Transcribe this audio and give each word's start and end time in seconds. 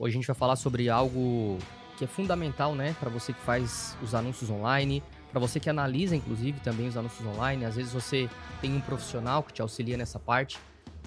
Hoje 0.00 0.14
a 0.14 0.18
gente 0.18 0.26
vai 0.26 0.34
falar 0.34 0.56
sobre 0.56 0.88
algo 0.88 1.58
que 1.98 2.04
é 2.04 2.06
fundamental, 2.06 2.74
né, 2.74 2.96
para 2.98 3.10
você 3.10 3.34
que 3.34 3.40
faz 3.40 3.94
os 4.02 4.14
anúncios 4.14 4.48
online, 4.48 5.02
para 5.30 5.38
você 5.38 5.60
que 5.60 5.68
analisa 5.68 6.16
inclusive 6.16 6.58
também 6.60 6.88
os 6.88 6.96
anúncios 6.96 7.26
online. 7.28 7.66
Às 7.66 7.76
vezes 7.76 7.92
você 7.92 8.26
tem 8.62 8.74
um 8.74 8.80
profissional 8.80 9.42
que 9.42 9.52
te 9.52 9.60
auxilia 9.60 9.98
nessa 9.98 10.18
parte 10.18 10.58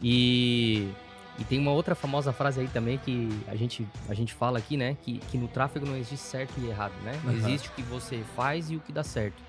e 0.01 0.91
e 1.39 1.43
tem 1.43 1.57
uma 1.57 1.71
outra 1.71 1.95
famosa 1.95 2.31
frase 2.31 2.61
aí 2.61 2.67
também 2.67 2.99
que 2.99 3.27
a 3.47 3.55
gente, 3.55 3.87
a 4.07 4.13
gente 4.13 4.35
fala 4.35 4.59
aqui, 4.59 4.77
né? 4.77 4.95
Que, 5.01 5.17
que 5.17 5.35
no 5.35 5.47
tráfego 5.47 5.83
não 5.83 5.97
existe 5.97 6.27
certo 6.27 6.53
e 6.59 6.67
errado, 6.67 6.93
né? 7.01 7.19
Não 7.23 7.31
uhum. 7.31 7.39
existe 7.39 7.69
o 7.69 7.71
que 7.71 7.81
você 7.81 8.23
faz 8.35 8.69
e 8.69 8.75
o 8.75 8.79
que 8.79 8.91
dá 8.91 9.03
certo. 9.03 9.41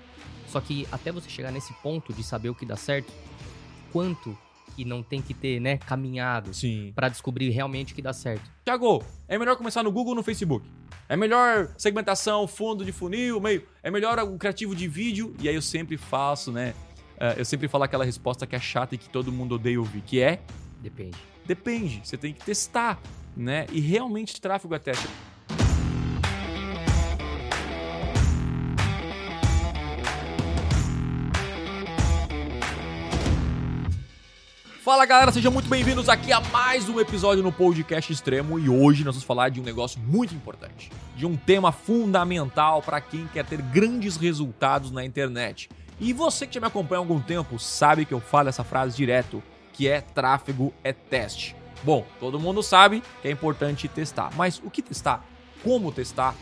Só 0.47 0.59
que 0.59 0.87
até 0.91 1.11
você 1.11 1.29
chegar 1.29 1.51
nesse 1.51 1.71
ponto 1.83 2.11
de 2.11 2.23
saber 2.23 2.49
o 2.49 2.55
que 2.55 2.65
dá 2.65 2.75
certo, 2.75 3.13
quanto 3.93 4.35
que 4.75 4.83
não 4.83 5.01
tem 5.01 5.21
que 5.21 5.33
ter, 5.33 5.59
né, 5.59 5.77
caminhado 5.77 6.51
para 6.93 7.09
descobrir 7.09 7.49
realmente 7.49 7.93
o 7.93 7.95
que 7.95 8.01
dá 8.01 8.13
certo. 8.13 8.49
Tiago, 8.63 9.03
é 9.27 9.37
melhor 9.37 9.55
começar 9.55 9.83
no 9.83 9.91
Google 9.91 10.09
ou 10.09 10.15
no 10.15 10.23
Facebook? 10.23 10.67
É 11.07 11.15
melhor 11.15 11.69
segmentação, 11.77 12.47
fundo 12.47 12.83
de 12.83 12.91
funil, 12.91 13.39
meio. 13.39 13.63
É 13.83 13.91
melhor 13.91 14.17
o 14.19 14.37
criativo 14.37 14.75
de 14.75 14.87
vídeo. 14.87 15.35
E 15.39 15.47
aí 15.47 15.55
eu 15.55 15.61
sempre 15.61 15.97
faço, 15.97 16.51
né? 16.51 16.73
Uh, 17.15 17.37
eu 17.37 17.45
sempre 17.45 17.67
falo 17.67 17.83
aquela 17.83 18.03
resposta 18.03 18.45
que 18.47 18.55
é 18.55 18.59
chata 18.59 18.95
e 18.95 18.97
que 18.97 19.07
todo 19.07 19.31
mundo 19.31 19.55
odeia 19.55 19.79
ouvir, 19.79 20.01
que 20.01 20.19
é. 20.19 20.41
Depende. 20.81 21.17
Depende. 21.45 22.01
Você 22.03 22.17
tem 22.17 22.33
que 22.33 22.43
testar, 22.43 22.99
né? 23.37 23.67
E 23.71 23.79
realmente 23.79 24.41
tráfego 24.41 24.73
é 24.73 24.79
teste. 24.79 25.07
Fala 34.85 35.03
galera, 35.03 35.31
sejam 35.31 35.51
muito 35.51 35.67
bem-vindos 35.67 36.07
aqui 36.07 36.31
a 36.31 36.39
mais 36.39 36.87
um 36.87 36.99
episódio 36.99 37.41
no 37.41 37.51
Podcast 37.51 38.13
Extremo 38.13 38.59
e 38.59 38.69
hoje 38.69 39.03
nós 39.03 39.15
vamos 39.15 39.23
falar 39.23 39.49
de 39.49 39.59
um 39.59 39.63
negócio 39.63 39.99
muito 39.99 40.35
importante, 40.35 40.91
de 41.15 41.25
um 41.25 41.35
tema 41.35 41.71
fundamental 41.71 42.83
para 42.83 43.01
quem 43.01 43.25
quer 43.25 43.43
ter 43.47 43.63
grandes 43.63 44.15
resultados 44.15 44.91
na 44.91 45.03
internet. 45.03 45.71
E 45.99 46.13
você 46.13 46.45
que 46.45 46.53
já 46.53 46.59
me 46.59 46.67
acompanha 46.67 46.99
há 46.99 47.01
algum 47.01 47.19
tempo 47.19 47.57
sabe 47.57 48.05
que 48.05 48.13
eu 48.13 48.19
falo 48.19 48.47
essa 48.47 48.63
frase 48.63 48.95
direto, 48.95 49.41
que 49.73 49.87
é 49.87 50.01
tráfego 50.01 50.71
é 50.83 50.93
teste. 50.93 51.55
Bom, 51.83 52.05
todo 52.19 52.39
mundo 52.39 52.61
sabe 52.61 53.01
que 53.23 53.27
é 53.27 53.31
importante 53.31 53.87
testar, 53.87 54.29
mas 54.35 54.61
o 54.63 54.69
que 54.69 54.83
testar? 54.83 55.25
Como 55.63 55.91
testar? 55.91 56.35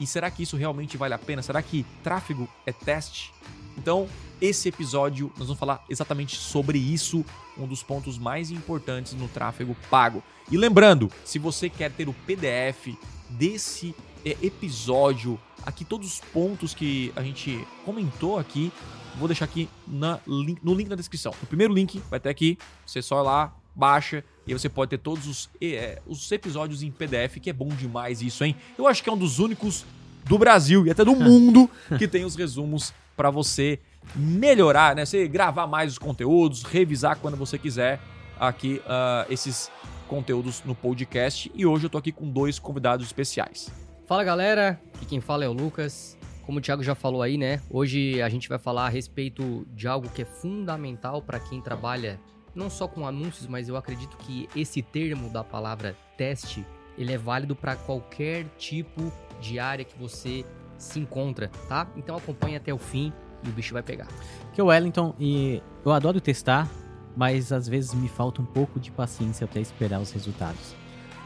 E 0.00 0.06
será 0.06 0.30
que 0.30 0.44
isso 0.44 0.56
realmente 0.56 0.96
vale 0.96 1.12
a 1.12 1.18
pena? 1.18 1.42
Será 1.42 1.60
que 1.60 1.84
tráfego 2.02 2.48
é 2.64 2.72
teste? 2.72 3.34
Então, 3.76 4.08
esse 4.40 4.68
episódio 4.68 5.30
nós 5.36 5.48
vamos 5.48 5.58
falar 5.58 5.84
exatamente 5.88 6.36
sobre 6.36 6.78
isso, 6.78 7.24
um 7.58 7.66
dos 7.66 7.82
pontos 7.82 8.18
mais 8.18 8.50
importantes 8.50 9.12
no 9.12 9.28
tráfego 9.28 9.76
pago. 9.90 10.22
E 10.50 10.56
lembrando, 10.56 11.10
se 11.24 11.38
você 11.38 11.68
quer 11.68 11.92
ter 11.92 12.08
o 12.08 12.14
PDF 12.26 12.96
desse 13.28 13.94
é, 14.24 14.36
episódio, 14.42 15.38
aqui 15.64 15.84
todos 15.84 16.14
os 16.14 16.20
pontos 16.20 16.74
que 16.74 17.12
a 17.14 17.22
gente 17.22 17.66
comentou 17.84 18.38
aqui, 18.38 18.72
vou 19.18 19.28
deixar 19.28 19.44
aqui 19.44 19.68
na, 19.86 20.18
no 20.26 20.74
link 20.74 20.88
na 20.88 20.96
descrição. 20.96 21.34
O 21.42 21.46
primeiro 21.46 21.72
link 21.72 22.02
vai 22.10 22.18
ter 22.18 22.30
aqui, 22.30 22.58
você 22.84 23.02
só 23.02 23.22
lá, 23.22 23.54
baixa 23.74 24.24
e 24.46 24.52
você 24.52 24.68
pode 24.68 24.90
ter 24.90 24.98
todos 24.98 25.26
os, 25.26 25.50
é, 25.60 26.00
os 26.06 26.30
episódios 26.32 26.82
em 26.82 26.90
PDF, 26.90 27.38
que 27.40 27.50
é 27.50 27.52
bom 27.52 27.68
demais 27.68 28.20
isso, 28.22 28.42
hein? 28.44 28.56
Eu 28.76 28.86
acho 28.86 29.02
que 29.02 29.08
é 29.08 29.12
um 29.12 29.18
dos 29.18 29.38
únicos 29.38 29.84
do 30.24 30.38
Brasil 30.38 30.86
e 30.86 30.90
até 30.90 31.04
do 31.04 31.14
mundo 31.16 31.70
que 31.98 32.08
tem 32.08 32.24
os 32.24 32.34
resumos 32.34 32.92
para 33.16 33.30
você 33.30 33.78
melhorar, 34.14 34.94
né? 34.94 35.04
Você 35.04 35.26
gravar 35.28 35.66
mais 35.66 35.92
os 35.92 35.98
conteúdos, 35.98 36.62
revisar 36.62 37.18
quando 37.18 37.36
você 37.36 37.58
quiser 37.58 38.00
aqui 38.38 38.80
uh, 38.84 39.30
esses 39.32 39.70
conteúdos 40.08 40.62
no 40.64 40.74
podcast. 40.74 41.50
E 41.54 41.64
hoje 41.64 41.86
eu 41.86 41.90
tô 41.90 41.98
aqui 41.98 42.10
com 42.10 42.28
dois 42.28 42.58
convidados 42.58 43.06
especiais. 43.06 43.70
Fala 44.06 44.24
galera, 44.24 44.80
aqui 44.94 45.06
quem 45.06 45.20
fala 45.20 45.44
é 45.44 45.48
o 45.48 45.52
Lucas. 45.52 46.18
Como 46.44 46.58
o 46.58 46.60
Thiago 46.60 46.82
já 46.82 46.96
falou 46.96 47.22
aí, 47.22 47.38
né? 47.38 47.60
Hoje 47.70 48.20
a 48.20 48.28
gente 48.28 48.48
vai 48.48 48.58
falar 48.58 48.86
a 48.86 48.88
respeito 48.88 49.64
de 49.72 49.86
algo 49.86 50.08
que 50.08 50.22
é 50.22 50.24
fundamental 50.24 51.22
para 51.22 51.38
quem 51.38 51.60
trabalha 51.60 52.18
não 52.54 52.68
só 52.68 52.88
com 52.88 53.06
anúncios, 53.06 53.46
mas 53.46 53.68
eu 53.68 53.76
acredito 53.76 54.16
que 54.16 54.48
esse 54.56 54.82
termo 54.82 55.30
da 55.30 55.44
palavra 55.44 55.96
teste, 56.16 56.66
ele 56.98 57.12
é 57.12 57.18
válido 57.18 57.54
para 57.54 57.76
qualquer 57.76 58.46
tipo 58.58 59.12
de 59.40 59.60
área 59.60 59.84
que 59.84 59.96
você 59.96 60.44
se 60.76 60.98
encontra, 60.98 61.48
tá? 61.68 61.86
Então 61.96 62.16
acompanhe 62.16 62.56
até 62.56 62.74
o 62.74 62.78
fim 62.78 63.12
e 63.44 63.48
o 63.48 63.52
bicho 63.52 63.72
vai 63.72 63.82
pegar. 63.82 64.08
Que 64.52 64.60
é 64.60 64.64
o 64.64 64.68
Wellington 64.68 65.14
e 65.18 65.62
eu 65.84 65.92
adoro 65.92 66.20
testar, 66.20 66.68
mas 67.16 67.52
às 67.52 67.68
vezes 67.68 67.94
me 67.94 68.08
falta 68.08 68.40
um 68.42 68.44
pouco 68.44 68.78
de 68.78 68.90
paciência 68.90 69.44
até 69.44 69.60
esperar 69.60 70.00
os 70.00 70.10
resultados. 70.12 70.74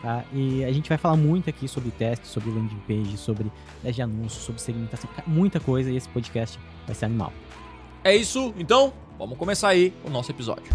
Tá? 0.02 0.22
E 0.32 0.62
a 0.64 0.72
gente 0.72 0.88
vai 0.88 0.98
falar 0.98 1.16
muito 1.16 1.48
aqui 1.48 1.66
sobre 1.66 1.90
testes, 1.90 2.30
sobre 2.30 2.50
landing 2.50 2.80
page, 2.86 3.16
sobre 3.16 3.50
teste 3.80 3.96
de 3.96 4.02
anúncios, 4.02 4.44
sobre 4.44 4.60
segmentação, 4.60 5.08
muita 5.26 5.58
coisa 5.58 5.90
e 5.90 5.96
esse 5.96 6.08
podcast 6.08 6.58
vai 6.86 6.94
ser 6.94 7.06
animal. 7.06 7.32
É 8.02 8.14
isso, 8.14 8.52
então 8.58 8.92
vamos 9.18 9.38
começar 9.38 9.68
aí 9.68 9.94
o 10.04 10.10
nosso 10.10 10.30
episódio. 10.30 10.70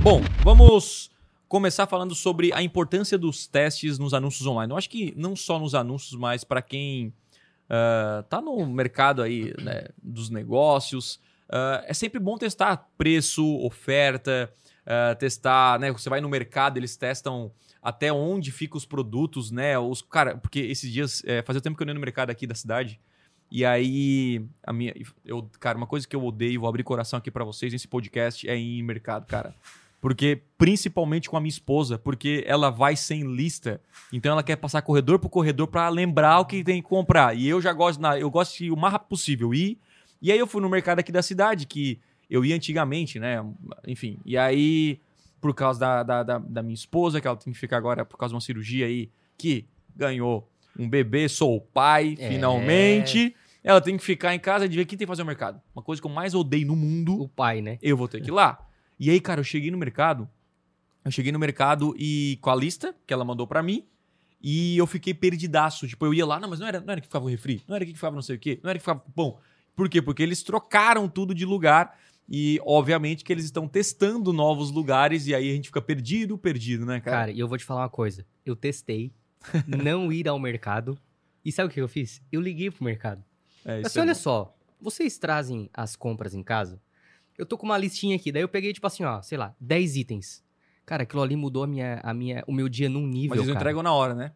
Bom, 0.00 0.22
vamos 0.44 1.10
começar 1.48 1.86
falando 1.86 2.14
sobre 2.14 2.52
a 2.52 2.62
importância 2.62 3.16
dos 3.16 3.46
testes 3.46 3.98
nos 3.98 4.12
anúncios 4.12 4.46
online. 4.46 4.72
Eu 4.72 4.76
acho 4.76 4.90
que 4.90 5.14
não 5.16 5.34
só 5.34 5.58
nos 5.58 5.74
anúncios, 5.74 6.18
mas 6.18 6.44
para 6.44 6.60
quem 6.60 7.08
uh, 7.68 8.22
tá 8.28 8.40
no 8.40 8.66
mercado 8.66 9.22
aí 9.22 9.54
né, 9.58 9.86
dos 10.02 10.28
negócios, 10.28 11.14
uh, 11.48 11.82
é 11.84 11.94
sempre 11.94 12.20
bom 12.20 12.36
testar 12.36 12.88
preço, 12.98 13.44
oferta, 13.64 14.52
uh, 14.84 15.16
testar, 15.16 15.78
né? 15.80 15.90
Você 15.90 16.10
vai 16.10 16.20
no 16.20 16.28
mercado, 16.28 16.76
eles 16.76 16.96
testam 16.96 17.50
até 17.82 18.12
onde 18.12 18.52
ficam 18.52 18.76
os 18.76 18.84
produtos, 18.84 19.50
né? 19.50 19.78
Os 19.78 20.02
cara, 20.02 20.36
porque 20.36 20.60
esses 20.60 20.92
dias 20.92 21.22
é, 21.24 21.42
fazia 21.42 21.62
tempo 21.62 21.76
que 21.76 21.82
eu 21.82 21.88
ia 21.88 21.94
no 21.94 22.00
mercado 22.00 22.30
aqui 22.30 22.46
da 22.46 22.54
cidade. 22.54 23.00
E 23.50 23.64
aí, 23.64 24.44
a 24.62 24.74
minha, 24.74 24.94
eu, 25.24 25.48
cara, 25.58 25.78
uma 25.78 25.86
coisa 25.86 26.06
que 26.06 26.14
eu 26.14 26.22
odeio, 26.22 26.60
vou 26.60 26.68
abrir 26.68 26.82
coração 26.82 27.18
aqui 27.18 27.30
para 27.30 27.44
vocês 27.44 27.72
nesse 27.72 27.88
podcast 27.88 28.46
é 28.46 28.54
ir 28.54 28.80
em 28.80 28.82
mercado, 28.82 29.24
cara. 29.24 29.54
Porque, 30.00 30.42
principalmente 30.56 31.28
com 31.28 31.36
a 31.36 31.40
minha 31.40 31.48
esposa, 31.48 31.98
porque 31.98 32.44
ela 32.46 32.70
vai 32.70 32.94
sem 32.94 33.22
lista. 33.22 33.80
Então 34.12 34.32
ela 34.32 34.42
quer 34.42 34.56
passar 34.56 34.80
corredor 34.82 35.18
por 35.18 35.28
corredor 35.28 35.66
para 35.66 35.88
lembrar 35.88 36.38
o 36.40 36.44
que 36.44 36.62
tem 36.62 36.80
que 36.80 36.88
comprar. 36.88 37.36
E 37.36 37.48
eu 37.48 37.60
já 37.60 37.72
gosto, 37.72 38.04
eu 38.06 38.30
gosto 38.30 38.56
de 38.58 38.66
ir 38.66 38.70
o 38.70 38.76
mais 38.76 38.92
rápido 38.92 39.08
possível 39.08 39.52
ir. 39.52 39.78
E 40.22 40.30
aí 40.30 40.38
eu 40.38 40.46
fui 40.46 40.62
no 40.62 40.68
mercado 40.68 41.00
aqui 41.00 41.10
da 41.10 41.22
cidade, 41.22 41.66
que 41.66 41.98
eu 42.30 42.44
ia 42.44 42.54
antigamente, 42.54 43.18
né? 43.18 43.44
Enfim. 43.86 44.18
E 44.24 44.36
aí, 44.36 45.00
por 45.40 45.54
causa 45.54 45.80
da, 45.80 46.02
da, 46.02 46.22
da, 46.22 46.38
da 46.38 46.62
minha 46.62 46.74
esposa, 46.74 47.20
que 47.20 47.26
ela 47.26 47.36
tem 47.36 47.52
que 47.52 47.58
ficar 47.58 47.76
agora 47.76 48.04
por 48.04 48.16
causa 48.16 48.32
de 48.32 48.34
uma 48.36 48.40
cirurgia 48.40 48.86
aí, 48.86 49.10
que 49.36 49.66
ganhou 49.96 50.48
um 50.78 50.88
bebê, 50.88 51.28
sou 51.28 51.56
o 51.56 51.60
pai, 51.60 52.16
é. 52.18 52.28
finalmente. 52.28 53.34
Ela 53.64 53.80
tem 53.80 53.96
que 53.96 54.04
ficar 54.04 54.34
em 54.34 54.38
casa 54.38 54.64
e 54.64 54.68
ver 54.68 54.84
quem 54.84 54.96
tem 54.96 55.06
que 55.06 55.10
fazer 55.10 55.22
o 55.22 55.26
mercado. 55.26 55.60
Uma 55.74 55.82
coisa 55.82 56.00
que 56.00 56.06
eu 56.06 56.12
mais 56.12 56.34
odeio 56.34 56.68
no 56.68 56.76
mundo. 56.76 57.20
O 57.20 57.28
pai, 57.28 57.60
né? 57.60 57.78
Eu 57.82 57.96
vou 57.96 58.06
ter 58.06 58.20
que 58.20 58.28
ir 58.28 58.32
lá. 58.32 58.67
E 58.98 59.10
aí, 59.10 59.20
cara, 59.20 59.40
eu 59.40 59.44
cheguei 59.44 59.70
no 59.70 59.78
mercado. 59.78 60.28
Eu 61.04 61.10
cheguei 61.10 61.32
no 61.32 61.38
mercado 61.38 61.94
e 61.96 62.38
com 62.40 62.50
a 62.50 62.54
lista 62.56 62.94
que 63.06 63.14
ela 63.14 63.24
mandou 63.24 63.46
para 63.46 63.62
mim. 63.62 63.86
E 64.42 64.76
eu 64.76 64.86
fiquei 64.86 65.14
perdidaço. 65.14 65.86
Tipo, 65.86 66.06
eu 66.06 66.14
ia 66.14 66.26
lá, 66.26 66.38
não, 66.38 66.48
mas 66.48 66.60
não 66.60 66.66
era, 66.66 66.80
não 66.80 66.92
era 66.92 67.00
que 67.00 67.06
ficava 67.06 67.24
o 67.24 67.28
refri, 67.28 67.62
não 67.66 67.76
era 67.76 67.84
que 67.84 67.94
ficava 67.94 68.14
não 68.14 68.22
sei 68.22 68.36
o 68.36 68.38
quê, 68.38 68.60
não 68.62 68.70
era 68.70 68.78
que 68.78 68.82
ficava 68.82 69.02
pão. 69.14 69.38
Por 69.74 69.88
quê? 69.88 70.02
Porque 70.02 70.22
eles 70.22 70.42
trocaram 70.42 71.08
tudo 71.08 71.34
de 71.34 71.44
lugar. 71.44 71.98
E, 72.30 72.60
obviamente, 72.62 73.24
que 73.24 73.32
eles 73.32 73.46
estão 73.46 73.66
testando 73.66 74.34
novos 74.34 74.70
lugares. 74.70 75.26
E 75.26 75.34
aí 75.34 75.50
a 75.50 75.54
gente 75.54 75.68
fica 75.68 75.80
perdido, 75.80 76.36
perdido, 76.36 76.84
né, 76.84 77.00
cara? 77.00 77.16
Cara, 77.16 77.30
e 77.30 77.38
eu 77.38 77.48
vou 77.48 77.56
te 77.56 77.64
falar 77.64 77.82
uma 77.82 77.88
coisa. 77.88 78.26
Eu 78.44 78.54
testei 78.54 79.12
não 79.66 80.12
ir 80.12 80.28
ao 80.28 80.38
mercado. 80.38 80.98
E 81.42 81.50
sabe 81.50 81.70
o 81.70 81.72
que 81.72 81.80
eu 81.80 81.88
fiz? 81.88 82.20
Eu 82.30 82.40
liguei 82.40 82.70
pro 82.70 82.84
mercado. 82.84 83.24
É, 83.64 83.80
Mas 83.80 83.96
é 83.96 84.00
olha 84.00 84.12
bom. 84.12 84.18
só, 84.18 84.56
vocês 84.80 85.16
trazem 85.16 85.70
as 85.72 85.96
compras 85.96 86.34
em 86.34 86.42
casa? 86.42 86.80
Eu 87.38 87.46
tô 87.46 87.56
com 87.56 87.64
uma 87.64 87.78
listinha 87.78 88.16
aqui, 88.16 88.32
daí 88.32 88.42
eu 88.42 88.48
peguei, 88.48 88.72
tipo 88.72 88.86
assim, 88.86 89.04
ó, 89.04 89.22
sei 89.22 89.38
lá, 89.38 89.54
10 89.60 89.96
itens. 89.96 90.44
Cara, 90.84 91.04
aquilo 91.04 91.22
ali 91.22 91.36
mudou 91.36 91.62
a 91.62 91.66
minha, 91.66 92.00
a 92.02 92.12
minha, 92.12 92.42
o 92.46 92.52
meu 92.52 92.68
dia 92.68 92.88
num 92.88 93.06
nível. 93.06 93.30
Mas 93.30 93.38
eles 93.38 93.48
cara. 93.48 93.60
entregam 93.60 93.82
na 93.82 93.92
hora, 93.92 94.14
né? 94.14 94.32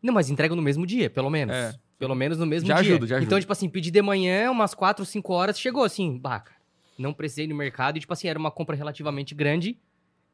Não, 0.00 0.14
mas 0.14 0.30
entregam 0.30 0.54
no 0.54 0.62
mesmo 0.62 0.86
dia, 0.86 1.10
pelo 1.10 1.28
menos. 1.28 1.54
É. 1.54 1.74
Pelo 1.98 2.14
menos 2.14 2.38
no 2.38 2.46
mesmo 2.46 2.68
já 2.68 2.80
dia. 2.80 2.92
Ajuda, 2.92 3.06
já 3.06 3.16
ajuda. 3.16 3.26
Então, 3.26 3.40
tipo 3.40 3.52
assim, 3.52 3.68
pedi 3.68 3.90
de 3.90 4.02
manhã, 4.02 4.50
umas 4.50 4.74
4, 4.74 5.04
5 5.04 5.32
horas, 5.32 5.58
chegou 5.58 5.82
assim, 5.82 6.16
baca. 6.16 6.52
Não 6.98 7.12
precisei 7.12 7.46
ir 7.46 7.48
no 7.48 7.56
mercado 7.56 7.96
e, 7.96 8.00
tipo 8.00 8.12
assim, 8.12 8.28
era 8.28 8.38
uma 8.38 8.50
compra 8.50 8.76
relativamente 8.76 9.34
grande 9.34 9.76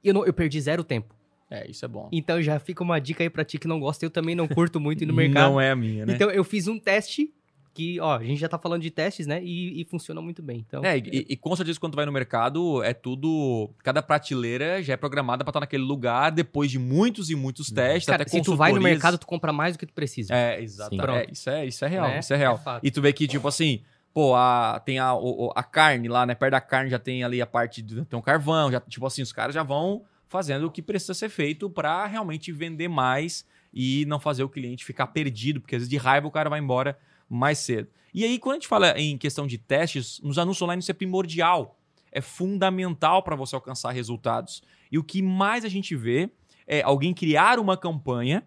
e 0.03 0.09
eu, 0.09 0.15
não, 0.15 0.25
eu 0.25 0.33
perdi 0.33 0.61
zero 0.61 0.83
tempo. 0.83 1.15
É, 1.50 1.69
isso 1.69 1.85
é 1.85 1.89
bom. 1.89 2.09
Então 2.12 2.41
já 2.41 2.59
fica 2.61 2.83
uma 2.83 3.00
dica 3.00 3.25
aí 3.25 3.31
pra 3.31 3.44
ti 3.44 3.59
que 3.59 3.67
não 3.67 3.81
gosta. 3.81 4.05
Eu 4.05 4.11
também 4.11 4.35
não 4.35 4.47
curto 4.47 4.79
muito 4.79 5.03
ir 5.03 5.06
no 5.06 5.12
mercado. 5.15 5.50
não 5.50 5.61
é 5.61 5.71
a 5.71 5.77
minha, 5.77 6.06
né? 6.06 6.15
Então 6.15 6.31
eu 6.31 6.44
fiz 6.44 6.69
um 6.69 6.79
teste 6.79 7.33
que, 7.72 8.00
ó, 8.00 8.17
a 8.17 8.22
gente 8.22 8.38
já 8.40 8.49
tá 8.49 8.58
falando 8.58 8.82
de 8.82 8.90
testes, 8.90 9.26
né? 9.26 9.43
E, 9.43 9.81
e 9.81 9.84
funciona 9.84 10.20
muito 10.20 10.43
bem. 10.43 10.64
Então, 10.67 10.84
é, 10.84 10.99
e, 10.99 11.26
e, 11.28 11.37
com 11.37 11.55
certeza 11.55 11.78
quando 11.78 11.93
tu 11.93 11.96
vai 11.96 12.06
no 12.06 12.12
mercado, 12.12 12.82
é 12.82 12.93
tudo. 12.93 13.70
Cada 13.82 14.02
prateleira 14.02 14.82
já 14.82 14.94
é 14.94 14.96
programada 14.96 15.44
para 15.44 15.50
estar 15.50 15.61
naquele 15.61 15.84
lugar 15.84 16.31
depois 16.31 16.70
de 16.70 16.78
muitos 16.78 17.31
e 17.31 17.34
muitos 17.34 17.69
uhum. 17.69 17.76
testes. 17.76 18.06
Cara, 18.06 18.22
até 18.22 18.31
se 18.31 18.43
tu 18.43 18.56
vai 18.56 18.72
no 18.72 18.81
mercado, 18.81 19.19
tu 19.19 19.26
compra 19.26 19.52
mais 19.52 19.76
do 19.76 19.78
que 19.78 19.87
tu 19.87 19.93
precisa. 19.93 20.34
É, 20.34 20.61
exato. 20.61 20.94
É, 20.94 21.26
isso, 21.31 21.50
é, 21.50 21.67
isso 21.67 21.84
é 21.84 21.88
real. 21.88 22.06
É, 22.06 22.19
isso 22.19 22.34
é 22.34 22.37
real. 22.37 22.61
É 22.67 22.81
e 22.82 22.90
tu 22.90 23.00
vê 23.00 23.12
que, 23.12 23.26
tipo 23.26 23.46
assim. 23.46 23.82
Pô, 24.12 24.34
a, 24.34 24.82
tem 24.84 24.99
a, 24.99 25.12
a 25.55 25.62
carne 25.62 26.08
lá, 26.08 26.26
né? 26.26 26.34
Perto 26.34 26.50
da 26.50 26.61
carne 26.61 26.90
já 26.90 26.99
tem 26.99 27.22
ali 27.22 27.40
a 27.40 27.46
parte. 27.46 27.81
Do, 27.81 28.05
tem 28.05 28.19
um 28.19 28.22
carvão, 28.22 28.72
já, 28.72 28.81
tipo 28.81 29.06
assim, 29.06 29.22
os 29.22 29.32
caras 29.32 29.55
já 29.55 29.62
vão 29.62 30.02
fazendo 30.26 30.67
o 30.67 30.70
que 30.70 30.82
precisa 30.82 31.14
ser 31.14 31.28
feito 31.28 31.70
para 31.70 32.06
realmente 32.06 32.50
vender 32.50 32.88
mais 32.88 33.46
e 33.72 34.05
não 34.06 34.19
fazer 34.19 34.43
o 34.43 34.49
cliente 34.49 34.84
ficar 34.84 35.08
perdido, 35.08 35.61
porque 35.61 35.76
às 35.76 35.81
vezes 35.81 35.90
de 35.90 35.96
raiva 35.96 36.26
o 36.26 36.31
cara 36.31 36.50
vai 36.50 36.58
embora 36.58 36.99
mais 37.31 37.59
cedo. 37.59 37.88
E 38.12 38.25
aí, 38.25 38.38
quando 38.38 38.55
a 38.55 38.56
gente 38.56 38.69
fala 38.69 38.99
em 38.99 39.17
questão 39.17 39.47
de 39.47 39.56
testes, 39.56 40.21
nos 40.21 40.37
anúncios 40.37 40.62
online 40.62 40.81
isso 40.81 40.91
é 40.91 40.94
primordial. 40.94 41.79
É 42.11 42.21
fundamental 42.21 43.23
para 43.23 43.37
você 43.37 43.55
alcançar 43.55 43.93
resultados. 43.93 44.62
E 44.91 44.99
o 44.99 45.05
que 45.05 45.23
mais 45.23 45.65
a 45.65 45.69
gente 45.69 45.94
vê 45.94 46.29
é 46.67 46.82
alguém 46.82 47.15
criar 47.15 47.61
uma 47.61 47.77
campanha, 47.77 48.47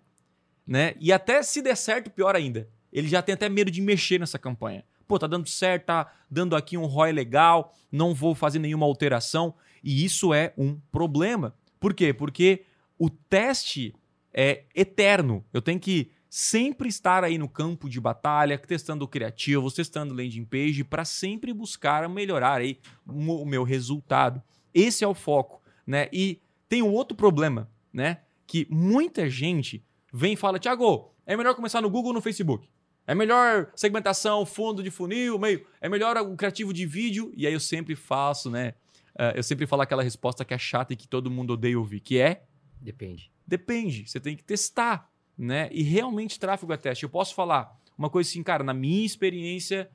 né? 0.67 0.95
E 0.99 1.13
até 1.13 1.41
se 1.41 1.61
der 1.61 1.77
certo, 1.77 2.11
pior 2.11 2.35
ainda. 2.35 2.69
Ele 2.91 3.07
já 3.07 3.21
tem 3.21 3.33
até 3.33 3.47
medo 3.47 3.71
de 3.71 3.81
mexer 3.81 4.19
nessa 4.19 4.37
campanha. 4.37 4.83
Pô, 5.07 5.17
tá 5.17 5.27
dando 5.27 5.47
certo, 5.47 5.85
tá 5.85 6.13
dando 6.29 6.55
aqui 6.55 6.77
um 6.77 6.85
ROI 6.85 7.11
legal, 7.11 7.73
não 7.91 8.13
vou 8.13 8.35
fazer 8.35 8.59
nenhuma 8.59 8.85
alteração. 8.85 9.55
E 9.83 10.03
isso 10.03 10.33
é 10.33 10.53
um 10.57 10.77
problema. 10.91 11.55
Por 11.79 11.93
quê? 11.93 12.13
Porque 12.13 12.65
o 12.97 13.09
teste 13.09 13.93
é 14.33 14.63
eterno. 14.75 15.43
Eu 15.53 15.61
tenho 15.61 15.79
que 15.79 16.11
sempre 16.35 16.89
estar 16.89 17.23
aí 17.23 17.37
no 17.37 17.47
campo 17.47 17.87
de 17.87 18.01
batalha, 18.01 18.57
testando 18.57 19.07
criativos, 19.07 19.75
testando 19.75 20.15
landing 20.15 20.45
page, 20.45 20.83
para 20.83 21.05
sempre 21.05 21.53
buscar 21.53 22.09
melhorar 22.09 22.59
aí 22.59 22.79
o 23.05 23.45
meu 23.45 23.63
resultado. 23.63 24.41
Esse 24.73 25.03
é 25.03 25.07
o 25.07 25.13
foco, 25.13 25.61
né? 25.85 26.09
E 26.11 26.41
tem 26.67 26.81
um 26.81 26.91
outro 26.91 27.15
problema, 27.15 27.69
né? 27.93 28.21
Que 28.47 28.65
muita 28.67 29.29
gente 29.29 29.85
vem 30.11 30.33
e 30.33 30.35
fala, 30.35 30.57
Thiago, 30.57 31.13
é 31.23 31.37
melhor 31.37 31.53
começar 31.53 31.81
no 31.81 31.89
Google 31.89 32.07
ou 32.07 32.13
no 32.15 32.21
Facebook? 32.21 32.67
É 33.05 33.13
melhor 33.13 33.71
segmentação, 33.75 34.43
fundo 34.43 34.81
de 34.81 34.89
funil, 34.89 35.37
meio. 35.37 35.63
É 35.79 35.87
melhor 35.87 36.17
o 36.17 36.35
criativo 36.35 36.73
de 36.73 36.87
vídeo. 36.87 37.31
E 37.37 37.45
aí 37.45 37.53
eu 37.53 37.59
sempre 37.59 37.95
faço, 37.95 38.49
né? 38.49 38.73
Uh, 39.13 39.37
eu 39.37 39.43
sempre 39.43 39.67
falo 39.67 39.83
aquela 39.83 40.01
resposta 40.01 40.43
que 40.43 40.55
é 40.55 40.57
chata 40.57 40.93
e 40.93 40.95
que 40.95 41.07
todo 41.07 41.29
mundo 41.29 41.53
odeia 41.53 41.77
ouvir, 41.77 41.99
que 41.99 42.17
é. 42.17 42.43
Depende. 42.81 43.31
Depende. 43.45 44.09
Você 44.09 44.19
tem 44.19 44.35
que 44.35 44.43
testar, 44.43 45.12
né? 45.37 45.69
E 45.71 45.83
realmente 45.83 46.39
tráfego 46.39 46.73
é 46.73 46.77
teste. 46.77 47.03
Eu 47.03 47.09
posso 47.09 47.33
falar 47.33 47.79
uma 47.97 48.09
coisa 48.09 48.29
assim, 48.29 48.43
cara, 48.43 48.63
na 48.63 48.73
minha 48.73 49.05
experiência, 49.05 49.89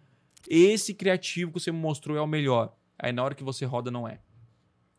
esse 0.49 0.95
criativo 0.95 1.53
que 1.53 1.61
você 1.61 1.73
me 1.73 1.79
mostrou 1.79 2.17
é 2.17 2.21
o 2.21 2.27
melhor. 2.27 2.75
Aí 2.99 3.13
na 3.13 3.23
hora 3.23 3.35
que 3.35 3.45
você 3.45 3.65
roda, 3.65 3.91
não 3.91 4.07
é. 4.07 4.21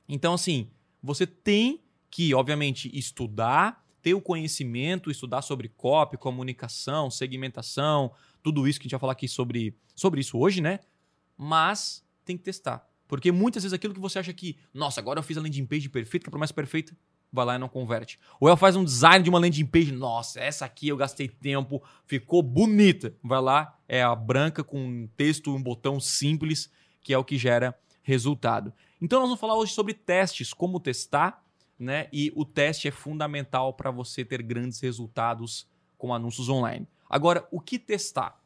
Então, 0.08 0.34
assim, 0.34 0.70
você 1.02 1.28
tem 1.28 1.82
que, 2.10 2.34
obviamente, 2.34 2.90
estudar, 2.98 3.86
ter 4.02 4.14
o 4.14 4.22
conhecimento, 4.22 5.12
estudar 5.12 5.42
sobre 5.42 5.70
copy, 5.70 6.18
comunicação, 6.18 7.12
segmentação, 7.12 8.12
tudo 8.42 8.68
isso 8.68 8.80
que 8.80 8.84
a 8.84 8.88
gente 8.88 8.92
vai 8.92 9.00
falar 9.00 9.14
aqui 9.14 9.28
sobre, 9.28 9.76
sobre 9.96 10.22
isso 10.22 10.38
hoje, 10.38 10.62
né? 10.62 10.80
Mas 11.38 12.04
tem 12.26 12.38
que 12.38 12.44
testar. 12.44 12.88
Porque 13.08 13.32
muitas 13.32 13.64
vezes 13.64 13.74
aquilo 13.74 13.94
que 13.94 14.00
você 14.00 14.20
acha 14.20 14.34
que, 14.34 14.58
nossa, 14.74 15.00
agora 15.00 15.20
eu 15.20 15.24
fiz 15.24 15.38
a 15.38 15.42
landing 15.42 15.66
page 15.66 15.90
perfeita, 15.90 16.24
que 16.24 16.30
é 16.30 16.30
a 16.30 16.32
promessa 16.32 16.54
perfeita, 16.54 16.96
vai 17.32 17.46
lá 17.46 17.56
e 17.56 17.60
não 17.60 17.70
converte. 17.70 18.20
Ou 18.40 18.48
ela 18.48 18.58
faz 18.58 18.76
um 18.76 18.84
design 18.84 19.24
de 19.24 19.30
uma 19.30 19.40
landing 19.40 19.66
page, 19.66 19.92
nossa, 19.92 20.40
essa 20.40 20.66
aqui 20.66 20.88
eu 20.88 20.98
gastei 20.98 21.28
tempo, 21.28 21.82
ficou 22.06 22.42
bonita. 22.42 23.14
Vai 23.24 23.42
lá, 23.42 23.78
é 23.88 24.02
a 24.02 24.16
branca 24.16 24.64
com 24.64 24.80
um 24.80 25.08
texto, 25.16 25.56
um 25.56 25.62
botão 25.62 26.00
simples, 26.00 26.72
que 27.02 27.14
é 27.14 27.18
o 27.18 27.24
que 27.24 27.38
gera 27.38 27.78
resultado. 28.02 28.74
Então 29.02 29.20
nós 29.20 29.30
vamos 29.30 29.40
falar 29.40 29.56
hoje 29.56 29.74
sobre 29.74 29.94
testes, 29.94 30.54
como 30.54 30.80
testar, 30.80 31.44
né? 31.78 32.08
E 32.12 32.32
o 32.36 32.44
teste 32.44 32.88
é 32.88 32.92
fundamental 32.92 33.74
para 33.74 33.92
você 33.92 34.26
ter 34.26 34.42
grandes 34.42 34.80
resultados 34.80 35.68
com 35.98 36.14
anúncios 36.14 36.50
online. 36.50 36.88
Agora, 37.10 37.48
o 37.52 37.62
que 37.62 37.80
testar, 37.80 38.42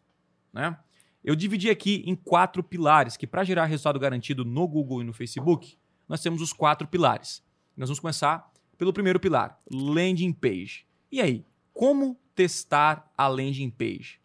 né? 0.52 0.78
Eu 1.24 1.36
dividi 1.36 1.70
aqui 1.70 2.04
em 2.06 2.16
quatro 2.16 2.62
pilares, 2.62 3.16
que 3.16 3.26
para 3.26 3.46
gerar 3.46 3.66
resultado 3.66 3.98
garantido 3.98 4.44
no 4.44 4.68
Google 4.68 5.02
e 5.02 5.06
no 5.06 5.14
Facebook, 5.14 5.78
nós 6.08 6.22
temos 6.22 6.42
os 6.42 6.52
quatro 6.52 6.86
pilares. 6.86 7.42
Nós 7.78 7.88
vamos 7.88 8.02
começar 8.02 8.52
pelo 8.84 8.92
primeiro 8.92 9.18
pilar, 9.18 9.58
landing 9.72 10.34
page. 10.34 10.86
E 11.10 11.22
aí, 11.22 11.46
como 11.74 12.20
testar 12.36 13.10
a 13.18 13.30
landing 13.30 13.70
page? 13.70 14.20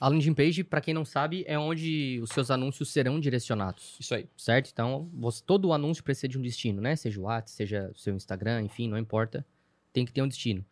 A 0.00 0.08
landing 0.08 0.34
page, 0.34 0.64
para 0.64 0.80
quem 0.80 0.92
não 0.92 1.04
sabe, 1.04 1.44
é 1.46 1.56
onde 1.56 2.18
os 2.20 2.30
seus 2.30 2.50
anúncios 2.50 2.88
serão 2.88 3.20
direcionados. 3.20 3.96
Isso 4.00 4.12
aí. 4.12 4.26
Certo? 4.36 4.70
Então, 4.72 5.08
você, 5.14 5.40
todo 5.46 5.72
anúncio 5.72 6.02
precisa 6.02 6.26
de 6.26 6.36
um 6.36 6.42
destino, 6.42 6.82
né? 6.82 6.96
Seja 6.96 7.20
o 7.20 7.22
WhatsApp, 7.22 7.50
seja 7.52 7.90
o 7.94 7.96
seu 7.96 8.16
Instagram, 8.16 8.62
enfim, 8.62 8.88
não 8.88 8.98
importa. 8.98 9.46
Tem 9.92 10.04
que 10.04 10.12
ter 10.12 10.22
um 10.22 10.28
destino. 10.28 10.64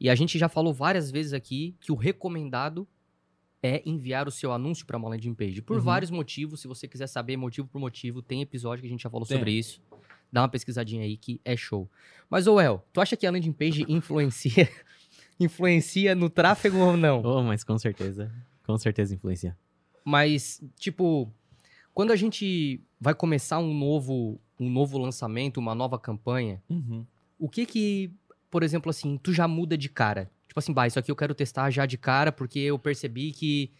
E 0.00 0.08
a 0.08 0.14
gente 0.14 0.38
já 0.38 0.48
falou 0.48 0.72
várias 0.72 1.10
vezes 1.10 1.34
aqui 1.34 1.76
que 1.78 1.92
o 1.92 1.94
recomendado 1.94 2.88
é 3.62 3.82
enviar 3.84 4.26
o 4.26 4.30
seu 4.30 4.50
anúncio 4.50 4.86
para 4.86 4.96
uma 4.96 5.10
landing 5.10 5.34
page. 5.34 5.60
Por 5.60 5.76
uhum. 5.76 5.82
vários 5.82 6.10
motivos, 6.10 6.60
se 6.62 6.66
você 6.66 6.88
quiser 6.88 7.06
saber 7.06 7.36
motivo 7.36 7.68
por 7.68 7.78
motivo, 7.78 8.22
tem 8.22 8.40
episódio 8.40 8.80
que 8.80 8.86
a 8.86 8.90
gente 8.90 9.02
já 9.02 9.10
falou 9.10 9.26
tem. 9.26 9.36
sobre 9.36 9.52
isso. 9.52 9.78
Dá 10.32 10.40
uma 10.42 10.48
pesquisadinha 10.48 11.04
aí 11.04 11.16
que 11.16 11.40
é 11.44 11.54
show. 11.56 11.90
Mas, 12.30 12.46
Oel, 12.46 12.82
tu 12.92 13.00
acha 13.00 13.16
que 13.16 13.26
a 13.26 13.30
landing 13.30 13.52
page 13.52 13.84
influencia, 13.86 14.68
influencia 15.38 16.14
no 16.14 16.30
tráfego 16.30 16.78
ou 16.78 16.96
não? 16.96 17.20
Oh, 17.22 17.42
mas 17.42 17.62
com 17.62 17.78
certeza. 17.78 18.32
Com 18.64 18.78
certeza 18.78 19.14
influencia. 19.14 19.56
Mas, 20.04 20.62
tipo, 20.78 21.30
quando 21.92 22.12
a 22.12 22.16
gente 22.16 22.80
vai 22.98 23.14
começar 23.14 23.58
um 23.58 23.74
novo, 23.74 24.40
um 24.58 24.70
novo 24.70 24.96
lançamento, 24.98 25.58
uma 25.58 25.74
nova 25.74 25.98
campanha, 25.98 26.62
uhum. 26.70 27.04
o 27.38 27.48
que 27.48 27.66
que, 27.66 28.10
por 28.50 28.62
exemplo, 28.62 28.88
assim, 28.88 29.18
tu 29.22 29.32
já 29.32 29.46
muda 29.46 29.76
de 29.76 29.88
cara? 29.88 30.30
Tipo 30.48 30.58
assim, 30.58 30.72
bah, 30.72 30.86
isso 30.86 30.98
aqui 30.98 31.10
eu 31.10 31.16
quero 31.16 31.34
testar 31.34 31.70
já 31.70 31.84
de 31.84 31.98
cara, 31.98 32.32
porque 32.32 32.58
eu 32.58 32.78
percebi 32.78 33.32
que 33.32 33.72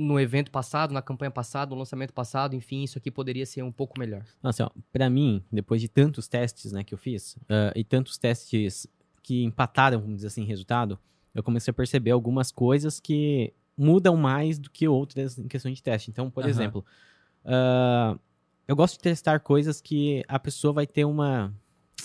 no 0.00 0.18
evento 0.18 0.50
passado, 0.50 0.94
na 0.94 1.02
campanha 1.02 1.30
passada, 1.30 1.70
no 1.70 1.78
lançamento 1.78 2.14
passado, 2.14 2.56
enfim, 2.56 2.82
isso 2.82 2.96
aqui 2.96 3.10
poderia 3.10 3.44
ser 3.44 3.62
um 3.62 3.70
pouco 3.70 4.00
melhor. 4.00 4.24
Nossa, 4.42 4.64
ó, 4.64 4.70
pra 4.90 5.10
mim, 5.10 5.44
depois 5.52 5.80
de 5.80 5.88
tantos 5.88 6.26
testes 6.26 6.72
né, 6.72 6.82
que 6.82 6.94
eu 6.94 6.98
fiz, 6.98 7.34
uh, 7.42 7.76
e 7.76 7.84
tantos 7.84 8.16
testes 8.16 8.86
que 9.22 9.44
empataram, 9.44 10.00
vamos 10.00 10.16
dizer 10.16 10.28
assim, 10.28 10.44
resultado, 10.44 10.98
eu 11.34 11.42
comecei 11.42 11.70
a 11.70 11.74
perceber 11.74 12.12
algumas 12.12 12.50
coisas 12.50 12.98
que 12.98 13.52
mudam 13.76 14.16
mais 14.16 14.58
do 14.58 14.70
que 14.70 14.88
outras 14.88 15.38
em 15.38 15.46
questão 15.46 15.70
de 15.70 15.82
teste. 15.82 16.10
Então, 16.10 16.30
por 16.30 16.44
uhum. 16.44 16.50
exemplo, 16.50 16.84
uh, 17.44 18.18
eu 18.66 18.74
gosto 18.74 18.94
de 18.94 19.00
testar 19.00 19.38
coisas 19.40 19.82
que 19.82 20.24
a 20.26 20.38
pessoa 20.38 20.72
vai 20.72 20.86
ter 20.86 21.04
uma, 21.04 21.54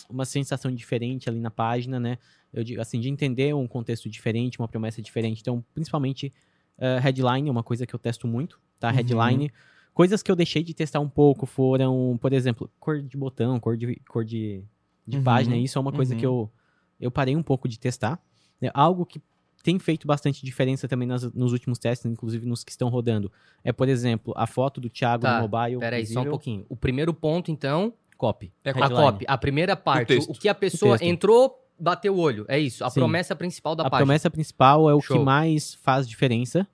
uma 0.10 0.26
sensação 0.26 0.70
diferente 0.70 1.30
ali 1.30 1.40
na 1.40 1.50
página, 1.50 1.98
né? 1.98 2.18
eu 2.56 2.64
digo 2.64 2.80
assim, 2.80 3.02
de 3.02 3.10
entender 3.10 3.54
um 3.54 3.68
contexto 3.68 4.10
diferente, 4.10 4.60
uma 4.60 4.68
promessa 4.68 5.02
diferente. 5.02 5.42
Então, 5.42 5.64
principalmente 5.74 6.34
uh, 6.80 7.00
headline 7.02 7.48
é 7.48 7.52
uma 7.52 7.64
coisa 7.64 7.86
que 7.86 7.94
eu 7.94 8.00
testo 8.00 8.28
muito, 8.28 8.60
tá? 8.80 8.90
Uhum. 8.90 8.96
Headline. 8.96 9.52
Coisas 9.94 10.22
que 10.22 10.30
eu 10.30 10.36
deixei 10.36 10.62
de 10.62 10.74
testar 10.74 11.00
um 11.00 11.08
pouco 11.08 11.46
foram, 11.46 12.18
por 12.22 12.34
exemplo, 12.34 12.70
cor 12.80 13.02
de 13.02 13.16
botão, 13.16 13.60
cor 13.60 13.78
de, 13.78 13.96
cor 14.10 14.26
de, 14.26 14.62
de 15.08 15.18
uhum. 15.18 15.24
página. 15.24 15.56
Isso 15.56 15.78
é 15.78 15.82
uma 15.82 15.94
coisa 15.94 16.14
uhum. 16.14 16.20
que 16.20 16.26
eu, 16.26 16.52
eu 17.00 17.10
parei 17.10 17.36
um 17.36 17.44
pouco 17.44 17.68
de 17.68 17.80
testar. 17.80 18.20
É 18.62 18.70
algo 18.74 19.06
que 19.06 19.22
tem 19.64 19.80
feito 19.80 20.06
bastante 20.06 20.46
diferença 20.46 20.88
também 20.88 21.08
nas, 21.08 21.24
nos 21.34 21.52
últimos 21.52 21.80
testes, 21.80 22.06
inclusive 22.06 22.46
nos 22.46 22.64
que 22.64 22.72
estão 22.72 22.88
rodando. 22.88 23.32
É, 23.64 23.74
por 23.74 23.90
exemplo, 23.90 24.32
a 24.36 24.46
foto 24.46 24.80
do 24.80 24.90
Thiago 24.90 25.24
tá, 25.24 25.42
no 25.42 25.48
mobile. 25.48 25.80
Peraí, 25.80 26.06
só 26.06 26.22
um 26.22 26.30
pouquinho. 26.30 26.66
O 26.70 26.76
primeiro 26.76 27.14
ponto, 27.14 27.50
então. 27.50 27.94
Copy. 28.16 28.54
É 28.64 28.70
a 28.70 28.90
copy. 28.90 29.26
A 29.28 29.38
primeira 29.38 29.76
parte. 29.76 30.14
O, 30.18 30.32
o 30.32 30.34
que 30.34 30.48
a 30.48 30.56
pessoa 30.56 30.98
entrou 31.02 31.65
bater 31.80 32.10
o 32.10 32.18
olho. 32.18 32.46
É 32.48 32.60
isso. 32.60 32.84
A 32.84 32.90
Sim. 32.90 33.00
promessa 33.00 33.36
principal 33.36 33.76
da 33.76 33.84
a 33.84 33.90
página. 33.90 34.04
A 34.04 34.06
promessa 34.06 34.32
principal 34.32 34.90
é 34.90 34.94
o 34.94 35.02
Show. 35.02 35.18
que 35.18 35.24
mais 35.24 35.76
faz 35.76 36.08
diferença, 36.08 36.68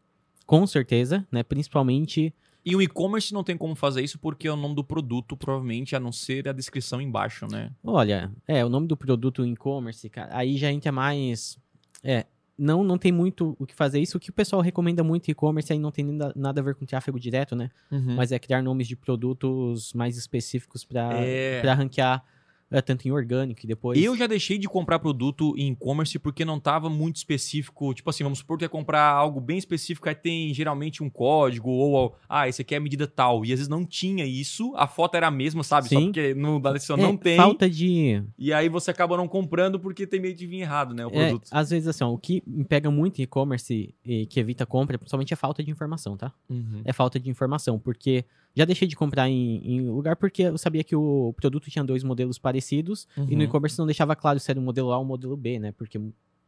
com 0.46 0.65
certeza, 0.65 1.25
né? 1.31 1.43
Principalmente. 1.43 2.34
E 2.63 2.75
o 2.75 2.81
e-commerce 2.81 3.34
não 3.34 3.43
tem 3.43 3.58
como 3.58 3.75
fazer 3.75 4.03
isso 4.03 4.20
porque 4.20 4.48
é 4.48 4.51
o 4.51 4.55
nome 4.55 4.75
do 4.75 4.84
produto, 4.84 5.36
provavelmente, 5.36 5.96
a 5.96 6.00
não 6.00 6.12
ser 6.12 6.48
a 6.48 6.51
descrição 6.51 7.01
embaixo, 7.01 7.48
né? 7.51 7.72
Olha, 7.84 8.31
é, 8.48 8.63
o 8.63 8.70
nome 8.70 8.88
do 8.88 8.96
produto 8.96 9.43
e-commerce, 9.46 10.08
cara, 10.10 10.29
aí 10.38 10.58
já 10.58 10.72
entra 10.72 10.91
mais. 10.91 11.58
É, 12.03 12.25
não, 12.58 12.84
não 12.84 13.00
tem 13.00 13.12
muito 13.12 13.55
o 13.58 13.65
que 13.65 13.74
fazer 13.74 14.00
isso. 14.00 14.17
O 14.17 14.20
que 14.20 14.29
o 14.29 14.34
pessoal 14.34 14.62
recomenda 14.62 15.03
muito 15.03 15.31
e-commerce 15.31 15.74
aí 15.74 15.79
não 15.79 15.91
tem 15.91 16.05
nada, 16.05 16.34
nada 16.36 16.62
a 16.62 16.63
ver 16.63 16.75
com 16.75 16.86
tráfego 16.86 17.20
direto, 17.20 17.55
né? 17.55 17.72
Uhum. 17.89 18.15
Mas 18.15 18.31
é 18.31 18.38
criar 18.38 18.62
nomes 18.62 18.88
de 18.88 18.96
produtos 18.96 19.91
mais 19.93 20.15
específicos 20.15 20.86
para 20.86 21.13
é... 21.15 21.62
ranquear 21.74 22.24
é, 22.72 22.82
tanto 22.82 23.08
em 23.08 23.12
orgânico 23.12 23.60
e 23.63 23.68
depois. 23.68 24.01
Eu 24.01 24.16
já 24.16 24.25
deixei 24.25 24.58
de 24.58 24.68
comprar 24.68 24.98
produto 25.00 25.54
em 25.58 25.74
e-commerce 25.74 26.18
porque 26.18 26.46
não 26.46 26.58
estava 26.58 26.90
muito 26.90 27.18
específico. 27.18 27.94
Tipo 27.94 28.10
assim, 28.10 28.24
vamos 28.24 28.40
supor 28.40 28.58
que 28.58 28.66
é 28.66 28.68
comprar 28.68 29.12
algo 29.12 29.42
bem 29.42 29.58
específico, 29.58 30.08
aí 30.08 30.16
tem 30.16 30.54
geralmente 30.54 31.04
um 31.04 31.10
código, 31.10 31.70
ou 31.70 32.16
ah, 32.30 32.48
esse 32.48 32.62
aqui 32.62 32.74
é 32.74 32.78
a 32.78 32.82
medida 32.82 33.06
tal. 33.06 33.46
E 33.46 33.51
às 33.51 33.60
vezes 33.60 33.68
não 33.68 33.86
tinha 33.86 34.25
isso, 34.25 34.74
a 34.78 34.88
foto 34.88 35.16
era 35.16 35.28
a 35.28 35.32
mesma, 35.32 35.63
sabe? 35.63 35.90
Sim. 35.90 35.96
Só 35.96 36.01
porque 36.06 36.34
no, 36.34 36.60
da 36.60 36.72
descrição 36.72 36.98
é, 36.98 37.01
não 37.01 37.18
tem. 37.18 37.36
Falta 37.36 37.70
de. 37.70 38.24
E 38.38 38.54
aí 38.54 38.70
você 38.70 38.90
acaba 38.90 39.18
não 39.18 39.28
comprando 39.28 39.80
porque 39.80 40.08
tem 40.08 40.22
meio 40.22 40.34
de 40.34 40.48
vir 40.48 40.62
errado, 40.62 40.94
né? 40.94 41.06
O 41.06 41.10
é, 41.10 41.28
produto. 41.28 41.50
Às 41.51 41.70
vezes, 41.70 41.88
assim, 41.88 42.04
ó, 42.04 42.12
o 42.12 42.18
que 42.18 42.42
me 42.48 42.63
pega 42.63 42.90
muito 42.90 43.20
em 43.20 43.24
e-commerce 43.24 43.94
e 44.06 44.25
que 44.28 44.40
evita 44.40 44.66
compra, 44.66 44.98
principalmente 44.98 45.34
é 45.34 45.38
falta 45.38 45.62
de 45.62 45.70
informação, 45.70 46.16
tá? 46.16 46.32
Uhum. 46.50 46.82
É 46.86 46.94
falta 46.94 47.20
de 47.20 47.30
informação, 47.30 47.78
porque 47.78 48.24
já 48.55 48.65
deixei 48.65 48.88
de 48.88 48.96
comprar 48.96 49.29
em, 49.29 49.62
em, 49.63 49.89
lugar 49.89 50.15
porque 50.15 50.43
eu 50.43 50.58
sabia 50.58 50.84
que 50.84 50.96
o 50.96 51.34
produto 51.38 51.70
tinha 51.70 51.84
dois 51.84 52.03
modelos 52.03 52.38
parecidos 52.38 53.08
uhum. 53.15 53.25
e 53.29 53.31
no 53.31 53.38
uhum. 53.38 53.41
e-commerce 53.43 53.77
não 53.79 53.86
deixava 53.86 54.15
claro 54.15 54.39
se 54.39 54.51
era 54.51 54.60
o 54.60 54.63
modelo 54.63 54.91
A 54.91 54.98
ou 54.98 55.03
o 55.03 55.08
modelo 55.08 55.38
B, 55.38 55.60
né? 55.60 55.72
Porque 55.72 56.00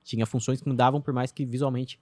tinha 0.03 0.25
funções 0.25 0.61
que 0.61 0.67
mudavam 0.67 1.01
por 1.01 1.13
mais 1.13 1.31
que 1.31 1.45
visualmente 1.45 1.99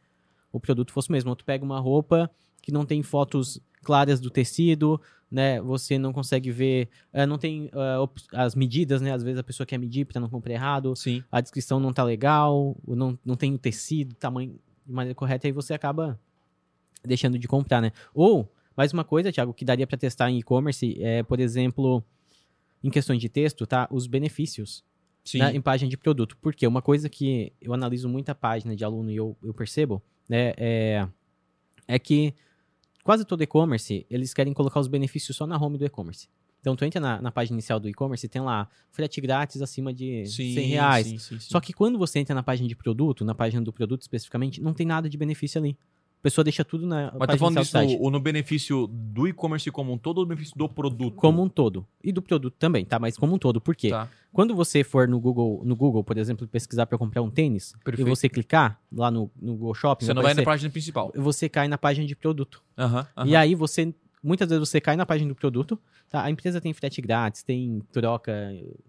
o 0.52 0.60
produto 0.60 0.92
fosse 0.92 1.10
o 1.10 1.12
mesmo. 1.12 1.36
Tu 1.36 1.46
pega 1.46 1.64
uma 1.64 1.80
roupa 1.80 2.30
que 2.62 2.72
não 2.72 2.86
tem 2.86 3.02
fotos 3.04 3.60
claras 3.84 4.20
do 4.20 4.30
tecido, 4.30 5.00
né? 5.30 5.62
Você 5.62 5.98
não 5.98 6.12
consegue 6.12 6.52
ver, 6.52 6.90
eh, 7.14 7.26
não 7.26 7.38
tem 7.38 7.70
op- 8.02 8.20
as 8.34 8.54
medidas, 8.56 9.02
né? 9.02 9.14
Às 9.14 9.24
vezes 9.24 9.40
a 9.40 9.44
pessoa 9.44 9.66
quer 9.66 9.78
medir 9.78 10.06
para 10.06 10.20
não 10.20 10.30
comprar 10.30 10.54
errado, 10.54 10.96
Sim. 10.96 11.24
a 11.32 11.40
descrição 11.42 11.80
não 11.80 11.94
tá 11.94 12.04
legal, 12.04 12.76
não, 12.88 13.18
não 13.26 13.36
tem 13.36 13.54
o 13.54 13.58
tecido, 13.58 14.14
tamanho 14.16 14.60
de 14.86 14.92
maneira 14.94 15.16
correta, 15.16 15.48
aí 15.48 15.52
você 15.52 15.74
acaba 15.74 16.20
deixando 17.04 17.40
de 17.40 17.48
comprar, 17.48 17.82
né? 17.82 17.92
Ou, 18.14 18.52
mais 18.82 18.92
uma 18.92 19.04
coisa, 19.04 19.32
Thiago, 19.32 19.54
que 19.54 19.64
daria 19.64 19.86
para 19.86 19.96
testar 19.96 20.32
em 20.32 20.40
e-commerce 20.40 20.98
é, 21.00 21.22
por 21.22 21.40
exemplo, 21.40 22.04
em 22.84 22.90
questões 22.90 23.22
de 23.22 23.30
texto, 23.30 23.68
tá? 23.68 23.88
Os 23.92 24.08
benefícios 24.08 24.84
né, 25.36 25.56
em 25.56 25.62
página 25.62 25.88
de 25.88 25.96
produto. 25.96 26.36
Porque 26.42 26.66
uma 26.66 26.82
coisa 26.82 27.08
que 27.08 27.54
eu 27.62 27.76
analiso 27.76 28.10
muito 28.10 28.30
a 28.30 28.34
página 28.34 28.76
de 28.76 28.84
aluno 28.84 29.12
e 29.12 29.16
eu, 29.16 29.38
eu 29.44 29.54
percebo, 29.54 30.02
né, 30.28 30.54
é, 30.58 31.08
é 31.88 32.00
que 32.00 32.34
quase 33.04 33.24
todo 33.24 33.44
e-commerce, 33.44 34.04
eles 34.10 34.34
querem 34.34 34.52
colocar 34.52 34.80
os 34.80 34.88
benefícios 34.88 35.38
só 35.38 35.46
na 35.46 35.62
home 35.62 35.78
do 35.78 35.86
e-commerce. 35.86 36.28
Então, 36.60 36.76
tu 36.76 36.84
entra 36.84 37.00
na, 37.00 37.22
na 37.22 37.32
página 37.32 37.58
inicial 37.58 37.80
do 37.80 37.88
e-commerce 37.88 38.26
e 38.26 38.30
tem 38.30 38.42
lá 38.42 38.68
frete 38.90 39.22
grátis 39.22 39.62
acima 39.62 39.94
de 39.94 40.26
Sim, 40.26 40.56
100 40.56 40.68
reais. 40.68 41.06
sim, 41.06 41.18
sim, 41.20 41.40
sim. 41.40 41.50
Só 41.52 41.60
que 41.60 41.72
quando 41.72 42.00
você 42.00 42.18
entra 42.18 42.34
na 42.34 42.42
página 42.42 42.68
de 42.68 42.76
produto, 42.76 43.24
na 43.24 43.36
página 43.36 43.62
do 43.62 43.72
produto 43.72 44.02
especificamente, 44.02 44.60
não 44.60 44.74
tem 44.74 44.88
nada 44.88 45.08
de 45.08 45.16
benefício 45.20 45.62
ali. 45.62 45.78
A 46.22 46.24
pessoa 46.24 46.44
deixa 46.44 46.64
tudo 46.64 46.86
na 46.86 47.12
Mas 47.18 47.28
tá 47.30 47.38
falando 47.38 47.60
disso 47.60 47.76
no, 48.00 48.12
no 48.12 48.20
benefício 48.20 48.86
do 48.88 49.28
e-commerce 49.28 49.72
como 49.72 49.92
um 49.92 49.98
todo 49.98 50.20
ou 50.20 50.24
no 50.24 50.30
benefício 50.30 50.56
do 50.56 50.70
produto? 50.70 51.16
Como 51.16 51.42
um 51.42 51.50
todo. 51.50 51.84
E 52.04 52.12
do 52.12 52.22
produto 52.22 52.54
também, 52.60 52.86
tá? 52.86 53.00
Mas 53.00 53.18
como 53.18 53.34
um 53.34 53.40
todo. 53.40 53.60
Por 53.60 53.76
quê? 53.76 53.90
Tá. 53.90 54.08
Quando 54.32 54.56
você 54.56 54.84
for 54.84 55.08
no 55.08 55.20
Google, 55.20 55.64
no 55.66 55.76
Google, 55.76 56.04
por 56.04 56.16
exemplo, 56.20 56.48
pesquisar 56.48 56.86
para 56.86 56.96
comprar 56.96 57.24
um 57.24 57.30
tênis, 57.32 57.74
Perfeito. 57.84 58.08
e 58.08 58.10
você 58.10 58.30
clicar 58.30 58.80
lá 58.92 59.10
no, 59.10 59.32
no 59.42 59.54
Google 59.54 59.74
Shopping, 59.74 60.06
Você 60.06 60.14
não 60.14 60.22
vai 60.22 60.36
na 60.36 60.42
aparecer, 60.42 60.46
página 60.46 60.70
principal. 60.70 61.12
você 61.16 61.50
cai 61.50 61.68
na 61.68 61.78
página 61.80 62.06
de 62.06 62.16
produto. 62.16 62.62
Aham. 62.78 63.08
E 63.26 63.36
aí 63.36 63.56
você, 63.56 63.92
muitas 64.24 64.48
vezes 64.48 64.70
você 64.70 64.80
cai 64.80 64.96
na 64.96 65.08
página 65.08 65.28
do 65.28 65.36
produto, 65.36 65.78
tá? 66.08 66.24
A 66.24 66.30
empresa 66.30 66.62
tem 66.62 66.72
frete 66.72 67.02
grátis, 67.02 67.42
tem 67.42 67.82
troca. 67.92 68.32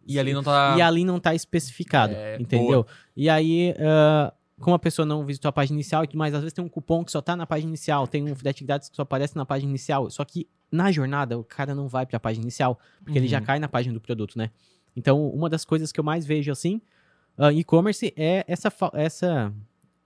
E 0.06 0.18
ali 0.18 0.34
não 0.34 0.42
tá. 0.42 0.74
E 0.76 0.82
ali 0.82 1.02
não 1.02 1.18
tá 1.18 1.34
especificado, 1.34 2.12
É, 2.14 2.36
entendeu? 2.38 2.86
E 3.16 3.30
aí, 3.30 3.74
ah, 3.80 4.32
como 4.60 4.74
a 4.76 4.78
pessoa 4.78 5.04
não 5.06 5.24
visitou 5.24 5.48
a 5.48 5.52
página 5.52 5.76
inicial 5.76 6.04
e 6.04 6.06
tudo 6.06 6.18
mais, 6.18 6.34
às 6.34 6.40
vezes 6.40 6.52
tem 6.52 6.64
um 6.64 6.68
cupom 6.68 7.04
que 7.04 7.10
só 7.12 7.20
tá 7.20 7.34
na 7.34 7.46
página 7.46 7.68
inicial, 7.70 8.06
tem 8.06 8.22
um 8.22 8.34
frete 8.34 8.64
grátis 8.64 8.88
que 8.88 8.96
só 8.96 9.02
aparece 9.02 9.34
na 9.36 9.44
página 9.44 9.70
inicial, 9.70 10.08
só 10.10 10.24
que 10.24 10.48
na 10.70 10.90
jornada 10.92 11.38
o 11.38 11.44
cara 11.44 11.74
não 11.74 11.88
vai 11.88 12.06
pra 12.06 12.18
página 12.20 12.44
inicial, 12.44 12.78
porque 13.04 13.18
ele 13.18 13.28
já 13.28 13.38
Uhum. 13.38 13.44
cai 13.44 13.58
na 13.58 13.68
página 13.68 13.92
do 13.94 14.00
produto, 14.00 14.38
né? 14.38 14.50
Então, 14.96 15.26
uma 15.30 15.48
das 15.48 15.64
coisas 15.64 15.90
que 15.90 15.98
eu 15.98 16.04
mais 16.04 16.24
vejo 16.26 16.52
assim, 16.52 16.80
em 17.38 17.58
e-commerce 17.60 18.12
é 18.16 18.44
essa, 18.46 18.72
essa 18.94 19.52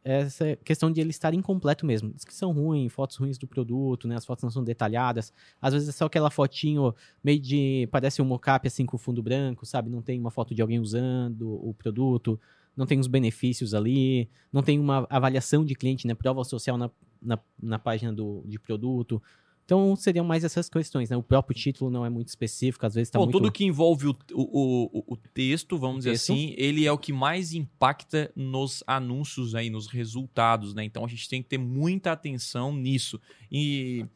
essa 0.08 0.54
questão 0.64 0.88
de 0.92 1.00
ele 1.00 1.10
estar 1.10 1.34
incompleto 1.34 1.84
mesmo. 1.84 2.12
Descrição 2.12 2.52
ruim, 2.52 2.88
fotos 2.88 3.16
ruins 3.16 3.36
do 3.38 3.46
produto, 3.48 4.06
né? 4.06 4.14
As 4.14 4.24
fotos 4.24 4.44
não 4.44 4.50
são 4.52 4.62
detalhadas. 4.62 5.32
Às 5.60 5.74
vezes 5.74 5.88
é 5.88 5.92
só 5.92 6.04
aquela 6.04 6.30
fotinho 6.30 6.94
meio 7.24 7.40
de. 7.40 7.88
Parece 7.90 8.22
um 8.22 8.24
mocap 8.24 8.64
assim 8.68 8.86
com 8.86 8.96
fundo 8.96 9.20
branco, 9.20 9.66
sabe? 9.66 9.90
Não 9.90 10.00
tem 10.00 10.20
uma 10.20 10.30
foto 10.30 10.54
de 10.54 10.62
alguém 10.62 10.78
usando 10.78 11.48
o 11.68 11.74
produto, 11.74 12.38
não 12.76 12.86
tem 12.86 12.98
os 13.00 13.06
benefícios 13.06 13.72
ali, 13.74 14.28
não 14.52 14.62
tem 14.62 14.78
uma 14.78 15.06
avaliação 15.08 15.64
de 15.64 15.74
cliente, 15.74 16.06
né? 16.06 16.14
Prova 16.14 16.44
social 16.44 16.76
na, 16.76 16.90
na, 17.22 17.38
na 17.62 17.78
página 17.78 18.12
do, 18.12 18.42
de 18.46 18.58
produto. 18.58 19.22
Então 19.64 19.96
seriam 19.96 20.24
mais 20.24 20.44
essas 20.44 20.68
questões, 20.68 21.10
né? 21.10 21.16
O 21.16 21.22
próprio 21.22 21.56
título 21.56 21.90
não 21.90 22.06
é 22.06 22.10
muito 22.10 22.28
específico, 22.28 22.86
às 22.86 22.94
vezes 22.94 23.10
tá 23.10 23.18
Bom, 23.18 23.24
muito. 23.24 23.36
tudo 23.36 23.50
que 23.50 23.64
envolve 23.64 24.06
o, 24.06 24.16
o, 24.32 24.98
o, 25.00 25.14
o 25.14 25.16
texto, 25.16 25.76
vamos 25.76 25.98
dizer 25.98 26.10
texto. 26.12 26.32
assim, 26.32 26.54
ele 26.56 26.86
é 26.86 26.92
o 26.92 26.98
que 26.98 27.12
mais 27.12 27.52
impacta 27.52 28.30
nos 28.36 28.84
anúncios 28.86 29.56
aí, 29.56 29.68
nos 29.68 29.88
resultados, 29.88 30.72
né? 30.72 30.84
Então 30.84 31.04
a 31.04 31.08
gente 31.08 31.28
tem 31.28 31.42
que 31.42 31.48
ter 31.48 31.58
muita 31.58 32.12
atenção 32.12 32.72
nisso. 32.72 33.20
E, 33.50 34.06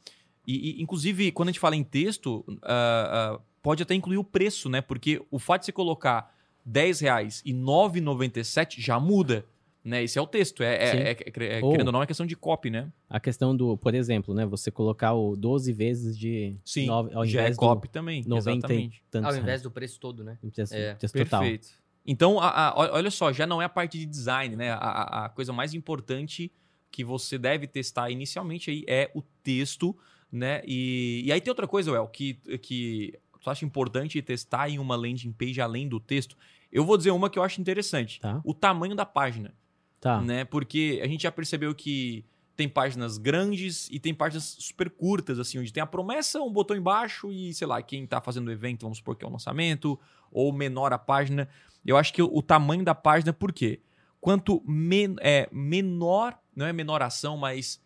e- 0.47 0.81
inclusive, 0.81 1.33
quando 1.33 1.49
a 1.49 1.53
gente 1.53 1.61
fala 1.61 1.75
em 1.75 1.83
texto, 1.83 2.45
ah, 2.63 3.35
ah, 3.37 3.41
pode 3.61 3.83
até 3.83 3.95
incluir 3.95 4.19
o 4.19 4.25
preço, 4.25 4.69
né? 4.69 4.81
Porque 4.81 5.21
o 5.33 5.39
fato 5.41 5.63
de 5.63 5.67
você 5.67 5.73
colocar 5.73 6.33
10 6.65 7.01
reais 7.01 7.43
e 7.45 7.53
9,97 7.55 8.81
já 8.81 8.99
muda. 8.99 9.45
Né? 9.83 10.03
Esse 10.05 10.19
é 10.19 10.23
o 10.23 10.27
texto. 10.27 10.63
É, 10.63 10.75
é- 10.75 11.11
é- 11.13 11.13
é- 11.13 11.59
é- 11.59 11.65
Ou- 11.65 11.71
querendo 11.71 11.87
ou 11.87 11.93
não, 11.93 12.03
é 12.03 12.07
questão 12.07 12.27
de 12.27 12.37
copy, 12.37 12.69
né? 12.69 12.93
A 13.09 13.19
questão 13.19 13.57
do, 13.57 13.79
por 13.79 13.95
exemplo, 13.95 14.35
né? 14.35 14.45
Você 14.45 14.71
colocar 14.71 15.15
o 15.15 15.35
12 15.35 15.73
vezes 15.73 16.19
de. 16.19 16.55
Sim, 16.65 16.87
nove, 16.87 17.15
ao 17.15 17.25
já 17.25 17.41
é 17.41 17.43
invés 17.45 17.57
do 17.57 17.61
copy 17.61 17.89
também. 17.89 18.23
90 18.27 18.67
exatamente. 18.67 19.03
tantos 19.11 19.35
Ao 19.35 19.41
invés 19.41 19.63
do 19.63 19.71
preço 19.71 19.99
todo, 19.99 20.23
né? 20.23 20.37
Preço- 20.55 20.75
É, 20.75 20.95
preço 20.97 21.15
total. 21.15 21.41
Perfeito. 21.41 21.69
Então, 22.07 22.39
a- 22.39 22.69
a- 22.69 22.75
olha 22.77 22.93
olha 22.93 23.11
só, 23.11 23.33
já 23.33 23.47
não 23.47 23.61
é 23.63 23.65
a 23.65 23.69
parte 23.71 23.99
de 23.99 24.05
design, 24.05 24.55
né? 24.55 24.71
A, 24.71 24.77
a- 24.77 25.25
a 25.25 25.29
coisa 25.31 25.51
mais 25.51 25.73
importante 25.73 26.53
que 26.91 27.03
você 27.03 27.39
deve 27.39 27.67
testar 27.67 28.11
inicialmente 28.11 28.71
aí 28.71 28.85
é 28.87 29.11
o 29.15 29.23
texto, 29.43 29.97
né? 30.31 30.61
E, 30.67 31.23
e 31.25 31.33
aí 31.33 31.41
tem 31.41 31.51
outra 31.51 31.67
coisa, 31.67 31.91
Well, 31.93 32.07
que, 32.09 32.35
que 32.59 33.19
tu 33.41 33.51
acha 33.51 33.65
importante 33.65 34.21
testar 34.23 34.69
em 34.69 34.79
uma 34.79 34.97
landing 34.97 35.33
page 35.33 35.61
além 35.61 35.89
do 35.89 35.99
texto. 35.99 36.37
Eu 36.71 36.85
vou 36.85 36.97
dizer 36.97 37.11
uma 37.11 37.29
que 37.29 37.39
eu 37.39 37.43
acho 37.43 37.61
interessante. 37.61 38.21
Tá. 38.21 38.41
O 38.45 38.55
tamanho 38.55 38.95
da 38.95 39.05
página, 39.07 39.55
Tá. 40.01 40.21
né? 40.21 40.45
Porque 40.45 41.01
a 41.03 41.07
gente 41.07 41.23
já 41.23 41.33
percebeu 41.33 41.75
que 41.75 42.25
tem 42.57 42.69
páginas 42.69 43.19
grandes 43.19 43.89
e 43.91 43.99
tem 43.99 44.15
páginas 44.15 44.57
super 44.59 44.91
curtas, 44.91 45.39
assim, 45.39 45.59
onde 45.59 45.73
tem 45.73 45.83
a 45.83 45.87
promessa, 45.87 46.41
um 46.41 46.53
botão 46.53 46.77
embaixo 46.77 47.33
e, 47.33 47.55
sei 47.55 47.67
lá, 47.67 47.81
quem 47.83 48.07
tá 48.07 48.21
fazendo 48.21 48.49
o 48.49 48.53
evento, 48.53 48.83
vamos 48.83 48.99
supor 48.99 49.17
que 49.17 49.25
é 49.25 49.29
um 49.29 49.33
lançamento, 49.33 49.99
ou 50.31 50.53
menor 50.53 50.93
a 50.93 50.99
página. 50.99 51.49
Eu 51.85 51.97
acho 51.97 52.13
que 52.13 52.23
o, 52.23 52.43
tamanho 52.43 52.85
da 52.85 52.95
página, 52.95 53.33
por 53.33 53.53
quê? 53.53 53.81
Quanto 54.21 54.63
men 54.67 55.17
é, 55.21 55.49
menor, 55.51 56.39
não 56.55 56.67
é 56.67 56.73
menor 56.73 57.01
ação, 57.03 57.39
mas 57.39 57.81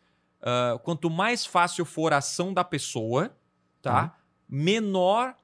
ah, 0.45 0.79
quanto 0.83 1.09
mais 1.09 1.47
fácil 1.47 1.87
for 1.87 2.13
a 2.13 2.19
ação 2.19 2.53
da 2.53 2.63
pessoa, 2.63 3.35
tá? 3.81 4.09
Tá. 4.09 4.17
Menor 4.47 5.35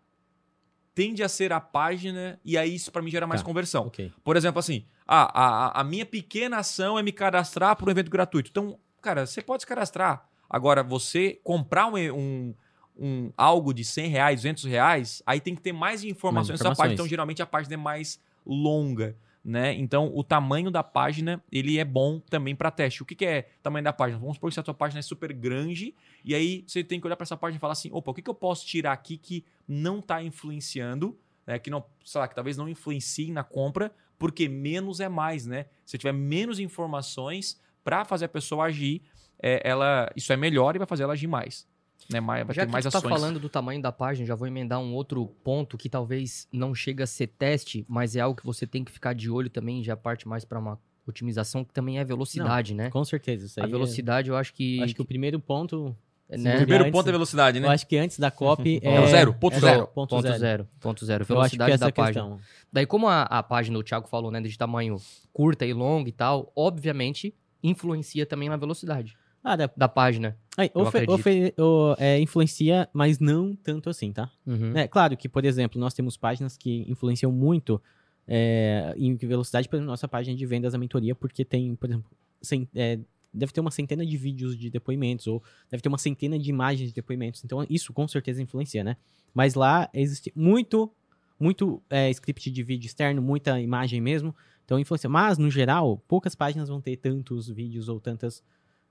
tende 1.00 1.22
a 1.22 1.28
ser 1.30 1.50
a 1.50 1.58
página 1.60 2.38
e 2.44 2.58
aí 2.58 2.74
isso 2.74 2.92
para 2.92 3.00
mim 3.00 3.10
gera 3.10 3.26
mais 3.26 3.40
Tá. 3.40 3.46
conversão. 3.46 3.86
Ok. 3.86 4.12
Por 4.22 4.36
exemplo, 4.36 4.58
assim, 4.58 4.84
ah, 5.08 5.30
a, 5.32 5.80
a, 5.80 5.84
minha 5.84 6.04
pequena 6.04 6.58
ação 6.58 6.98
é 6.98 7.02
me 7.02 7.10
cadastrar 7.10 7.74
para 7.74 7.86
um 7.86 7.90
evento 7.90 8.10
gratuito. 8.10 8.50
Então, 8.50 8.78
cara, 9.00 9.24
você 9.24 9.40
pode 9.40 9.62
se 9.62 9.66
cadastrar. 9.66 10.28
Agora, 10.48 10.82
você 10.82 11.40
comprar 11.42 11.86
um, 11.86 11.96
um, 11.96 12.54
um- 12.98 13.32
algo 13.34 13.72
de 13.72 13.82
100 13.82 14.08
reais, 14.10 14.40
200 14.40 14.64
reais, 14.64 15.22
aí 15.24 15.40
tem 15.40 15.54
que 15.54 15.62
ter 15.62 15.72
mais 15.72 16.04
informações 16.04 16.50
nessa 16.50 16.64
informações. 16.64 16.76
página. 16.84 16.94
Então, 16.94 17.08
geralmente, 17.08 17.40
a 17.40 17.46
página 17.46 17.72
é 17.74 17.78
mais 17.78 18.20
longa, 18.44 19.16
né? 19.44 19.72
Então, 19.74 20.10
o 20.14 20.22
tamanho 20.22 20.70
da 20.70 20.82
página, 20.82 21.42
ele 21.50 21.78
é 21.78 21.84
bom 21.84 22.20
também 22.20 22.54
para 22.54 22.70
teste. 22.70 23.02
O 23.02 23.06
que, 23.06 23.14
que 23.14 23.24
é 23.24 23.48
tamanho 23.62 23.84
da 23.84 23.92
página? 23.92 24.18
Vamos 24.18 24.36
supor 24.36 24.52
que 24.52 24.60
a 24.60 24.62
tua 24.62 24.74
página 24.74 24.98
é 24.98 25.02
super 25.02 25.32
grande 25.32 25.94
e 26.24 26.34
aí 26.34 26.64
você 26.66 26.84
tem 26.84 27.00
que 27.00 27.06
olhar 27.06 27.16
para 27.16 27.24
essa 27.24 27.36
página 27.36 27.56
e 27.56 27.60
falar 27.60 27.72
assim, 27.72 27.90
opa, 27.92 28.10
o 28.10 28.14
que, 28.14 28.22
que 28.22 28.30
eu 28.30 28.34
posso 28.34 28.66
tirar 28.66 28.92
aqui 28.92 29.16
que 29.16 29.44
não 29.66 29.98
está 29.98 30.22
influenciando, 30.22 31.18
né? 31.46 31.58
Que 31.58 31.70
não, 31.70 31.84
sei 32.04 32.20
lá, 32.20 32.28
que 32.28 32.34
talvez 32.34 32.56
não 32.56 32.68
influencie 32.68 33.32
na 33.32 33.42
compra, 33.42 33.92
porque 34.18 34.48
menos 34.48 35.00
é 35.00 35.08
mais, 35.08 35.46
né? 35.46 35.66
Se 35.86 35.96
tiver 35.96 36.12
menos 36.12 36.58
informações 36.58 37.58
para 37.82 38.04
fazer 38.04 38.26
a 38.26 38.28
pessoa 38.28 38.66
agir, 38.66 39.02
é, 39.42 39.62
ela, 39.64 40.10
isso 40.14 40.32
é 40.32 40.36
melhor 40.36 40.74
e 40.74 40.78
vai 40.78 40.86
fazer 40.86 41.04
ela 41.04 41.14
agir 41.14 41.26
mais. 41.26 41.66
Né? 42.12 42.20
Mais, 42.20 42.46
vai 42.46 42.54
Já 42.54 42.62
ter 42.62 42.66
que 42.66 42.72
mais 42.72 42.84
tu 42.84 42.90
tá 42.90 42.98
ações. 42.98 43.10
falando 43.10 43.38
do 43.38 43.48
tamanho 43.48 43.80
da 43.80 43.92
página, 43.92 44.26
já 44.26 44.34
vou 44.34 44.46
emendar 44.48 44.80
um 44.80 44.92
outro 44.94 45.26
ponto 45.44 45.78
que 45.78 45.88
talvez 45.88 46.48
não 46.52 46.74
chega 46.74 47.04
a 47.04 47.06
ser 47.06 47.28
teste, 47.28 47.84
mas 47.88 48.16
é 48.16 48.20
algo 48.20 48.38
que 48.38 48.44
você 48.44 48.66
tem 48.66 48.82
que 48.82 48.90
ficar 48.90 49.12
de 49.14 49.30
olho 49.30 49.48
também, 49.50 49.82
já 49.84 49.96
parte 49.96 50.26
mais 50.26 50.44
para 50.44 50.58
uma 50.58 50.78
otimização, 51.06 51.64
que 51.64 51.72
também 51.72 51.98
é 51.98 52.00
a 52.00 52.04
velocidade, 52.04 52.74
né? 52.74 52.90
Com 52.90 53.04
certeza. 53.04 53.46
Isso 53.46 53.60
A 53.60 53.64
aí 53.64 53.68
é- 53.68 53.72
velocidade, 53.72 54.28
eu 54.30 54.36
acho 54.36 54.52
que. 54.52 54.82
Acho 54.82 54.94
que 54.94 55.02
o 55.02 55.04
primeiro 55.04 55.38
ponto. 55.40 55.94
né? 56.28 56.54
O 56.54 56.58
primeiro 56.58 56.84
antes- 56.84 56.92
ponto 56.92 57.08
é 57.08 57.12
velocidade, 57.12 57.58
né? 57.58 57.66
Eu 57.66 57.70
acho 57.72 57.86
que 57.86 57.96
antes 57.96 58.18
da 58.18 58.30
copy 58.30 58.78
é. 58.84 58.94
É 58.94 59.00
o 59.00 59.06
zero, 59.08 59.34
ponto 59.34 59.56
é 59.56 59.60
zero. 59.60 59.86
Ponto, 59.88 60.10
Ponto 60.10 60.22
zero. 60.22 60.38
zero. 60.38 60.68
Ponto 60.78 61.04
zero. 61.04 61.24
Eu 61.28 61.40
acho 61.40 61.50
que 61.52 61.56
Velocidade 61.58 61.72
essa 61.72 61.84
é 61.84 61.86
da 61.86 61.88
a 61.88 61.92
página. 61.92 62.24
questão. 62.24 62.40
Daí, 62.72 62.86
como 62.86 63.08
a, 63.08 63.22
a 63.22 63.42
página, 63.42 63.76
o 63.78 63.82
Thiago 63.82 64.06
falou, 64.08 64.30
né, 64.30 64.40
de 64.40 64.56
tamanho 64.56 64.96
curta 65.32 65.66
e 65.66 65.72
longa 65.72 66.08
e 66.08 66.12
tal, 66.12 66.52
obviamente 66.54 67.34
influencia 67.62 68.24
também 68.24 68.48
na 68.48 68.56
velocidade 68.56 69.16
Ah, 69.42 69.56
dá. 69.56 69.70
da 69.76 69.88
página. 69.88 70.36
Aí, 70.56 70.70
ofe- 70.74 70.98
ofe- 71.14 71.54
o- 71.58 71.94
é, 71.98 72.20
influencia, 72.20 72.88
mas 72.92 73.18
não 73.18 73.54
tanto 73.56 73.88
assim, 73.88 74.12
tá? 74.12 74.30
Uhum. 74.46 74.76
É 74.76 74.86
claro 74.86 75.16
que, 75.16 75.28
por 75.28 75.44
exemplo, 75.44 75.80
nós 75.80 75.94
temos 75.94 76.16
páginas 76.16 76.56
que 76.56 76.84
influenciam 76.88 77.32
muito 77.32 77.80
é, 78.28 78.94
em 78.96 79.16
velocidade 79.16 79.68
para 79.68 79.80
nossa 79.80 80.06
página 80.06 80.36
de 80.36 80.46
vendas 80.46 80.72
da 80.72 80.78
mentoria, 80.78 81.14
porque 81.14 81.44
tem, 81.44 81.74
por 81.74 81.88
exemplo, 81.88 82.10
cen- 82.40 82.68
é, 82.74 82.98
deve 83.32 83.52
ter 83.52 83.60
uma 83.60 83.70
centena 83.70 84.04
de 84.06 84.16
vídeos 84.16 84.56
de 84.56 84.70
depoimentos, 84.70 85.26
ou 85.26 85.42
deve 85.70 85.80
ter 85.82 85.88
uma 85.88 85.98
centena 85.98 86.38
de 86.38 86.48
imagens 86.50 86.90
de 86.90 86.94
depoimentos. 86.94 87.42
Então, 87.44 87.64
isso 87.68 87.92
com 87.92 88.06
certeza 88.06 88.42
influencia, 88.42 88.84
né? 88.84 88.96
Mas 89.34 89.54
lá 89.54 89.88
existe 89.94 90.32
muito, 90.36 90.92
muito 91.40 91.82
é, 91.90 92.10
script 92.10 92.50
de 92.50 92.62
vídeo 92.62 92.86
externo, 92.86 93.20
muita 93.22 93.60
imagem 93.60 94.00
mesmo. 94.00 94.34
Então, 94.64 94.78
influencia. 94.78 95.08
Mas, 95.10 95.38
no 95.38 95.50
geral, 95.50 95.96
poucas 96.06 96.34
páginas 96.36 96.68
vão 96.68 96.80
ter 96.80 96.96
tantos 96.98 97.48
vídeos 97.48 97.88
ou 97.88 97.98
tantas 97.98 98.44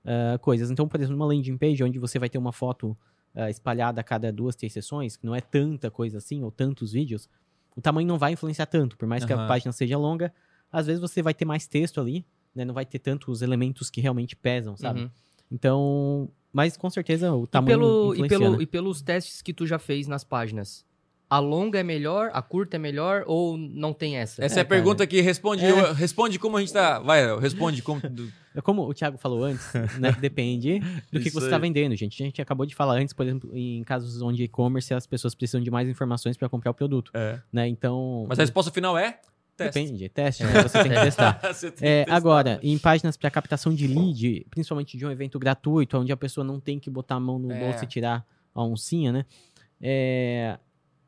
ah, 0.04 0.38
coisas. 0.38 0.70
Então, 0.70 0.88
por 0.88 0.98
exemplo, 1.00 1.16
uma 1.16 1.26
landing 1.26 1.56
page 1.56 1.82
onde 1.82 1.98
você 1.98 2.18
vai 2.18 2.28
ter 2.28 2.38
uma 2.38 2.52
foto 2.52 2.96
ah, 3.34 3.50
espalhada 3.50 4.00
a 4.00 4.04
cada 4.04 4.32
duas, 4.32 4.56
três 4.56 4.72
sessões, 4.72 5.16
que 5.16 5.26
não 5.26 5.34
é 5.34 5.40
tanta 5.40 5.90
coisa 5.90 6.18
assim, 6.18 6.42
ou 6.42 6.50
tantos 6.50 6.92
vídeos, 6.92 7.28
o 7.76 7.80
tamanho 7.80 8.08
não 8.08 8.18
vai 8.18 8.32
influenciar 8.32 8.66
tanto. 8.66 8.96
Por 8.96 9.06
mais 9.06 9.24
que 9.24 9.32
a 9.32 9.46
página 9.46 9.72
seja 9.72 9.96
longa, 9.96 10.32
às 10.72 10.86
vezes 10.86 11.00
você 11.00 11.22
vai 11.22 11.34
ter 11.34 11.44
mais 11.44 11.66
texto 11.66 12.00
ali, 12.00 12.24
né? 12.54 12.64
Não 12.64 12.74
vai 12.74 12.84
ter 12.84 12.98
tantos 12.98 13.42
elementos 13.42 13.90
que 13.90 14.00
realmente 14.00 14.34
pesam, 14.34 14.76
sabe? 14.76 15.02
Uhum. 15.02 15.10
Então, 15.50 16.30
Mas 16.52 16.76
com 16.76 16.90
certeza 16.90 17.32
o 17.32 17.44
E, 17.44 17.46
tamanho 17.46 17.78
pelo, 17.78 18.14
e, 18.14 18.28
pelo, 18.28 18.50
né? 18.50 18.58
e 18.60 18.66
pelos 18.66 19.02
testes 19.02 19.42
que 19.42 19.52
tu 19.52 19.66
já 19.66 19.78
fez 19.78 20.06
nas 20.06 20.24
páginas, 20.24 20.84
a 21.30 21.38
longa 21.38 21.78
é 21.78 21.82
melhor, 21.84 22.28
a 22.34 22.42
curta 22.42 22.74
é 22.74 22.78
melhor 22.78 23.22
ou 23.26 23.56
não 23.56 23.92
tem 23.92 24.16
essa? 24.16 24.44
Essa 24.44 24.56
é, 24.56 24.58
É, 24.58 24.62
a 24.62 24.64
pergunta 24.64 25.06
que 25.06 25.20
responde, 25.20 25.64
É. 25.64 25.70
eu- 25.70 25.94
responde 25.94 26.38
como 26.40 26.56
a 26.56 26.60
gente 26.60 26.72
tá. 26.72 26.98
Vai, 26.98 27.38
responde 27.38 27.80
como. 27.82 28.00
do- 28.00 28.28
É 28.52 28.60
Como 28.60 28.82
o 28.82 28.92
Thiago 28.92 29.16
falou 29.16 29.44
antes, 29.44 29.64
né? 30.00 30.10
Depende 30.20 30.80
do 31.12 31.20
que, 31.20 31.26
que 31.26 31.30
você 31.30 31.46
está 31.46 31.56
vendendo, 31.56 31.94
gente. 31.94 32.20
A 32.20 32.26
gente 32.26 32.42
acabou 32.42 32.66
de 32.66 32.74
falar 32.74 32.94
antes, 32.94 33.14
por 33.14 33.24
exemplo, 33.24 33.48
em 33.56 33.84
casos 33.84 34.20
onde 34.22 34.42
e-commerce 34.42 34.92
as 34.92 35.06
pessoas 35.06 35.36
precisam 35.36 35.60
de 35.62 35.70
mais 35.70 35.88
informações 35.88 36.36
para 36.36 36.48
comprar 36.48 36.72
o 36.72 36.74
produto, 36.74 37.12
É. 37.14 37.38
né? 37.52 37.68
Então. 37.68 38.26
Mas 38.28 38.40
a 38.40 38.42
resposta 38.42 38.72
final 38.72 38.98
é? 38.98 39.20
Teste. 39.56 39.78
Depende, 39.80 40.08
teste, 40.08 40.42
né? 40.42 40.62
Você 40.64 40.82
tem 40.82 40.90
que 40.90 41.00
testar. 41.00 41.38
Você 41.52 41.70
tem 41.70 41.88
É, 41.88 41.98
que 42.00 42.04
testar. 42.06 42.16
agora, 42.16 42.58
em 42.60 42.76
páginas 42.76 43.16
para 43.16 43.30
captação 43.30 43.72
de 43.72 43.86
lead, 43.86 44.46
principalmente 44.50 44.96
de 44.98 45.06
um 45.06 45.10
evento 45.12 45.38
gratuito, 45.38 45.96
onde 45.98 46.10
a 46.10 46.16
pessoa 46.16 46.42
não 46.44 46.58
tem 46.58 46.80
que 46.80 46.90
botar 46.90 47.14
a 47.16 47.20
mão 47.20 47.38
no 47.38 47.52
É. 47.52 47.58
bolso 47.60 47.84
e 47.84 47.86
tirar 47.86 48.26
a 48.52 48.64
oncinha, 48.64 49.12
né? 49.12 49.24
É, 49.80 50.58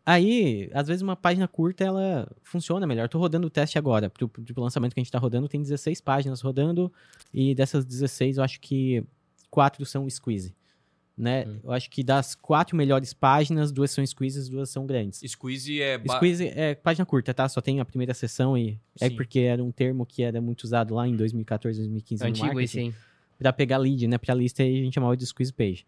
aí, 0.05 0.71
às 0.73 0.89
vezes, 0.89 1.03
uma 1.03 1.17
página 1.17 1.47
curta 1.47 1.85
ela 1.85 2.31
funciona 2.43 2.87
melhor. 2.87 3.09
Tô 3.09 3.19
rodando 3.19 3.47
o 3.47 3.51
teste 3.51 3.79
agora. 3.79 4.11
Pro, 4.11 4.29
pro 4.29 4.63
lançamento 4.63 4.95
que 4.95 5.01
a 5.01 5.03
gente 5.03 5.13
tá 5.13 5.19
rodando, 5.19 5.49
tem 5.49 5.63
16 5.63 6.01
páginas 6.01 6.41
rodando. 6.41 6.93
E 7.33 7.55
dessas 7.55 7.85
16, 7.85 8.37
eu 8.39 8.43
acho 8.45 8.61
que 8.61 9.05
quatro 9.51 9.85
são 9.87 10.09
squeeze. 10.09 10.55
Né? 11.17 11.45
Hum. 11.47 11.59
Eu 11.65 11.73
acho 11.73 11.91
que 11.91 12.03
das 12.03 12.35
quatro 12.35 12.75
melhores 12.75 13.13
páginas, 13.13 13.71
duas 13.71 13.91
são 13.91 14.05
squeezes, 14.05 14.49
duas 14.49 14.71
são 14.71 14.87
grandes. 14.87 15.21
Squeeze 15.31 15.81
é. 15.81 15.99
ba- 15.99 16.17
Squeeze 16.17 16.47
é 16.49 16.75
página 16.75 17.05
curta, 17.05 17.35
tá? 17.35 17.47
Só 17.49 17.61
tem 17.61 17.81
a 17.81 17.85
primeira 17.85 18.15
sessão 18.15 18.57
e 18.57 18.81
é 18.99 19.09
Sim. 19.09 19.17
porque 19.17 19.41
era 19.41 19.63
um 19.63 19.71
termo 19.71 20.07
que 20.07 20.23
era 20.23 20.41
muito 20.41 20.65
usado 20.65 20.95
lá 20.95 21.07
em 21.07 21.15
2014, 21.15 21.79
2015 21.79 22.23
no 22.25 22.29
Antigo 22.31 22.47
marketing, 22.47 22.65
esse, 22.65 22.81
hein? 22.81 22.95
pra 23.39 23.53
pegar 23.53 23.77
lead, 23.77 24.07
né, 24.09 24.17
pra 24.17 24.35
lista 24.35 24.63
e 24.65 24.81
a 24.81 24.85
gente 24.85 24.95
chamava 24.95 25.17
de 25.17 25.27
squeeze 25.27 25.53
page. 25.53 25.85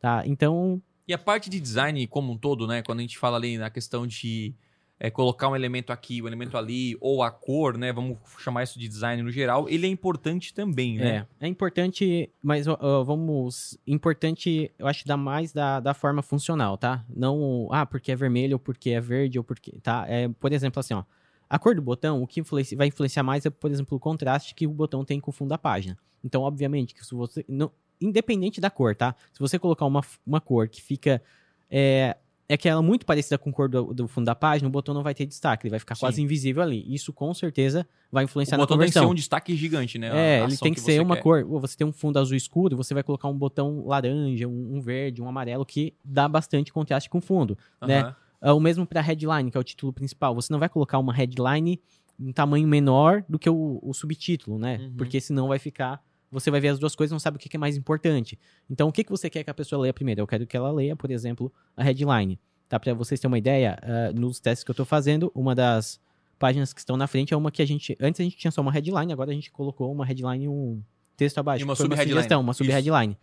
Tá? 0.00 0.22
Então, 0.26 0.82
E 1.06 1.12
a 1.12 1.18
parte 1.18 1.50
de 1.50 1.60
design 1.60 2.06
como 2.06 2.32
um 2.32 2.36
todo, 2.38 2.66
né? 2.66 2.82
Quando 2.82 3.00
a 3.00 3.02
gente 3.02 3.18
fala 3.18 3.36
ali 3.36 3.58
na 3.58 3.68
questão 3.70 4.06
de 4.06 4.54
é, 4.98 5.10
colocar 5.10 5.48
um 5.48 5.56
elemento 5.56 5.92
aqui, 5.92 6.22
um 6.22 6.26
elemento 6.26 6.56
ali, 6.56 6.96
ou 7.00 7.22
a 7.22 7.30
cor, 7.30 7.76
né? 7.76 7.92
Vamos 7.92 8.18
chamar 8.38 8.62
isso 8.62 8.78
de 8.78 8.88
design 8.88 9.22
no 9.22 9.30
geral, 9.30 9.68
ele 9.68 9.86
é 9.86 9.90
importante 9.90 10.54
também, 10.54 10.96
né? 10.96 11.26
é, 11.40 11.46
é 11.46 11.48
importante, 11.48 12.30
mas 12.42 12.66
ó, 12.66 13.02
vamos, 13.04 13.76
importante, 13.86 14.70
eu 14.78 14.86
acho 14.86 15.06
dar 15.06 15.16
mais 15.16 15.52
da, 15.52 15.80
da 15.80 15.92
forma 15.92 16.22
funcional, 16.22 16.78
tá? 16.78 17.04
Não, 17.14 17.68
ah, 17.70 17.84
porque 17.84 18.12
é 18.12 18.16
vermelho, 18.16 18.54
ou 18.54 18.58
porque 18.58 18.90
é 18.90 19.00
verde, 19.00 19.36
ou 19.38 19.44
porque, 19.44 19.72
tá? 19.82 20.06
É, 20.08 20.28
por 20.28 20.52
exemplo, 20.52 20.80
assim, 20.80 20.94
ó, 20.94 21.04
a 21.50 21.58
cor 21.58 21.74
do 21.74 21.82
botão, 21.82 22.22
o 22.22 22.26
que 22.26 22.40
influencia- 22.40 22.76
vai 22.78 22.86
influenciar 22.86 23.22
mais 23.22 23.44
é, 23.44 23.50
por 23.50 23.70
exemplo, 23.70 23.96
o 23.96 24.00
contraste 24.00 24.54
que 24.54 24.66
o 24.66 24.70
botão 24.70 25.04
tem 25.04 25.20
com 25.20 25.30
o 25.30 25.34
fundo 25.34 25.50
da 25.50 25.58
página. 25.58 25.98
Então, 26.24 26.40
obviamente, 26.42 26.94
que 26.94 27.04
se 27.04 27.14
você. 27.14 27.44
Não, 27.46 27.70
independente 28.04 28.60
da 28.60 28.70
cor, 28.70 28.94
tá? 28.94 29.14
Se 29.32 29.38
você 29.40 29.58
colocar 29.58 29.86
uma, 29.86 30.02
uma 30.26 30.40
cor 30.40 30.68
que 30.68 30.80
fica. 30.82 31.22
É, 31.70 32.16
é 32.46 32.58
que 32.58 32.68
ela 32.68 32.82
é 32.82 32.84
muito 32.84 33.06
parecida 33.06 33.38
com 33.38 33.48
a 33.48 33.52
cor 33.54 33.68
do, 33.70 33.94
do 33.94 34.06
fundo 34.06 34.26
da 34.26 34.34
página, 34.34 34.68
o 34.68 34.70
botão 34.70 34.94
não 34.94 35.02
vai 35.02 35.14
ter 35.14 35.24
destaque, 35.24 35.64
ele 35.66 35.70
vai 35.70 35.78
ficar 35.78 35.94
Sim. 35.94 36.00
quase 36.00 36.20
invisível 36.22 36.62
ali. 36.62 36.84
Isso 36.94 37.10
com 37.10 37.32
certeza 37.32 37.88
vai 38.12 38.24
influenciar 38.24 38.56
O 38.56 38.58
na 38.58 38.64
botão 38.64 38.76
tem 38.76 38.86
que 38.86 38.92
ser 38.92 38.98
conversão. 38.98 39.12
um 39.12 39.14
destaque 39.14 39.56
gigante, 39.56 39.98
né? 39.98 40.10
A 40.12 40.16
É, 40.16 40.42
ele 40.44 40.56
tem 40.58 40.74
que, 40.74 40.78
ser 40.80 40.92
você 40.92 41.00
uma 41.00 41.16
quer. 41.16 41.22
cor. 41.22 41.44
Você 41.60 41.74
tem 41.74 41.86
um 41.86 41.92
fundo 41.92 42.18
azul 42.18 42.36
escuro, 42.36 42.76
você 42.76 42.92
vai 42.92 43.02
colocar 43.02 43.28
um 43.28 43.36
botão 43.36 43.86
laranja, 43.86 44.46
um, 44.46 44.78
verde, 44.82 45.22
um 45.22 45.28
amarelo 45.28 45.64
que 45.64 45.94
dá 46.04 46.28
bastante 46.28 46.70
contraste 46.70 47.08
com 47.08 47.16
o 47.18 47.20
fundo. 47.22 47.56
né? 47.80 48.00
Aham. 48.00 48.16
Ah, 48.42 48.52
o 48.52 48.60
mesmo 48.60 48.86
para 48.86 49.00
headline, 49.00 49.50
que 49.50 49.56
é 49.56 49.60
o 49.60 49.64
título 49.64 49.90
principal. 49.90 50.34
Você 50.34 50.52
não 50.52 50.60
vai 50.60 50.68
colocar 50.68 50.98
uma 50.98 51.14
headline 51.14 51.80
em 52.20 52.30
tamanho 52.30 52.68
menor 52.68 53.24
do 53.26 53.38
que 53.38 53.48
o, 53.48 53.80
o 53.82 53.94
subtítulo, 53.94 54.58
né? 54.58 54.76
Uhum. 54.82 54.92
Porque 54.98 55.18
senão 55.18 55.48
vai 55.48 55.58
ficar. 55.58 56.04
Você 56.34 56.50
vai 56.50 56.60
ver 56.60 56.68
as 56.68 56.80
duas 56.80 56.96
coisas 56.96 57.12
e 57.12 57.14
não 57.14 57.20
sabe 57.20 57.36
o 57.36 57.40
que 57.40 57.56
é 57.56 57.58
mais 57.58 57.76
importante. 57.76 58.36
Então, 58.68 58.88
o 58.88 58.92
que, 58.92 59.04
que 59.04 59.10
você 59.10 59.30
quer 59.30 59.44
que 59.44 59.50
a 59.50 59.54
pessoa 59.54 59.82
leia 59.82 59.94
primeiro? 59.94 60.20
Eu 60.20 60.26
quero 60.26 60.44
que 60.46 60.56
ela 60.56 60.70
leia, 60.72 60.96
por 60.96 61.10
exemplo, 61.12 61.52
a 61.76 61.84
headline. 61.84 62.38
Tá? 62.68 62.80
Para 62.80 62.92
vocês 62.92 63.20
terem 63.20 63.30
uma 63.30 63.38
ideia, 63.38 63.78
ah, 63.80 64.12
nos 64.12 64.40
testes 64.40 64.64
que 64.64 64.70
eu 64.70 64.72
estou 64.72 64.84
fazendo, 64.84 65.30
uma 65.32 65.54
das 65.54 66.00
páginas 66.36 66.72
que 66.72 66.80
estão 66.80 66.96
na 66.96 67.06
frente 67.06 67.32
é 67.32 67.36
uma 67.36 67.52
que 67.52 67.62
a 67.62 67.66
gente. 67.66 67.96
Antes 68.00 68.20
a 68.20 68.24
gente 68.24 68.36
tinha 68.36 68.50
só 68.50 68.60
uma 68.60 68.72
headline, 68.72 69.12
agora 69.12 69.30
a 69.30 69.34
gente 69.34 69.50
colocou 69.50 69.92
uma 69.92 70.04
headline 70.04 70.44
e 70.44 70.48
um 70.48 70.82
texto 71.16 71.38
abaixo. 71.38 71.62
E 71.62 71.64
uma 71.64 71.76
sugestão, 71.76 72.40
uma 72.40 72.52
sub-headline. 72.52 73.16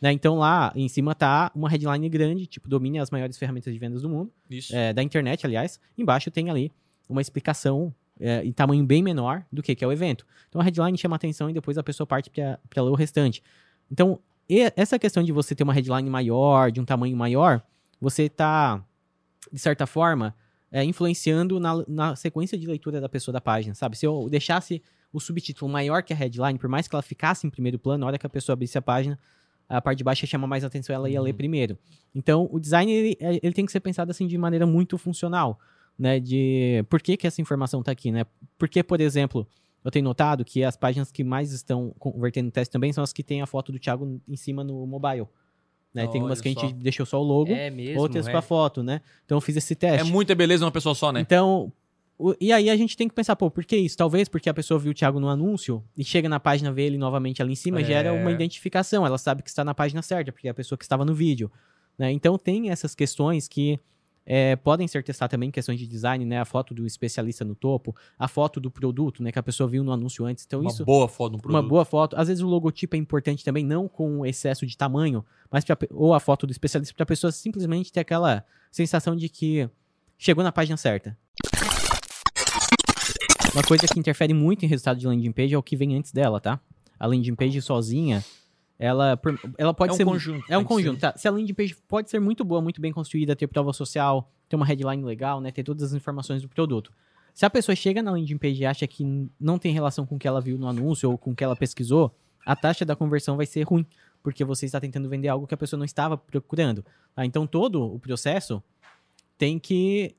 Né? 0.00 0.12
Então 0.12 0.36
lá 0.36 0.70
em 0.76 0.88
cima 0.88 1.14
tá 1.14 1.50
uma 1.54 1.68
headline 1.68 2.08
grande, 2.08 2.46
tipo, 2.46 2.68
domine 2.68 2.98
as 2.98 3.10
maiores 3.10 3.36
ferramentas 3.36 3.72
de 3.72 3.78
vendas 3.78 4.02
do 4.02 4.08
mundo 4.08 4.30
Isso. 4.48 4.74
é, 4.76 4.92
da 4.92 5.02
internet, 5.02 5.44
aliás. 5.46 5.80
Embaixo 5.96 6.30
tem 6.30 6.50
ali 6.50 6.70
uma 7.08 7.20
explicação 7.20 7.92
é, 8.20 8.44
em 8.44 8.52
tamanho 8.52 8.84
bem 8.84 9.02
menor 9.02 9.44
do 9.52 9.62
que, 9.62 9.74
que 9.74 9.84
é 9.84 9.86
o 9.86 9.92
evento. 9.92 10.26
Então 10.48 10.60
a 10.60 10.64
headline 10.64 10.96
chama 10.98 11.16
atenção 11.16 11.48
e 11.50 11.52
depois 11.52 11.76
a 11.78 11.82
pessoa 11.82 12.06
parte 12.06 12.30
para 12.30 12.82
ler 12.82 12.90
o 12.90 12.94
restante. 12.94 13.42
Então, 13.90 14.18
e- 14.48 14.72
essa 14.76 14.98
questão 14.98 15.22
de 15.22 15.32
você 15.32 15.54
ter 15.54 15.62
uma 15.64 15.72
headline 15.72 16.08
maior, 16.10 16.70
de 16.70 16.80
um 16.80 16.84
tamanho 16.84 17.16
maior, 17.16 17.62
você 18.00 18.24
está, 18.24 18.82
de 19.52 19.58
certa 19.58 19.86
forma, 19.86 20.34
é, 20.70 20.84
influenciando 20.84 21.58
na, 21.58 21.84
na 21.88 22.16
sequência 22.16 22.58
de 22.58 22.66
leitura 22.66 23.00
da 23.00 23.08
pessoa 23.08 23.32
da 23.32 23.40
página, 23.40 23.74
sabe? 23.74 23.96
Se 23.96 24.06
eu 24.06 24.26
deixasse 24.30 24.82
o 25.12 25.18
subtítulo 25.20 25.70
maior 25.70 26.02
que 26.02 26.12
a 26.12 26.16
headline, 26.16 26.58
por 26.58 26.68
mais 26.68 26.86
que 26.86 26.94
ela 26.94 27.02
ficasse 27.02 27.46
em 27.46 27.50
primeiro 27.50 27.78
plano, 27.78 28.00
na 28.00 28.06
hora 28.06 28.18
que 28.18 28.26
a 28.26 28.28
pessoa 28.30 28.52
abrisse 28.54 28.76
a 28.76 28.82
página, 28.82 29.18
a 29.66 29.80
parte 29.80 29.98
de 29.98 30.04
baixo 30.04 30.24
ia 30.24 30.28
chamar 30.28 30.46
mais 30.46 30.64
atenção, 30.64 30.94
ela 30.94 31.08
ia 31.10 31.20
ler 31.20 31.30
Uhum. 31.30 31.36
primeiro. 31.36 31.78
Então, 32.14 32.48
o 32.50 32.58
design, 32.60 32.90
ele, 32.92 33.16
ele 33.20 33.52
tem 33.52 33.64
que 33.66 33.72
ser 33.72 33.80
pensado 33.80 34.10
assim 34.10 34.26
de 34.26 34.36
maneira 34.38 34.66
muito 34.66 34.96
funcional, 34.98 35.58
né? 35.98 36.20
De 36.20 36.84
por 36.88 37.00
que, 37.02 37.16
que 37.16 37.26
essa 37.26 37.40
informação 37.40 37.80
está 37.80 37.92
aqui, 37.92 38.10
né? 38.12 38.24
Porque, 38.56 38.82
por 38.82 39.00
exemplo, 39.00 39.46
eu 39.84 39.90
tenho 39.90 40.04
notado 40.04 40.44
que 40.44 40.62
as 40.64 40.76
páginas 40.76 41.10
que 41.10 41.24
mais 41.24 41.52
estão 41.52 41.94
convertendo 41.98 42.46
no 42.46 42.52
teste 42.52 42.70
também 42.72 42.92
são 42.92 43.02
as 43.04 43.12
que 43.12 43.22
têm 43.22 43.42
a 43.42 43.46
foto 43.46 43.72
do 43.72 43.78
Thiago 43.78 44.20
em 44.28 44.36
cima 44.36 44.62
no 44.62 44.86
mobile. 44.86 45.26
Né? 45.94 46.06
Tem 46.06 46.22
umas 46.22 46.40
que 46.40 46.48
a 46.48 46.50
gente 46.52 46.60
só. 46.68 46.72
deixou 46.76 47.06
só 47.06 47.18
o 47.20 47.24
logo, 47.24 47.50
É 47.50 47.70
mesmo. 47.70 48.00
outras 48.00 48.28
é. 48.28 48.30
com 48.30 48.36
a 48.36 48.42
foto, 48.42 48.82
né? 48.82 49.00
Então 49.24 49.36
eu 49.38 49.40
fiz 49.40 49.56
esse 49.56 49.72
É 49.72 49.76
teste. 49.76 50.12
muita 50.12 50.34
beleza 50.34 50.64
uma 50.64 50.70
pessoa 50.70 50.94
só, 50.94 51.10
né? 51.10 51.20
Então, 51.20 51.72
o- 52.18 52.34
e 52.40 52.52
aí 52.52 52.68
a 52.68 52.76
gente 52.76 52.94
tem 52.96 53.08
que 53.08 53.14
pensar, 53.14 53.34
pô, 53.36 53.50
por 53.50 53.64
que 53.64 53.74
isso? 53.76 53.96
Talvez 53.96 54.28
porque 54.28 54.48
a 54.50 54.54
pessoa 54.54 54.78
viu 54.78 54.90
o 54.92 54.94
Thiago 54.94 55.18
no 55.18 55.28
anúncio 55.28 55.82
e 55.96 56.04
chega 56.04 56.28
na 56.28 56.38
página, 56.38 56.70
vê 56.70 56.82
ele 56.82 56.98
novamente 56.98 57.40
ali 57.40 57.52
em 57.52 57.56
cima, 57.56 57.80
É. 57.80 57.84
gera 57.84 58.12
uma 58.12 58.30
identificação. 58.30 59.06
Ela 59.06 59.16
sabe 59.16 59.42
que 59.42 59.48
está 59.48 59.64
na 59.64 59.74
página 59.74 60.02
certa, 60.02 60.30
porque 60.30 60.46
é 60.46 60.50
a 60.50 60.54
pessoa 60.54 60.76
que 60.78 60.84
estava 60.84 61.04
no 61.06 61.14
vídeo. 61.14 61.50
Né? 61.98 62.12
Então 62.12 62.36
tem 62.36 62.70
essas 62.70 62.94
questões 62.94 63.48
que 63.48 63.80
é, 64.30 64.56
podem 64.56 64.86
ser 64.86 65.02
testadas 65.02 65.30
também, 65.30 65.50
questões 65.50 65.80
de 65.80 65.86
design, 65.86 66.22
né? 66.26 66.38
A 66.38 66.44
foto 66.44 66.74
do 66.74 66.86
especialista 66.86 67.46
no 67.46 67.54
topo, 67.54 67.96
a 68.18 68.28
foto 68.28 68.60
do 68.60 68.70
produto, 68.70 69.22
né? 69.22 69.32
Que 69.32 69.38
a 69.38 69.42
pessoa 69.42 69.66
viu 69.66 69.82
no 69.82 69.90
anúncio 69.90 70.26
antes. 70.26 70.44
Então 70.44 70.60
uma 70.60 70.70
isso 70.70 70.84
boa 70.84 71.08
foto 71.08 71.32
no 71.32 71.38
uma 71.38 71.42
produto. 71.42 71.68
boa 71.70 71.84
foto. 71.86 72.14
Às 72.14 72.28
vezes 72.28 72.42
o 72.42 72.46
logotipo 72.46 72.94
é 72.94 72.98
importante 72.98 73.42
também, 73.42 73.64
não 73.64 73.88
com 73.88 74.26
excesso 74.26 74.66
de 74.66 74.76
tamanho, 74.76 75.24
mas 75.50 75.64
pra, 75.64 75.78
ou 75.90 76.12
a 76.12 76.20
foto 76.20 76.46
do 76.46 76.50
especialista 76.50 76.94
para 76.94 77.04
a 77.04 77.06
pessoa 77.06 77.32
simplesmente 77.32 77.90
ter 77.90 78.00
aquela 78.00 78.44
sensação 78.70 79.16
de 79.16 79.30
que 79.30 79.66
chegou 80.18 80.44
na 80.44 80.52
página 80.52 80.76
certa. 80.76 81.16
Uma 83.54 83.62
coisa 83.62 83.86
que 83.86 83.98
interfere 83.98 84.34
muito 84.34 84.62
em 84.62 84.68
resultado 84.68 84.98
de 84.98 85.06
landing 85.06 85.32
page 85.32 85.54
é 85.54 85.58
o 85.58 85.62
que 85.62 85.74
vem 85.74 85.96
antes 85.96 86.12
dela, 86.12 86.38
tá? 86.38 86.60
A 87.00 87.06
landing 87.06 87.34
page 87.34 87.62
sozinha, 87.62 88.22
ela, 88.78 89.20
ela 89.56 89.74
pode 89.74 89.90
é 89.90 89.94
um 89.94 89.96
ser 89.96 90.04
conjunto. 90.04 90.44
é 90.48 90.56
um 90.56 90.64
conjunto, 90.64 91.00
tá? 91.00 91.12
Se 91.16 91.26
a 91.26 91.30
landing 91.30 91.54
page 91.54 91.74
pode 91.88 92.08
ser 92.08 92.20
muito 92.20 92.44
boa, 92.44 92.60
muito 92.60 92.80
bem 92.80 92.92
construída, 92.92 93.34
ter 93.34 93.46
prova 93.48 93.72
social, 93.72 94.30
ter 94.48 94.56
uma 94.56 94.64
headline 94.64 95.02
legal, 95.04 95.40
né? 95.40 95.50
Ter 95.50 95.64
todas 95.64 95.82
as 95.82 95.92
informações 95.94 96.42
do 96.42 96.48
produto. 96.48 96.92
Se 97.34 97.44
a 97.44 97.50
pessoa 97.50 97.74
chega 97.74 98.02
na 98.02 98.10
landing 98.12 98.38
page 98.38 98.62
e 98.62 98.66
acha 98.66 98.86
que 98.86 99.28
não 99.38 99.58
tem 99.58 99.72
relação 99.72 100.06
com 100.06 100.16
o 100.16 100.18
que 100.18 100.26
ela 100.28 100.40
viu 100.40 100.56
no 100.58 100.68
anúncio 100.68 101.10
ou 101.10 101.18
com 101.18 101.30
o 101.32 101.34
que 101.34 101.42
ela 101.44 101.56
pesquisou, 101.56 102.14
a 102.46 102.54
taxa 102.56 102.84
da 102.84 102.94
conversão 102.96 103.36
vai 103.36 103.46
ser 103.46 103.62
ruim, 103.62 103.84
porque 104.22 104.44
você 104.44 104.66
está 104.66 104.80
tentando 104.80 105.08
vender 105.08 105.28
algo 105.28 105.46
que 105.46 105.54
a 105.54 105.56
pessoa 105.56 105.78
não 105.78 105.84
estava 105.84 106.16
procurando. 106.16 106.84
tá? 107.14 107.24
Então 107.24 107.46
todo 107.46 107.82
o 107.84 107.98
processo 107.98 108.62
tem 109.36 109.58
que 109.58 110.14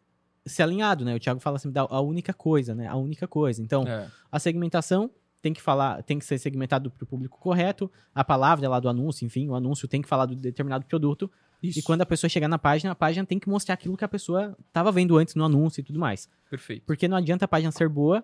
ser 0.46 0.64
alinhado, 0.64 1.04
né? 1.06 1.16
O 1.16 1.20
Thiago 1.20 1.40
fala 1.40 1.58
assim, 1.58 1.72
a 1.76 2.02
única 2.02 2.34
coisa, 2.34 2.74
né? 2.74 2.88
A 2.88 2.96
única 2.96 3.28
coisa. 3.28 3.62
Então, 3.62 3.86
É. 3.88 4.08
a 4.32 4.40
segmentação 4.40 5.10
tem 5.42 5.54
que 5.54 5.62
falar, 5.62 6.04
tem 6.04 6.20
que 6.20 6.26
ser 6.26 6.38
segmentado 6.38 6.92
para 6.92 7.04
o 7.04 7.08
público 7.08 7.40
correto, 7.40 7.92
a 8.14 8.24
palavra 8.24 8.68
lá 8.68 8.80
do 8.80 8.90
anúncio, 8.90 9.26
enfim, 9.26 9.48
o 9.48 9.56
anúncio 9.56 9.88
tem 9.88 10.02
que 10.02 10.08
falar 10.08 10.26
do 10.26 10.36
determinado 10.36 10.86
produto, 10.86 11.32
Isso. 11.64 11.80
e 11.80 11.82
quando 11.82 12.02
a 12.02 12.06
pessoa 12.06 12.30
chegar 12.30 12.48
na 12.48 12.60
página, 12.60 12.92
a 12.92 12.96
página 12.96 13.26
tem 13.26 13.40
que 13.40 13.50
mostrar 13.50 13.74
aquilo 13.74 13.96
que 13.96 14.04
a 14.04 14.08
pessoa 14.08 14.56
estava 14.68 14.92
vendo 14.92 15.18
antes 15.18 15.36
no 15.36 15.46
anúncio 15.46 15.82
e 15.82 15.84
tudo 15.84 16.00
mais. 16.00 16.30
Perfeito. 16.50 16.84
Porque 16.86 17.08
não 17.08 17.18
adianta 17.18 17.46
a 17.46 17.48
página 17.48 17.72
ser 17.72 17.88
boa 17.88 18.24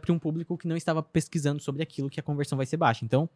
para 0.00 0.12
um 0.12 0.18
público 0.18 0.56
que 0.56 0.68
não 0.68 0.76
estava 0.76 1.02
pesquisando 1.02 1.60
sobre 1.60 1.82
aquilo 1.82 2.08
que 2.08 2.20
a 2.20 2.22
conversão 2.22 2.56
vai 2.56 2.66
ser 2.66 2.76
baixa. 2.76 3.04
Então, 3.04 3.28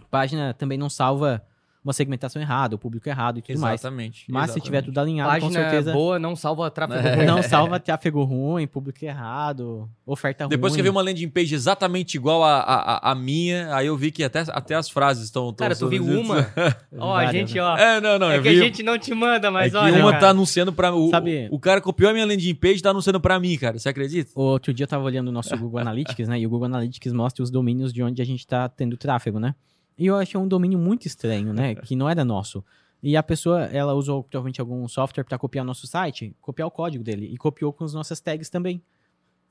a 0.00 0.04
página 0.04 0.54
também 0.54 0.78
não 0.78 0.88
salva 0.88 1.44
uma 1.84 1.92
segmentação 1.92 2.40
errada, 2.40 2.74
o 2.74 2.78
público 2.78 3.06
errado 3.08 3.38
e 3.38 3.42
tudo 3.42 3.58
mais. 3.60 3.80
Exatamente. 3.80 4.24
Mas 4.30 4.50
se 4.52 4.60
tiver 4.60 4.78
exatamente. 4.78 4.86
tudo 4.86 4.98
alinhado, 5.00 5.30
Página 5.30 5.46
com 5.48 5.52
certeza 5.70 5.92
boa 5.92 6.18
não 6.18 6.34
salva 6.34 6.70
tráfego 6.70 7.06
É. 7.06 7.14
ruim. 7.16 7.26
não 7.26 7.42
salva 7.42 7.78
tráfego 7.78 8.24
ruim, 8.24 8.66
público 8.66 9.04
errado, 9.04 9.86
oferta 10.06 10.48
Depois 10.48 10.72
ruim. 10.72 10.76
que 10.76 10.80
eu 10.80 10.84
vi 10.84 10.90
uma 10.90 11.02
landing 11.02 11.28
page 11.28 11.54
exatamente 11.54 12.14
igual 12.16 12.42
a, 12.42 12.60
a, 12.60 13.10
a 13.10 13.14
minha, 13.14 13.74
aí 13.76 13.86
eu 13.86 13.96
vi 13.96 14.10
que 14.10 14.24
até, 14.24 14.44
até 14.48 14.74
as 14.74 14.88
frases 14.88 15.24
estão. 15.24 15.52
Cara, 15.52 15.76
tu 15.76 15.86
viu 15.88 16.02
uma? 16.04 16.46
Ó, 16.96 17.12
a 17.12 17.24
Várias, 17.24 17.32
gente, 17.32 17.54
né? 17.56 17.62
ó. 17.62 17.76
É, 17.76 18.00
não, 18.00 18.18
não. 18.18 18.30
é 18.30 18.36
que 18.40 18.48
vi. 18.48 18.60
a 18.60 18.64
gente 18.64 18.82
não 18.82 18.98
te 18.98 19.12
manda, 19.14 19.50
mas 19.50 19.66
é 19.74 19.78
que 19.78 19.84
olha. 19.84 20.00
uma 20.00 20.10
cara. 20.12 20.20
tá 20.20 20.28
anunciando 20.30 20.72
pra. 20.72 20.94
O, 20.94 21.10
Sabe- 21.10 21.48
o 21.50 21.58
cara 21.58 21.80
copiou 21.82 22.08
a 22.10 22.12
minha 22.14 22.24
landing 22.24 22.54
page 22.54 22.78
e 22.78 22.82
tá 22.82 22.90
anunciando 22.90 23.20
pra 23.20 23.38
mim, 23.38 23.56
cara. 23.58 23.78
Você 23.78 23.88
acredita? 23.90 24.30
Outro 24.34 24.72
dia 24.72 24.84
eu 24.84 24.88
tava 24.88 25.04
olhando 25.04 25.28
o 25.28 25.32
nosso 25.32 25.54
Google 25.56 25.80
Analytics, 25.80 26.28
né? 26.28 26.38
E 26.40 26.46
o 26.46 26.50
Google 26.50 26.66
Analytics 26.66 27.12
mostra 27.12 27.42
os 27.42 27.50
domínios 27.50 27.92
de 27.92 28.02
onde 28.02 28.22
a 28.22 28.24
gente 28.24 28.46
tá 28.46 28.68
tendo 28.68 28.96
tráfego, 28.96 29.38
né? 29.38 29.54
E 29.96 30.06
eu 30.06 30.16
achei 30.16 30.38
um 30.38 30.46
domínio 30.48 30.78
muito 30.78 31.06
estranho, 31.06 31.52
né? 31.52 31.74
que 31.86 31.94
não 31.96 32.08
era 32.08 32.24
nosso. 32.24 32.64
E 33.02 33.16
a 33.16 33.22
pessoa, 33.22 33.64
ela 33.66 33.92
usou 33.92 34.22
provavelmente 34.24 34.60
algum 34.60 34.88
software 34.88 35.24
para 35.24 35.38
copiar 35.38 35.64
nosso 35.64 35.86
site, 35.86 36.34
copiar 36.40 36.66
o 36.66 36.70
código 36.70 37.04
dele 37.04 37.26
e 37.26 37.36
copiou 37.36 37.72
com 37.72 37.84
as 37.84 37.92
nossas 37.92 38.18
tags 38.20 38.48
também. 38.48 38.82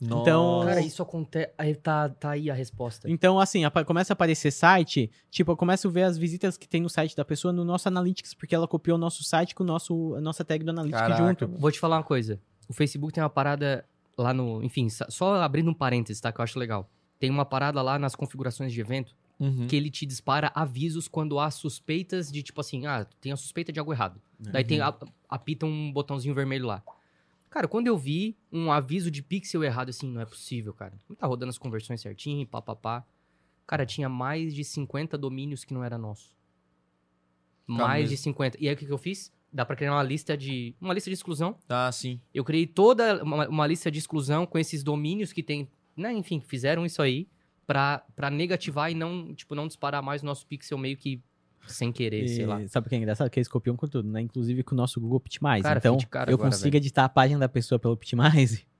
Então- 0.01 0.63
Cara, 0.65 0.81
isso 0.81 1.01
acontece. 1.01 1.53
Aí 1.57 1.75
tá, 1.75 2.09
tá 2.09 2.31
aí 2.31 2.49
a 2.49 2.53
resposta. 2.53 3.09
Então, 3.09 3.39
assim, 3.39 3.61
começa 3.85 4.11
a 4.11 4.15
aparecer 4.15 4.51
site, 4.51 5.09
tipo, 5.29 5.51
eu 5.51 5.55
começo 5.57 5.87
a 5.87 5.91
ver 5.91 6.03
as 6.03 6.17
visitas 6.17 6.57
que 6.57 6.67
tem 6.67 6.81
no 6.81 6.89
site 6.89 7.15
da 7.15 7.23
pessoa 7.23 7.53
no 7.53 7.63
nosso 7.63 7.87
Analytics, 7.87 8.33
porque 8.33 8.55
ela 8.55 8.67
copiou 8.67 8.97
o 8.97 8.99
nosso 8.99 9.23
site 9.23 9.53
com 9.55 9.63
o 9.63 9.67
nosso, 9.67 10.15
a 10.15 10.21
nossa 10.21 10.43
tag 10.43 10.63
do 10.63 10.71
Analytics 10.71 10.99
Caraca, 10.99 11.23
junto. 11.27 11.47
Vou 11.59 11.71
te 11.71 11.79
falar 11.79 11.97
uma 11.97 12.03
coisa. 12.03 12.39
O 12.67 12.73
Facebook 12.73 13.13
tem 13.13 13.23
uma 13.23 13.29
parada 13.29 13.85
lá 14.17 14.33
no. 14.33 14.63
Enfim, 14.63 14.87
só 14.89 15.35
abrindo 15.35 15.69
um 15.69 15.73
parênteses, 15.73 16.19
tá? 16.19 16.31
Que 16.31 16.39
eu 16.39 16.43
acho 16.43 16.57
legal. 16.57 16.89
Tem 17.19 17.29
uma 17.29 17.45
parada 17.45 17.81
lá 17.81 17.97
nas 17.99 18.15
configurações 18.15 18.73
de 18.73 18.81
evento 18.81 19.15
Uhum. 19.39 19.67
que 19.67 19.75
ele 19.75 19.89
te 19.89 20.05
dispara 20.05 20.51
avisos 20.55 21.07
quando 21.07 21.39
há 21.39 21.49
suspeitas 21.51 22.31
de, 22.31 22.41
tipo 22.43 22.61
assim, 22.61 22.85
ah, 22.85 23.05
tem 23.19 23.31
a 23.31 23.35
suspeita 23.35 23.73
de 23.73 23.79
algo 23.79 23.91
errado. 23.91 24.21
Daí 24.39 24.63
tem, 24.63 24.79
a- 24.79 24.95
apita 25.27 25.65
um 25.65 25.91
botãozinho 25.91 26.33
vermelho 26.35 26.65
lá. 26.67 26.81
Cara, 27.49 27.67
quando 27.67 27.87
eu 27.87 27.97
vi 27.97 28.37
um 28.51 28.71
aviso 28.71 29.11
de 29.11 29.21
pixel 29.21 29.63
errado, 29.63 29.89
assim, 29.89 30.07
não 30.07 30.21
é 30.21 30.25
possível, 30.25 30.73
cara. 30.73 30.93
Não 31.09 31.15
tá 31.15 31.27
rodando 31.27 31.49
as 31.49 31.57
conversões 31.57 31.99
certinho, 32.01 32.47
pá, 32.47 32.61
pá, 32.61 32.75
pá. 32.75 33.05
Cara, 33.67 33.85
tinha 33.85 34.07
mais 34.09 34.53
de 34.53 34.63
50 34.63 35.17
domínios 35.17 35.63
que 35.65 35.73
não 35.73 35.83
era 35.83 35.97
nosso. 35.97 36.35
Mais 37.67 38.05
de 38.05 38.11
mesmo. 38.11 38.23
50. 38.23 38.57
E 38.59 38.67
aí 38.67 38.73
o 38.73 38.77
que, 38.77 38.85
que 38.85 38.91
eu 38.91 38.97
fiz? 38.97 39.31
Dá 39.51 39.65
pra 39.65 39.75
criar 39.75 39.93
uma 39.93 40.03
lista 40.03 40.35
de. 40.35 40.75
Uma 40.81 40.93
lista 40.93 41.09
de 41.09 41.13
exclusão. 41.13 41.57
Ah, 41.69 41.91
sim. 41.91 42.19
Eu 42.33 42.43
criei 42.43 42.65
toda 42.65 43.23
uma, 43.23 43.47
uma 43.47 43.67
lista 43.67 43.89
de 43.91 43.99
exclusão 43.99 44.45
com 44.45 44.57
esses 44.57 44.83
domínios 44.83 45.31
que 45.31 45.43
tem. 45.43 45.67
Né, 45.95 46.11
enfim, 46.11 46.39
fizeram 46.41 46.85
isso 46.85 47.01
aí 47.03 47.27
pra, 47.67 48.03
pra 48.15 48.29
negativar 48.29 48.91
e 48.91 48.95
não, 48.95 49.33
tipo, 49.33 49.55
não 49.55 49.67
disparar 49.67 50.01
mais 50.03 50.21
o 50.21 50.25
nosso 50.25 50.45
pixel 50.47 50.77
meio 50.77 50.97
que 50.97 51.21
sem 51.67 51.91
querer, 51.93 52.27
sei 52.27 52.45
lá. 52.45 52.61
E 52.61 52.67
sabe 52.67 52.87
o 52.87 52.89
que 52.89 52.95
é 52.95 52.97
engraçado? 52.97 53.29
Que 53.29 53.39
eles 53.39 53.47
copiam 53.47 53.75
com 53.75 53.87
tudo, 53.87 54.09
né? 54.09 54.19
Inclusive 54.21 54.63
com 54.63 54.75
o 54.75 54.77
nosso 54.77 54.99
Google 54.99 55.17
Optimize. 55.17 55.63
Cara, 55.63 55.79
então, 55.79 55.97
eu 55.97 56.07
agora, 56.11 56.37
consigo 56.37 56.63
velho. 56.65 56.75
editar 56.77 57.05
a 57.05 57.09
página 57.09 57.39
da 57.39 57.47
pessoa 57.49 57.79
pelo 57.79 57.93
Optimize, 57.93 58.65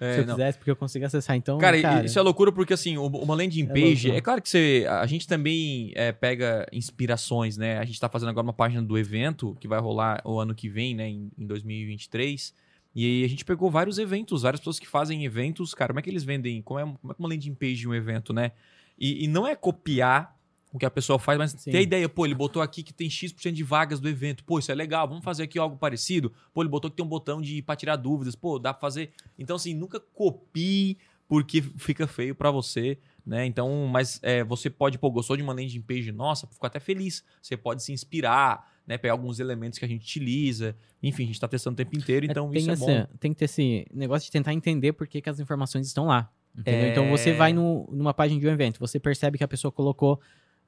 É, 0.00 0.14
se 0.14 0.20
eu 0.20 0.26
não. 0.26 0.34
quisesse, 0.36 0.58
porque 0.58 0.70
eu 0.70 0.76
consigo 0.76 1.04
acessar. 1.04 1.34
Então, 1.34 1.58
Cara, 1.58 1.80
cara, 1.82 2.02
e- 2.04 2.06
isso 2.06 2.16
é 2.16 2.22
loucura 2.22 2.52
porque, 2.52 2.72
assim, 2.72 2.96
uma 2.96 3.34
landing 3.34 3.64
É 3.64 3.66
page... 3.66 4.06
É, 4.08 4.12
louco. 4.12 4.24
claro 4.24 4.40
que 4.40 4.48
você, 4.48 4.86
a 4.88 5.04
gente 5.06 5.26
também 5.26 5.90
é, 5.96 6.12
pega 6.12 6.68
inspirações, 6.72 7.56
né? 7.56 7.78
A 7.78 7.84
gente 7.84 7.98
tá 7.98 8.08
fazendo 8.08 8.28
agora 8.28 8.44
uma 8.46 8.52
página 8.52 8.80
do 8.80 8.96
evento 8.96 9.56
que 9.58 9.66
vai 9.66 9.80
rolar 9.80 10.22
o 10.24 10.38
ano 10.38 10.54
que 10.54 10.68
vem, 10.68 10.94
né? 10.94 11.08
Em, 11.08 11.32
em 11.36 11.44
2023. 11.48 12.54
E 12.94 13.04
aí 13.04 13.24
a 13.24 13.28
gente 13.28 13.44
pegou 13.44 13.70
vários 13.70 13.98
eventos, 13.98 14.42
várias 14.42 14.60
pessoas 14.60 14.78
que 14.78 14.88
fazem 14.88 15.24
eventos. 15.24 15.74
Cara, 15.74 15.92
como 15.92 16.00
é 16.00 16.02
que 16.02 16.10
eles 16.10 16.24
vendem? 16.24 16.62
Como 16.62 16.80
é, 16.80 16.82
como 16.82 17.12
é 17.12 17.14
que 17.14 17.20
uma 17.20 17.28
landing 17.28 17.54
page 17.54 17.76
de 17.76 17.88
um 17.88 17.94
evento, 17.94 18.32
né? 18.32 18.52
E, 18.98 19.24
e 19.24 19.28
não 19.28 19.46
é 19.46 19.54
copiar 19.54 20.36
o 20.72 20.78
que 20.78 20.84
a 20.84 20.90
pessoa 20.90 21.18
faz, 21.18 21.38
mas 21.38 21.52
Sim. 21.52 21.70
ter 21.70 21.78
a 21.78 21.82
ideia. 21.82 22.08
Pô, 22.08 22.26
ele 22.26 22.34
botou 22.34 22.60
aqui 22.60 22.82
que 22.82 22.92
tem 22.92 23.08
X% 23.08 23.52
de 23.52 23.62
vagas 23.62 24.00
do 24.00 24.08
evento. 24.08 24.44
Pô, 24.44 24.58
isso 24.58 24.70
é 24.70 24.74
legal, 24.74 25.08
vamos 25.08 25.24
fazer 25.24 25.44
aqui 25.44 25.58
algo 25.58 25.76
parecido. 25.76 26.32
Pô, 26.52 26.62
ele 26.62 26.68
botou 26.68 26.90
que 26.90 26.96
tem 26.96 27.04
um 27.04 27.08
botão 27.08 27.40
de 27.40 27.62
pra 27.62 27.76
tirar 27.76 27.96
dúvidas. 27.96 28.34
Pô, 28.34 28.58
dá 28.58 28.74
pra 28.74 28.80
fazer. 28.80 29.12
Então, 29.38 29.56
assim, 29.56 29.74
nunca 29.74 30.00
copie 30.00 30.98
porque 31.26 31.62
fica 31.62 32.06
feio 32.06 32.34
pra 32.34 32.50
você, 32.50 32.98
né? 33.24 33.44
Então, 33.44 33.86
mas 33.86 34.18
é, 34.22 34.42
você 34.42 34.70
pode, 34.70 34.98
pô, 34.98 35.10
gostou 35.10 35.36
de 35.36 35.42
uma 35.42 35.52
landing 35.52 35.82
page 35.82 36.10
nossa, 36.10 36.46
ficou 36.46 36.66
até 36.66 36.80
feliz. 36.80 37.24
Você 37.40 37.56
pode 37.56 37.82
se 37.82 37.92
inspirar, 37.92 38.66
né? 38.88 38.96
Pegar 38.98 39.12
alguns 39.12 39.38
elementos 39.38 39.78
que 39.78 39.84
a 39.84 39.88
gente 39.88 40.02
utiliza. 40.02 40.74
Enfim, 41.02 41.24
a 41.24 41.26
gente 41.26 41.38
tá 41.38 41.46
testando 41.46 41.74
o 41.74 41.76
tempo 41.76 41.94
inteiro, 41.96 42.24
então 42.24 42.50
tem, 42.50 42.60
isso 42.62 42.70
é 42.70 42.76
bom. 42.76 43.06
tem 43.20 43.32
que 43.32 43.38
ter 43.38 43.44
esse 43.44 43.86
negócio 43.94 44.24
de 44.26 44.32
tentar 44.32 44.54
entender 44.54 44.94
por 44.94 45.06
que, 45.06 45.20
que 45.20 45.28
as 45.28 45.38
informações 45.38 45.86
estão 45.86 46.06
lá. 46.06 46.32
entendeu? 46.56 46.86
É. 46.86 46.90
Então 46.90 47.08
você 47.10 47.32
vai 47.34 47.52
no- 47.52 47.86
numa 47.92 48.14
página 48.14 48.40
de 48.40 48.46
um 48.48 48.50
evento, 48.50 48.80
você 48.80 48.98
percebe 48.98 49.36
que 49.38 49.44
a 49.44 49.48
pessoa 49.48 49.70
colocou 49.70 50.18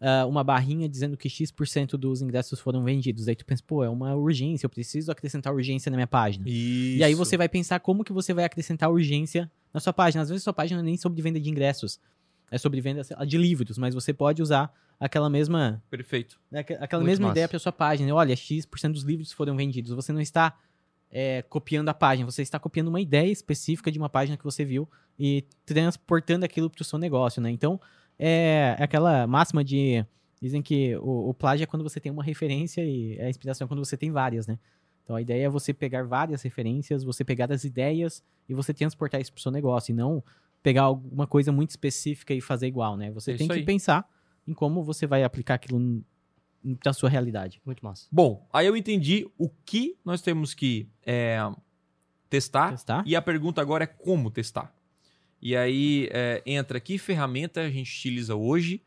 ah, 0.02 0.24
uma 0.26 0.44
barrinha 0.44 0.88
dizendo 0.88 1.16
que 1.16 1.28
X% 1.28 1.96
dos 1.98 2.22
ingressos 2.22 2.60
foram 2.60 2.82
vendidos. 2.84 3.26
Aí 3.28 3.34
tu 3.34 3.44
pensa, 3.44 3.62
pô, 3.66 3.82
é 3.82 3.88
uma 3.88 4.14
urgência, 4.14 4.64
eu 4.66 4.70
preciso 4.70 5.10
acrescentar 5.10 5.52
urgência 5.52 5.90
na 5.90 5.96
minha 5.96 6.06
página. 6.06 6.44
E 6.46 7.02
aí 7.04 7.14
você 7.14 7.36
vai 7.36 7.48
pensar 7.48 7.80
como 7.80 8.04
que 8.04 8.12
você 8.12 8.32
vai 8.32 8.44
acrescentar 8.44 8.90
urgência 8.90 9.50
na 9.74 9.80
sua 9.80 9.92
página. 9.92 10.22
Às 10.22 10.28
vezes 10.28 10.44
sua 10.44 10.52
página 10.54 10.78
não 10.80 10.86
é 10.86 10.90
nem 10.90 10.96
sobre 10.96 11.20
venda 11.20 11.40
de 11.40 11.50
ingressos, 11.50 11.98
é 12.50 12.56
sobre 12.58 12.80
venda 12.80 13.02
de 13.26 13.36
livros, 13.38 13.76
mas 13.78 13.94
você 13.94 14.12
pode 14.12 14.40
usar 14.42 14.72
aquela 15.00 15.28
mesma 15.30 15.82
Perfeito. 15.90 16.38
né, 16.50 16.60
aqu- 16.60 16.74
Aquela 16.78 17.00
Muito 17.00 17.10
mesma 17.10 17.26
massa. 17.28 17.32
ideia 17.38 17.48
para 17.48 17.58
sua 17.58 17.72
página. 17.72 18.14
Olha, 18.14 18.36
X% 18.36 18.92
dos 18.92 19.02
livros 19.02 19.32
foram 19.32 19.56
vendidos. 19.56 19.90
Você 19.92 20.12
não 20.12 20.20
está 20.20 20.56
é, 21.10 21.42
copiando 21.42 21.88
a 21.88 21.94
página, 21.94 22.30
você 22.30 22.42
está 22.42 22.58
copiando 22.58 22.88
uma 22.88 23.00
ideia 23.00 23.30
específica 23.32 23.90
de 23.90 23.98
uma 23.98 24.08
página 24.08 24.36
que 24.36 24.44
você 24.44 24.64
viu 24.64 24.88
e 25.18 25.44
transportando 25.66 26.44
aquilo 26.44 26.68
para 26.70 26.82
o 26.82 26.84
seu 26.84 26.98
negócio, 26.98 27.42
né? 27.42 27.50
Então, 27.50 27.80
é 28.18 28.76
aquela 28.78 29.26
máxima 29.26 29.64
de... 29.64 30.04
Dizem 30.40 30.62
que 30.62 30.96
o, 30.96 31.28
o 31.30 31.34
plágio 31.34 31.64
é 31.64 31.66
quando 31.66 31.82
você 31.82 31.98
tem 32.00 32.10
uma 32.12 32.22
referência 32.24 32.82
e 32.84 33.20
a 33.20 33.28
inspiração 33.28 33.64
é 33.64 33.68
quando 33.68 33.84
você 33.84 33.96
tem 33.96 34.10
várias, 34.10 34.46
né? 34.46 34.58
Então, 35.04 35.16
a 35.16 35.20
ideia 35.20 35.46
é 35.46 35.48
você 35.48 35.74
pegar 35.74 36.04
várias 36.04 36.40
referências, 36.42 37.02
você 37.02 37.24
pegar 37.24 37.50
as 37.52 37.64
ideias 37.64 38.22
e 38.48 38.54
você 38.54 38.72
transportar 38.72 39.20
isso 39.20 39.32
para 39.32 39.38
o 39.40 39.42
seu 39.42 39.50
negócio 39.50 39.92
e 39.92 39.94
não 39.94 40.22
pegar 40.62 40.82
alguma 40.82 41.26
coisa 41.26 41.50
muito 41.50 41.70
específica 41.70 42.32
e 42.32 42.40
fazer 42.40 42.68
igual, 42.68 42.96
né? 42.96 43.10
Você 43.10 43.32
É 43.32 43.36
tem 43.36 43.48
que 43.48 43.54
aí. 43.54 43.64
pensar 43.64 44.08
em 44.46 44.52
como 44.54 44.82
você 44.82 45.06
vai 45.06 45.22
aplicar 45.24 45.54
aquilo 45.54 46.04
para 46.82 46.92
sua 46.92 47.08
realidade. 47.08 47.60
Muito 47.64 47.84
massa. 47.84 48.06
Bom, 48.12 48.46
aí 48.52 48.66
eu 48.66 48.76
entendi 48.76 49.26
o 49.38 49.48
que 49.48 49.96
nós 50.04 50.20
temos 50.20 50.52
que 50.54 50.88
é, 51.06 51.38
testar, 52.28 52.70
Testar? 52.72 53.02
e 53.06 53.16
a 53.16 53.22
pergunta 53.22 53.60
agora 53.60 53.84
é 53.84 53.86
como 53.86 54.30
testar. 54.30 54.74
E 55.40 55.56
aí 55.56 56.08
é, 56.12 56.42
entra 56.44 56.78
que 56.78 56.98
ferramenta 56.98 57.62
a 57.62 57.70
gente 57.70 57.90
utiliza 57.96 58.34
hoje, 58.34 58.82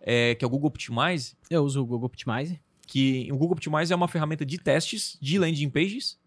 é, 0.00 0.34
que 0.34 0.44
é 0.44 0.46
o 0.46 0.50
Google 0.50 0.68
Optimize, 0.68 1.34
Eu 1.50 1.64
uso 1.64 1.80
o 1.82 1.86
Google 1.86 2.06
Optimize. 2.06 2.60
que 2.86 3.28
o 3.32 3.36
Google 3.38 3.52
Optimize 3.54 3.90
é 3.92 3.96
uma 3.96 4.08
ferramenta 4.08 4.44
de 4.44 4.58
testes 4.58 5.16
de 5.20 5.38
landing 5.38 5.70
pages, 5.70 6.18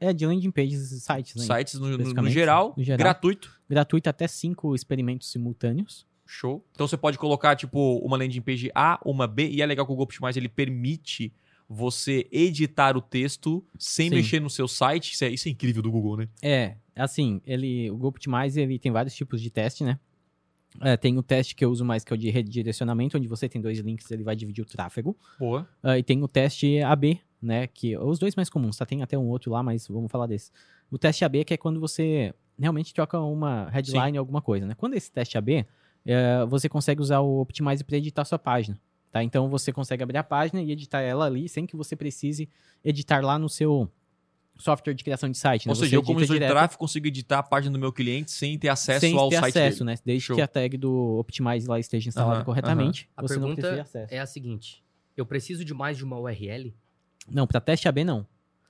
É 0.00 0.12
de 0.14 0.24
landing 0.26 0.50
pages, 0.52 1.02
sites, 1.02 1.34
né? 1.34 1.44
sites 1.58 1.74
no, 1.74 1.98
no- 1.98 2.30
geral, 2.30 2.74
no 2.76 2.82
geral. 2.82 2.98
gratuito. 2.98 3.60
Gratuito 3.68 4.08
até 4.08 4.26
cinco 4.28 4.74
experimentos 4.74 5.30
simultâneos. 5.30 6.06
Show. 6.30 6.62
Então 6.72 6.86
você 6.86 6.96
pode 6.96 7.16
colocar, 7.16 7.56
tipo, 7.56 7.96
uma 8.00 8.14
landing 8.14 8.42
page 8.42 8.70
A, 8.74 9.00
uma 9.02 9.26
B, 9.26 9.48
e 9.48 9.62
é 9.62 9.66
legal 9.66 9.86
que 9.86 9.90
o 9.90 9.94
Google 9.94 10.04
Optimize 10.04 10.38
ele 10.38 10.48
permite 10.48 11.32
você 11.66 12.28
editar 12.30 12.98
o 12.98 13.00
texto 13.00 13.64
sem 13.78 14.10
Sim. 14.10 14.14
mexer 14.14 14.40
no 14.40 14.50
seu 14.50 14.68
site. 14.68 15.14
Isso 15.14 15.24
é, 15.24 15.30
isso 15.30 15.48
é 15.48 15.50
incrível 15.50 15.82
do 15.82 15.90
Google, 15.90 16.18
né? 16.18 16.28
É, 16.42 16.76
assim, 16.94 17.40
ele, 17.46 17.90
o 17.90 17.94
Google 17.94 18.10
Optimize 18.10 18.60
ele 18.60 18.78
tem 18.78 18.92
vários 18.92 19.14
tipos 19.14 19.40
de 19.40 19.48
teste, 19.48 19.82
né? 19.82 19.98
É, 20.82 20.98
tem 20.98 21.16
o 21.16 21.22
teste 21.22 21.54
que 21.54 21.64
eu 21.64 21.70
uso 21.70 21.82
mais, 21.82 22.04
que 22.04 22.12
é 22.12 22.14
o 22.14 22.18
de 22.18 22.28
redirecionamento, 22.28 23.16
onde 23.16 23.26
você 23.26 23.48
tem 23.48 23.60
dois 23.60 23.78
links, 23.78 24.10
ele 24.10 24.22
vai 24.22 24.36
dividir 24.36 24.60
o 24.60 24.66
tráfego. 24.66 25.16
Boa. 25.38 25.66
Ah, 25.82 25.98
e 25.98 26.02
tem 26.02 26.22
o 26.22 26.28
teste 26.28 26.82
AB, 26.82 27.18
né? 27.40 27.66
Que 27.66 27.96
os 27.96 28.18
dois 28.18 28.36
mais 28.36 28.50
comuns, 28.50 28.76
tá? 28.76 28.84
Tem 28.84 29.02
até 29.02 29.16
um 29.16 29.28
outro 29.28 29.50
lá, 29.50 29.62
mas 29.62 29.88
vamos 29.88 30.10
falar 30.10 30.26
desse. 30.26 30.50
O 30.90 30.98
teste 30.98 31.24
AB 31.24 31.44
que 31.44 31.54
é 31.54 31.56
quando 31.56 31.80
você 31.80 32.34
realmente 32.58 32.92
troca 32.92 33.18
uma 33.18 33.70
headline 33.70 34.18
ou 34.18 34.22
alguma 34.22 34.42
coisa, 34.42 34.66
né? 34.66 34.74
Quando 34.74 34.94
esse 34.94 35.10
teste 35.10 35.38
AB, 35.38 35.64
é, 36.06 36.44
você 36.46 36.68
consegue 36.68 37.00
usar 37.00 37.20
o 37.20 37.40
Optimize 37.40 37.82
para 37.84 37.96
editar 37.96 38.24
sua 38.24 38.38
página, 38.38 38.80
tá? 39.10 39.22
Então 39.22 39.48
você 39.48 39.72
consegue 39.72 40.02
abrir 40.02 40.18
a 40.18 40.24
página 40.24 40.62
e 40.62 40.70
editar 40.70 41.00
ela 41.00 41.26
ali 41.26 41.48
sem 41.48 41.66
que 41.66 41.76
você 41.76 41.94
precise 41.96 42.48
editar 42.84 43.24
lá 43.24 43.38
no 43.38 43.48
seu 43.48 43.90
software 44.56 44.92
de 44.94 45.04
criação 45.04 45.30
de 45.30 45.38
site, 45.38 45.66
né? 45.66 45.70
Ou 45.70 45.76
seja, 45.76 45.90
Você 45.90 45.96
eu, 45.96 46.02
como 46.02 46.18
gestor 46.18 46.38
de 46.38 46.46
tráfego, 46.46 46.80
consigo 46.80 47.06
editar 47.06 47.38
a 47.38 47.42
página 47.44 47.72
do 47.72 47.78
meu 47.78 47.92
cliente 47.92 48.30
sem 48.32 48.58
ter 48.58 48.68
acesso 48.68 49.00
sem 49.00 49.16
ao 49.16 49.28
ter 49.28 49.36
site 49.36 49.56
acesso, 49.56 49.78
dele. 49.84 49.90
né? 49.92 49.98
Desde 50.04 50.24
Show. 50.26 50.36
que 50.36 50.42
a 50.42 50.48
tag 50.48 50.76
do 50.76 51.16
Optimize 51.18 51.68
lá 51.68 51.78
esteja 51.78 52.08
instalada 52.08 52.36
Aham, 52.38 52.44
corretamente, 52.44 53.08
A 53.16 53.22
você 53.22 53.38
não 53.38 53.54
precisa 53.54 53.74
de 53.74 53.80
acesso. 53.80 54.12
é 54.14 54.18
a 54.18 54.26
seguinte: 54.26 54.82
eu 55.16 55.24
preciso 55.24 55.64
de 55.64 55.72
mais 55.72 55.96
de 55.96 56.04
uma 56.04 56.18
URL 56.18 56.74
Não, 57.30 57.46
para 57.46 57.60
teste 57.60 57.86
AB 57.88 58.02
não. 58.04 58.26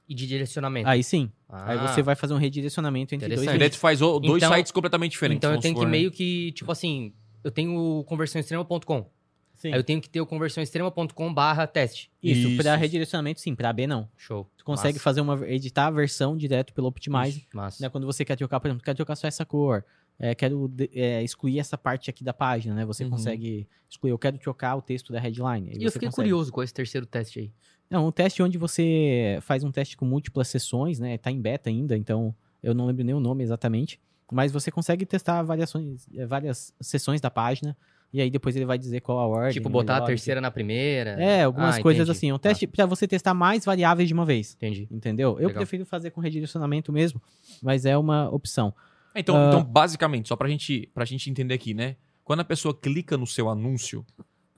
E 0.08 0.14
de 0.14 0.26
direcionamento. 0.26 0.88
Aí 0.88 1.04
sim. 1.04 1.30
Ah, 1.48 1.72
Aí 1.72 1.78
você 1.78 2.02
vai 2.02 2.14
fazer 2.16 2.32
um 2.34 2.38
redirecionamento 2.38 3.14
entre 3.14 3.28
dois 3.34 3.46
links. 3.46 3.76
tu 3.76 3.78
faz 3.78 4.00
o- 4.02 4.18
dois 4.18 4.42
Então- 4.42 4.54
sites 4.54 4.72
completamente 4.72 5.12
diferentes. 5.12 5.38
Então 5.38 5.52
eu 5.52 5.60
tenho 5.60 5.74
que 5.74 5.84
né? 5.84 5.90
meio 5.90 6.10
que, 6.10 6.52
tipo 6.52 6.70
assim, 6.72 7.12
eu 7.44 7.50
tenho 7.50 7.76
o 7.76 8.04
conversãoextrema.com. 8.04 9.10
Sim. 9.54 9.72
Aí 9.72 9.78
eu 9.78 9.82
tenho 9.84 10.00
que 10.00 10.08
ter 10.08 10.20
o 10.20 10.26
conversãoextrema.com 10.26 11.34
barra 11.34 11.66
teste. 11.66 12.10
Isso, 12.22 12.48
Isso. 12.48 12.62
para 12.62 12.76
redirecionamento 12.76 13.40
sim, 13.40 13.54
para 13.54 13.70
AB 13.70 13.86
não. 13.88 14.08
Show. 14.16 14.48
Tu 14.56 14.64
consegue 14.64 14.94
Massa. 14.94 15.02
fazer 15.04 15.20
uma 15.20 15.46
editar 15.48 15.86
a 15.86 15.90
versão 15.90 16.36
direto 16.36 16.72
pelo 16.72 16.86
Optimize, 16.88 17.46
Massa. 17.52 17.82
né? 17.82 17.88
Quando 17.88 18.06
você 18.06 18.24
quer 18.24 18.36
trocar, 18.36 18.60
por 18.60 18.68
exemplo, 18.68 18.84
quer 18.84 18.94
trocar 18.94 19.16
só 19.16 19.26
essa 19.26 19.44
cor, 19.44 19.84
é, 20.18 20.32
quero 20.34 20.72
é, 20.92 21.22
excluir 21.24 21.58
essa 21.58 21.76
parte 21.76 22.08
aqui 22.08 22.22
da 22.22 22.32
página, 22.32 22.74
né? 22.74 22.84
Você 22.84 23.02
Uhum. 23.04 23.10
consegue 23.10 23.66
excluir, 23.90 24.10
eu 24.12 24.18
quero 24.18 24.38
trocar 24.38 24.76
o 24.76 24.82
texto 24.82 25.12
da 25.12 25.18
headline. 25.18 25.72
E 25.76 25.82
eu 25.84 25.90
fiquei 25.90 26.06
consegue. 26.08 26.14
curioso 26.28 26.52
com 26.52 26.62
esse 26.62 26.72
terceiro 26.74 27.04
teste 27.06 27.40
aí. 27.40 27.52
Não, 27.90 28.06
um 28.06 28.12
teste 28.12 28.42
onde 28.42 28.58
você 28.58 29.38
faz 29.42 29.64
um 29.64 29.70
teste 29.72 29.96
com 29.96 30.04
múltiplas 30.04 30.48
sessões, 30.48 30.98
né? 30.98 31.16
Tá 31.18 31.30
em 31.30 31.40
beta 31.40 31.70
ainda, 31.70 31.96
então 31.96 32.34
eu 32.62 32.74
não 32.74 32.86
lembro 32.86 33.02
nem 33.04 33.14
o 33.14 33.20
nome 33.20 33.42
exatamente. 33.42 33.98
Mas 34.30 34.52
você 34.52 34.70
consegue 34.70 35.06
testar 35.06 35.42
variações, 35.42 36.06
eh, 36.14 36.26
várias 36.26 36.74
sessões 36.80 37.18
da 37.20 37.30
página. 37.30 37.74
E 38.12 38.20
aí 38.20 38.30
depois 38.30 38.54
ele 38.56 38.64
vai 38.66 38.78
dizer 38.78 39.00
qual 39.00 39.18
a 39.18 39.26
ordem. 39.26 39.52
tipo, 39.52 39.68
botar 39.70 39.92
a 39.92 39.96
melhor, 39.96 40.06
terceira 40.06 40.40
na 40.40 40.50
primeira. 40.50 41.10
É, 41.12 41.44
algumas 41.44 41.76
Ah, 41.76 41.82
coisas 41.82 42.00
entendi. 42.02 42.16
assim. 42.16 42.30
É 42.30 42.34
um 42.34 42.38
teste 42.38 42.66
pra 42.66 42.84
você 42.86 43.06
testar 43.08 43.32
mais 43.34 43.64
variáveis 43.64 44.06
de 44.08 44.14
uma 44.14 44.24
vez. 44.26 44.54
Entendi. 44.54 44.86
Entendeu? 44.90 45.30
Eu 45.38 45.48
Legal. 45.48 45.54
prefiro 45.54 45.84
fazer 45.86 46.10
com 46.10 46.20
redirecionamento 46.20 46.92
mesmo, 46.92 47.20
mas 47.62 47.84
é 47.86 47.96
uma 47.96 48.28
opção. 48.30 48.74
Então, 49.14 49.34
Ah. 49.36 49.48
então, 49.48 49.64
basicamente, 49.64 50.28
só 50.28 50.36
pra 50.36 50.48
gente, 50.48 50.90
pra 50.94 51.04
gente 51.06 51.30
entender 51.30 51.54
aqui, 51.54 51.72
né? 51.74 51.96
Quando 52.24 52.40
a 52.40 52.44
pessoa 52.44 52.74
clica 52.74 53.16
no 53.16 53.26
seu 53.26 53.48
anúncio, 53.48 54.04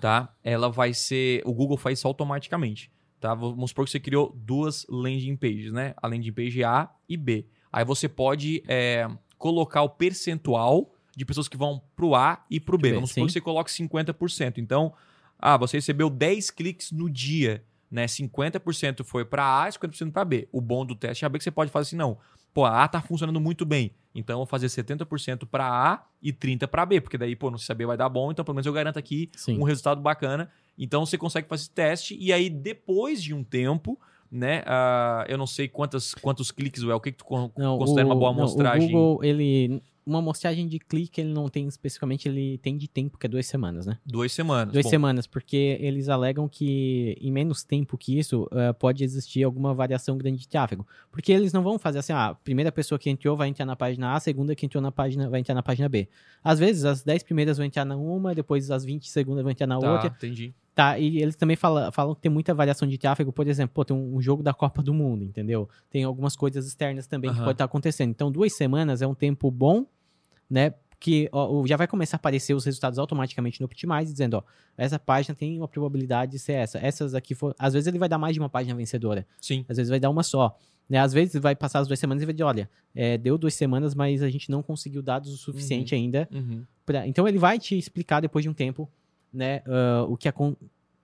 tá? 0.01 0.33
Ela 0.43 0.69
vai 0.69 0.93
ser. 0.95 1.43
O 1.45 1.53
Google 1.53 1.77
faz 1.77 1.99
isso 1.99 2.09
automaticamente. 2.09 2.90
Tá? 3.20 3.35
Vamos 3.35 3.70
supor 3.70 3.85
que 3.85 3.90
você 3.90 4.00
criou 4.00 4.35
duas 4.35 4.87
landing 4.88 5.37
pages, 5.37 5.72
né? 5.72 5.94
A 6.02 6.09
landing 6.09 6.33
page 6.33 6.64
A 6.64 6.88
e 7.09 7.16
B. 7.16 7.46
Aí 7.70 7.85
você 7.85 8.09
pode 8.09 8.62
é, 8.66 9.06
colocar 9.38 9.83
o 9.83 9.90
percentual 9.90 10.90
de 11.14 11.24
pessoas 11.24 11.46
que 11.46 11.56
vão 11.56 11.83
pro 11.94 12.14
A 12.14 12.44
e 12.50 12.59
pro 12.59 12.78
B. 12.78 12.88
B, 12.88 12.94
Vamos 12.94 13.11
supor 13.11 13.22
sim. 13.22 13.26
que 13.26 13.33
você 13.35 13.40
coloque 13.40 13.70
50%. 13.70 14.59
Então, 14.59 14.94
ah, 15.38 15.56
você 15.56 15.76
recebeu 15.76 16.09
10 16.09 16.50
cliques 16.50 16.90
no 16.92 17.11
dia, 17.11 17.62
né? 17.90 18.06
50% 18.06 19.04
foi 19.04 19.24
para 19.24 19.62
A 19.64 19.68
e 19.68 19.72
50% 19.72 20.12
para 20.12 20.24
B. 20.24 20.48
O 20.50 20.61
bom 20.61 20.87
do 20.87 20.94
teste 20.94 21.26
AB 21.26 21.37
é 21.37 21.38
que 21.38 21.44
você 21.44 21.50
pode 21.50 21.70
fazer 21.70 21.88
assim, 21.88 21.96
não. 21.96 22.18
Pô, 22.52 22.64
a 22.64 22.82
A 22.84 22.88
tá 22.88 23.00
funcionando 23.00 23.40
muito 23.40 23.64
bem. 23.64 23.92
Então, 24.14 24.34
eu 24.34 24.38
vou 24.38 24.46
fazer 24.46 24.66
70% 24.66 25.46
para 25.46 25.64
A 25.66 26.04
e 26.20 26.32
30% 26.32 26.66
para 26.66 26.84
B, 26.84 27.00
porque 27.00 27.16
daí, 27.16 27.36
pô, 27.36 27.50
não 27.50 27.58
sei 27.58 27.66
se 27.66 27.72
a 27.72 27.74
B 27.74 27.86
vai 27.86 27.96
dar 27.96 28.08
bom, 28.08 28.30
então 28.32 28.44
pelo 28.44 28.56
menos 28.56 28.66
eu 28.66 28.72
garanto 28.72 28.98
aqui 28.98 29.30
Sim. 29.36 29.58
um 29.58 29.62
resultado 29.62 30.00
bacana. 30.00 30.50
Então 30.76 31.06
você 31.06 31.16
consegue 31.16 31.46
fazer 31.46 31.62
esse 31.62 31.70
teste 31.70 32.16
e 32.18 32.32
aí 32.32 32.50
depois 32.50 33.22
de 33.22 33.32
um 33.32 33.44
tempo, 33.44 33.98
né? 34.30 34.62
ah, 34.66 35.24
eu 35.28 35.38
não 35.38 35.46
sei 35.46 35.68
quantas, 35.68 36.12
quantos 36.14 36.50
cliques, 36.50 36.82
Well, 36.82 36.96
o 36.96 37.00
que, 37.00 37.12
que 37.12 37.18
tu 37.18 37.24
con- 37.24 37.50
Não, 37.56 37.78
considera 37.78 38.06
uma 38.06 38.16
boa 38.16 38.32
não, 38.32 38.40
amostragem? 38.40 38.88
O 38.88 38.92
Google, 38.92 39.24
ele. 39.24 39.80
Uma 40.11 40.18
amostragem 40.18 40.66
de 40.66 40.81
clique, 40.81 41.20
ele 41.20 41.33
não 41.33 41.49
tem 41.49 41.68
especificamente, 41.68 42.29
ele 42.29 42.59
tem 42.59 42.77
de 42.77 42.88
tempo, 42.88 43.16
que 43.16 43.27
é 43.27 43.29
duas 43.29 43.46
semanas, 43.46 43.87
né? 43.87 43.96
Duas 44.05 44.33
semanas. 44.33 44.73
Duas 44.73 44.83
Bom, 44.85 44.90
semanas, 44.90 45.25
porque 45.25 45.79
eles 45.81 46.09
alegam 46.09 46.49
que 46.49 47.16
em 47.20 47.31
menos 47.31 47.62
tempo 47.62 47.96
que 47.96 48.18
isso, 48.18 48.49
eh, 48.51 48.73
pode 48.73 49.05
existir 49.05 49.44
alguma 49.44 49.73
variação 49.73 50.18
grande 50.18 50.38
de 50.40 50.49
tráfego. 50.49 50.85
Porque 51.12 51.31
eles 51.31 51.53
não 51.53 51.62
vão 51.62 51.79
fazer 51.79 52.01
assim, 52.01 52.12
ah, 52.12 52.31
a 52.31 52.35
primeira 52.35 52.73
pessoa 52.73 52.99
que 52.99 53.09
entrou 53.09 53.37
vai 53.37 53.46
entrar 53.46 53.64
na 53.64 53.77
página 53.77 54.09
A, 54.09 54.16
a 54.16 54.20
segunda 54.20 54.53
que 54.57 54.66
entrou 54.66 54.83
na 54.83 54.90
página 54.90 55.31
vai 55.31 55.38
entrar 55.38 55.55
na 55.55 55.62
página 55.62 55.88
B. 55.88 56.09
Às 56.42 56.59
vezes, 56.59 56.85
as 56.85 57.05
10 57.05 57.23
primeiras 57.23 57.57
vão 57.57 57.64
entrar 57.64 57.85
na 57.85 57.96
uma, 57.96 58.35
depois 58.35 58.68
as 58.68 58.85
20 58.85 59.09
segundas 59.09 59.44
vão 59.44 59.53
entrar 59.53 59.68
na 59.68 59.79
Tá, 59.79 59.92
outra. 59.92 60.09
entendi. 60.09 60.53
Tá, 60.75 60.99
e 60.99 61.18
eles 61.23 61.37
também 61.37 61.57
falam, 61.57 61.92
falam 61.92 62.14
que 62.16 62.20
tem 62.20 62.31
muita 62.33 62.53
variação 62.55 62.88
de 62.88 62.96
tráfego, 62.99 63.33
por 63.33 63.46
exemplo, 63.46 63.75
pô, 63.75 63.85
tem 63.85 63.94
um, 63.96 64.16
um 64.16 64.20
jogo 64.20 64.42
da 64.42 64.53
Copa 64.55 64.83
do 64.83 64.92
Mundo, 64.94 65.23
entendeu? 65.25 65.68
Tem 65.88 66.03
algumas 66.05 66.35
coisas 66.35 66.66
externas 66.66 67.07
também 67.07 67.31
que 67.31 67.37
Aham. 67.37 67.44
pode 67.44 67.55
estar 67.57 67.64
acontecendo. 67.64 68.11
Então, 68.11 68.33
duas 68.33 68.53
semanas 68.55 69.03
é 69.03 69.07
um 69.07 69.14
tempo 69.14 69.51
bom, 69.51 69.85
né? 70.50 70.74
Que 70.98 71.28
ó, 71.32 71.64
já 71.66 71.76
vai 71.78 71.86
começar 71.86 72.16
a 72.16 72.18
aparecer 72.18 72.52
os 72.52 72.64
resultados 72.64 72.98
automaticamente 72.98 73.58
no 73.60 73.64
Optimize, 73.66 74.12
dizendo, 74.12 74.34
ó, 74.34 74.42
essa 74.76 74.98
página 74.98 75.34
tem 75.34 75.56
uma 75.56 75.68
probabilidade 75.68 76.32
de 76.32 76.38
ser 76.38 76.52
essa. 76.54 76.78
Essas 76.78 77.14
aqui 77.14 77.34
for. 77.34 77.54
Às 77.58 77.72
vezes 77.72 77.86
ele 77.86 77.98
vai 77.98 78.08
dar 78.08 78.18
mais 78.18 78.34
de 78.34 78.40
uma 78.40 78.50
página 78.50 78.74
vencedora, 78.74 79.26
Sim. 79.40 79.64
às 79.68 79.76
vezes 79.78 79.88
vai 79.88 79.98
dar 80.00 80.10
uma 80.10 80.22
só. 80.22 80.58
Né? 80.88 80.98
Às 80.98 81.12
vezes 81.12 81.40
vai 81.40 81.54
passar 81.54 81.78
as 81.78 81.86
duas 81.88 81.98
semanas 82.00 82.22
e 82.22 82.26
vai 82.26 82.32
dizer, 82.34 82.42
olha, 82.44 82.68
é, 82.94 83.16
deu 83.16 83.38
duas 83.38 83.54
semanas, 83.54 83.94
mas 83.94 84.22
a 84.22 84.28
gente 84.28 84.50
não 84.50 84.60
conseguiu 84.62 85.00
dados 85.00 85.32
o 85.32 85.36
suficiente 85.36 85.94
ainda 85.94 86.28
Uhum. 86.32 86.64
pra- 86.84 87.06
Então 87.06 87.28
ele 87.28 87.38
vai 87.38 87.58
te 87.60 87.78
explicar 87.78 88.20
depois 88.20 88.42
de 88.42 88.48
um 88.48 88.52
tempo, 88.54 88.90
né, 89.32 89.62
ah, 89.66 90.04
o 90.08 90.16
que 90.16 90.28
acon- 90.28 90.56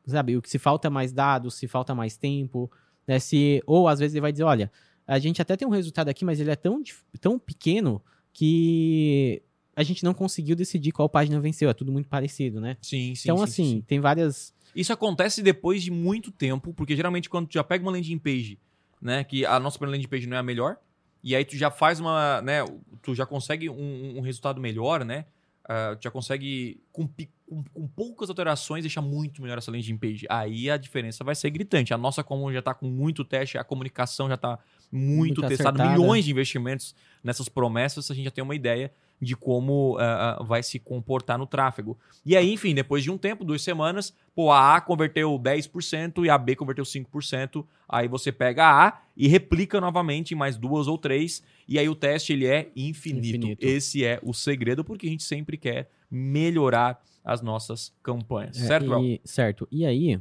sabe, 0.04 0.37
o 0.37 0.42
que 0.42 0.50
se 0.50 0.59
falta 0.59 0.90
mais 0.90 1.12
dados, 1.12 1.54
se 1.54 1.68
falta 1.68 1.94
mais 1.94 2.16
tempo, 2.16 2.68
né, 3.06 3.18
se 3.20 3.62
ou 3.64 3.87
às 3.88 4.00
vezes 4.00 4.14
ele 4.14 4.20
vai 4.22 4.32
dizer, 4.32 4.42
olha, 4.44 4.70
a 5.06 5.18
gente 5.20 5.40
até 5.40 5.56
tem 5.56 5.66
um 5.66 5.70
resultado 5.70 6.09
aqui, 6.09 6.24
mas 6.24 6.40
ele 6.40 6.50
é 6.50 6.56
tão 6.56 6.82
tão 7.20 7.38
pequeno 7.38 8.02
que 8.37 9.42
a 9.75 9.83
gente 9.83 10.05
não 10.05 10.12
conseguiu 10.12 10.55
decidir 10.55 10.92
qual 10.92 11.09
página 11.09 11.40
venceu, 11.40 11.70
é 11.70 11.75
tudo 11.75 11.90
muito 11.90 12.07
parecido, 12.07 12.61
né? 12.61 12.77
Sim, 12.83 13.14
sim. 13.14 13.22
então 13.25 13.38
sim, 13.38 13.42
assim, 13.44 13.64
sim, 13.64 13.81
tem 13.81 13.99
várias 13.99 14.53
Isso 14.75 14.92
acontece 14.92 15.42
depois 15.42 15.83
de 15.83 15.90
muito 15.90 16.31
tempo, 16.31 16.75
porque 16.75 16.94
geralmente 16.94 17.31
quando 17.31 17.46
tu 17.49 17.55
já 17.55 17.64
pega 17.64 17.83
uma 17.83 17.92
landing 17.92 18.18
page, 18.18 18.59
né, 19.01 19.25
que 19.25 19.46
a 19.46 19.59
nossa 19.59 19.79
primeira 19.79 19.96
landing 19.96 20.09
page 20.09 20.27
não 20.27 20.37
é 20.37 20.40
a 20.40 20.42
melhor, 20.42 20.77
e 21.25 21.35
aí 21.35 21.46
tu 21.46 21.57
já 21.57 21.70
faz 21.70 21.99
uma, 21.99 22.42
né, 22.42 22.62
tu 23.03 23.14
já 23.14 23.25
consegue 23.25 23.70
um, 23.70 24.18
um 24.18 24.20
resultado 24.20 24.61
melhor, 24.61 25.03
né, 25.03 25.25
ah, 25.66 25.96
tu 25.99 26.05
já 26.05 26.11
consegue 26.11 26.79
com, 26.92 27.09
com, 27.09 27.64
com 27.64 27.88
poucas 27.88 28.29
alterações 28.29 28.83
deixar 28.83 29.01
muito 29.01 29.42
melhor 29.42 29.59
essa 29.59 29.70
landing 29.70 29.96
page. 29.96 30.27
Aí 30.29 30.70
a 30.70 30.77
diferença 30.77 31.25
vai 31.25 31.35
ser 31.35 31.51
gritante. 31.51 31.92
A 31.92 31.99
nossa 31.99 32.22
como 32.22 32.53
já 32.53 32.62
tá 32.62 32.72
com 32.72 32.87
muito 32.87 33.25
teste, 33.25 33.59
a 33.59 33.64
comunicação 33.64 34.29
já 34.29 34.37
tá 34.37 34.61
muito, 34.90 35.40
Muito 35.40 35.42
testada, 35.42 35.83
acertada. 35.83 35.99
milhões 35.99 36.25
de 36.25 36.31
investimentos 36.31 36.94
nessas 37.22 37.49
promessas, 37.49 38.11
a 38.11 38.14
gente 38.14 38.25
já 38.25 38.31
tem 38.31 38.44
uma 38.44 38.55
ideia 38.55 38.92
de 39.20 39.35
como 39.35 39.96
ah, 39.99 40.42
vai 40.46 40.62
se 40.62 40.79
comportar 40.79 41.38
no 41.38 41.46
tráfego. 41.46 41.99
E 42.25 42.37
aí, 42.37 42.53
enfim, 42.53 42.75
depois 42.75 43.03
de 43.03 43.11
um 43.11 43.16
tempo, 43.16 43.44
duas 43.44 43.62
semanas, 43.62 44.14
pô, 44.35 44.51
a 44.51 44.77
A 44.77 44.81
converteu 44.81 45.38
10% 45.38 46.25
e 46.25 46.31
a 46.31 46.37
B 46.37 46.55
converteu 46.55 46.85
5%. 46.85 47.64
Aí 47.88 48.09
você 48.09 48.31
pega 48.31 48.64
a 48.64 48.88
A 48.88 49.01
e 49.16 49.27
replica 49.27 49.81
novamente 49.81 50.33
em 50.33 50.37
mais 50.37 50.57
duas 50.57 50.87
ou 50.87 50.99
três. 50.99 51.42
E 51.66 51.79
aí 51.79 51.88
o 51.88 51.94
teste 51.94 52.33
ele 52.33 52.46
é 52.46 52.70
infinito. 52.77 53.27
Infinito. 53.27 53.64
Esse 53.64 54.05
é 54.05 54.20
o 54.22 54.35
segredo, 54.35 54.85
porque 54.85 55.07
a 55.07 55.11
gente 55.11 55.25
sempre 55.25 55.57
quer 55.57 55.88
melhorar 56.11 57.03
as 57.25 57.40
nossas 57.40 57.92
campanhas. 58.03 58.57
É, 58.62 58.66
certo, 58.66 59.03
e, 59.03 59.20
certo. 59.25 59.68
E 59.70 59.85
aí, 59.85 60.20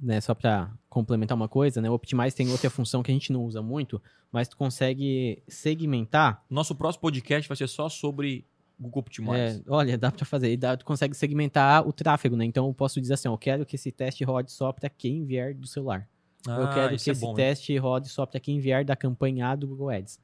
né, 0.00 0.20
só 0.20 0.34
para 0.34 0.70
complementar 0.88 1.36
uma 1.36 1.48
coisa, 1.48 1.80
né, 1.80 1.88
o 1.88 1.94
Optimize 1.94 2.34
tem 2.34 2.50
outra 2.50 2.68
função 2.70 3.02
que 3.02 3.10
a 3.10 3.14
gente 3.14 3.32
não 3.32 3.44
usa 3.44 3.62
muito, 3.62 4.00
mas 4.32 4.48
tu 4.48 4.56
consegue 4.56 5.42
segmentar 5.48 6.44
Nosso 6.50 6.74
próximo 6.74 7.02
podcast 7.02 7.48
vai 7.48 7.56
ser 7.56 7.68
só 7.68 7.88
sobre 7.88 8.44
Google 8.78 9.00
Optimize. 9.00 9.60
É, 9.60 9.62
olha, 9.68 9.96
dá 9.96 10.10
pra 10.10 10.26
fazer. 10.26 10.52
E 10.52 10.56
dá, 10.56 10.76
tu 10.76 10.84
consegue 10.84 11.14
segmentar 11.16 11.86
o 11.86 11.92
tráfego, 11.92 12.34
né? 12.36 12.44
Então 12.44 12.66
eu 12.66 12.74
posso 12.74 13.00
dizer 13.00 13.14
assim, 13.14 13.28
ó, 13.28 13.34
eu 13.34 13.38
quero 13.38 13.64
que 13.64 13.76
esse 13.76 13.92
teste 13.92 14.24
rode 14.24 14.50
só 14.50 14.72
pra 14.72 14.88
quem 14.90 15.24
vier 15.24 15.54
do 15.54 15.66
celular. 15.66 16.08
eu 16.44 16.52
Ah, 16.64 16.74
quero 16.74 16.94
isso 16.94 17.04
que 17.04 17.10
é 17.10 17.12
esse 17.12 17.20
bom, 17.22 17.30
hein? 17.30 17.36
teste 17.36 17.76
rode 17.78 18.08
só 18.08 18.26
pra 18.26 18.40
quem 18.40 18.58
vier 18.58 18.84
da 18.84 18.96
campanha 18.96 19.46
A 19.48 19.54
do 19.56 19.68
Google 19.68 19.90
Ads. 19.90 20.18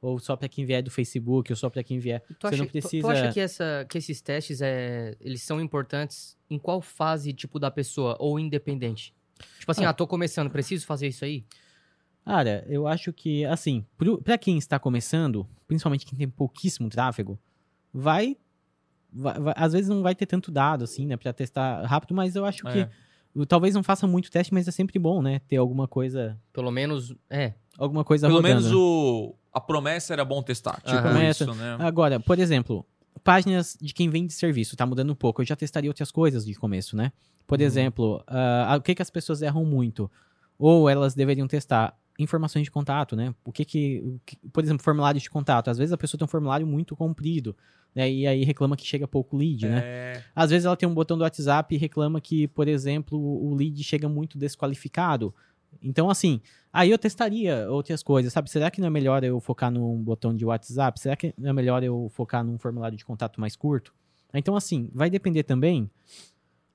Ou 0.00 0.18
só 0.18 0.36
pra 0.36 0.48
quem 0.48 0.64
vier 0.64 0.82
do 0.82 0.90
Facebook, 0.90 1.50
ou 1.50 1.56
só 1.56 1.70
pra 1.70 1.82
quem 1.82 1.98
vier. 1.98 2.20
Tu 2.22 2.34
Você 2.40 2.46
acha, 2.48 2.56
não 2.58 2.64
tu- 2.66 2.68
tu, 2.68 2.72
precisa- 2.72 3.08
acha 3.08 3.32
que, 3.32 3.40
essa, 3.40 3.86
que 3.88 3.98
esses 3.98 4.20
testes 4.20 4.60
é, 4.60 5.16
eles 5.20 5.42
são 5.42 5.60
importantes 5.60 6.36
em 6.50 6.58
qual 6.58 6.80
fase 6.82 7.32
tipo 7.32 7.58
da 7.58 7.70
pessoa 7.70 8.16
ou 8.20 8.38
independente? 8.38 9.14
Tipo 9.58 9.70
assim, 9.72 9.84
Ah. 9.84 9.90
ah, 9.90 9.92
tô 9.94 10.06
começando, 10.06 10.50
preciso 10.50 10.86
fazer 10.86 11.08
isso 11.08 11.24
aí? 11.24 11.44
Cara, 12.24 12.64
eu 12.68 12.86
acho 12.86 13.12
que, 13.12 13.44
assim, 13.44 13.84
pro, 13.96 14.20
pra 14.20 14.36
quem 14.36 14.58
está 14.58 14.78
começando, 14.78 15.46
principalmente 15.68 16.04
quem 16.04 16.18
tem 16.18 16.28
pouquíssimo 16.28 16.88
tráfego, 16.88 17.38
vai, 17.92 18.36
vai- 19.12 19.38
vai- 19.40 19.54
Às 19.56 19.72
vezes 19.72 19.88
não 19.88 20.02
vai 20.02 20.14
ter 20.14 20.26
tanto 20.26 20.50
dado, 20.50 20.84
assim, 20.84 21.06
né, 21.06 21.16
pra 21.16 21.32
testar 21.32 21.84
rápido, 21.86 22.14
mas 22.14 22.36
eu 22.36 22.44
acho 22.44 22.62
que. 22.64 22.80
É. 22.80 22.90
Talvez 23.46 23.74
não 23.74 23.82
faça 23.82 24.06
muito 24.06 24.30
teste, 24.30 24.52
mas 24.54 24.66
é 24.66 24.70
sempre 24.70 24.98
bom, 24.98 25.20
né? 25.20 25.40
Ter 25.40 25.56
alguma 25.58 25.86
coisa. 25.86 26.40
Pelo 26.54 26.70
menos, 26.70 27.14
é. 27.28 27.52
Alguma 27.76 28.02
coisa 28.02 28.26
Pelo 28.26 28.38
rodando. 28.40 28.54
menos 28.62 28.72
o, 28.72 29.34
a 29.56 29.60
promessa 29.60 30.12
era 30.12 30.24
bom 30.24 30.42
testar. 30.42 30.76
Tipo 30.82 31.08
Aham. 31.08 31.30
isso, 31.30 31.54
né? 31.54 31.76
Agora, 31.78 32.20
por 32.20 32.38
exemplo, 32.38 32.84
páginas 33.24 33.76
de 33.80 33.94
quem 33.94 34.10
vende 34.10 34.32
serviço, 34.32 34.76
tá 34.76 34.84
mudando 34.84 35.10
um 35.10 35.14
pouco. 35.14 35.40
Eu 35.40 35.46
já 35.46 35.56
testaria 35.56 35.88
outras 35.90 36.10
coisas 36.10 36.44
de 36.44 36.54
começo, 36.54 36.94
né? 36.96 37.10
Por 37.46 37.58
Uhum. 37.60 37.64
exemplo, 37.66 38.22
ah, 38.26 38.74
o 38.78 38.82
que, 38.82 38.94
que 38.94 39.02
as 39.02 39.08
pessoas 39.10 39.40
erram 39.40 39.64
muito? 39.64 40.10
Ou 40.58 40.88
elas 40.90 41.14
deveriam 41.14 41.46
testar 41.48 41.96
informações 42.18 42.64
de 42.64 42.70
contato, 42.70 43.14
né? 43.16 43.34
O 43.44 43.52
que 43.52 43.64
que, 43.64 44.00
o 44.04 44.20
que- 44.26 44.36
por 44.52 44.62
exemplo, 44.62 44.82
formulários 44.82 45.22
de 45.22 45.30
contato. 45.30 45.68
Às 45.68 45.78
vezes 45.78 45.92
a 45.92 45.96
pessoa 45.98 46.18
tem 46.18 46.24
um 46.24 46.28
formulário 46.28 46.66
muito 46.66 46.94
comprido, 46.96 47.56
né? 47.94 48.10
E 48.10 48.26
aí 48.26 48.44
reclama 48.44 48.76
que 48.76 48.86
chega 48.86 49.06
pouco 49.08 49.36
lead, 49.36 49.68
né? 49.68 49.80
É, 49.84 50.22
Às 50.34 50.50
vezes 50.50 50.64
ela 50.66 50.76
tem 50.76 50.88
um 50.88 50.94
botão 50.94 51.16
do 51.16 51.22
WhatsApp 51.24 51.74
e 51.74 51.78
reclama 51.78 52.20
que, 52.20 52.46
por 52.48 52.68
exemplo, 52.68 53.18
o 53.18 53.54
lead 53.54 53.82
chega 53.84 54.06
muito 54.08 54.36
desqualificado. 54.38 55.34
Então, 55.82 56.08
assim, 56.10 56.40
aí 56.72 56.90
eu 56.90 56.98
testaria 56.98 57.70
outras 57.70 58.02
coisas, 58.02 58.32
sabe? 58.32 58.50
Será 58.50 58.70
que 58.70 58.80
não 58.80 58.88
é 58.88 58.90
melhor 58.90 59.22
eu 59.22 59.38
focar 59.40 59.70
num 59.70 60.02
botão 60.02 60.34
de 60.34 60.44
WhatsApp? 60.44 60.98
Será 60.98 61.14
que 61.16 61.34
não 61.38 61.50
é 61.50 61.52
melhor 61.52 61.82
eu 61.84 62.08
focar 62.10 62.42
num 62.44 62.58
formulário 62.58 62.96
de 62.96 63.04
contato 63.04 63.40
mais 63.40 63.54
curto? 63.54 63.94
Então, 64.34 64.56
assim, 64.56 64.90
vai 64.92 65.08
depender 65.10 65.42
também 65.44 65.90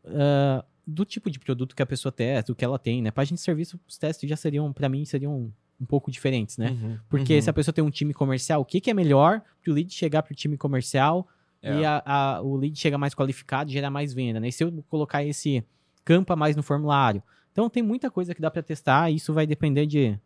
ah, 0.05 0.63
do 0.85 1.05
tipo 1.05 1.29
de 1.29 1.39
produto 1.39 1.75
que 1.75 1.81
a 1.81 1.85
pessoa 1.85 2.11
testa, 2.11 2.51
do 2.51 2.55
que 2.55 2.65
ela 2.65 2.79
tem, 2.79 3.01
né? 3.01 3.11
Página 3.11 3.35
de 3.35 3.41
serviço, 3.41 3.79
os 3.87 3.97
testes 3.97 4.29
já 4.29 4.35
seriam, 4.35 4.71
pra 4.73 4.89
mim, 4.89 5.05
seriam 5.05 5.51
um 5.79 5.85
pouco 5.85 6.11
diferentes, 6.11 6.57
né? 6.57 6.69
uhum, 6.71 6.97
Porque 7.09 7.35
uhum. 7.35 7.41
se 7.41 7.49
a 7.49 7.53
pessoa 7.53 7.73
tem 7.73 7.83
um 7.83 7.89
time 7.89 8.13
comercial, 8.13 8.61
o 8.61 8.65
que, 8.65 8.79
que 8.79 8.89
é 8.91 8.93
melhor 8.93 9.41
pro 9.63 9.73
lead 9.73 9.91
chegar 9.93 10.21
pro 10.21 10.35
time 10.35 10.55
comercial 10.57 11.27
É. 11.61 11.79
e 11.79 11.85
a- 11.85 12.03
a- 12.05 12.41
o 12.41 12.55
lead 12.55 12.77
chegar 12.77 12.97
mais 12.99 13.13
qualificado 13.15 13.69
e 13.69 13.73
gerar 13.73 13.89
mais 13.89 14.13
venda, 14.13 14.39
né? 14.39 14.47
E 14.47 14.51
se 14.51 14.63
eu 14.63 14.71
colocar 14.89 15.23
esse 15.23 15.63
campo 16.05 16.33
a 16.33 16.35
mais 16.35 16.55
no 16.55 16.63
formulário. 16.63 17.21
Então 17.51 17.69
tem 17.69 17.83
muita 17.83 18.09
coisa 18.09 18.33
que 18.33 18.41
dá 18.41 18.49
para 18.49 18.63
testar 18.63 19.11
e 19.11 19.15
isso 19.15 19.33
vai 19.33 19.45
depender 19.45 19.85
de, 19.85 20.17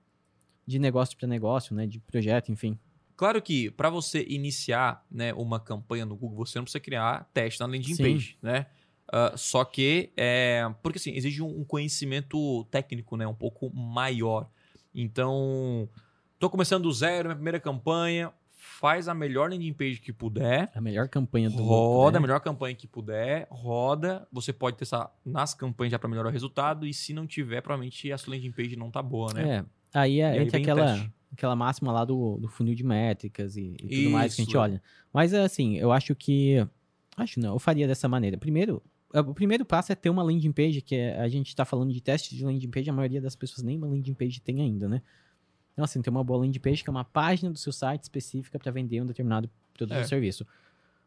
de 0.65 0.79
negócio 0.79 1.17
para 1.17 1.27
negócio, 1.27 1.75
né? 1.75 1.87
De 1.87 1.99
projeto, 1.99 2.51
enfim. 2.51 2.77
Claro 3.15 3.41
que 3.41 3.71
para 3.71 3.89
você 3.89 4.25
iniciar 4.27 5.05
né, 5.09 5.33
uma 5.33 5.59
campanha 5.59 6.05
no 6.05 6.15
Google, 6.15 6.45
você 6.45 6.59
não 6.59 6.63
precisa 6.63 6.81
criar 6.81 7.29
teste 7.33 7.59
na 7.59 7.65
landing 7.65 7.95
Sim. 7.95 8.03
page, 8.03 8.37
né? 8.41 8.67
Ah, 9.11 9.33
só 9.37 9.63
que 9.63 10.11
é 10.17 10.67
porque 10.81 10.97
assim 10.97 11.11
exige 11.11 11.41
um 11.41 11.59
um 11.59 11.63
conhecimento 11.63 12.65
técnico, 12.65 13.15
né, 13.15 13.25
um 13.25 13.35
pouco 13.35 13.73
maior. 13.73 14.49
Então, 14.93 15.89
tô 16.39 16.49
começando 16.49 16.83
do 16.83 16.91
zero, 16.91 17.27
minha 17.27 17.35
primeira 17.35 17.59
campanha, 17.59 18.33
faz 18.65 19.07
a 19.07 19.13
melhor 19.13 19.49
landing 19.49 19.73
page 19.73 20.01
que 20.01 20.11
puder, 20.11 20.71
A 20.73 20.81
melhor 20.81 21.07
campanha 21.07 21.49
do 21.49 21.63
roda 21.63 22.13
né? 22.13 22.17
a 22.17 22.21
melhor 22.21 22.39
campanha 22.39 22.75
que 22.75 22.87
puder, 22.87 23.47
roda. 23.49 24.27
Você 24.31 24.51
pode 24.51 24.75
testar 24.75 25.13
nas 25.23 25.53
campanhas 25.53 25.91
já 25.91 25.99
para 25.99 26.09
melhorar 26.09 26.29
o 26.29 26.31
resultado 26.31 26.85
e 26.85 26.93
se 26.93 27.13
não 27.13 27.27
tiver, 27.27 27.61
provavelmente 27.61 28.11
a 28.11 28.17
sua 28.17 28.33
landing 28.33 28.51
page 28.51 28.75
não 28.75 28.89
tá 28.89 29.01
boa, 29.01 29.33
né? 29.33 29.57
É. 29.57 29.65
Aí 29.99 30.19
é 30.19 30.31
aí 30.31 30.39
entra 30.39 30.57
aquela, 30.57 31.11
aquela 31.31 31.55
máxima 31.55 31.91
lá 31.91 32.03
do, 32.03 32.37
do 32.37 32.47
funil 32.47 32.75
de 32.75 32.83
métricas 32.83 33.55
e, 33.55 33.77
e 33.81 34.03
tudo 34.03 34.09
mais 34.09 34.35
que 34.35 34.41
a 34.41 34.43
gente 34.43 34.51
Isso. 34.51 34.59
olha. 34.59 34.81
Mas 35.13 35.33
assim, 35.33 35.77
eu 35.77 35.91
acho 35.91 36.15
que. 36.15 36.67
Acho 37.15 37.39
não, 37.39 37.53
eu 37.53 37.59
faria 37.59 37.87
dessa 37.87 38.09
maneira. 38.09 38.37
Primeiro, 38.37 38.83
é, 39.13 39.21
o 39.21 39.33
primeiro 39.33 39.63
passo 39.63 39.91
é 39.91 39.95
ter 39.95 40.09
uma 40.09 40.21
landing 40.23 40.51
page, 40.51 40.81
que 40.81 40.95
é, 40.95 41.17
a 41.21 41.29
gente 41.29 41.47
está 41.47 41.63
falando 41.63 41.93
de 41.93 42.01
teste 42.01 42.35
de 42.35 42.43
landing 42.43 42.69
page, 42.69 42.89
a 42.89 42.93
maioria 42.93 43.21
das 43.21 43.35
pessoas 43.35 43.63
nem 43.63 43.77
uma 43.77 43.87
landing 43.87 44.13
page 44.13 44.41
tem 44.41 44.61
ainda, 44.61 44.89
né? 44.89 45.01
Então, 45.75 45.83
assim, 45.83 46.01
tem 46.01 46.09
uma 46.09 46.23
boa 46.23 46.39
landing 46.39 46.57
page, 46.59 46.81
que 46.83 46.89
é 46.89 46.91
uma 46.91 47.03
página 47.03 47.51
do 47.51 47.59
seu 47.59 47.73
site 47.73 48.03
específica 48.03 48.57
para 48.57 48.71
vender 48.71 49.01
um 49.01 49.05
determinado 49.05 49.49
produto 49.73 49.93
É. 49.93 49.99
ou 49.99 50.05
serviço. 50.05 50.47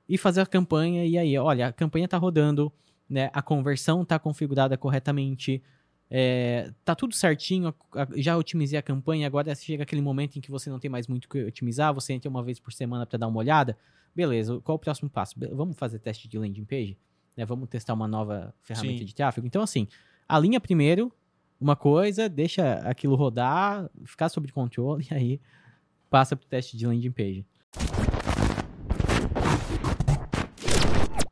E 0.06 0.18
fazer 0.18 0.42
a 0.42 0.46
campanha, 0.46 1.06
e 1.06 1.16
aí, 1.16 1.36
olha, 1.38 1.68
a 1.68 1.72
campanha 1.72 2.04
está 2.04 2.18
rodando, 2.18 2.70
né? 3.08 3.30
A 3.32 3.40
conversão 3.40 4.02
está 4.02 4.18
configurada 4.18 4.76
corretamente, 4.76 5.62
é, 6.10 6.70
tá 6.84 6.94
tudo 6.94 7.14
certinho, 7.14 7.74
já 8.16 8.36
otimizei 8.36 8.78
a 8.78 8.82
campanha, 8.82 9.26
agora 9.26 9.54
chega 9.54 9.82
aquele 9.84 10.02
momento 10.02 10.36
em 10.36 10.40
que 10.42 10.50
você 10.50 10.68
não 10.68 10.78
tem 10.78 10.90
mais 10.90 11.06
muito 11.06 11.24
o 11.24 11.28
que 11.28 11.44
otimizar, 11.44 11.92
você 11.94 12.12
entra 12.12 12.28
uma 12.28 12.42
vez 12.42 12.60
por 12.60 12.72
semana 12.72 13.06
para 13.06 13.18
dar 13.18 13.26
uma 13.28 13.38
olhada. 13.38 13.76
Beleza, 14.14 14.60
qual 14.60 14.76
o 14.76 14.78
próximo 14.78 15.08
passo? 15.08 15.34
Vamos 15.52 15.76
fazer 15.78 15.98
teste 15.98 16.28
de 16.28 16.38
landing 16.38 16.64
page? 16.64 16.98
Né, 17.36 17.44
vamos 17.46 17.68
testar 17.68 17.94
uma 17.94 18.08
nova 18.08 18.52
ferramenta 18.62 18.98
Sim. 18.98 19.04
de 19.04 19.14
tráfego? 19.14 19.46
Então, 19.46 19.62
assim, 19.62 19.86
alinha 20.28 20.60
primeiro 20.60 21.12
uma 21.60 21.74
coisa, 21.74 22.28
deixa 22.28 22.74
aquilo 22.88 23.14
rodar, 23.16 23.90
ficar 24.04 24.28
sob 24.28 24.50
controle, 24.52 25.06
e 25.10 25.14
aí 25.14 25.40
passa 26.08 26.36
pro 26.36 26.46
teste 26.46 26.76
de 26.76 26.86
landing 26.86 27.10
page. 27.10 27.46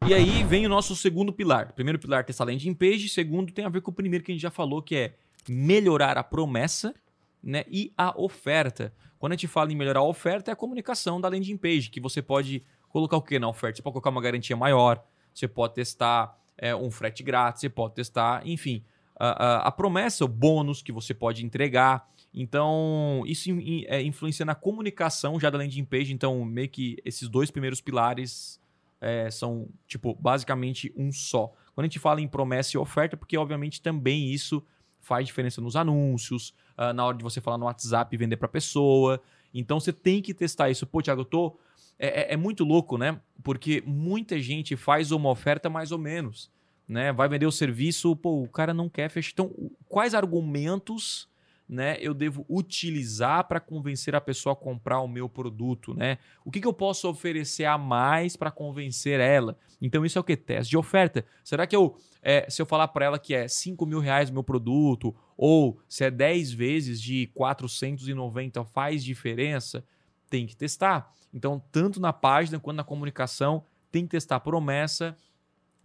E 0.08 0.14
aí 0.14 0.44
vem 0.44 0.64
o 0.66 0.68
nosso 0.68 0.94
segundo 0.94 1.32
pilar. 1.32 1.72
Primeiro 1.72 1.98
pilar 1.98 2.24
testar 2.24 2.44
landing 2.44 2.74
page, 2.74 3.08
segundo 3.08 3.52
tem 3.52 3.64
a 3.64 3.68
ver 3.68 3.80
com 3.80 3.90
o 3.90 3.94
primeiro 3.94 4.24
que 4.24 4.30
a 4.30 4.34
gente 4.34 4.42
já 4.42 4.50
falou, 4.50 4.80
que 4.80 4.94
é 4.94 5.14
melhorar 5.48 6.16
a 6.16 6.22
promessa 6.22 6.94
né, 7.42 7.64
e 7.68 7.92
a 7.96 8.18
oferta. 8.20 8.92
Quando 9.18 9.32
a 9.32 9.34
gente 9.36 9.48
fala 9.48 9.72
em 9.72 9.76
melhorar 9.76 10.00
a 10.00 10.04
oferta, 10.04 10.50
é 10.50 10.52
a 10.52 10.56
comunicação 10.56 11.20
da 11.20 11.28
landing 11.28 11.56
page, 11.56 11.90
que 11.90 12.00
você 12.00 12.22
pode 12.22 12.62
colocar 12.88 13.16
o 13.16 13.22
que 13.22 13.38
na 13.38 13.48
oferta? 13.48 13.76
Você 13.76 13.82
pode 13.82 13.94
colocar 13.94 14.10
uma 14.10 14.20
garantia 14.20 14.56
maior, 14.56 15.04
você 15.34 15.48
pode 15.48 15.74
testar 15.74 16.38
é, 16.56 16.74
um 16.74 16.90
frete 16.90 17.22
grátis, 17.22 17.60
você 17.60 17.68
pode 17.68 17.94
testar, 17.94 18.46
enfim, 18.46 18.84
a, 19.18 19.68
a- 19.68 19.72
promessa, 19.72 20.24
o 20.24 20.28
bônus 20.28 20.82
que 20.82 20.92
você 20.92 21.12
pode 21.14 21.44
entregar. 21.44 22.08
Então, 22.34 23.22
isso 23.26 23.50
in- 23.50 23.84
é, 23.88 24.02
influencia 24.02 24.44
na 24.44 24.54
comunicação 24.54 25.40
já 25.40 25.48
da 25.50 25.58
landing 25.58 25.84
page. 25.84 26.12
Então, 26.12 26.44
meio 26.44 26.68
que 26.68 26.96
esses 27.04 27.28
dois 27.28 27.50
primeiros 27.50 27.80
pilares 27.80 28.60
é, 29.00 29.30
são, 29.30 29.68
tipo, 29.86 30.14
basicamente 30.14 30.92
um 30.96 31.10
só. 31.12 31.52
Quando 31.74 31.84
a 31.84 31.88
gente 31.88 31.98
fala 31.98 32.20
em 32.20 32.28
promessa 32.28 32.76
e 32.76 32.78
oferta, 32.78 33.16
porque 33.16 33.36
obviamente 33.36 33.80
também 33.82 34.30
isso 34.30 34.62
faz 35.00 35.26
diferença 35.26 35.60
nos 35.60 35.76
anúncios, 35.76 36.54
ah, 36.76 36.92
na 36.92 37.04
hora 37.04 37.16
de 37.16 37.22
você 37.22 37.40
falar 37.40 37.58
no 37.58 37.66
WhatsApp 37.66 38.14
e 38.14 38.18
vender 38.18 38.36
para 38.38 38.48
pessoa. 38.48 39.20
Então 39.54 39.78
você 39.78 39.92
tem 39.92 40.20
que 40.22 40.34
testar 40.34 40.70
isso. 40.70 40.86
Pô, 40.86 41.00
Thiago, 41.02 41.20
eu 41.20 41.24
tô. 41.24 41.58
É, 41.98 42.32
é- 42.32 42.34
é 42.34 42.36
muito 42.36 42.64
louco, 42.64 42.98
né? 42.98 43.20
Porque 43.42 43.82
muita 43.86 44.38
gente 44.40 44.76
faz 44.76 45.12
uma 45.12 45.30
oferta 45.30 45.70
mais 45.70 45.92
ou 45.92 45.98
menos. 45.98 46.50
Né? 46.88 47.12
Vai 47.12 47.28
vender 47.28 47.46
o 47.46 47.52
serviço, 47.52 48.14
pô, 48.14 48.42
o 48.42 48.48
cara 48.48 48.72
não 48.72 48.88
quer 48.88 49.08
fechar. 49.10 49.32
Então, 49.32 49.52
quais 49.88 50.14
argumentos 50.14 51.28
né, 51.68 51.96
eu 52.00 52.14
devo 52.14 52.46
utilizar 52.48 53.44
para 53.44 53.58
convencer 53.58 54.14
a 54.14 54.20
pessoa 54.20 54.52
a 54.52 54.56
comprar 54.56 55.00
o 55.00 55.08
meu 55.08 55.28
produto, 55.28 55.94
né? 55.94 56.18
O 56.44 56.50
que, 56.50 56.60
que 56.60 56.66
eu 56.66 56.72
posso 56.72 57.08
oferecer 57.08 57.64
a 57.64 57.76
mais 57.76 58.36
para 58.36 58.52
convencer 58.52 59.18
ela? 59.18 59.58
Então 59.82 60.04
isso 60.06 60.16
é 60.16 60.20
o 60.20 60.24
que? 60.24 60.36
Teste 60.36 60.70
de 60.70 60.76
oferta. 60.76 61.24
Será 61.42 61.66
que 61.66 61.74
eu, 61.74 61.96
é, 62.22 62.48
se 62.48 62.62
eu 62.62 62.66
falar 62.66 62.88
para 62.88 63.06
ela 63.06 63.18
que 63.18 63.34
é 63.34 63.48
5 63.48 63.84
mil 63.84 63.98
reais 63.98 64.30
o 64.30 64.32
meu 64.32 64.44
produto, 64.44 65.14
ou 65.36 65.80
se 65.88 66.04
é 66.04 66.10
10 66.10 66.52
vezes 66.52 67.00
de 67.00 67.26
490 67.34 68.64
faz 68.64 69.04
diferença? 69.04 69.84
Tem 70.30 70.46
que 70.46 70.56
testar. 70.56 71.12
Então, 71.34 71.62
tanto 71.72 72.00
na 72.00 72.12
página 72.12 72.60
quanto 72.60 72.76
na 72.76 72.84
comunicação, 72.84 73.64
tem 73.90 74.04
que 74.04 74.10
testar 74.10 74.40
promessa 74.40 75.16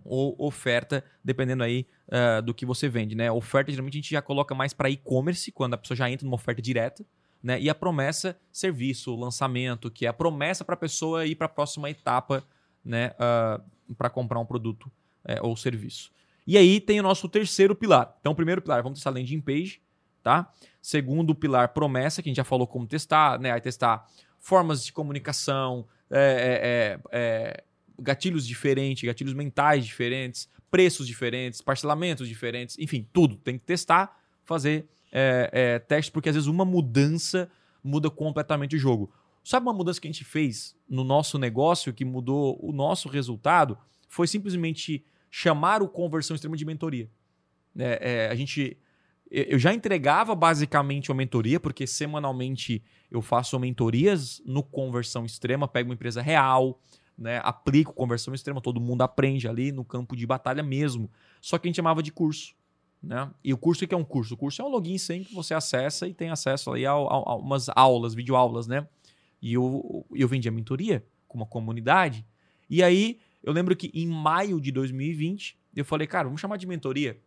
ou 0.04 0.36
oferta, 0.38 1.04
dependendo 1.24 1.64
aí 1.64 1.86
ah, 2.10 2.42
do 2.42 2.54
que 2.54 2.66
você 2.66 2.90
vende, 2.90 3.16
né? 3.16 3.32
Oferta 3.32 3.72
geralmente 3.72 3.94
a 3.96 4.02
gente 4.02 4.12
já 4.12 4.22
coloca 4.22 4.54
mais 4.54 4.74
para 4.74 4.90
e-commerce, 4.90 5.52
quando 5.52 5.74
a 5.74 5.78
pessoa 5.78 5.96
já 5.96 6.10
entra 6.10 6.26
numa 6.26 6.36
oferta 6.36 6.62
direta, 6.62 7.06
né? 7.42 7.60
E 7.60 7.70
a 7.70 7.76
promessa, 7.76 8.38
serviço, 8.52 9.16
lançamento, 9.16 9.90
que 9.90 10.06
é 10.06 10.10
a 10.10 10.14
promessa 10.14 10.64
para 10.64 10.76
a 10.76 10.78
pessoa 10.78 11.26
ir 11.26 11.36
para 11.36 11.46
a 11.46 11.50
próxima 11.50 11.90
etapa, 11.90 12.44
né? 12.84 13.12
para 13.98 14.10
comprar 14.10 14.40
um 14.40 14.46
produto 14.46 14.92
eh, 15.26 15.40
ou 15.42 15.56
serviço. 15.56 16.12
E 16.46 16.58
aí 16.58 16.80
tem 16.80 17.00
o 17.00 17.04
nosso 17.04 17.28
terceiro 17.30 17.76
pilar. 17.76 18.16
Então, 18.20 18.34
primeiro 18.34 18.62
pilar, 18.62 18.82
vamos 18.82 19.00
testar 19.00 19.12
landing 19.12 19.42
page, 19.42 19.82
tá? 20.24 20.52
Segundo 20.82 21.36
pilar, 21.36 21.70
promessa, 21.70 22.22
que 22.22 22.30
a 22.30 22.32
gente 22.32 22.38
já 22.38 22.44
falou 22.44 22.68
como 22.68 22.88
testar, 22.88 23.40
né? 23.40 23.52
Aí 23.52 23.62
testar 23.62 24.08
formas 24.40 24.84
de 24.84 24.92
comunicação, 24.92 25.88
é, 26.10 27.00
é, 27.12 27.18
é, 27.18 27.64
gatilhos 28.02 28.46
diferentes, 28.46 29.04
gatilhos 29.04 29.34
mentais 29.34 29.86
diferentes, 29.86 30.50
preços 30.70 31.06
diferentes, 31.08 31.62
parcelamentos 31.62 32.28
diferentes, 32.28 32.78
enfim, 32.80 33.08
tudo. 33.12 33.36
Tem 33.36 33.58
que 33.58 33.66
testar, 33.66 34.18
fazer 34.44 34.88
é, 35.12 35.50
é, 35.52 35.80
teste, 35.80 36.12
porque 36.12 36.30
às 36.30 36.36
vezes 36.36 36.48
uma 36.48 36.66
mudança 36.66 37.50
muda 37.84 38.10
completamente 38.10 38.76
o 38.76 38.80
jogo. 38.80 39.14
Sabe 39.44 39.66
uma 39.66 39.74
mudança 39.74 40.00
que 40.00 40.08
a 40.08 40.12
gente 40.12 40.24
fez 40.24 40.76
no 40.88 41.04
nosso 41.04 41.38
negócio 41.38 41.94
que 41.94 42.06
mudou 42.06 42.60
o 42.62 42.72
nosso 42.72 43.10
resultado? 43.10 43.78
Foi 44.08 44.28
simplesmente 44.28 45.04
chamar 45.30 45.82
o 45.82 45.90
conversão 45.90 46.36
extrema 46.36 46.56
de 46.56 46.66
mentoria. 46.66 47.10
É, 47.78 48.28
é, 48.28 48.30
a 48.30 48.36
gente 48.36 48.78
eu 49.32 49.58
já 49.58 49.74
entregava 49.74 50.36
basicamente 50.36 51.10
uma 51.10 51.16
mentoria, 51.16 51.58
porque 51.58 51.88
semanalmente 51.88 52.84
eu 53.10 53.22
faço 53.22 53.58
mentorias 53.58 54.42
no 54.46 54.62
conversão 54.62 55.26
extrema, 55.26 55.70
pego 55.70 55.90
uma 55.90 55.96
empresa 55.96 56.22
real, 56.22 56.82
né, 57.22 57.40
aplico 57.44 57.94
conversão 57.94 58.34
extrema, 58.34 58.60
todo 58.60 58.82
mundo 58.82 59.04
aprende 59.04 59.48
ali 59.48 59.72
no 59.72 59.86
campo 59.86 60.16
de 60.16 60.26
batalha 60.26 60.64
mesmo. 60.64 61.10
Só 61.40 61.58
que 61.58 61.68
a 61.68 61.70
gente 61.70 61.76
chamava 61.76 62.02
de 62.02 62.12
curso. 62.12 62.56
Né? 63.02 63.30
E 63.44 63.54
o 63.54 63.58
curso 63.58 63.84
o 63.84 63.88
que 63.88 63.94
é 63.94 63.98
um 63.98 64.04
curso? 64.04 64.34
O 64.34 64.38
curso 64.38 64.62
é 64.62 64.66
um 64.66 64.70
login 64.70 64.98
sem 64.98 65.24
que 65.24 65.34
você 65.34 65.54
acessa 65.54 66.08
e 66.08 66.14
tem 66.14 66.30
acesso 66.30 66.72
aí 66.72 66.86
a, 66.86 66.92
a- 66.92 66.96
a 66.96 67.36
umas 67.36 67.68
aulas, 67.70 68.14
videoaulas, 68.14 68.68
né? 68.68 68.88
E 69.42 69.54
eu, 69.54 70.06
eu 70.14 70.28
vendi 70.28 70.48
a 70.48 70.52
mentoria 70.52 71.04
com 71.28 71.38
uma 71.38 71.46
comunidade. 71.46 72.26
E 72.70 72.84
aí 72.84 73.20
eu 73.44 73.52
lembro 73.54 73.76
que 73.76 73.90
em 73.94 74.06
maio 74.08 74.62
de 74.62 74.72
2020 74.72 75.58
eu 75.76 75.84
falei, 75.86 76.06
cara, 76.06 76.26
vamos 76.26 76.40
chamar 76.42 76.58
de 76.58 76.68
mentoria. 76.68 77.20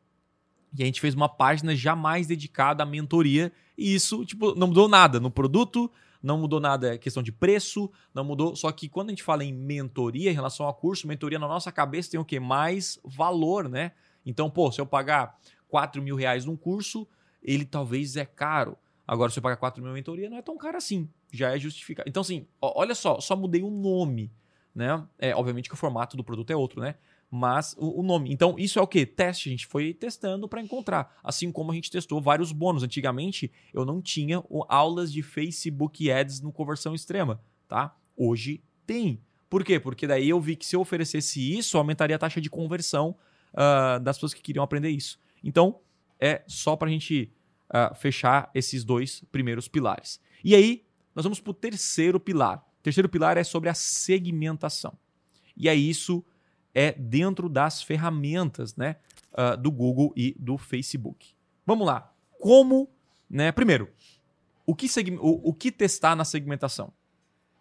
E 0.77 0.83
a 0.83 0.87
gente 0.87 1.01
fez 1.01 1.15
uma 1.15 1.29
página 1.29 1.75
jamais 1.75 2.27
dedicada 2.27 2.83
à 2.83 2.87
mentoria. 2.87 3.53
E 3.77 3.95
isso, 3.95 4.25
tipo, 4.25 4.55
não 4.55 4.69
mudou 4.69 4.89
nada 4.89 5.19
no 5.19 5.31
produto, 5.31 5.91
não 6.25 6.39
mudou 6.39 6.59
nada 6.59 6.95
a 6.95 6.99
questão 6.99 7.23
de 7.23 7.31
preço, 7.31 7.91
não 8.15 8.25
mudou. 8.25 8.57
Só 8.57 8.73
que 8.73 8.89
quando 8.89 9.09
a 9.09 9.13
gente 9.13 9.23
fala 9.23 9.45
em 9.45 9.53
mentoria 9.53 10.31
em 10.31 10.35
relação 10.35 10.65
ao 10.65 10.73
curso, 10.73 11.07
mentoria 11.07 11.39
na 11.39 11.47
nossa 11.47 11.71
cabeça 11.71 12.11
tem 12.11 12.19
o 12.19 12.25
quê? 12.25 12.41
Mais 12.41 12.99
valor, 13.05 13.69
né? 13.69 13.93
Então, 14.25 14.49
pô, 14.49 14.73
se 14.73 14.81
eu 14.81 14.87
pagar 14.87 15.39
4 15.69 16.01
mil 16.01 16.17
reais 16.17 16.47
num 16.47 16.57
curso, 16.57 17.07
ele 17.43 17.67
talvez 17.67 18.17
é 18.17 18.25
caro. 18.25 18.75
Agora, 19.07 19.31
se 19.31 19.39
eu 19.39 19.43
pagar 19.43 19.59
4 19.59 19.83
mil 19.83 19.93
em 19.93 19.95
mentoria, 19.95 20.31
não 20.31 20.39
é 20.39 20.43
tão 20.43 20.57
caro 20.57 20.79
assim. 20.79 21.11
Já 21.31 21.55
é 21.55 21.59
justificado. 21.59 22.09
Então, 22.09 22.23
assim, 22.23 22.47
olha 22.59 22.95
só, 22.95 23.21
só 23.21 23.37
mudei 23.37 23.63
o 23.63 23.71
nome, 23.71 24.33
né? 24.75 25.07
É, 25.19 25.37
obviamente 25.37 25.69
que 25.69 25.75
o 25.75 25.79
formato 25.79 26.17
do 26.17 26.25
produto 26.25 26.51
é 26.51 26.57
outro, 26.57 26.81
né? 26.81 26.95
Mas 27.37 27.75
o, 27.77 27.99
o 27.99 28.03
nome. 28.05 28.33
Então, 28.33 28.55
isso 28.57 28.79
é 28.79 28.83
o 28.83 28.87
quê? 28.87 29.05
Teste. 29.05 29.49
A 29.49 29.51
gente 29.51 29.67
foi 29.67 29.93
testando 29.93 30.49
para 30.49 30.63
encontrar. 30.63 31.19
Assim 31.21 31.51
como 31.51 31.73
a 31.73 31.75
gente 31.75 31.91
testou 31.91 32.23
vários 32.23 32.53
bônus. 32.53 32.85
Antigamente, 32.85 33.51
eu 33.73 33.85
não 33.85 34.01
tinha 34.01 34.41
aulas 34.69 35.13
de 35.13 35.21
Facebook 35.21 36.09
Ads 36.09 36.41
no 36.41 36.53
conversão 36.53 36.95
extrema, 36.95 37.43
tá? 37.67 37.97
Hoje 38.17 38.63
tem. 38.87 39.21
Por 39.51 39.65
quê? 39.65 39.81
Porque 39.81 40.07
daí 40.07 40.29
eu 40.29 40.41
vi 40.41 40.55
que 40.55 40.65
se 40.65 40.77
eu 40.77 40.81
oferecesse 40.81 41.41
isso, 41.59 41.77
aumentaria 41.77 42.15
a 42.15 42.19
taxa 42.21 42.41
de 42.41 42.49
conversão 42.49 43.17
ah, 43.53 43.99
das 43.99 44.17
pessoas 44.17 44.33
que 44.33 44.41
queriam 44.41 44.63
aprender 44.63 44.91
isso. 44.91 45.19
Então, 45.43 45.81
é 46.21 46.45
só 46.47 46.77
para 46.77 46.87
a 46.87 46.93
gente 46.93 47.33
ah, 47.69 47.93
fechar 47.97 48.49
esses 48.55 48.85
dois 48.85 49.25
primeiros 49.33 49.67
pilares. 49.67 50.21
E 50.45 50.55
aí, 50.55 50.85
nós 51.17 51.25
vamos 51.25 51.41
para 51.41 51.51
o 51.51 51.55
terceiro 51.55 52.21
pilar. 52.21 52.65
O 52.79 52.83
terceiro 52.85 53.09
pilar 53.09 53.37
é 53.37 53.43
sobre 53.43 53.69
a 53.69 53.75
segmentação. 53.75 54.97
E 55.57 55.69
aí, 55.69 55.91
isso 55.91 56.25
é 56.75 56.93
dentro 56.93 57.49
das 57.49 57.83
ferramentas 57.83 58.75
né, 58.77 58.97
ah, 59.33 59.55
do 59.57 59.71
Google 59.71 60.13
e 60.17 60.35
do 60.39 60.59
Facebook. 60.59 61.35
Vamos 61.65 61.87
lá. 61.87 62.13
Como, 62.41 62.91
né? 63.31 63.53
Primeiro, 63.53 63.89
o 64.67 64.75
que, 64.75 64.87
o, 65.21 65.51
o 65.51 65.55
que 65.55 65.71
testar 65.71 66.15
na 66.17 66.25
segmentação? 66.25 66.93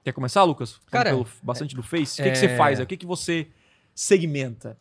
Quer 0.03 0.11
começar, 0.11 0.43
Lucas? 0.43 0.73
Falando 0.73 0.89
Cara, 0.91 1.09
pelo- 1.11 1.27
bastante 1.41 1.75
do 1.75 1.83
Face. 1.83 2.19
O 2.21 2.23
que, 2.25 2.31
que 2.31 2.37
você 2.37 2.47
é- 2.47 2.57
faz? 2.57 2.79
O 2.79 2.85
que, 2.85 2.97
que 2.97 3.05
você 3.05 3.47
segmenta? 3.95 4.77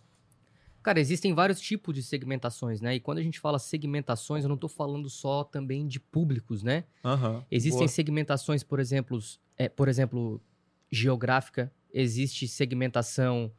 Cara, 0.83 0.99
existem 0.99 1.33
vários 1.33 1.61
tipos 1.61 1.95
de 1.95 2.03
segmentações, 2.03 2.81
né? 2.81 2.97
E 2.97 3.01
quando 3.01 3.19
a 3.19 3.23
gente 3.23 3.39
fala 3.39 3.57
segmentações, 3.61 4.43
eu 4.43 4.49
não 4.49 4.57
tô 4.57 4.67
falando 4.69 5.09
só 5.09 5.45
também 5.45 5.87
de 5.87 6.01
públicos, 6.01 6.65
né? 6.65 6.83
Aham. 7.05 7.45
Existem 7.49 7.83
Boa. 7.87 7.89
segmentações, 7.89 8.65
por 8.65 8.81
exemplo, 8.81 9.17
é, 9.57 9.69
por 9.69 9.87
exemplo, 9.87 10.43
geográfica, 10.91 11.73
existe 11.95 12.49
segmentação 12.49 13.53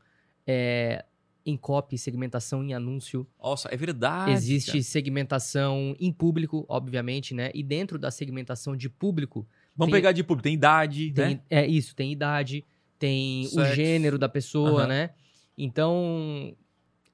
é, 0.48 1.06
em 1.46 1.58
copy, 1.58 1.98
segmentação 1.98 2.64
em 2.64 2.74
anúncio, 2.74 3.28
Nossa, 3.42 3.68
é 3.72 3.76
verdade. 3.78 4.32
existe 4.32 4.72
cara. 4.72 4.84
segmentação 4.84 5.96
em 6.00 6.12
público, 6.12 6.66
obviamente, 6.70 7.34
né? 7.34 7.52
E 7.54 7.62
dentro 7.62 7.98
da 8.00 8.10
segmentação 8.12 8.76
de 8.78 8.90
público, 8.90 9.46
Vamos 9.76 9.92
tem- 9.92 10.00
pegar 10.02 10.12
de 10.12 10.24
público. 10.24 10.44
Tem 10.44 10.54
idade, 10.54 11.12
tem, 11.12 11.36
né? 11.36 11.42
é 11.50 11.66
isso, 11.68 11.96
tem 11.96 12.12
idade, 12.12 12.64
tem 13.00 13.44
Sexo. 13.46 13.60
o 13.60 13.66
gênero 13.76 14.18
da 14.18 14.30
pessoa, 14.30 14.82
Aham. 14.82 14.88
né? 14.88 15.10
Então, 15.58 16.56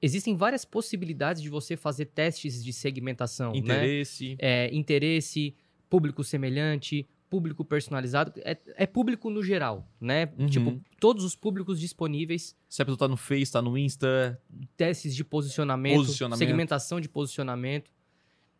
existem 0.00 0.36
várias 0.36 0.64
possibilidades 0.64 1.42
de 1.42 1.48
você 1.48 1.76
fazer 1.76 2.06
testes 2.06 2.62
de 2.62 2.72
segmentação, 2.72 3.52
né? 3.52 3.58
Interesse. 3.58 4.36
É, 4.38 4.70
interesse, 4.74 5.54
público 5.88 6.22
semelhante, 6.22 7.06
público 7.30 7.64
personalizado, 7.64 8.32
é, 8.38 8.58
é 8.76 8.86
público 8.86 9.30
no 9.30 9.42
geral, 9.42 9.88
né? 10.00 10.30
Uhum. 10.36 10.46
Tipo, 10.46 10.80
todos 10.98 11.24
os 11.24 11.36
públicos 11.36 11.78
disponíveis, 11.80 12.56
Se 12.68 12.82
a 12.82 12.84
pessoa 12.84 12.98
tá 12.98 13.08
no 13.08 13.16
Face, 13.16 13.52
tá 13.52 13.62
no 13.62 13.78
Insta. 13.78 14.38
testes 14.76 15.14
de 15.14 15.22
posicionamento, 15.24 15.96
Posicionamento. 15.98 16.38
segmentação 16.38 17.00
de 17.00 17.08
posicionamento. 17.08 17.90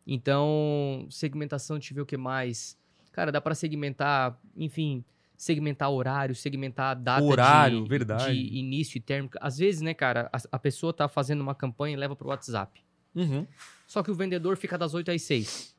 Então, 0.07 1.05
segmentação, 1.09 1.77
deixa 1.77 1.93
eu 1.93 1.95
ver 1.95 2.01
o 2.01 2.05
que 2.05 2.17
mais. 2.17 2.77
Cara, 3.11 3.31
dá 3.31 3.39
pra 3.41 3.53
segmentar, 3.53 4.39
enfim, 4.55 5.03
segmentar 5.37 5.91
horário, 5.91 6.33
segmentar 6.33 6.95
data 6.95 7.23
Horário, 7.23 7.83
de, 7.83 7.89
verdade. 7.89 8.33
de 8.33 8.57
início 8.57 8.97
e 8.97 9.01
término. 9.01 9.29
Às 9.39 9.57
vezes, 9.57 9.81
né, 9.81 9.93
cara, 9.93 10.29
a, 10.31 10.39
a 10.53 10.59
pessoa 10.59 10.93
tá 10.93 11.07
fazendo 11.07 11.41
uma 11.41 11.53
campanha 11.53 11.93
e 11.93 11.97
leva 11.99 12.15
pro 12.15 12.29
WhatsApp. 12.29 12.81
Uhum. 13.13 13.45
Só 13.85 14.01
que 14.01 14.09
o 14.09 14.15
vendedor 14.15 14.55
fica 14.55 14.77
das 14.77 14.93
8 14.93 15.11
às 15.11 15.21
6. 15.23 15.75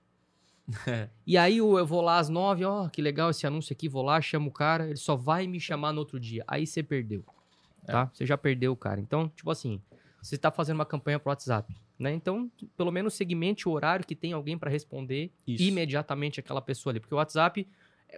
E 1.26 1.36
aí 1.36 1.58
eu 1.58 1.78
eu 1.78 1.86
vou 1.86 2.00
lá 2.00 2.18
às 2.18 2.28
9, 2.28 2.64
ó, 2.64 2.88
que 2.88 3.00
legal 3.02 3.30
esse 3.30 3.46
anúncio 3.46 3.72
aqui, 3.72 3.88
vou 3.88 4.02
lá, 4.02 4.20
chamo 4.20 4.48
o 4.48 4.52
cara, 4.52 4.86
ele 4.86 4.96
só 4.96 5.16
vai 5.16 5.46
me 5.46 5.60
chamar 5.60 5.92
no 5.92 5.98
outro 6.00 6.18
dia. 6.20 6.44
Aí 6.46 6.66
você 6.66 6.82
perdeu. 6.82 7.24
É. 7.86 7.92
Tá? 7.92 8.10
Você 8.12 8.24
já 8.24 8.38
perdeu 8.38 8.72
o 8.72 8.76
cara. 8.76 9.00
Então, 9.00 9.28
tipo 9.28 9.50
assim, 9.50 9.80
você 10.22 10.38
tá 10.38 10.50
fazendo 10.50 10.76
uma 10.76 10.86
campanha 10.86 11.18
pro 11.18 11.30
WhatsApp, 11.30 11.74
né? 11.98 12.12
Então, 12.12 12.50
pelo 12.76 12.92
menos 12.92 13.14
segmente 13.14 13.68
o 13.68 13.72
horário 13.72 14.06
que 14.06 14.14
tem 14.14 14.32
alguém 14.32 14.56
para 14.56 14.70
responder 14.70 15.32
Isso. 15.46 15.62
imediatamente 15.64 16.38
aquela 16.38 16.60
pessoa 16.62 16.92
ali, 16.92 17.00
porque 17.00 17.14
o 17.14 17.18
WhatsApp 17.18 17.66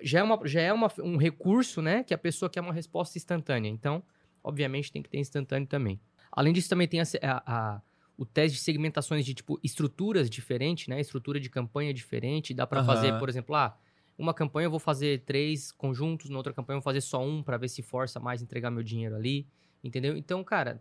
já 0.02 0.18
é, 0.18 0.22
uma, 0.22 0.38
já 0.46 0.60
é 0.60 0.72
uma, 0.72 0.90
um 0.98 1.16
recurso, 1.16 1.80
né, 1.80 2.02
que 2.02 2.12
a 2.12 2.18
pessoa 2.18 2.50
quer 2.50 2.60
uma 2.60 2.72
resposta 2.74 3.16
instantânea. 3.16 3.68
Então, 3.70 4.02
obviamente 4.42 4.90
tem 4.92 5.00
que 5.02 5.08
ter 5.08 5.18
instantâneo 5.18 5.66
também. 5.68 5.98
Além 6.32 6.52
disso, 6.52 6.68
também 6.68 6.88
tem 6.88 7.00
a, 7.00 7.04
a- 7.22 7.42
a- 7.46 7.82
o 8.16 8.24
teste 8.24 8.58
de 8.58 8.62
segmentações 8.64 9.24
de 9.24 9.34
tipo 9.34 9.58
estruturas 9.62 10.30
diferentes, 10.30 10.86
né? 10.88 11.00
Estrutura 11.00 11.40
de 11.40 11.50
campanha 11.50 11.92
diferente. 11.92 12.54
Dá 12.54 12.66
para 12.66 12.80
Aham. 12.80 12.86
fazer, 12.86 13.18
por 13.18 13.28
exemplo, 13.28 13.54
ah, 13.54 13.76
uma 14.16 14.32
campanha 14.32 14.66
eu 14.66 14.70
vou 14.70 14.80
fazer 14.80 15.24
três 15.24 15.72
conjuntos, 15.72 16.30
na 16.30 16.36
outra 16.36 16.52
campanha 16.52 16.76
eu 16.76 16.80
vou 16.80 16.84
fazer 16.84 17.00
só 17.00 17.22
um 17.24 17.42
para 17.42 17.56
ver 17.56 17.68
se 17.68 17.82
força 17.82 18.20
mais 18.20 18.42
entregar 18.42 18.70
meu 18.70 18.82
dinheiro 18.82 19.16
ali, 19.16 19.46
entendeu? 19.82 20.16
Então, 20.16 20.44
cara, 20.44 20.80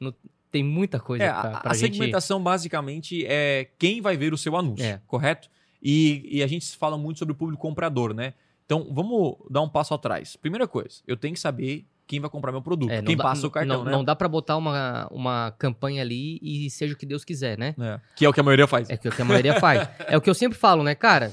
não- 0.00 0.14
tem 0.50 0.64
muita 0.64 0.98
coisa 0.98 1.26
É, 1.26 1.28
pra, 1.28 1.40
a, 1.40 1.60
pra 1.60 1.70
a 1.70 1.74
gente... 1.74 1.94
segmentação 1.94 2.42
basicamente 2.42 3.24
é 3.24 3.70
quem 3.78 4.00
vai 4.00 4.16
ver 4.16 4.32
o 4.34 4.38
seu 4.38 4.56
anúncio, 4.56 4.84
É. 4.84 5.00
correto? 5.06 5.48
E, 5.80 6.38
e 6.38 6.42
a 6.42 6.46
gente 6.46 6.76
fala 6.76 6.98
muito 6.98 7.18
sobre 7.20 7.32
o 7.32 7.36
público 7.36 7.62
comprador, 7.62 8.12
né? 8.12 8.34
Então 8.66 8.92
vamos 8.92 9.36
dar 9.48 9.62
um 9.62 9.68
passo 9.68 9.94
atrás. 9.94 10.34
Primeira 10.36 10.66
coisa, 10.66 11.02
eu 11.06 11.16
tenho 11.16 11.34
que 11.34 11.40
saber 11.40 11.86
quem 12.10 12.18
vai 12.20 12.28
comprar 12.28 12.50
meu 12.50 12.60
produto, 12.60 12.90
É, 12.90 13.00
quem 13.02 13.16
dá- 13.16 13.22
passa 13.22 13.46
o 13.46 13.50
cartão, 13.50 13.78
não, 13.78 13.84
né? 13.84 13.92
Não 13.92 14.02
dá 14.04 14.16
pra 14.16 14.26
botar 14.26 14.56
uma, 14.56 15.06
uma 15.12 15.54
campanha 15.56 16.02
ali 16.02 16.40
e 16.42 16.68
seja 16.68 16.94
o 16.94 16.96
que 16.96 17.06
Deus 17.06 17.24
quiser, 17.24 17.56
né? 17.56 17.72
É, 17.78 18.00
Que 18.16 18.24
é 18.24 18.28
o 18.28 18.32
que 18.32 18.40
a 18.40 18.42
maioria 18.42 18.66
faz. 18.66 18.90
É 18.90 18.94
o 18.94 18.98
que 18.98 19.22
a 19.22 19.24
maioria 19.24 19.60
faz. 19.60 19.88
É 20.08 20.16
o 20.16 20.20
que 20.20 20.28
eu 20.28 20.34
sempre 20.34 20.58
falo, 20.58 20.82
né, 20.82 20.94
cara? 20.96 21.32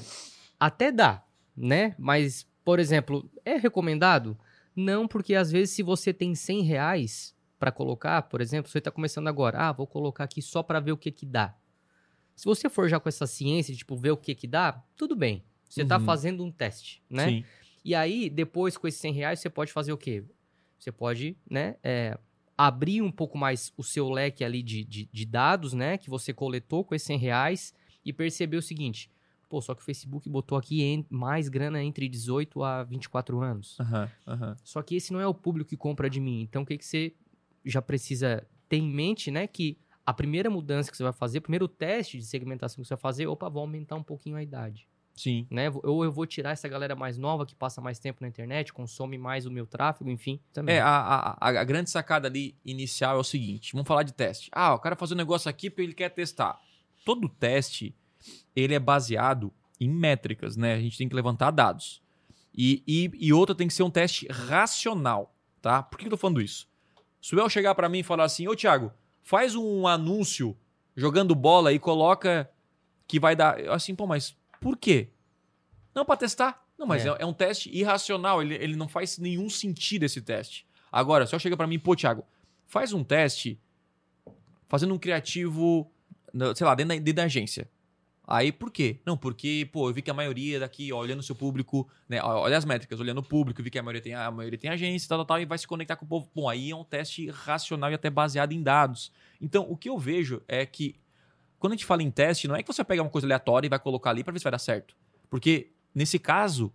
Até 0.60 0.92
dá, 0.92 1.22
né? 1.56 1.96
Mas, 1.98 2.46
por 2.64 2.78
exemplo, 2.78 3.28
é 3.44 3.56
recomendado? 3.56 4.38
Não, 4.76 5.08
porque 5.08 5.34
às 5.34 5.50
vezes 5.50 5.74
se 5.74 5.82
você 5.82 6.12
tem 6.12 6.34
100 6.36 6.62
reais 6.62 7.34
pra 7.58 7.72
colocar, 7.72 8.22
por 8.22 8.40
exemplo, 8.40 8.70
você 8.70 8.80
tá 8.80 8.90
começando 8.92 9.26
agora, 9.26 9.58
ah, 9.68 9.72
vou 9.72 9.86
colocar 9.86 10.22
aqui 10.22 10.40
só 10.40 10.62
pra 10.62 10.78
ver 10.78 10.92
o 10.92 10.96
que 10.96 11.10
que 11.10 11.26
dá. 11.26 11.54
Se 12.36 12.44
você 12.44 12.68
for 12.70 12.88
já 12.88 13.00
com 13.00 13.08
essa 13.08 13.26
ciência 13.26 13.72
de, 13.72 13.78
tipo, 13.78 13.96
ver 13.96 14.12
o 14.12 14.16
que 14.16 14.32
que 14.36 14.46
dá, 14.46 14.80
tudo 14.96 15.16
bem. 15.16 15.42
Você 15.68 15.84
tá 15.84 15.98
Uhum. 15.98 16.04
fazendo 16.04 16.44
um 16.44 16.52
teste, 16.52 17.02
né? 17.10 17.24
Sim. 17.28 17.44
E 17.84 17.96
aí, 17.96 18.30
depois, 18.30 18.76
com 18.76 18.86
esses 18.86 19.00
100 19.00 19.12
reais, 19.12 19.40
você 19.40 19.50
pode 19.50 19.72
fazer 19.72 19.92
o 19.92 19.96
quê? 19.96 20.22
Você 20.78 20.92
pode, 20.92 21.36
né, 21.50 21.76
é, 21.82 22.18
abrir 22.56 23.02
um 23.02 23.10
pouco 23.10 23.36
mais 23.36 23.72
o 23.76 23.82
seu 23.82 24.08
leque 24.10 24.44
ali 24.44 24.62
de, 24.62 24.84
de, 24.84 25.08
de 25.12 25.26
dados, 25.26 25.72
né, 25.72 25.98
que 25.98 26.08
você 26.10 26.32
coletou 26.32 26.84
com 26.84 26.94
esses 26.94 27.06
100 27.06 27.18
reais 27.18 27.74
e 28.04 28.12
perceber 28.12 28.56
o 28.56 28.62
seguinte, 28.62 29.10
pô, 29.48 29.60
só 29.60 29.74
que 29.74 29.82
o 29.82 29.84
Facebook 29.84 30.28
botou 30.28 30.56
aqui 30.58 30.82
en- 30.82 31.06
mais 31.10 31.48
grana 31.48 31.82
entre 31.82 32.08
18 32.08 32.62
a 32.62 32.82
24 32.84 33.40
anos. 33.40 33.78
Aham, 33.80 34.10
aham. 34.26 34.56
Só 34.64 34.82
que 34.82 34.96
esse 34.96 35.12
não 35.12 35.20
é 35.20 35.26
o 35.26 35.34
público 35.34 35.70
que 35.70 35.76
compra 35.76 36.08
de 36.08 36.20
mim. 36.20 36.42
Então, 36.42 36.62
o 36.62 36.66
que, 36.66 36.76
que 36.78 36.84
você 36.86 37.14
já 37.64 37.80
precisa 37.82 38.46
ter 38.68 38.76
em 38.76 38.90
mente, 38.90 39.30
né, 39.30 39.46
que 39.46 39.78
a 40.04 40.12
primeira 40.14 40.48
mudança 40.48 40.90
que 40.90 40.96
você 40.96 41.02
vai 41.02 41.12
fazer, 41.12 41.38
o 41.38 41.42
primeiro 41.42 41.68
teste 41.68 42.18
de 42.18 42.24
segmentação 42.24 42.82
que 42.82 42.88
você 42.88 42.94
vai 42.94 43.00
fazer, 43.00 43.26
opa, 43.26 43.48
vou 43.48 43.60
aumentar 43.60 43.96
um 43.96 44.02
pouquinho 44.02 44.36
a 44.36 44.42
idade 44.42 44.88
Sim. 45.18 45.46
né? 45.50 45.68
Ou 45.82 46.04
eu 46.04 46.12
vou 46.12 46.24
tirar 46.26 46.50
essa 46.52 46.68
galera 46.68 46.94
mais 46.94 47.18
nova 47.18 47.44
que 47.44 47.54
passa 47.54 47.80
mais 47.80 47.98
tempo 47.98 48.18
na 48.22 48.28
internet, 48.28 48.72
consome 48.72 49.18
mais 49.18 49.46
o 49.46 49.50
meu 49.50 49.66
tráfego, 49.66 50.08
enfim. 50.10 50.38
Também. 50.52 50.76
É, 50.76 50.80
a, 50.80 51.36
a, 51.40 51.48
a- 51.48 51.64
grande 51.64 51.90
sacada 51.90 52.28
ali 52.28 52.54
inicial 52.64 53.16
é 53.16 53.20
o 53.20 53.24
seguinte: 53.24 53.72
vamos 53.72 53.88
falar 53.88 54.04
de 54.04 54.12
teste. 54.12 54.48
Ah, 54.52 54.74
o 54.74 54.78
cara 54.78 54.94
faz 54.94 55.10
um 55.10 55.16
negócio 55.16 55.50
aqui 55.50 55.68
porque 55.68 55.82
ele 55.82 55.94
quer 55.94 56.10
testar. 56.10 56.58
Todo 57.04 57.28
teste 57.28 57.94
ele 58.54 58.74
é 58.74 58.78
baseado 58.78 59.52
em 59.80 59.88
métricas, 59.90 60.56
né? 60.56 60.74
A 60.74 60.80
gente 60.80 60.96
tem 60.98 61.08
que 61.08 61.14
levantar 61.16 61.50
dados. 61.50 62.00
E, 62.54 62.82
e, 62.86 63.10
e 63.14 63.32
outra 63.32 63.54
tem 63.54 63.66
que 63.68 63.74
ser 63.74 63.82
um 63.84 63.90
teste 63.90 64.26
racional, 64.30 65.34
tá? 65.62 65.82
Por 65.82 65.98
que 65.98 66.06
eu 66.06 66.10
tô 66.10 66.16
falando 66.16 66.40
isso? 66.40 66.68
Se 67.20 67.34
o 67.34 67.40
El 67.40 67.48
chegar 67.48 67.74
pra 67.74 67.88
mim 67.88 67.98
e 68.00 68.02
falar 68.02 68.24
assim, 68.24 68.46
ô 68.48 68.54
Thiago, 68.56 68.92
faz 69.22 69.54
um 69.54 69.86
anúncio 69.86 70.56
jogando 70.96 71.34
bola 71.34 71.72
e 71.72 71.78
coloca 71.78 72.50
que 73.06 73.18
vai 73.20 73.34
dar. 73.36 73.60
Eu 73.60 73.72
Assim, 73.72 73.94
pô, 73.94 74.06
mas 74.06 74.36
por 74.60 74.76
quê? 74.76 75.08
Não, 75.94 76.04
pra 76.04 76.16
testar. 76.16 76.64
Não, 76.78 76.86
mas 76.86 77.04
é, 77.04 77.08
É. 77.08 77.16
é 77.20 77.26
um 77.26 77.32
teste 77.32 77.70
irracional. 77.76 78.40
Ele, 78.42 78.54
ele 78.54 78.76
não 78.76 78.88
faz 78.88 79.18
nenhum 79.18 79.50
sentido 79.50 80.04
esse 80.04 80.20
teste. 80.20 80.66
Agora, 80.92 81.26
eu 81.30 81.38
chega 81.38 81.56
pra 81.56 81.66
mim, 81.66 81.78
pô, 81.78 81.94
Thiago, 81.96 82.24
faz 82.66 82.92
um 82.92 83.02
teste 83.04 83.58
fazendo 84.68 84.94
um 84.94 84.98
criativo, 84.98 85.90
sei 86.54 86.66
lá, 86.66 86.74
dentro 86.74 86.88
da, 86.90 86.94
dentro 86.96 87.12
da 87.14 87.24
agência. 87.24 87.68
Aí, 88.30 88.52
por 88.52 88.70
quê? 88.70 89.00
Não, 89.06 89.16
porque, 89.16 89.66
pô, 89.72 89.88
eu 89.88 89.94
vi 89.94 90.02
que 90.02 90.10
a 90.10 90.14
maioria 90.14 90.60
daqui, 90.60 90.92
ó, 90.92 90.98
olhando 90.98 91.20
o 91.20 91.22
seu 91.22 91.34
público, 91.34 91.88
né, 92.06 92.20
olha 92.22 92.58
as 92.58 92.64
métricas, 92.66 93.00
olhando 93.00 93.18
o 93.18 93.22
público, 93.22 93.62
vi 93.62 93.70
que 93.70 93.78
a 93.78 93.82
maioria 93.82 94.02
tem, 94.02 94.12
a 94.12 94.30
maioria 94.30 94.58
tem 94.58 94.68
agência, 94.68 95.08
tal, 95.08 95.18
tal, 95.20 95.24
tal, 95.24 95.40
e 95.40 95.46
vai 95.46 95.56
se 95.56 95.66
conectar 95.66 95.96
com 95.96 96.04
o 96.04 96.08
povo. 96.08 96.30
Bom, 96.34 96.46
aí 96.46 96.70
é 96.70 96.76
um 96.76 96.84
teste 96.84 97.30
racional 97.30 97.90
e 97.90 97.94
até 97.94 98.10
baseado 98.10 98.52
em 98.52 98.62
dados. 98.62 99.10
Então, 99.40 99.66
o 99.66 99.74
que 99.74 99.88
eu 99.88 99.96
vejo 99.98 100.42
é 100.46 100.66
que, 100.66 100.94
quando 101.58 101.72
a 101.72 101.76
gente 101.76 101.84
fala 101.84 102.02
em 102.02 102.10
teste, 102.10 102.46
não 102.46 102.56
é 102.56 102.62
que 102.62 102.72
você 102.72 102.82
vai 102.82 102.86
pegar 102.86 103.02
uma 103.02 103.10
coisa 103.10 103.26
aleatória 103.26 103.66
e 103.66 103.70
vai 103.70 103.78
colocar 103.78 104.10
ali 104.10 104.22
pra 104.22 104.32
ver 104.32 104.38
se 104.38 104.44
vai 104.44 104.52
dar 104.52 104.58
certo. 104.58 104.96
Porque, 105.28 105.72
nesse 105.94 106.18
caso, 106.18 106.72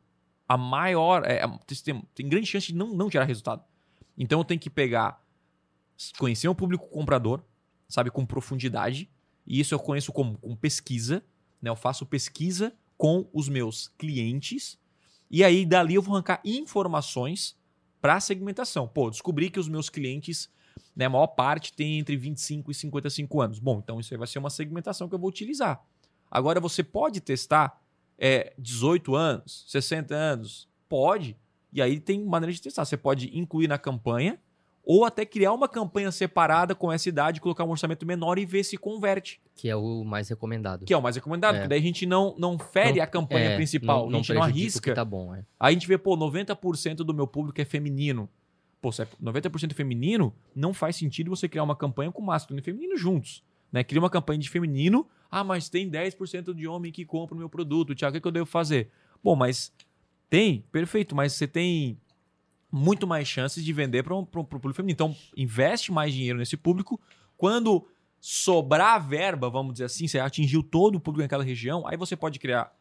a 0.47 0.57
maior, 0.57 1.23
é, 1.25 1.41
tem, 1.83 2.01
tem 2.13 2.29
grande 2.29 2.47
chance 2.47 2.67
de 2.67 2.75
não, 2.75 2.93
não 2.93 3.09
gerar 3.09 3.25
resultado. 3.25 3.63
Então, 4.17 4.39
eu 4.39 4.45
tenho 4.45 4.59
que 4.59 4.69
pegar, 4.69 5.23
conhecer 6.17 6.47
o 6.47 6.55
público 6.55 6.87
comprador, 6.89 7.41
sabe, 7.87 8.11
com 8.11 8.25
profundidade, 8.25 9.09
e 9.45 9.59
isso 9.59 9.73
eu 9.73 9.79
conheço 9.79 10.11
como 10.11 10.37
com 10.37 10.55
pesquisa, 10.55 11.23
né? 11.61 11.69
Eu 11.69 11.75
faço 11.75 12.05
pesquisa 12.05 12.73
com 12.97 13.27
os 13.33 13.49
meus 13.49 13.87
clientes 13.97 14.77
e 15.29 15.43
aí 15.43 15.65
dali 15.65 15.95
eu 15.95 16.01
vou 16.01 16.13
arrancar 16.13 16.41
informações 16.45 17.57
para 17.99 18.19
segmentação. 18.19 18.87
Pô, 18.87 19.09
descobri 19.09 19.49
que 19.49 19.59
os 19.59 19.67
meus 19.67 19.89
clientes, 19.89 20.49
né, 20.95 21.05
a 21.05 21.09
maior 21.09 21.27
parte 21.27 21.73
tem 21.73 21.99
entre 21.99 22.15
25 22.15 22.71
e 22.71 22.73
55 22.73 23.41
anos. 23.41 23.59
Bom, 23.59 23.79
então 23.83 23.99
isso 23.99 24.13
aí 24.13 24.17
vai 24.17 24.27
ser 24.27 24.39
uma 24.39 24.49
segmentação 24.49 25.07
que 25.09 25.15
eu 25.15 25.19
vou 25.19 25.29
utilizar. 25.29 25.81
Agora 26.29 26.59
você 26.59 26.83
pode 26.83 27.21
testar 27.21 27.79
é, 28.17 28.53
18 28.57 29.15
anos, 29.15 29.65
60 29.67 30.13
anos, 30.15 30.67
pode. 30.89 31.35
E 31.71 31.81
aí 31.81 31.99
tem 31.99 32.23
maneira 32.23 32.53
de 32.53 32.61
testar. 32.61 32.85
Você 32.85 32.97
pode 32.97 33.35
incluir 33.37 33.67
na 33.67 33.77
campanha 33.77 34.39
ou 34.85 35.05
até 35.05 35.25
criar 35.25 35.53
uma 35.53 35.67
campanha 35.67 36.11
separada 36.11 36.75
com 36.75 36.91
essa 36.91 37.07
idade, 37.07 37.39
colocar 37.39 37.63
um 37.63 37.69
orçamento 37.69 38.05
menor 38.05 38.37
e 38.37 38.45
ver 38.45 38.63
se 38.65 38.77
converte. 38.77 39.39
Que 39.55 39.69
é 39.69 39.75
o 39.75 40.03
mais 40.03 40.27
recomendado. 40.27 40.85
Que 40.85 40.93
é 40.93 40.97
o 40.97 41.01
mais 41.01 41.15
recomendado, 41.15 41.55
É. 41.55 41.59
porque 41.59 41.69
daí 41.69 41.79
a 41.79 41.81
gente 41.81 42.05
não, 42.05 42.35
não 42.37 42.59
fere 42.59 42.97
Não- 42.97 43.03
a 43.03 43.07
campanha 43.07 43.51
É, 43.51 43.55
principal, 43.55 44.09
a 44.09 44.11
gente 44.11 44.33
não 44.33 44.43
arrisca. 44.43 44.93
tá 44.93 45.05
bom, 45.05 45.33
é. 45.33 45.45
Aí 45.59 45.69
a 45.69 45.71
gente 45.71 45.87
vê, 45.87 45.97
pô, 45.97 46.17
90% 46.17 46.97
do 46.97 47.13
meu 47.13 47.25
público 47.25 47.61
é 47.61 47.65
feminino. 47.65 48.29
Pô, 48.83 48.91
se 48.91 49.01
é 49.01 49.07
90% 49.23 49.71
feminino, 49.71 50.35
não 50.53 50.73
faz 50.73 50.97
sentido 50.97 51.29
você 51.29 51.47
criar 51.47 51.63
uma 51.63 51.73
campanha 51.73 52.11
com 52.11 52.21
masculino 52.21 52.59
e 52.59 52.65
feminino 52.65 52.97
juntos. 52.97 53.41
Né? 53.71 53.81
Cria 53.81 54.01
uma 54.01 54.09
campanha 54.09 54.37
de 54.37 54.49
feminino, 54.49 55.07
ah, 55.31 55.41
mas 55.41 55.69
tem 55.69 55.89
10% 55.89 56.53
de 56.53 56.67
homem 56.67 56.91
que 56.91 57.05
compra 57.05 57.33
o 57.33 57.37
meu 57.37 57.47
produto, 57.47 57.95
Tiago, 57.95 58.11
o 58.11 58.13
que, 58.15 58.21
que 58.21 58.27
eu 58.27 58.31
devo 58.33 58.45
fazer? 58.45 58.91
Bom, 59.23 59.37
mas 59.37 59.73
tem, 60.29 60.65
perfeito, 60.69 61.15
mas 61.15 61.31
você 61.31 61.47
tem 61.47 61.97
muito 62.69 63.07
mais 63.07 63.25
chances 63.25 63.63
de 63.63 63.71
vender 63.71 64.03
para 64.03 64.15
o 64.15 64.25
público 64.25 64.73
feminino. 64.73 64.95
Então, 64.95 65.15
investe 65.37 65.89
mais 65.89 66.13
dinheiro 66.13 66.37
nesse 66.37 66.57
público. 66.57 66.99
Quando 67.37 67.87
sobrar 68.19 69.01
verba, 69.07 69.49
vamos 69.49 69.75
dizer 69.75 69.85
assim, 69.85 70.09
você 70.09 70.19
atingiu 70.19 70.61
todo 70.61 70.95
o 70.95 70.99
público 70.99 71.21
naquela 71.21 71.43
região, 71.45 71.87
aí 71.87 71.95
você 71.95 72.17
pode 72.17 72.37
criar 72.37 72.75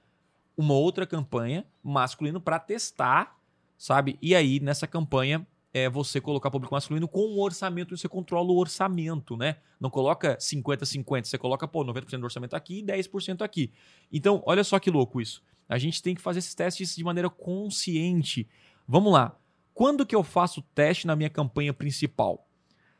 uma 0.56 0.74
outra 0.74 1.06
campanha 1.06 1.64
masculino 1.80 2.40
para 2.40 2.58
testar, 2.58 3.38
sabe? 3.78 4.18
E 4.20 4.34
aí, 4.34 4.58
nessa 4.58 4.88
campanha, 4.88 5.46
é 5.74 5.88
você 5.88 6.20
colocar 6.20 6.50
público 6.50 6.74
masculino 6.74 7.08
com 7.08 7.26
um 7.26 7.40
orçamento, 7.40 7.96
você 7.96 8.08
controla 8.08 8.50
o 8.50 8.58
orçamento, 8.58 9.36
né? 9.36 9.56
Não 9.80 9.88
coloca 9.88 10.36
50-50, 10.36 11.24
você 11.24 11.38
coloca, 11.38 11.66
pô, 11.66 11.84
90% 11.84 12.18
do 12.18 12.24
orçamento 12.24 12.54
aqui 12.54 12.80
e 12.80 12.82
10% 12.82 13.40
aqui. 13.42 13.72
Então, 14.12 14.42
olha 14.44 14.62
só 14.62 14.78
que 14.78 14.90
louco 14.90 15.20
isso. 15.20 15.42
A 15.68 15.78
gente 15.78 16.02
tem 16.02 16.14
que 16.14 16.20
fazer 16.20 16.40
esses 16.40 16.54
testes 16.54 16.94
de 16.94 17.02
maneira 17.02 17.30
consciente. 17.30 18.46
Vamos 18.86 19.12
lá. 19.12 19.38
Quando 19.72 20.04
que 20.04 20.14
eu 20.14 20.22
faço 20.22 20.60
teste 20.74 21.06
na 21.06 21.16
minha 21.16 21.30
campanha 21.30 21.72
principal? 21.72 22.46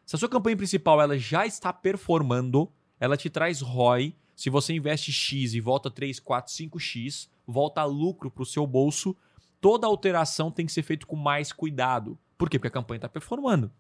Se 0.07 0.17
a 0.17 0.19
sua 0.19 0.29
campanha 0.29 0.57
principal 0.57 1.01
ela 1.01 1.19
já 1.19 1.47
está 1.47 1.73
performando, 1.73 2.73
ela 2.99 3.17
te 3.17 3.29
traz 3.29 3.61
ROI. 3.61 4.17
Se 4.35 4.49
você 4.49 4.73
investe 4.73 5.13
X 5.13 5.53
e 5.53 5.61
volta 5.61 5.91
3, 5.91 6.19
4, 6.19 6.53
5X, 6.53 7.29
volta 7.47 7.85
lucro 7.85 8.31
para 8.31 8.43
o 8.43 8.47
seu 8.47 8.67
bolso, 8.67 9.15
toda 9.61 9.87
alteração 9.87 10.51
tem 10.51 10.65
que 10.65 10.73
ser 10.73 10.83
feita 10.83 11.07
com 11.07 11.17
mais 11.17 11.53
cuidado. 11.53 12.19
Por 12.43 12.51
quê? 12.51 12.59
Porque 12.59 12.67
a 12.67 12.73
campanha 12.73 12.97
está 12.97 13.09
performando. 13.09 13.71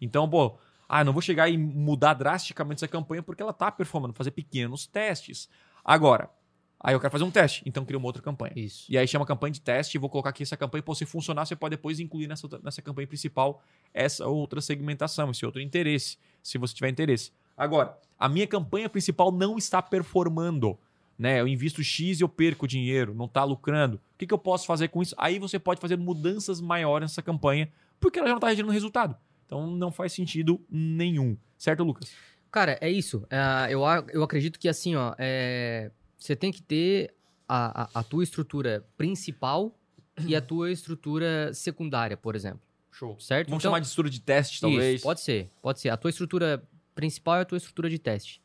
Então, 0.00 0.30
pô, 0.30 0.56
ah, 0.88 1.02
não 1.02 1.12
vou 1.12 1.20
chegar 1.20 1.48
e 1.48 1.58
mudar 1.58 2.14
drasticamente 2.14 2.78
essa 2.78 2.86
campanha 2.86 3.20
porque 3.20 3.42
ela 3.42 3.50
está 3.50 3.68
performando, 3.72 4.14
fazer 4.14 4.30
pequenos 4.30 4.86
testes. 4.86 5.48
Agora, 5.84 6.30
aí 6.78 6.94
eu 6.94 7.00
quero 7.00 7.10
fazer 7.10 7.24
um 7.24 7.32
teste, 7.32 7.64
então 7.66 7.84
cria 7.84 7.98
uma 7.98 8.06
outra 8.06 8.22
campanha. 8.22 8.52
Isso. 8.54 8.86
E 8.88 8.96
aí 8.96 9.08
chama 9.08 9.26
campanha 9.26 9.54
de 9.54 9.60
teste, 9.60 9.98
vou 9.98 10.08
colocar 10.08 10.30
aqui 10.30 10.44
essa 10.44 10.56
campanha, 10.56 10.84
pô, 10.84 10.94
se 10.94 11.04
funcionar, 11.04 11.46
você 11.46 11.56
pode 11.56 11.74
depois 11.74 11.98
incluir 11.98 12.28
nessa, 12.28 12.46
nessa 12.62 12.80
campanha 12.80 13.08
principal 13.08 13.60
essa 13.92 14.24
outra 14.28 14.60
segmentação, 14.60 15.32
esse 15.32 15.44
outro 15.44 15.60
interesse, 15.60 16.16
se 16.44 16.58
você 16.58 16.72
tiver 16.76 16.90
interesse. 16.90 17.32
Agora, 17.56 17.98
a 18.16 18.28
minha 18.28 18.46
campanha 18.46 18.88
principal 18.88 19.32
não 19.32 19.58
está 19.58 19.82
performando. 19.82 20.78
Né? 21.18 21.40
Eu 21.40 21.48
invisto 21.48 21.82
X 21.82 22.20
e 22.20 22.22
eu 22.22 22.28
perco 22.28 22.68
dinheiro, 22.68 23.14
não 23.14 23.24
está 23.24 23.42
lucrando. 23.42 23.96
O 23.96 24.18
que, 24.18 24.26
que 24.26 24.34
eu 24.34 24.38
posso 24.38 24.66
fazer 24.66 24.88
com 24.88 25.02
isso? 25.02 25.14
Aí 25.18 25.38
você 25.38 25.58
pode 25.58 25.80
fazer 25.80 25.96
mudanças 25.96 26.60
maiores 26.60 27.10
nessa 27.10 27.22
campanha, 27.22 27.70
porque 28.00 28.18
ela 28.18 28.28
já 28.28 28.32
não 28.34 28.38
está 28.38 28.54
gerando 28.54 28.72
resultado. 28.72 29.16
Então 29.44 29.66
não 29.70 29.90
faz 29.92 30.12
sentido 30.12 30.60
nenhum. 30.70 31.36
Certo, 31.56 31.82
Lucas? 31.84 32.12
Cara, 32.50 32.78
é 32.80 32.90
isso. 32.90 33.26
É, 33.30 33.72
eu, 33.72 33.82
eu 34.12 34.22
acredito 34.22 34.58
que 34.58 34.68
assim, 34.68 34.94
ó, 34.96 35.14
é, 35.18 35.90
você 36.18 36.34
tem 36.34 36.50
que 36.50 36.62
ter 36.62 37.14
a, 37.48 37.82
a, 37.82 38.00
a 38.00 38.02
tua 38.02 38.24
estrutura 38.24 38.84
principal 38.96 39.78
e 40.26 40.34
a 40.34 40.40
tua 40.40 40.70
estrutura 40.72 41.52
secundária, 41.52 42.16
por 42.16 42.34
exemplo. 42.34 42.60
Show. 42.90 43.18
Certo? 43.20 43.48
Vamos 43.48 43.62
Então- 43.62 43.70
chamar 43.70 43.80
de 43.80 43.86
estrutura 43.86 44.10
de 44.10 44.20
teste, 44.20 44.60
talvez. 44.60 44.96
Isso, 44.96 45.02
pode 45.04 45.20
ser, 45.20 45.50
pode 45.60 45.80
ser. 45.80 45.90
A 45.90 45.96
tua 45.96 46.08
estrutura 46.10 46.66
principal 46.94 47.36
é 47.36 47.40
a 47.42 47.44
tua 47.44 47.58
estrutura 47.58 47.90
de 47.90 47.98
teste. 47.98 48.40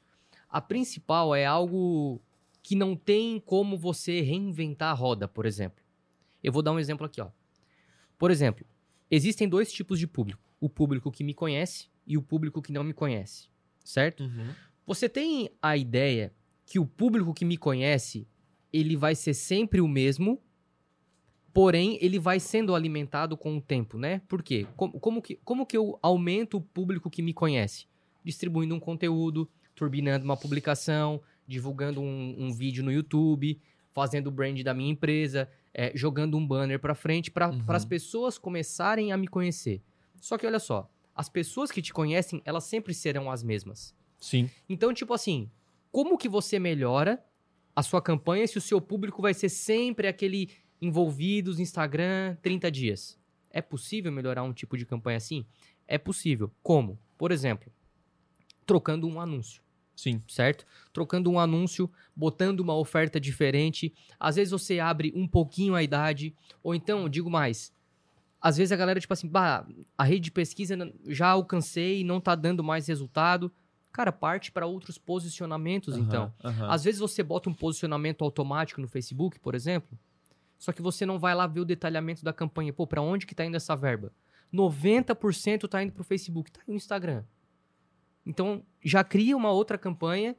A 0.50 0.60
principal 0.60 1.34
é 1.34 1.46
algo 1.46 2.22
que 2.62 2.76
não 2.76 2.96
tem 2.96 3.40
como 3.40 3.78
você 3.78 4.20
reinventar 4.22 4.90
a 4.92 4.94
roda, 4.94 5.28
por 5.28 5.46
exemplo. 5.46 5.82
Eu 6.44 6.52
vou 6.52 6.62
dar 6.62 6.74
um 6.74 6.80
exemplo 6.80 7.06
aqui, 7.06 7.22
ó. 7.22 7.30
Por 8.20 8.30
exemplo, 8.30 8.66
existem 9.12 9.48
dois 9.48 9.72
tipos 9.72 10.00
de 10.00 10.08
público: 10.08 10.42
o 10.60 10.70
público 10.70 11.12
que 11.12 11.24
me 11.24 11.34
conhece 11.34 11.90
e 12.08 12.18
o 12.18 12.22
público 12.22 12.62
que 12.62 12.72
não 12.72 12.84
me 12.84 12.94
conhece, 12.94 13.50
certo? 13.84 14.24
Uhum. 14.24 14.50
Você 14.88 15.08
tem 15.08 15.52
a 15.62 15.78
ideia 15.78 16.34
que 16.66 16.80
o 16.80 16.86
público 16.86 17.34
que 17.34 17.46
me 17.46 17.58
conhece, 17.58 18.28
ele 18.72 18.96
vai 18.96 19.14
ser 19.14 19.34
sempre 19.34 19.82
o 19.82 19.88
mesmo, 19.88 20.42
porém 21.54 21.98
ele 22.02 22.18
vai 22.18 22.40
sendo 22.40 22.74
alimentado 22.74 23.36
com 23.36 23.58
o 23.58 23.62
tempo, 23.62 23.98
né? 23.98 24.22
Por 24.28 24.42
quê? 24.42 24.66
Como, 24.76 25.00
como, 25.00 25.22
que, 25.22 25.36
como 25.44 25.66
que 25.66 25.76
eu 25.76 26.00
aumento 26.02 26.58
o 26.58 26.62
público 26.62 27.10
que 27.10 27.22
me 27.22 27.34
conhece? 27.34 27.86
Distribuindo 28.24 28.74
um 28.74 28.80
conteúdo, 28.80 29.50
turbinando 29.76 30.24
uma 30.24 30.38
publicação, 30.38 31.22
divulgando 31.48 32.02
um, 32.02 32.36
um 32.38 32.54
vídeo 32.54 32.84
no 32.84 32.92
YouTube, 32.92 33.60
fazendo 33.92 34.28
o 34.28 34.32
brand 34.32 34.62
da 34.62 34.74
minha 34.74 34.92
empresa, 34.92 35.50
é, 35.74 35.92
jogando 35.96 36.38
um 36.38 36.46
banner 36.46 36.80
pra 36.80 36.94
frente 36.96 37.32
para 37.32 37.50
Uhum. 37.50 37.64
as 37.68 37.86
pessoas 37.86 38.38
começarem 38.38 39.12
a 39.12 39.18
me 39.18 39.28
conhecer. 39.28 39.82
Só 40.20 40.38
que 40.38 40.46
olha 40.46 40.60
só, 40.60 40.90
as 41.16 41.30
pessoas 41.30 41.72
que 41.72 41.82
te 41.82 41.94
conhecem, 41.94 42.42
elas 42.46 42.64
sempre 42.66 42.94
serão 42.94 43.30
as 43.32 43.42
mesmas. 43.44 43.96
Sim. 44.20 44.50
Então, 44.70 44.94
tipo 44.94 45.14
assim, 45.14 45.50
como 45.92 46.18
que 46.18 46.30
você 46.30 46.60
melhora 46.60 47.24
a 47.76 47.82
sua 47.82 48.02
campanha 48.02 48.48
se 48.48 48.58
o 48.58 48.62
seu 48.62 48.80
público 48.82 49.22
vai 49.22 49.34
ser 49.34 49.50
sempre 49.50 50.08
aquele 50.08 50.50
envolvidos 50.82 51.58
no 51.58 51.64
Instagram 51.64 52.36
30 52.42 52.70
dias? 52.72 53.20
É 53.50 53.62
possível 53.62 54.12
melhorar 54.12 54.44
um 54.44 54.54
tipo 54.54 54.78
de 54.78 54.86
campanha 54.86 55.18
assim? 55.18 55.46
É 55.88 55.98
possível. 55.98 56.52
Como? 56.64 56.98
Por 57.18 57.32
exemplo, 57.32 57.72
trocando 58.66 59.08
um 59.08 59.20
anúncio 59.20 59.62
Sim. 60.02 60.20
certo? 60.28 60.66
Trocando 60.92 61.30
um 61.30 61.38
anúncio, 61.38 61.88
botando 62.16 62.62
uma 62.62 62.76
oferta 62.76 63.20
diferente. 63.20 63.94
Às 64.20 64.36
vezes 64.36 64.50
você 64.50 64.80
abre 64.80 65.14
um 65.16 65.28
pouquinho 65.28 65.76
a 65.76 65.84
idade, 65.84 66.36
ou 66.64 66.74
então, 66.74 67.08
digo 67.08 67.30
mais, 67.30 67.72
às 68.42 68.58
vezes 68.58 68.72
a 68.72 68.76
galera, 68.76 69.00
tipo 69.00 69.14
assim, 69.14 69.28
bah, 69.28 69.64
a 69.96 70.04
rede 70.04 70.22
de 70.22 70.32
pesquisa 70.32 70.76
já 71.08 71.28
alcancei 71.28 72.04
não 72.04 72.20
tá 72.20 72.34
dando 72.34 72.64
mais 72.64 72.88
resultado. 72.88 73.52
Cara, 73.92 74.12
parte 74.12 74.52
para 74.52 74.66
outros 74.66 74.98
posicionamentos, 74.98 75.96
então. 75.96 76.34
Aham, 76.44 76.62
aham. 76.62 76.72
Às 76.72 76.84
vezes 76.84 77.00
você 77.00 77.22
bota 77.22 77.48
um 77.48 77.54
posicionamento 77.54 78.24
automático 78.24 78.82
no 78.82 78.88
Facebook, 78.88 79.40
por 79.40 79.54
exemplo, 79.54 80.00
só 80.58 80.72
que 80.72 80.82
você 80.82 81.06
não 81.06 81.20
vai 81.20 81.36
lá 81.36 81.46
ver 81.46 81.60
o 81.60 81.66
detalhamento 81.66 82.24
da 82.24 82.34
campanha. 82.34 82.74
Pô, 82.74 82.88
para 82.88 83.04
onde 83.04 83.28
que 83.28 83.36
tá 83.36 83.46
indo 83.46 83.58
essa 83.58 83.76
verba? 83.76 84.12
90% 84.52 85.68
tá 85.68 85.84
indo 85.84 85.94
pro 85.94 86.04
Facebook, 86.04 86.52
tá 86.52 86.62
aí 86.68 86.74
o 86.74 86.76
Instagram. 86.76 87.24
Então, 88.26 88.64
já 88.84 89.04
cria 89.04 89.36
uma 89.36 89.52
outra 89.52 89.78
campanha, 89.78 90.36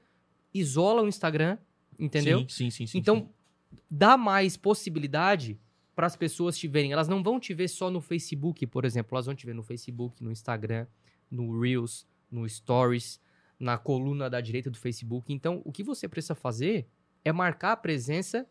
isola 0.53 1.03
o 1.03 1.09
Instagram, 1.09 1.59
entendeu? 1.99 2.41
Sim, 2.41 2.49
sim, 2.49 2.71
sim. 2.71 2.87
sim, 2.87 2.99
então, 2.99 3.17
sim. 3.17 3.79
dá 3.91 4.17
mais 4.17 4.57
possibilidade 4.57 5.59
para 5.95 6.07
as 6.07 6.17
pessoas 6.17 6.57
te 6.57 6.69
verem. 6.69 6.93
Elas 6.93 7.09
não 7.09 7.23
vão 7.23 7.39
te 7.39 7.53
ver 7.53 7.69
só 7.69 7.91
no 7.91 8.01
Facebook, 8.01 8.67
por 8.67 8.85
exemplo. 8.85 9.17
Elas 9.17 9.27
vão 9.27 9.35
te 9.35 9.47
ver 9.47 9.55
no 9.55 9.63
Facebook, 9.63 10.23
no 10.23 10.31
Instagram, 10.31 10.87
no 11.31 11.61
Reels, 11.61 12.07
no 12.31 12.49
Stories, 12.49 13.21
na 13.59 13.77
coluna 13.79 14.29
da 14.29 14.41
direita 14.41 14.71
do 14.71 14.79
Facebook. 14.79 15.33
Então, 15.33 15.61
o 15.65 15.73
que 15.73 15.83
você 15.83 16.09
precisa 16.09 16.35
fazer 16.35 16.89
é 17.25 17.33
marcar 17.33 17.73
a 17.73 17.77
presença 17.77 18.47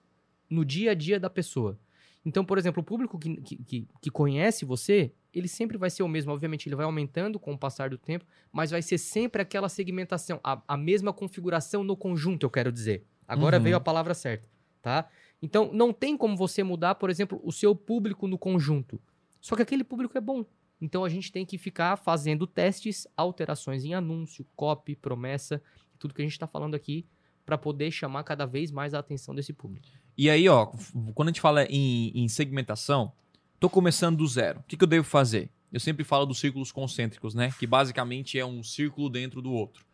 no 0.50 0.64
dia 0.64 0.92
a 0.92 0.94
dia 0.94 1.20
da 1.20 1.30
pessoa. 1.30 1.80
Então, 2.26 2.46
por 2.46 2.58
exemplo, 2.58 2.82
o 2.82 2.84
público 2.84 3.18
que, 3.18 3.36
que, 3.42 3.88
que- 4.00 4.12
conhece 4.12 4.64
você, 4.64 5.12
ele 5.34 5.48
sempre 5.48 5.78
vai 5.78 5.90
ser 5.90 6.04
o 6.04 6.08
mesmo. 6.08 6.32
Obviamente, 6.32 6.68
ele 6.70 6.76
vai 6.76 6.86
aumentando 6.86 7.40
com 7.40 7.54
o 7.54 7.58
passar 7.58 7.90
do 7.90 7.98
tempo, 7.98 8.26
mas 8.52 8.70
vai 8.72 8.82
ser 8.82 8.98
sempre 9.00 9.42
aquela 9.42 9.68
segmentação, 9.70 10.40
a, 10.44 10.62
a 10.68 10.78
mesma 10.78 11.12
configuração 11.12 11.84
no 11.84 11.98
conjunto, 11.98 12.46
eu 12.46 12.50
quero 12.50 12.72
dizer. 12.72 13.04
Agora 13.28 13.58
Uhum. 13.58 13.64
veio 13.64 13.76
a 13.76 13.80
palavra 13.80 14.14
certa, 14.14 14.48
tá? 14.82 15.10
Então, 15.42 15.72
não 15.74 15.92
tem 15.92 16.16
como 16.16 16.38
você 16.38 16.64
mudar, 16.64 16.96
por 16.96 17.10
exemplo, 17.10 17.42
o 17.44 17.52
seu 17.52 17.76
público 17.76 18.28
no 18.28 18.38
conjunto. 18.38 19.02
Só 19.40 19.56
que 19.56 19.64
aquele 19.64 19.84
público 19.84 20.16
é 20.16 20.22
bom. 20.22 20.46
Então, 20.80 21.04
a 21.04 21.10
gente 21.10 21.32
tem 21.32 21.44
que 21.46 21.58
ficar 21.58 21.96
fazendo 21.96 22.46
testes, 22.46 23.08
alterações 23.18 23.84
em 23.84 23.96
anúncio, 23.96 24.46
copy, 24.56 24.96
promessa, 24.96 25.62
tudo 25.98 26.14
que 26.14 26.22
a 26.22 26.26
gente 26.26 26.34
está 26.34 26.46
falando 26.46 26.76
aqui, 26.76 27.08
para 27.46 27.58
poder 27.58 27.90
chamar 27.92 28.24
cada 28.24 28.46
vez 28.46 28.70
mais 28.72 28.94
a 28.94 29.00
atenção 29.00 29.34
desse 29.34 29.54
público. 29.54 29.88
E 30.18 30.30
aí, 30.30 30.48
ó, 30.48 30.68
quando 31.14 31.30
a 31.30 31.32
gente 31.32 31.42
fala 31.42 31.64
em, 31.66 32.12
em 32.16 32.28
segmentação, 32.28 33.12
tô 33.60 33.70
começando 33.70 34.18
do 34.18 34.28
zero. 34.28 34.60
O 34.60 34.64
que, 34.64 34.78
que 34.78 34.84
eu 34.84 34.88
devo 34.88 35.08
fazer? 35.08 35.50
Eu 35.72 35.80
sempre 35.80 36.04
falo 36.04 36.26
dos 36.26 36.40
círculos 36.40 36.72
concêntricos, 36.72 37.34
né? 37.34 37.54
Que 37.58 37.66
basicamente 37.66 38.38
é 38.38 38.46
um 38.46 38.62
círculo 38.62 39.10
dentro 39.10 39.42
do 39.42 39.52
outro. 39.52 39.86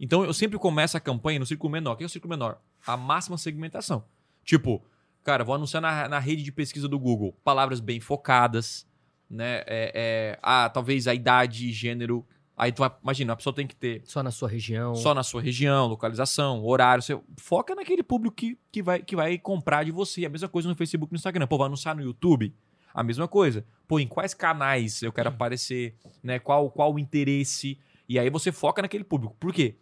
Então 0.00 0.24
eu 0.24 0.34
sempre 0.34 0.58
começo 0.58 0.96
a 0.96 1.00
campanha 1.00 1.38
no 1.38 1.46
círculo 1.46 1.70
menor. 1.70 1.92
O 1.92 1.96
que 1.96 2.02
é 2.02 2.06
o 2.06 2.10
círculo 2.10 2.30
menor? 2.30 2.60
A 2.84 2.96
máxima 2.96 3.38
segmentação. 3.38 4.04
Tipo, 4.44 4.82
cara, 5.22 5.44
vou 5.44 5.54
anunciar 5.54 5.80
na, 5.80 6.08
na 6.08 6.18
rede 6.18 6.42
de 6.42 6.50
pesquisa 6.50 6.88
do 6.88 6.98
Google 6.98 7.32
palavras 7.44 7.78
bem 7.78 8.00
focadas, 8.00 8.84
né? 9.30 9.58
É, 9.58 9.92
é, 9.94 10.38
ah, 10.42 10.68
talvez 10.68 11.06
a 11.06 11.14
idade, 11.14 11.72
gênero. 11.72 12.26
Aí 12.62 12.70
tu 12.70 12.78
vai, 12.78 12.92
imagina, 13.02 13.32
a 13.32 13.36
pessoa 13.36 13.52
tem 13.52 13.66
que 13.66 13.74
ter 13.74 14.02
Só 14.04 14.22
na 14.22 14.30
sua 14.30 14.48
região. 14.48 14.94
só 14.94 15.12
na 15.12 15.24
sua 15.24 15.42
região, 15.42 15.88
localização, 15.88 16.64
horário. 16.64 17.02
Você 17.02 17.20
foca 17.36 17.74
naquele 17.74 18.04
público 18.04 18.36
que, 18.36 18.56
que, 18.70 18.80
vai, 18.80 19.02
que 19.02 19.16
vai 19.16 19.36
comprar 19.36 19.84
de 19.84 19.90
você. 19.90 20.24
A 20.24 20.28
mesma 20.28 20.48
coisa 20.48 20.68
no 20.68 20.76
Facebook 20.76 21.10
e 21.10 21.14
no 21.14 21.16
Instagram. 21.16 21.48
Pô, 21.48 21.58
vai 21.58 21.66
anunciar 21.66 21.96
no 21.96 22.02
YouTube? 22.02 22.54
A 22.94 23.02
mesma 23.02 23.26
coisa. 23.26 23.66
Pô, 23.88 23.98
em 23.98 24.06
quais 24.06 24.32
canais 24.32 25.02
eu 25.02 25.12
quero 25.12 25.30
aparecer? 25.30 25.96
Né? 26.22 26.38
Qual, 26.38 26.70
qual 26.70 26.94
o 26.94 27.00
interesse? 27.00 27.80
E 28.08 28.16
aí 28.16 28.30
você 28.30 28.52
foca 28.52 28.80
naquele 28.80 29.02
público. 29.02 29.36
Por 29.40 29.52
quê? 29.52 29.74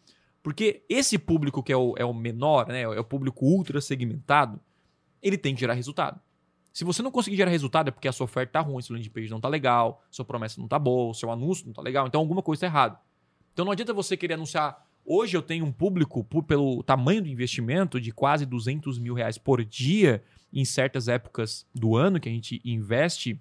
Porque 0.43 0.83
esse 0.89 1.19
público 1.19 1.63
que 1.63 1.75
é 1.75 1.77
o, 1.77 1.95
é 1.99 2.05
o 2.07 2.15
menor, 2.15 2.67
né? 2.69 2.81
É 2.81 2.89
o 3.01 3.05
público 3.05 3.45
ultra 3.45 3.79
segmentado, 3.83 4.59
ele 5.23 5.37
tem 5.37 5.53
que 5.53 5.61
gerar 5.61 5.75
resultado. 5.75 6.19
Se 6.81 6.85
você 6.85 7.03
não 7.03 7.11
conseguir 7.11 7.37
gerar 7.37 7.51
resultado 7.51 7.89
é 7.89 7.91
porque 7.91 8.09
a 8.09 8.13
sua 8.13 8.25
oferta 8.25 8.55
tá 8.55 8.61
ruim, 8.61 8.81
seu 8.81 8.97
landing 8.97 9.11
page 9.11 9.29
não 9.29 9.39
tá 9.39 9.51
legal, 9.51 10.03
sua 10.11 10.25
promessa 10.25 10.59
não 10.59 10.67
tá 10.67 10.79
boa, 10.79 11.13
seu 11.13 11.31
anúncio 11.31 11.67
não 11.67 11.75
tá 11.75 11.83
legal, 11.83 12.07
então 12.07 12.19
alguma 12.23 12.41
coisa 12.41 12.61
tá 12.61 12.67
errada. 12.69 12.99
Então 13.53 13.67
não 13.67 13.73
adianta 13.73 13.93
você 13.93 14.17
querer 14.17 14.33
anunciar. 14.33 14.83
Hoje 15.05 15.37
eu 15.37 15.43
tenho 15.43 15.67
um 15.67 15.73
público, 15.73 16.25
por- 16.25 16.43
pelo 16.43 16.83
tamanho 16.83 17.21
do 17.21 17.29
investimento, 17.29 18.01
de 18.01 18.11
quase 18.13 18.47
200 18.47 18.99
mil 18.99 19.13
reais 19.13 19.37
por 19.37 19.63
dia 19.63 20.23
em 20.51 20.65
certas 20.65 21.07
épocas 21.07 21.67
do 21.75 21.97
ano 21.97 22.19
que 22.19 22.31
a 22.31 22.33
gente 22.33 22.63
investe. 22.65 23.39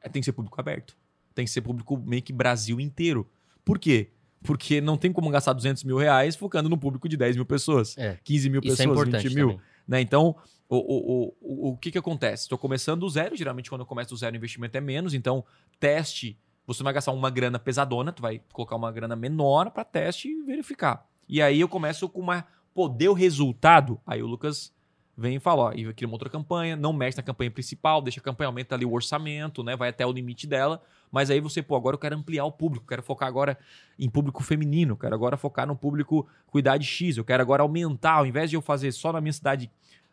é, 0.00 0.08
Tem 0.08 0.22
que 0.22 0.24
ser 0.24 0.32
público 0.32 0.58
aberto. 0.58 0.96
Tem 1.34 1.44
que 1.44 1.50
ser 1.50 1.60
público 1.60 1.98
meio 1.98 2.22
que 2.22 2.32
Brasil 2.32 2.80
inteiro. 2.80 3.28
Por 3.62 3.78
quê? 3.78 4.08
Porque 4.42 4.80
não 4.80 4.96
tem 4.96 5.12
como 5.12 5.28
gastar 5.28 5.52
200 5.52 5.84
mil 5.84 5.98
reais 5.98 6.34
focando 6.34 6.70
no 6.70 6.78
público 6.78 7.10
de 7.10 7.16
10 7.18 7.36
mil 7.36 7.44
pessoas, 7.44 7.94
É, 7.98 8.18
15 8.24 8.48
mil 8.48 8.62
isso 8.64 8.68
é 8.72 8.86
pessoas, 8.86 8.96
importante 9.00 9.28
20 9.28 9.34
mil. 9.34 9.60
Né? 9.86 10.00
Então, 10.00 10.34
o, 10.68 10.76
o, 10.76 11.36
o, 11.40 11.70
o, 11.70 11.76
que, 11.76 11.90
que 11.90 11.98
acontece? 11.98 12.44
Estou 12.44 12.58
começando 12.58 13.00
do 13.00 13.08
zero. 13.08 13.34
Geralmente, 13.34 13.70
quando 13.70 13.80
eu 13.80 13.86
começo 13.86 14.10
do 14.10 14.16
zero, 14.16 14.34
o 14.34 14.36
investimento 14.36 14.76
é 14.76 14.80
menos. 14.80 15.14
Então, 15.14 15.44
teste. 15.80 16.38
Você 16.66 16.82
vai 16.82 16.92
gastar 16.92 17.12
uma 17.12 17.30
grana 17.30 17.58
pesadona, 17.58 18.12
tu 18.12 18.20
vai 18.20 18.42
colocar 18.52 18.76
uma 18.76 18.92
grana 18.92 19.16
menor 19.16 19.70
para 19.70 19.84
teste 19.84 20.28
e 20.28 20.42
verificar. 20.42 21.06
E 21.26 21.40
aí 21.40 21.60
eu 21.60 21.68
começo 21.68 22.08
com 22.08 22.20
uma. 22.20 22.44
Pô, 22.74 22.88
deu 22.88 23.14
resultado. 23.14 23.98
Aí 24.06 24.22
o 24.22 24.26
Lucas 24.26 24.72
vem 25.18 25.34
e 25.34 25.40
fala, 25.40 25.62
ó, 25.64 25.72
e 25.72 25.92
cria 25.94 26.06
uma 26.06 26.14
outra 26.14 26.30
campanha, 26.30 26.76
não 26.76 26.92
mexe 26.92 27.16
na 27.16 27.24
campanha 27.24 27.50
principal, 27.50 28.00
deixa 28.00 28.20
a 28.20 28.22
campanha, 28.22 28.46
aumenta 28.46 28.76
ali 28.76 28.84
o 28.84 28.92
orçamento, 28.92 29.64
né? 29.64 29.74
Vai 29.74 29.88
até 29.88 30.06
o 30.06 30.12
limite 30.12 30.46
dela, 30.46 30.80
mas 31.10 31.28
aí 31.28 31.40
você, 31.40 31.60
pô, 31.60 31.74
agora 31.74 31.94
eu 31.94 31.98
quero 31.98 32.14
ampliar 32.14 32.44
o 32.44 32.52
público, 32.52 32.86
quero 32.86 33.02
focar 33.02 33.26
agora 33.26 33.58
em 33.98 34.08
público 34.08 34.44
feminino, 34.44 34.96
quero 34.96 35.12
agora 35.12 35.36
focar 35.36 35.66
no 35.66 35.74
público 35.74 36.28
com 36.46 36.56
idade 36.56 36.86
X, 36.86 37.16
eu 37.16 37.24
quero 37.24 37.42
agora 37.42 37.64
aumentar, 37.64 38.12
ao 38.12 38.26
invés 38.26 38.48
de 38.48 38.54
eu 38.54 38.62
fazer 38.62 38.92
só 38.92 39.12
na 39.12 39.20
minha 39.20 39.32
cidade, 39.32 39.68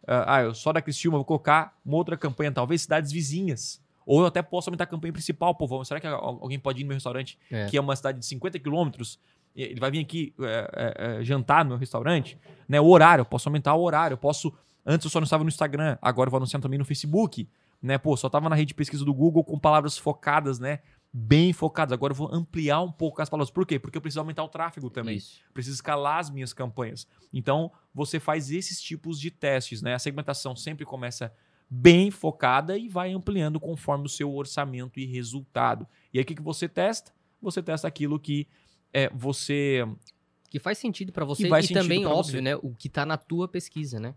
ah, 0.07 0.41
eu 0.41 0.53
só 0.53 0.71
da 0.71 0.81
Criciúma, 0.81 1.17
vou 1.17 1.25
colocar 1.25 1.77
uma 1.85 1.97
outra 1.97 2.17
campanha, 2.17 2.51
talvez 2.51 2.81
cidades 2.81 3.11
vizinhas. 3.11 3.81
Ou 4.05 4.21
eu 4.21 4.27
até 4.27 4.41
posso 4.41 4.69
aumentar 4.69 4.83
a 4.83 4.87
campanha 4.87 5.11
principal, 5.11 5.57
vamos, 5.59 5.87
será 5.87 5.99
que 5.99 6.05
alguém 6.05 6.59
pode 6.59 6.81
ir 6.81 6.83
no 6.83 6.89
meu 6.89 6.95
restaurante, 6.95 7.39
é. 7.49 7.65
que 7.65 7.75
é 7.75 7.81
uma 7.81 7.95
cidade 7.95 8.19
de 8.19 8.25
50 8.25 8.59
quilômetros, 8.59 9.19
ele 9.55 9.79
vai 9.79 9.89
vir 9.89 9.99
aqui 9.99 10.33
é, 10.41 11.17
é, 11.19 11.23
jantar 11.23 11.63
no 11.63 11.69
meu 11.69 11.77
restaurante, 11.77 12.37
né? 12.67 12.79
O 12.79 12.87
horário, 12.87 13.21
eu 13.21 13.25
posso 13.25 13.49
aumentar 13.49 13.73
o 13.73 13.81
horário, 13.81 14.13
eu 14.13 14.17
posso 14.17 14.53
Antes 14.85 15.05
eu 15.05 15.09
só 15.09 15.19
não 15.19 15.25
estava 15.25 15.43
no 15.43 15.47
Instagram, 15.47 15.97
agora 15.99 16.27
eu 16.27 16.31
vou 16.31 16.37
anunciando 16.37 16.61
também 16.61 16.77
no 16.77 16.85
Facebook. 16.85 17.49
Né? 17.81 17.97
Pô, 17.97 18.15
só 18.15 18.27
estava 18.27 18.47
na 18.47 18.55
rede 18.55 18.69
de 18.69 18.73
pesquisa 18.75 19.03
do 19.03 19.13
Google 19.13 19.43
com 19.43 19.57
palavras 19.57 19.97
focadas, 19.97 20.59
né? 20.59 20.79
Bem 21.17 21.53
focadas. 21.53 21.93
Agora 21.93 22.11
eu 22.11 22.17
vou 22.17 22.29
ampliar 22.29 22.81
um 22.81 22.91
pouco 22.91 23.21
as 23.21 23.29
palavras. 23.29 23.49
Por 23.49 23.65
quê? 23.65 23.79
Porque 23.79 23.97
eu 23.97 24.01
preciso 24.01 24.19
aumentar 24.19 24.43
o 24.43 24.49
tráfego 24.49 24.89
também. 24.89 25.15
Isso. 25.15 25.39
Preciso 25.53 25.75
escalar 25.75 26.19
as 26.19 26.29
minhas 26.29 26.51
campanhas. 26.51 27.07
Então, 27.31 27.71
você 27.93 28.19
faz 28.19 28.51
esses 28.51 28.81
tipos 28.81 29.17
de 29.17 29.31
testes, 29.31 29.81
né? 29.81 29.93
A 29.93 29.99
segmentação 29.99 30.57
sempre 30.57 30.83
começa 30.85 31.33
bem 31.69 32.11
focada 32.11 32.77
e 32.77 32.89
vai 32.89 33.13
ampliando 33.13 33.61
conforme 33.61 34.05
o 34.05 34.09
seu 34.09 34.35
orçamento 34.35 34.99
e 34.99 35.05
resultado. 35.05 35.87
E 36.13 36.17
aí 36.17 36.23
o 36.23 36.27
que, 36.27 36.35
que 36.35 36.41
você 36.41 36.67
testa? 36.67 37.13
Você 37.41 37.63
testa 37.63 37.87
aquilo 37.87 38.19
que 38.19 38.45
é, 38.91 39.09
você 39.09 39.87
que 40.49 40.59
faz 40.59 40.77
sentido 40.77 41.13
para 41.13 41.23
você 41.23 41.47
e 41.47 41.73
também 41.73 42.05
óbvio, 42.05 42.33
você. 42.33 42.41
né, 42.41 42.55
o 42.57 42.75
que 42.75 42.87
está 42.87 43.05
na 43.05 43.15
tua 43.15 43.47
pesquisa, 43.47 44.01
né? 44.01 44.15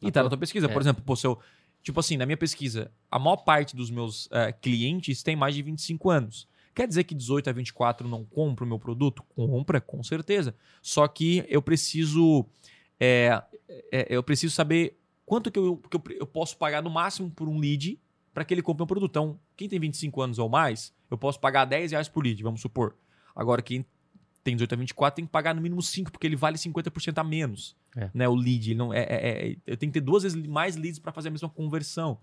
E 0.00 0.10
tá 0.10 0.24
na 0.24 0.28
tua 0.28 0.38
pesquisa. 0.38 0.66
É. 0.66 0.68
Por 0.68 0.82
exemplo, 0.82 1.04
pô, 1.04 1.14
se 1.14 1.24
eu, 1.24 1.38
tipo 1.82 1.98
assim, 1.98 2.16
na 2.16 2.24
minha 2.24 2.36
pesquisa, 2.36 2.90
a 3.10 3.18
maior 3.18 3.38
parte 3.38 3.74
dos 3.74 3.90
meus 3.90 4.26
uh, 4.26 4.52
clientes 4.60 5.22
tem 5.22 5.34
mais 5.34 5.54
de 5.54 5.62
25 5.62 6.10
anos. 6.10 6.48
Quer 6.74 6.88
dizer 6.88 7.04
que 7.04 7.14
18 7.14 7.50
a 7.50 7.52
24 7.52 8.08
não 8.08 8.24
compra 8.24 8.64
o 8.64 8.68
meu 8.68 8.78
produto? 8.78 9.22
Compra, 9.34 9.80
com 9.80 10.02
certeza. 10.02 10.54
Só 10.80 11.06
que 11.06 11.44
eu 11.48 11.60
preciso. 11.60 12.46
É, 12.98 13.42
é, 13.90 14.06
eu 14.08 14.22
preciso 14.22 14.54
saber 14.54 14.98
quanto 15.26 15.50
que, 15.50 15.58
eu, 15.58 15.76
que 15.76 15.96
eu, 15.96 16.02
eu, 16.20 16.26
posso 16.26 16.56
pagar 16.56 16.82
no 16.82 16.88
máximo 16.88 17.30
por 17.30 17.48
um 17.48 17.58
lead 17.58 18.00
para 18.32 18.44
que 18.44 18.54
ele 18.54 18.62
compre 18.62 18.84
um 18.84 18.86
produto. 18.86 19.10
Então, 19.10 19.40
quem 19.56 19.68
tem 19.68 19.78
25 19.78 20.22
anos 20.22 20.38
ou 20.38 20.48
mais, 20.48 20.94
eu 21.10 21.18
posso 21.18 21.38
pagar 21.38 21.64
10 21.66 21.92
reais 21.92 22.08
por 22.08 22.24
lead, 22.24 22.42
vamos 22.42 22.60
supor. 22.60 22.96
Agora, 23.34 23.60
quem 23.60 23.84
tem 24.42 24.54
18 24.54 24.72
a 24.72 24.76
24 24.76 25.16
tem 25.16 25.26
que 25.26 25.30
pagar 25.30 25.54
no 25.54 25.60
mínimo 25.60 25.82
5, 25.82 26.10
porque 26.10 26.26
ele 26.26 26.36
vale 26.36 26.56
50% 26.56 27.18
a 27.18 27.24
menos. 27.24 27.76
É. 27.96 28.10
Né, 28.14 28.28
o 28.28 28.34
lead. 28.34 28.74
Não, 28.74 28.92
é, 28.92 29.02
é, 29.02 29.50
é, 29.50 29.56
eu 29.66 29.76
tenho 29.76 29.92
que 29.92 30.00
ter 30.00 30.04
duas 30.04 30.22
vezes 30.22 30.46
mais 30.46 30.76
leads 30.76 30.98
para 30.98 31.12
fazer 31.12 31.28
a 31.28 31.30
mesma 31.30 31.48
conversão. 31.48 32.18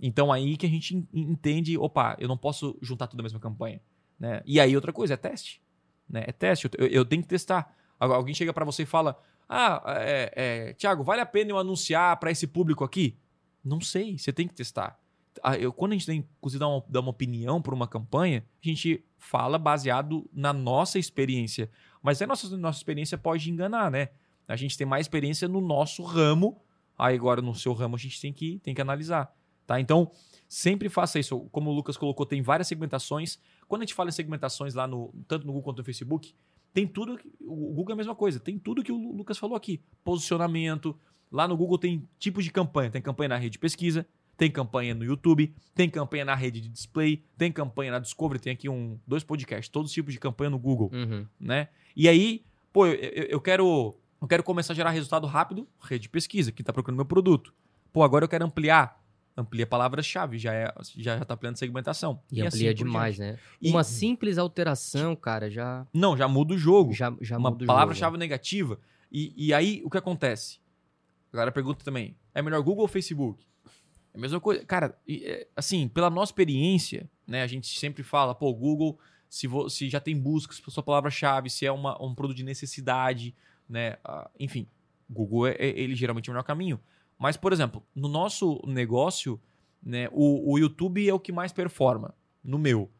Então 0.00 0.32
aí 0.32 0.56
que 0.56 0.66
a 0.66 0.68
gente 0.68 1.06
entende, 1.12 1.76
opa, 1.78 2.16
eu 2.18 2.26
não 2.26 2.36
posso 2.36 2.76
juntar 2.80 3.06
tudo 3.06 3.18
na 3.18 3.22
mesma 3.22 3.38
campanha. 3.38 3.80
Né? 4.18 4.42
E 4.44 4.58
aí 4.58 4.74
outra 4.74 4.92
coisa, 4.92 5.14
é 5.14 5.16
teste. 5.16 5.62
Né? 6.08 6.24
É 6.26 6.32
teste, 6.32 6.68
eu, 6.78 6.86
eu 6.86 7.04
tenho 7.04 7.22
que 7.22 7.28
testar. 7.28 7.76
Alguém 7.98 8.34
chega 8.34 8.52
para 8.52 8.64
você 8.64 8.82
e 8.82 8.86
fala, 8.86 9.16
ah, 9.48 9.82
é, 9.98 10.32
é, 10.34 10.72
Thiago, 10.72 11.04
vale 11.04 11.20
a 11.20 11.26
pena 11.26 11.50
eu 11.50 11.58
anunciar 11.58 12.16
para 12.18 12.30
esse 12.30 12.46
público 12.46 12.82
aqui? 12.82 13.16
Não 13.64 13.80
sei, 13.80 14.18
você 14.18 14.32
tem 14.32 14.48
que 14.48 14.54
testar. 14.54 14.98
Eu, 15.58 15.72
quando 15.72 15.92
a 15.92 15.94
gente 15.94 16.06
tem, 16.06 16.28
inclusive, 16.38 16.58
dar 16.58 16.68
uma, 16.68 16.84
dar 16.88 17.00
uma 17.00 17.10
opinião 17.10 17.62
por 17.62 17.72
uma 17.72 17.86
campanha, 17.86 18.44
a 18.62 18.66
gente 18.68 19.04
fala 19.18 19.58
baseado 19.58 20.28
na 20.32 20.52
nossa 20.52 20.98
experiência. 20.98 21.70
Mas 22.02 22.20
a 22.20 22.26
nossa, 22.26 22.56
nossa 22.56 22.78
experiência 22.78 23.16
pode 23.16 23.50
enganar, 23.50 23.90
né? 23.90 24.08
A 24.46 24.56
gente 24.56 24.76
tem 24.76 24.86
mais 24.86 25.06
experiência 25.06 25.48
no 25.48 25.60
nosso 25.60 26.02
ramo, 26.02 26.60
aí 26.98 27.14
agora 27.16 27.40
no 27.40 27.54
seu 27.54 27.72
ramo 27.72 27.96
a 27.96 27.98
gente 27.98 28.20
tem 28.20 28.32
que, 28.32 28.58
tem 28.60 28.74
que 28.74 28.80
analisar. 28.80 29.34
Tá? 29.66 29.80
Então, 29.80 30.10
sempre 30.48 30.88
faça 30.88 31.18
isso. 31.18 31.40
Como 31.50 31.70
o 31.70 31.74
Lucas 31.74 31.96
colocou, 31.96 32.26
tem 32.26 32.42
várias 32.42 32.68
segmentações. 32.68 33.38
Quando 33.68 33.82
a 33.82 33.84
gente 33.84 33.94
fala 33.94 34.10
em 34.10 34.12
segmentações 34.12 34.74
lá 34.74 34.86
no 34.86 35.14
tanto 35.26 35.46
no 35.46 35.52
Google 35.52 35.62
quanto 35.62 35.78
no 35.78 35.84
Facebook, 35.84 36.34
tem 36.72 36.86
tudo. 36.86 37.18
O 37.40 37.72
Google 37.74 37.90
é 37.90 37.94
a 37.94 37.96
mesma 37.96 38.14
coisa, 38.14 38.40
tem 38.40 38.58
tudo 38.58 38.82
que 38.82 38.92
o 38.92 39.16
Lucas 39.16 39.38
falou 39.38 39.56
aqui. 39.56 39.80
Posicionamento. 40.04 40.98
Lá 41.30 41.48
no 41.48 41.56
Google 41.56 41.78
tem 41.78 42.06
tipos 42.18 42.44
de 42.44 42.50
campanha. 42.50 42.90
Tem 42.90 43.00
campanha 43.00 43.30
na 43.30 43.36
rede 43.36 43.52
de 43.52 43.58
pesquisa, 43.58 44.06
tem 44.36 44.50
campanha 44.50 44.94
no 44.94 45.04
YouTube, 45.04 45.54
tem 45.74 45.88
campanha 45.88 46.24
na 46.24 46.34
rede 46.34 46.60
de 46.60 46.68
display, 46.68 47.24
tem 47.36 47.52
campanha 47.52 47.92
na 47.92 47.98
Discovery, 47.98 48.40
tem 48.40 48.52
aqui 48.52 48.68
um, 48.68 48.98
dois 49.06 49.22
podcasts, 49.22 49.68
todos 49.68 49.90
os 49.90 49.94
tipos 49.94 50.12
de 50.12 50.20
campanha 50.20 50.50
no 50.50 50.58
Google, 50.58 50.90
uhum. 50.92 51.26
né? 51.38 51.68
E 51.94 52.08
aí, 52.08 52.42
pô, 52.72 52.86
eu, 52.86 52.94
eu, 52.94 53.40
quero 53.40 53.96
eu 54.22 54.28
quero 54.28 54.44
começar 54.44 54.72
a 54.72 54.76
gerar 54.76 54.90
resultado 54.90 55.26
rápido, 55.26 55.68
rede 55.82 56.02
de 56.02 56.08
pesquisa, 56.08 56.52
que 56.52 56.62
está 56.62 56.72
procurando 56.72 56.96
meu 56.96 57.04
produto. 57.04 57.52
Pô, 57.92 58.04
agora 58.04 58.24
eu 58.24 58.28
quero 58.28 58.44
ampliar. 58.44 59.02
Amplia 59.36 59.66
palavras-chave, 59.66 60.38
já 60.38 60.52
é, 60.52 60.72
já 60.96 61.18
está 61.18 61.34
ampliando 61.34 61.56
segmentação. 61.56 62.22
E, 62.30 62.38
e 62.38 62.42
amplia 62.42 62.70
assim 62.70 62.76
demais, 62.76 63.18
né? 63.18 63.38
E... 63.60 63.70
Uma 63.70 63.82
simples 63.82 64.36
alteração, 64.38 65.16
cara, 65.16 65.50
já. 65.50 65.86
Não, 65.92 66.16
já 66.16 66.28
muda 66.28 66.54
o 66.54 66.58
jogo. 66.58 66.92
Já, 66.92 67.12
já 67.20 67.38
Uma 67.38 67.56
palavra-chave 67.56 68.18
negativa. 68.18 68.78
E, 69.10 69.32
e 69.48 69.54
aí, 69.54 69.82
o 69.84 69.90
que 69.90 69.98
acontece? 69.98 70.60
Agora 71.32 71.50
pergunta 71.50 71.82
também: 71.82 72.16
é 72.34 72.42
melhor 72.42 72.62
Google 72.62 72.82
ou 72.82 72.88
Facebook? 72.88 73.44
É 74.14 74.18
a 74.18 74.20
mesma 74.20 74.38
coisa. 74.38 74.64
Cara, 74.66 74.96
é, 75.08 75.48
assim, 75.56 75.88
pela 75.88 76.10
nossa 76.10 76.30
experiência, 76.30 77.10
né, 77.26 77.42
a 77.42 77.46
gente 77.46 77.78
sempre 77.78 78.02
fala, 78.02 78.34
pô, 78.34 78.52
Google, 78.54 79.00
se, 79.28 79.48
se 79.70 79.88
já 79.88 79.98
tem 79.98 80.16
buscas 80.16 80.60
para 80.60 80.70
sua 80.70 80.82
palavra-chave, 80.82 81.48
se 81.48 81.64
é 81.64 81.72
uma, 81.72 82.00
um 82.04 82.14
produto 82.14 82.36
de 82.36 82.44
necessidade, 82.44 83.34
né? 83.72 83.96
Enfim, 84.38 84.68
Google 85.08 85.46
é, 85.46 85.52
é, 85.52 85.68
ele 85.80 85.94
geralmente 85.94 86.28
é 86.28 86.30
o 86.30 86.34
melhor 86.34 86.44
caminho. 86.44 86.78
Mas, 87.18 87.38
por 87.38 87.52
exemplo, 87.52 87.82
no 87.94 88.06
nosso 88.06 88.60
negócio, 88.66 89.40
né, 89.82 90.08
o, 90.12 90.52
o 90.52 90.58
YouTube 90.58 91.08
é 91.08 91.14
o 91.14 91.18
que 91.18 91.32
mais 91.32 91.52
performa, 91.52 92.14
no 92.44 92.58
meu. 92.58 92.90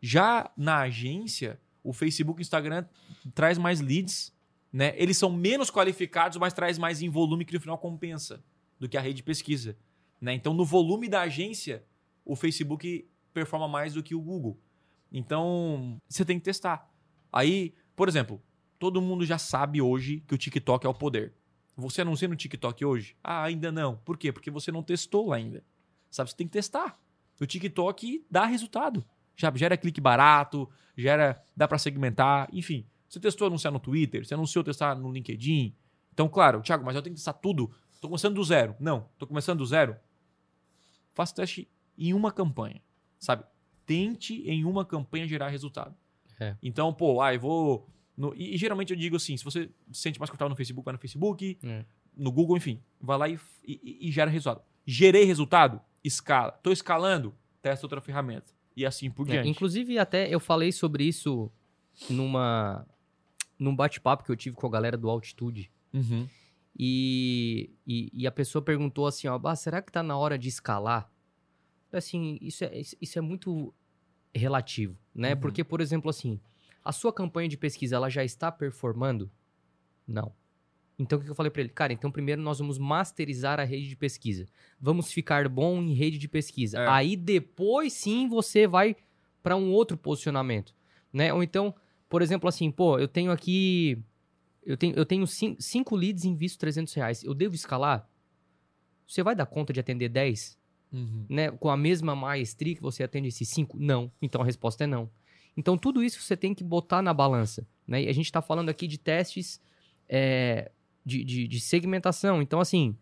Já 0.00 0.50
na 0.56 0.78
agência, 0.80 1.60
o 1.84 1.92
Facebook 1.92 2.40
e 2.40 2.40
o 2.40 2.42
Instagram 2.42 2.86
traz 3.34 3.58
mais 3.58 3.80
leads, 3.80 4.32
né? 4.72 4.94
Eles 4.96 5.18
são 5.18 5.30
menos 5.30 5.70
qualificados, 5.70 6.38
mas 6.38 6.54
traz 6.54 6.78
mais 6.78 7.02
em 7.02 7.10
volume 7.10 7.44
que 7.44 7.52
no 7.52 7.60
final 7.60 7.76
compensa 7.76 8.42
do 8.80 8.88
que 8.88 8.96
a 8.96 9.00
rede 9.00 9.16
de 9.16 9.22
pesquisa. 9.22 9.76
Né? 10.18 10.32
Então, 10.32 10.54
no 10.54 10.64
volume 10.64 11.08
da 11.08 11.20
agência, 11.20 11.84
o 12.24 12.34
Facebook 12.34 13.06
performa 13.34 13.68
mais 13.68 13.92
do 13.92 14.02
que 14.02 14.14
o 14.14 14.20
Google. 14.20 14.58
Então, 15.12 16.00
você 16.08 16.24
tem 16.24 16.38
que 16.38 16.44
testar. 16.44 16.90
Aí, 17.30 17.74
por 17.94 18.08
exemplo, 18.08 18.40
Todo 18.82 19.00
mundo 19.00 19.24
já 19.24 19.38
sabe 19.38 19.80
hoje 19.80 20.24
que 20.26 20.34
o 20.34 20.36
TikTok 20.36 20.84
é 20.84 20.88
o 20.88 20.92
poder. 20.92 21.32
Você 21.76 22.02
anuncia 22.02 22.26
no 22.26 22.34
TikTok 22.34 22.84
hoje? 22.84 23.16
Ah, 23.22 23.44
ainda 23.44 23.70
não. 23.70 23.96
Por 23.98 24.18
quê? 24.18 24.32
Porque 24.32 24.50
você 24.50 24.72
não 24.72 24.82
testou 24.82 25.28
lá 25.28 25.36
ainda. 25.36 25.62
Sabe, 26.10 26.30
você 26.30 26.36
tem 26.36 26.48
que 26.48 26.52
testar. 26.52 26.98
O 27.40 27.46
TikTok 27.46 28.26
dá 28.28 28.44
resultado. 28.44 29.04
Já 29.36 29.54
gera 29.54 29.76
clique 29.76 30.00
barato, 30.00 30.68
gera, 30.96 31.40
dá 31.56 31.68
para 31.68 31.78
segmentar, 31.78 32.48
enfim. 32.52 32.84
Você 33.08 33.20
testou 33.20 33.46
anunciar 33.46 33.72
no 33.72 33.78
Twitter, 33.78 34.26
você 34.26 34.34
anunciou 34.34 34.64
testar 34.64 34.96
no 34.96 35.12
LinkedIn. 35.12 35.72
Então, 36.12 36.28
claro, 36.28 36.60
Thiago, 36.60 36.84
mas 36.84 36.96
eu 36.96 37.02
tenho 37.02 37.14
que 37.14 37.20
testar 37.20 37.34
tudo. 37.34 37.72
Estou 37.92 38.10
começando 38.10 38.34
do 38.34 38.42
zero. 38.42 38.74
Não, 38.80 39.08
estou 39.12 39.28
começando 39.28 39.58
do 39.58 39.64
zero. 39.64 39.94
Faça 41.14 41.32
teste 41.36 41.70
em 41.96 42.12
uma 42.14 42.32
campanha, 42.32 42.82
sabe? 43.16 43.44
Tente 43.86 44.42
em 44.42 44.64
uma 44.64 44.84
campanha 44.84 45.28
gerar 45.28 45.50
resultado. 45.50 45.94
É. 46.40 46.56
Então, 46.60 46.92
pô, 46.92 47.22
ah, 47.22 47.32
eu 47.32 47.38
vou 47.38 47.88
no, 48.16 48.34
e, 48.34 48.54
e, 48.54 48.58
geralmente 48.58 48.92
eu 48.92 48.96
digo 48.96 49.16
assim: 49.16 49.36
se 49.36 49.44
você 49.44 49.70
se 49.90 50.00
sente 50.02 50.18
mais 50.18 50.30
confortável 50.30 50.50
no 50.50 50.56
Facebook, 50.56 50.84
vai 50.84 50.92
no 50.92 50.98
Facebook, 50.98 51.58
é. 51.62 51.84
no 52.16 52.30
Google, 52.30 52.56
enfim, 52.56 52.80
vai 53.00 53.18
lá 53.18 53.28
e, 53.28 53.38
e, 53.66 54.08
e, 54.08 54.12
gera 54.12 54.30
resultado. 54.30 54.62
Gerei 54.86 55.24
resultado? 55.24 55.80
Escala. 56.04 56.54
Estou 56.56 56.72
escalando? 56.72 57.34
Testa 57.62 57.86
outra 57.86 58.00
ferramenta. 58.00 58.52
E 58.76 58.84
assim 58.84 59.10
por 59.10 59.26
é, 59.28 59.32
diante. 59.32 59.48
Inclusive, 59.48 59.98
até 59.98 60.28
eu 60.28 60.40
falei 60.40 60.72
sobre 60.72 61.04
isso 61.04 61.50
numa 62.08 62.86
num 63.58 63.74
bate-papo 63.74 64.24
que 64.24 64.30
eu 64.30 64.36
tive 64.36 64.56
com 64.56 64.66
a 64.66 64.70
galera 64.70 64.96
do 64.96 65.08
Altitude. 65.08 65.70
Uhum. 65.92 66.28
E, 66.76 67.70
e, 67.86 68.10
e, 68.12 68.26
a 68.26 68.32
pessoa 68.32 68.62
perguntou 68.62 69.06
assim: 69.06 69.28
ó, 69.28 69.38
bah, 69.38 69.54
será 69.54 69.80
que 69.80 69.90
está 69.90 70.02
na 70.02 70.16
hora 70.16 70.38
de 70.38 70.48
escalar? 70.48 71.10
Assim, 71.92 72.38
isso 72.40 72.64
é, 72.64 72.80
isso 73.00 73.18
é 73.18 73.22
muito 73.22 73.72
relativo, 74.34 74.98
né? 75.14 75.34
Uhum. 75.34 75.40
Porque, 75.40 75.62
por 75.62 75.80
exemplo, 75.80 76.08
assim, 76.08 76.40
a 76.84 76.92
sua 76.92 77.12
campanha 77.12 77.48
de 77.48 77.56
pesquisa 77.56 77.96
ela 77.96 78.08
já 78.08 78.24
está 78.24 78.50
performando? 78.50 79.30
Não. 80.06 80.32
Então 80.98 81.18
o 81.18 81.22
que 81.22 81.30
eu 81.30 81.34
falei 81.34 81.50
para 81.50 81.62
ele? 81.62 81.70
Cara, 81.70 81.92
então 81.92 82.10
primeiro 82.10 82.40
nós 82.40 82.58
vamos 82.58 82.78
masterizar 82.78 83.58
a 83.58 83.64
rede 83.64 83.88
de 83.88 83.96
pesquisa. 83.96 84.46
Vamos 84.80 85.12
ficar 85.12 85.48
bom 85.48 85.82
em 85.82 85.94
rede 85.94 86.18
de 86.18 86.28
pesquisa. 86.28 86.78
É. 86.78 86.88
Aí 86.88 87.16
depois 87.16 87.94
sim 88.02 88.28
você 88.28 88.66
vai 88.66 88.96
para 89.42 89.56
um 89.56 89.70
outro 89.72 89.96
posicionamento, 89.96 90.74
né? 91.12 91.32
Ou 91.32 91.42
então, 91.42 91.74
por 92.08 92.22
exemplo, 92.22 92.48
assim, 92.48 92.70
pô, 92.70 92.98
eu 92.98 93.08
tenho 93.08 93.32
aqui 93.32 94.02
eu 94.64 94.76
tenho, 94.76 94.94
eu 94.94 95.04
tenho 95.04 95.26
cinco, 95.26 95.96
leads 95.96 96.24
e 96.24 96.28
invisto 96.28 96.58
300 96.58 96.94
reais. 96.94 97.22
Eu 97.24 97.34
devo 97.34 97.54
escalar? 97.54 98.08
Você 99.06 99.22
vai 99.22 99.34
dar 99.34 99.46
conta 99.46 99.72
de 99.72 99.80
atender 99.80 100.08
10? 100.08 100.56
Uhum. 100.92 101.26
Né? 101.28 101.50
Com 101.50 101.68
a 101.68 101.76
mesma 101.76 102.14
maestria 102.14 102.74
que 102.74 102.82
você 102.82 103.02
atende 103.02 103.28
esses 103.28 103.48
cinco? 103.50 103.76
Não. 103.78 104.10
Então 104.20 104.40
a 104.40 104.44
resposta 104.44 104.84
é 104.84 104.86
não. 104.86 105.10
Então, 105.56 105.76
tudo 105.76 106.02
isso 106.02 106.20
você 106.20 106.36
tem 106.36 106.54
que 106.54 106.64
botar 106.64 107.02
na 107.02 107.12
balança. 107.12 107.66
Né? 107.86 108.04
E 108.04 108.08
a 108.08 108.12
gente 108.12 108.26
está 108.26 108.40
falando 108.40 108.68
aqui 108.68 108.86
de 108.86 108.98
testes 108.98 109.60
é, 110.08 110.70
de, 111.04 111.24
de, 111.24 111.48
de, 111.48 111.60
segmentação. 111.60 112.40
Então, 112.40 112.60
assim, 112.60 112.96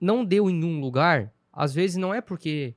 não 0.00 0.24
deu 0.24 0.50
em 0.50 0.64
um 0.64 0.80
lugar, 0.80 1.32
às 1.52 1.72
vezes 1.74 1.96
não 1.96 2.12
é 2.12 2.20
porque 2.20 2.74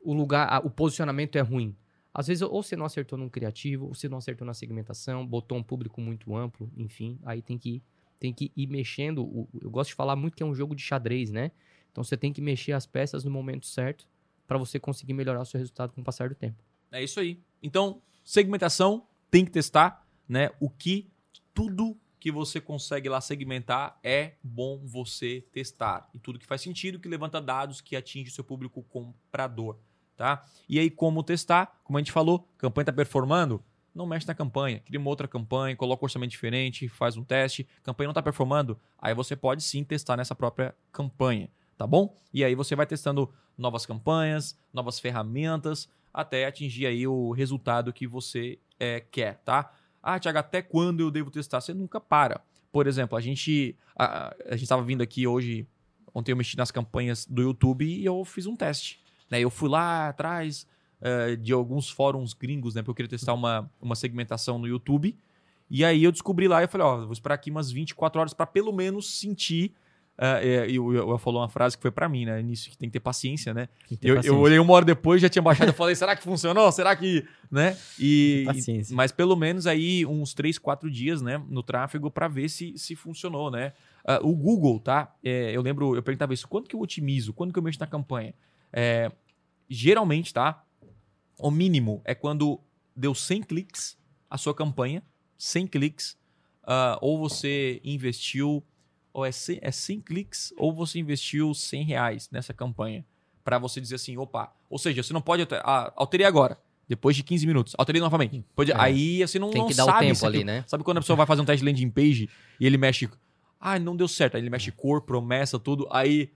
o 0.00 0.12
lugar, 0.12 0.64
o 0.64 0.70
posicionamento 0.70 1.36
é 1.36 1.40
ruim. 1.40 1.76
Às 2.14 2.26
vezes 2.26 2.42
ou 2.42 2.62
você 2.62 2.76
não 2.76 2.84
acertou 2.84 3.18
num 3.18 3.28
criativo, 3.28 3.86
ou 3.86 3.94
você 3.94 4.08
não 4.08 4.18
acertou 4.18 4.46
na 4.46 4.52
segmentação, 4.52 5.26
botou 5.26 5.56
um 5.56 5.62
público 5.62 6.00
muito 6.00 6.36
amplo, 6.36 6.70
enfim, 6.76 7.18
aí 7.24 7.40
tem 7.40 7.56
que 7.56 7.82
tem 8.18 8.32
que 8.32 8.52
ir 8.54 8.68
mexendo. 8.68 9.48
Eu 9.60 9.70
gosto 9.70 9.88
de 9.88 9.94
falar 9.96 10.14
muito 10.14 10.36
que 10.36 10.44
é 10.44 10.46
um 10.46 10.54
jogo 10.54 10.76
de 10.76 10.82
xadrez, 10.82 11.32
né? 11.32 11.50
Então 11.90 12.04
você 12.04 12.16
tem 12.16 12.32
que 12.32 12.40
mexer 12.40 12.72
as 12.72 12.86
peças 12.86 13.24
no 13.24 13.30
momento 13.30 13.66
certo 13.66 14.06
para 14.46 14.56
você 14.58 14.78
conseguir 14.78 15.12
melhorar 15.12 15.40
o 15.40 15.44
seu 15.44 15.58
resultado 15.58 15.92
com 15.92 16.02
o 16.02 16.04
passar 16.04 16.28
do 16.28 16.34
tempo. 16.34 16.62
É 16.92 17.02
isso 17.02 17.18
aí. 17.18 17.40
Então, 17.60 18.00
segmentação, 18.24 19.06
tem 19.30 19.44
que 19.44 19.50
testar, 19.50 20.06
né? 20.28 20.50
O 20.60 20.68
que 20.68 21.10
tudo 21.54 21.96
que 22.22 22.30
você 22.30 22.60
consegue 22.60 23.08
lá 23.08 23.20
segmentar 23.20 23.98
é 24.00 24.34
bom 24.42 24.80
você 24.84 25.44
testar. 25.52 26.08
E 26.14 26.20
tudo 26.20 26.38
que 26.38 26.46
faz 26.46 26.60
sentido, 26.60 27.00
que 27.00 27.08
levanta 27.08 27.40
dados, 27.40 27.80
que 27.80 27.96
atinge 27.96 28.30
o 28.30 28.32
seu 28.32 28.44
público 28.44 28.80
comprador, 28.84 29.76
tá? 30.16 30.44
E 30.68 30.78
aí, 30.78 30.88
como 30.88 31.24
testar? 31.24 31.80
Como 31.82 31.98
a 31.98 32.00
gente 32.00 32.12
falou, 32.12 32.48
campanha 32.56 32.84
tá 32.84 32.92
performando? 32.92 33.60
Não 33.94 34.06
mexe 34.06 34.26
na 34.26 34.34
campanha, 34.34 34.78
cria 34.78 35.00
uma 35.00 35.10
outra 35.10 35.26
campanha, 35.26 35.74
coloca 35.74 36.04
um 36.04 36.06
orçamento 36.06 36.30
diferente, 36.30 36.88
faz 36.88 37.16
um 37.16 37.24
teste. 37.24 37.66
Campanha 37.82 38.06
não 38.06 38.14
tá 38.14 38.22
performando? 38.22 38.78
Aí 38.98 39.14
você 39.14 39.34
pode 39.34 39.62
sim 39.62 39.82
testar 39.82 40.16
nessa 40.16 40.34
própria 40.34 40.74
campanha, 40.92 41.50
tá 41.76 41.86
bom? 41.86 42.16
E 42.32 42.44
aí 42.44 42.54
você 42.54 42.76
vai 42.76 42.86
testando 42.86 43.34
novas 43.58 43.84
campanhas, 43.84 44.56
novas 44.72 44.98
ferramentas, 45.00 45.88
até 46.12 46.46
atingir 46.46 46.86
aí 46.86 47.06
o 47.06 47.32
resultado 47.32 47.92
que 47.92 48.06
você 48.06 48.58
é, 48.78 49.00
quer, 49.00 49.40
tá? 49.44 49.72
Ah, 50.02 50.18
Thiago, 50.18 50.38
até 50.38 50.60
quando 50.60 51.00
eu 51.00 51.10
devo 51.10 51.30
testar? 51.30 51.60
Você 51.60 51.72
nunca 51.72 52.00
para. 52.00 52.40
Por 52.70 52.86
exemplo, 52.86 53.16
a 53.16 53.20
gente 53.20 53.76
a, 53.96 54.34
a 54.46 54.52
gente 54.52 54.64
estava 54.64 54.82
vindo 54.82 55.02
aqui 55.02 55.26
hoje, 55.26 55.66
ontem 56.14 56.32
eu 56.32 56.36
mexi 56.36 56.56
nas 56.56 56.70
campanhas 56.70 57.26
do 57.26 57.42
YouTube 57.42 57.84
e 57.84 58.04
eu 58.04 58.24
fiz 58.24 58.46
um 58.46 58.56
teste. 58.56 59.00
Né? 59.30 59.40
Eu 59.40 59.50
fui 59.50 59.68
lá 59.68 60.08
atrás 60.08 60.66
eh, 61.04 61.34
de 61.34 61.52
alguns 61.52 61.90
fóruns 61.90 62.32
gringos, 62.32 62.76
né? 62.76 62.80
Porque 62.80 62.90
eu 62.90 62.94
queria 62.94 63.08
testar 63.08 63.34
uma, 63.34 63.68
uma 63.80 63.96
segmentação 63.96 64.56
no 64.56 64.68
YouTube. 64.68 65.16
E 65.68 65.84
aí 65.84 66.04
eu 66.04 66.12
descobri 66.12 66.46
lá 66.46 66.62
e 66.62 66.68
falei, 66.68 66.86
ó, 66.86 66.98
vou 66.98 67.12
esperar 67.12 67.34
aqui 67.34 67.50
umas 67.50 67.70
24 67.72 68.20
horas 68.20 68.32
para 68.32 68.46
pelo 68.46 68.72
menos 68.72 69.18
sentir. 69.18 69.74
Eh, 70.42 70.70
e 70.70 70.78
o 70.78 70.92
eu 70.94 71.18
falou 71.18 71.40
uma 71.40 71.48
frase 71.48 71.76
que 71.76 71.82
foi 71.82 71.90
para 71.90 72.08
mim, 72.08 72.24
né? 72.24 72.40
Nisso 72.42 72.70
que 72.70 72.76
tem 72.78 72.88
que 72.88 72.92
ter 72.92 73.00
paciência, 73.00 73.52
né? 73.52 73.68
Ter 73.88 73.98
Eu, 74.02 74.08
eu 74.10 74.16
paciência. 74.16 74.38
olhei 74.38 74.58
uma 74.58 74.72
hora 74.74 74.84
depois, 74.84 75.20
já 75.20 75.28
tinha 75.28 75.42
baixado, 75.42 75.68
eu 75.68 75.74
falei, 75.74 75.94
será 75.96 76.14
que 76.14 76.22
funcionou? 76.22 76.70
Será 76.70 76.94
que, 76.94 77.26
né? 77.50 77.76
E, 77.98 78.44
Paciência. 78.46 78.92
e- 78.92 78.96
mas 78.96 79.10
pelo 79.10 79.34
menos 79.36 79.66
aí 79.66 80.06
uns 80.06 80.32
3, 80.34 80.58
4 80.58 80.90
dias, 80.90 81.20
né, 81.22 81.42
no 81.48 81.62
tráfego 81.62 82.10
para 82.10 82.28
ver 82.28 82.48
se, 82.48 82.76
se 82.78 82.94
funcionou, 82.94 83.50
né? 83.50 83.72
Ah, 84.04 84.20
o 84.22 84.34
Google, 84.34 84.78
tá? 84.80 85.14
É, 85.24 85.50
eu 85.56 85.62
lembro, 85.62 85.94
eu 85.96 86.02
perguntava 86.02 86.32
isso, 86.34 86.46
quando 86.48 86.68
que 86.68 86.76
eu 86.76 86.80
otimizo? 86.80 87.32
Quando 87.32 87.52
que 87.52 87.58
eu 87.58 87.62
mexo 87.62 87.80
na 87.80 87.86
campanha? 87.86 88.34
É, 88.72 89.10
geralmente, 89.68 90.32
tá? 90.32 90.62
O 91.38 91.50
mínimo 91.50 92.00
é 92.04 92.14
quando 92.14 92.60
deu 92.94 93.14
100 93.14 93.42
cliques 93.42 93.96
a 94.30 94.38
sua 94.38 94.54
campanha, 94.54 95.02
100 95.36 95.66
cliques, 95.66 96.16
ah, 96.64 96.98
ou 97.00 97.18
você 97.18 97.80
investiu, 97.84 98.62
ou 99.12 99.24
é 99.26 99.32
100, 99.32 99.58
é 99.62 99.70
100 99.70 100.00
cliques, 100.00 100.52
ou 100.56 100.72
você 100.72 100.98
investiu 100.98 101.52
100 101.54 101.84
reais 101.84 102.28
nessa 102.30 102.52
campanha, 102.54 103.04
para 103.44 103.58
você 103.58 103.80
dizer 103.80 103.96
assim, 103.96 104.16
opa, 104.16 104.52
ou 104.70 104.78
seja, 104.78 105.02
você 105.02 105.12
não 105.12 105.20
pode, 105.20 105.42
alter- 105.42 105.60
ah, 105.64 105.92
alterei 105.96 106.24
agora, 106.26 106.58
depois 106.88 107.16
de 107.16 107.22
15 107.22 107.46
minutos, 107.46 107.74
alterei 107.78 108.00
novamente. 108.00 108.44
Pode, 108.54 108.70
É. 108.72 108.74
Aí 108.78 109.18
você 109.26 109.38
não, 109.38 109.50
Tem 109.50 109.60
não 109.60 109.68
que 109.68 109.74
dar 109.74 109.84
o 109.84 109.86
sabe 109.86 110.06
tempo 110.06 110.14
se 110.16 110.26
ali, 110.26 110.44
né? 110.44 110.64
Sabe 110.66 110.84
quando 110.84 110.98
a 110.98 111.00
pessoa 111.00 111.16
vai 111.16 111.26
fazer 111.26 111.40
um 111.42 111.44
teste 111.44 111.64
de 111.64 111.70
landing 111.70 111.90
page 111.90 112.28
e 112.60 112.66
ele 112.66 112.76
mexe, 112.78 113.08
ah, 113.60 113.78
não 113.78 113.96
deu 113.96 114.06
certo, 114.08 114.36
aí 114.36 114.42
ele 114.42 114.50
mexe 114.50 114.70
cor, 114.70 115.02
promessa, 115.02 115.58
tudo, 115.58 115.86
aí, 115.90 116.30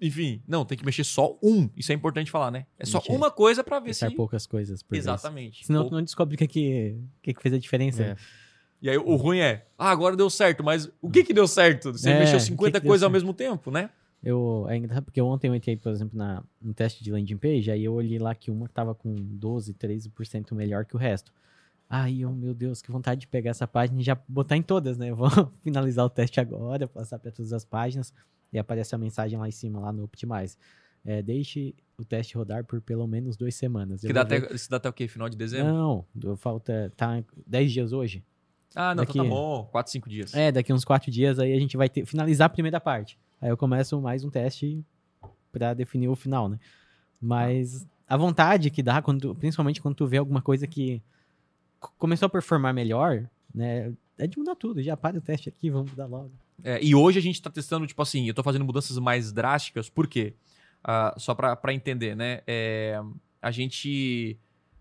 enfim, 0.00 0.42
não, 0.48 0.64
tem 0.64 0.76
que 0.78 0.84
mexer 0.84 1.04
só 1.04 1.36
um, 1.42 1.68
isso 1.76 1.92
é 1.92 1.94
importante 1.94 2.30
falar, 2.30 2.50
né? 2.50 2.66
É 2.78 2.84
só 2.86 2.98
Mexer. 2.98 3.12
uma 3.12 3.30
coisa 3.30 3.62
para 3.62 3.78
ver 3.78 3.86
Testar 3.90 4.08
se... 4.10 4.16
poucas 4.16 4.46
coisas 4.46 4.82
por 4.82 4.90
vez. 4.92 5.04
Exatamente. 5.04 5.64
Senão 5.66 5.82
Ou- 5.82 5.88
tu 5.88 5.94
não 5.94 6.02
descobre 6.02 6.34
o 6.34 6.38
que, 6.38 6.46
que, 6.48 6.96
o 6.98 7.22
que, 7.22 7.34
que 7.34 7.42
fez 7.42 7.54
a 7.54 7.58
diferença. 7.58 8.02
É. 8.02 8.16
E 8.80 8.88
aí 8.88 8.96
o 8.96 9.16
ruim 9.16 9.38
é, 9.38 9.66
ah, 9.76 9.90
agora 9.90 10.16
deu 10.16 10.30
certo, 10.30 10.62
mas 10.62 10.90
o 11.02 11.10
que 11.10 11.24
que 11.24 11.34
deu 11.34 11.48
certo? 11.48 11.92
Você 11.92 12.10
É, 12.10 12.18
mexeu 12.20 12.36
o 12.36 12.40
que 12.40 12.46
50 12.46 12.78
que 12.78 12.84
deu 12.84 12.88
coisas 12.88 13.02
ao 13.02 13.10
mesmo 13.10 13.34
tempo, 13.34 13.70
né? 13.70 13.90
Eu, 14.22 14.66
é 14.68 14.76
engraçado 14.76 15.04
porque 15.04 15.20
ontem 15.20 15.48
eu 15.48 15.54
entrei, 15.54 15.76
por 15.76 15.90
exemplo, 15.92 16.16
na, 16.18 16.42
no 16.60 16.74
teste 16.74 17.02
de 17.04 17.10
landing 17.12 17.36
page, 17.36 17.70
aí 17.70 17.84
eu 17.84 17.92
olhei 17.94 18.18
lá 18.18 18.34
que 18.34 18.50
uma 18.50 18.68
tava 18.68 18.94
com 18.94 19.14
12, 19.14 19.74
13% 19.74 20.54
melhor 20.54 20.84
que 20.84 20.94
o 20.96 20.98
resto. 20.98 21.32
Aí 21.88 22.22
eu, 22.22 22.32
meu 22.32 22.52
Deus, 22.52 22.82
que 22.82 22.90
vontade 22.90 23.20
de 23.22 23.26
pegar 23.28 23.50
essa 23.50 23.66
página 23.66 24.00
e 24.00 24.04
já 24.04 24.16
botar 24.28 24.56
em 24.56 24.62
todas, 24.62 24.98
né? 24.98 25.10
Vou 25.14 25.28
finalizar 25.62 26.04
o 26.04 26.10
teste 26.10 26.40
agora, 26.40 26.86
passar 26.86 27.18
para 27.18 27.30
todas 27.30 27.52
as 27.52 27.64
páginas 27.64 28.12
e 28.52 28.58
aparece 28.58 28.94
a 28.94 28.98
mensagem 28.98 29.38
lá 29.38 29.48
em 29.48 29.52
cima, 29.52 29.80
lá 29.80 29.92
no 29.92 30.04
Optimize. 30.04 30.56
É, 31.04 31.22
deixe 31.22 31.74
o 31.96 32.04
teste 32.04 32.36
rodar 32.36 32.64
por 32.64 32.80
pelo 32.80 33.06
menos 33.06 33.36
duas 33.36 33.54
semanas. 33.54 34.02
Eu 34.02 34.08
Que 34.08 34.12
dá 34.12 34.24
ver- 34.24 34.44
até, 34.44 34.54
isso 34.54 34.68
dá 34.68 34.76
até 34.76 34.88
o 34.88 34.92
quê? 34.92 35.06
Final 35.08 35.28
de 35.28 35.36
dezembro? 35.36 35.72
Não, 35.72 36.04
falta. 36.36 36.92
Tá 36.96 37.22
10 37.46 37.72
dias 37.72 37.92
hoje. 37.92 38.22
Ah, 38.80 38.94
não, 38.94 39.02
então 39.02 39.14
tá 39.16 39.22
Daqui- 39.22 39.28
bom. 39.28 39.68
4, 39.72 39.90
5 39.92 40.08
dias. 40.08 40.32
É, 40.34 40.52
daqui 40.52 40.72
uns 40.72 40.84
quatro 40.84 41.10
dias 41.10 41.38
aí 41.40 41.52
a 41.52 41.58
gente 41.58 41.76
vai 41.76 41.88
ter, 41.88 42.06
finalizar 42.06 42.46
a 42.46 42.48
primeira 42.48 42.80
parte. 42.80 43.18
Aí 43.40 43.48
eu 43.50 43.56
começo 43.56 44.00
mais 44.00 44.22
um 44.24 44.30
teste 44.30 44.84
pra 45.50 45.74
definir 45.74 46.08
o 46.08 46.14
final, 46.14 46.48
né? 46.48 46.58
Mas 47.20 47.86
a 48.08 48.16
vontade 48.16 48.70
que 48.70 48.82
dá, 48.82 49.02
quando, 49.02 49.34
principalmente 49.34 49.82
quando 49.82 49.96
tu 49.96 50.06
vê 50.06 50.18
alguma 50.18 50.40
coisa 50.40 50.66
que 50.66 51.02
começou 51.98 52.26
a 52.26 52.30
performar 52.30 52.72
melhor, 52.72 53.28
né? 53.54 53.92
É 54.16 54.26
de 54.26 54.38
mudar 54.38 54.54
tudo. 54.54 54.82
Já 54.82 54.96
para 54.96 55.18
o 55.18 55.20
teste 55.20 55.48
aqui, 55.48 55.70
vamos 55.70 55.90
mudar 55.90 56.06
logo. 56.06 56.30
É, 56.62 56.82
e 56.82 56.94
hoje 56.94 57.18
a 57.18 57.22
gente 57.22 57.40
tá 57.40 57.50
testando, 57.50 57.86
tipo 57.86 58.00
assim, 58.02 58.26
eu 58.28 58.34
tô 58.34 58.42
fazendo 58.42 58.64
mudanças 58.64 58.96
mais 58.98 59.32
drásticas, 59.32 59.88
por 59.88 60.06
quê? 60.08 60.34
Ah, 60.82 61.14
só 61.16 61.34
pra, 61.34 61.54
pra 61.56 61.72
entender, 61.74 62.14
né? 62.16 62.40
É, 62.46 63.00
a 63.42 63.50
gente. 63.50 64.36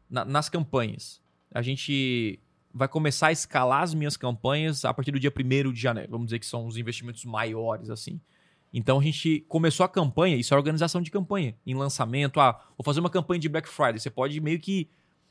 na- 0.09 0.23
nas 0.25 0.49
campanhas, 0.49 1.21
a 1.53 1.61
gente 1.61 2.39
vai 2.77 2.87
começar 2.87 3.27
a 3.27 3.31
escalar 3.31 3.81
as 3.81 3.93
minhas 3.93 4.15
campanhas 4.15 4.85
a 4.85 4.93
partir 4.93 5.11
do 5.11 5.19
dia 5.19 5.33
1 5.35 5.73
de 5.73 5.81
janeiro. 5.81 6.11
Vamos 6.11 6.27
dizer 6.27 6.39
que 6.39 6.45
são 6.45 6.67
os 6.67 6.77
investimentos 6.77 7.25
maiores, 7.25 7.89
assim. 7.89 8.21
Então 8.73 8.99
a 8.99 9.03
gente 9.03 9.45
começou 9.47 9.83
a 9.83 9.89
campanha, 9.89 10.35
isso 10.35 10.53
é 10.53 10.57
organização 10.57 11.01
de 11.01 11.09
campanha, 11.09 11.55
em 11.65 11.73
lançamento. 11.73 12.39
Ah, 12.39 12.53
vou 12.77 12.83
fazer 12.83 12.99
uma 12.99 13.09
campanha 13.09 13.39
de 13.39 13.49
Black 13.49 13.67
Friday. 13.67 13.99
Você 13.99 14.09
pode 14.09 14.39
meio 14.39 14.59
que, 14.59 14.89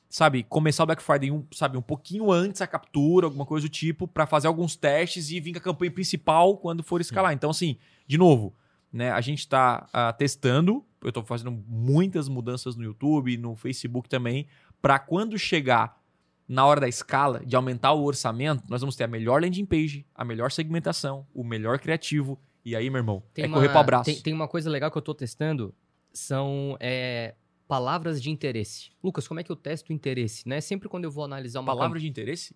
sabe, 0.09 0.43
começar 0.43 0.83
o 0.83 0.87
Black 0.87 1.03
Friday, 1.03 1.31
um, 1.31 1.47
sabe, 1.53 1.77
um 1.77 1.83
pouquinho 1.83 2.31
antes 2.33 2.61
a 2.61 2.67
captura, 2.67 3.27
alguma 3.27 3.47
coisa 3.47 3.69
do 3.69 3.71
tipo, 3.71 4.09
pra 4.09 4.27
fazer 4.27 4.49
alguns 4.49 4.75
testes 4.75 5.31
e 5.31 5.39
vir 5.39 5.53
com 5.53 5.59
a 5.59 5.63
campanha 5.63 5.91
principal 5.91 6.57
quando 6.57 6.83
for 6.83 7.01
escalar. 7.01 7.33
Então, 7.33 7.51
assim, 7.51 7.77
de 8.07 8.19
novo, 8.19 8.55
né, 8.93 9.13
a 9.13 9.21
gente 9.21 9.47
tá 9.47 9.89
ah, 9.93 10.13
testando, 10.13 10.85
eu 11.03 11.13
tô 11.13 11.23
fazendo 11.23 11.53
muitas 11.69 12.29
mudanças 12.29 12.75
no 12.75 12.83
YouTube, 12.83 13.37
no 13.37 13.55
Facebook 13.55 14.09
também, 14.09 14.47
pra 14.81 14.99
quando 14.99 15.39
chegar 15.39 16.01
na 16.49 16.65
hora 16.67 16.81
da 16.81 16.89
escala, 16.89 17.43
de 17.45 17.57
aumentar 17.57 17.93
o 17.93 18.05
orçamento, 18.05 18.63
nós 18.69 18.81
vamos 18.81 18.95
ter 18.97 19.05
a 19.05 19.09
melhor 19.09 19.41
landing 19.43 19.65
page, 19.67 20.07
a 20.15 20.25
melhor 20.25 20.51
segmentação, 20.53 21.27
o 21.35 21.43
melhor 21.43 21.79
criativo. 21.79 22.39
E 22.65 22.75
aí, 22.77 22.89
meu 22.91 22.99
irmão, 22.99 23.23
Tem 23.35 23.45
é 23.45 23.49
uma- 23.49 23.55
correr 23.57 23.69
pro 23.69 23.79
abraço. 23.79 24.05
Tem, 24.05 24.21
tem 24.21 24.33
uma 24.35 24.47
coisa 24.49 24.69
legal 24.71 24.91
que 24.91 24.99
eu 24.99 25.03
tô 25.03 25.15
testando, 25.15 25.75
são 26.13 26.77
é, 26.81 27.35
palavras 27.69 28.23
de 28.23 28.31
interesse. 28.31 28.91
Lucas, 29.03 29.27
como 29.27 29.41
é 29.41 29.43
que 29.45 29.51
eu 29.51 29.57
testo 29.57 29.93
interesse? 29.93 30.49
Né? 30.49 30.61
Sempre 30.61 30.89
quando 30.89 31.05
eu 31.05 31.11
vou 31.11 31.25
analisar 31.25 31.61
uma 31.61 31.67
Palavra 31.75 31.99
de 31.99 32.09
interesse? 32.09 32.55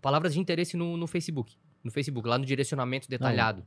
palavras 0.00 0.32
de 0.34 0.40
interesse 0.40 0.76
no, 0.76 0.96
no 0.96 1.06
Facebook. 1.06 1.56
No 1.84 1.90
Facebook, 1.90 2.26
lá 2.28 2.38
no 2.38 2.46
direcionamento 2.46 3.08
detalhado. 3.08 3.64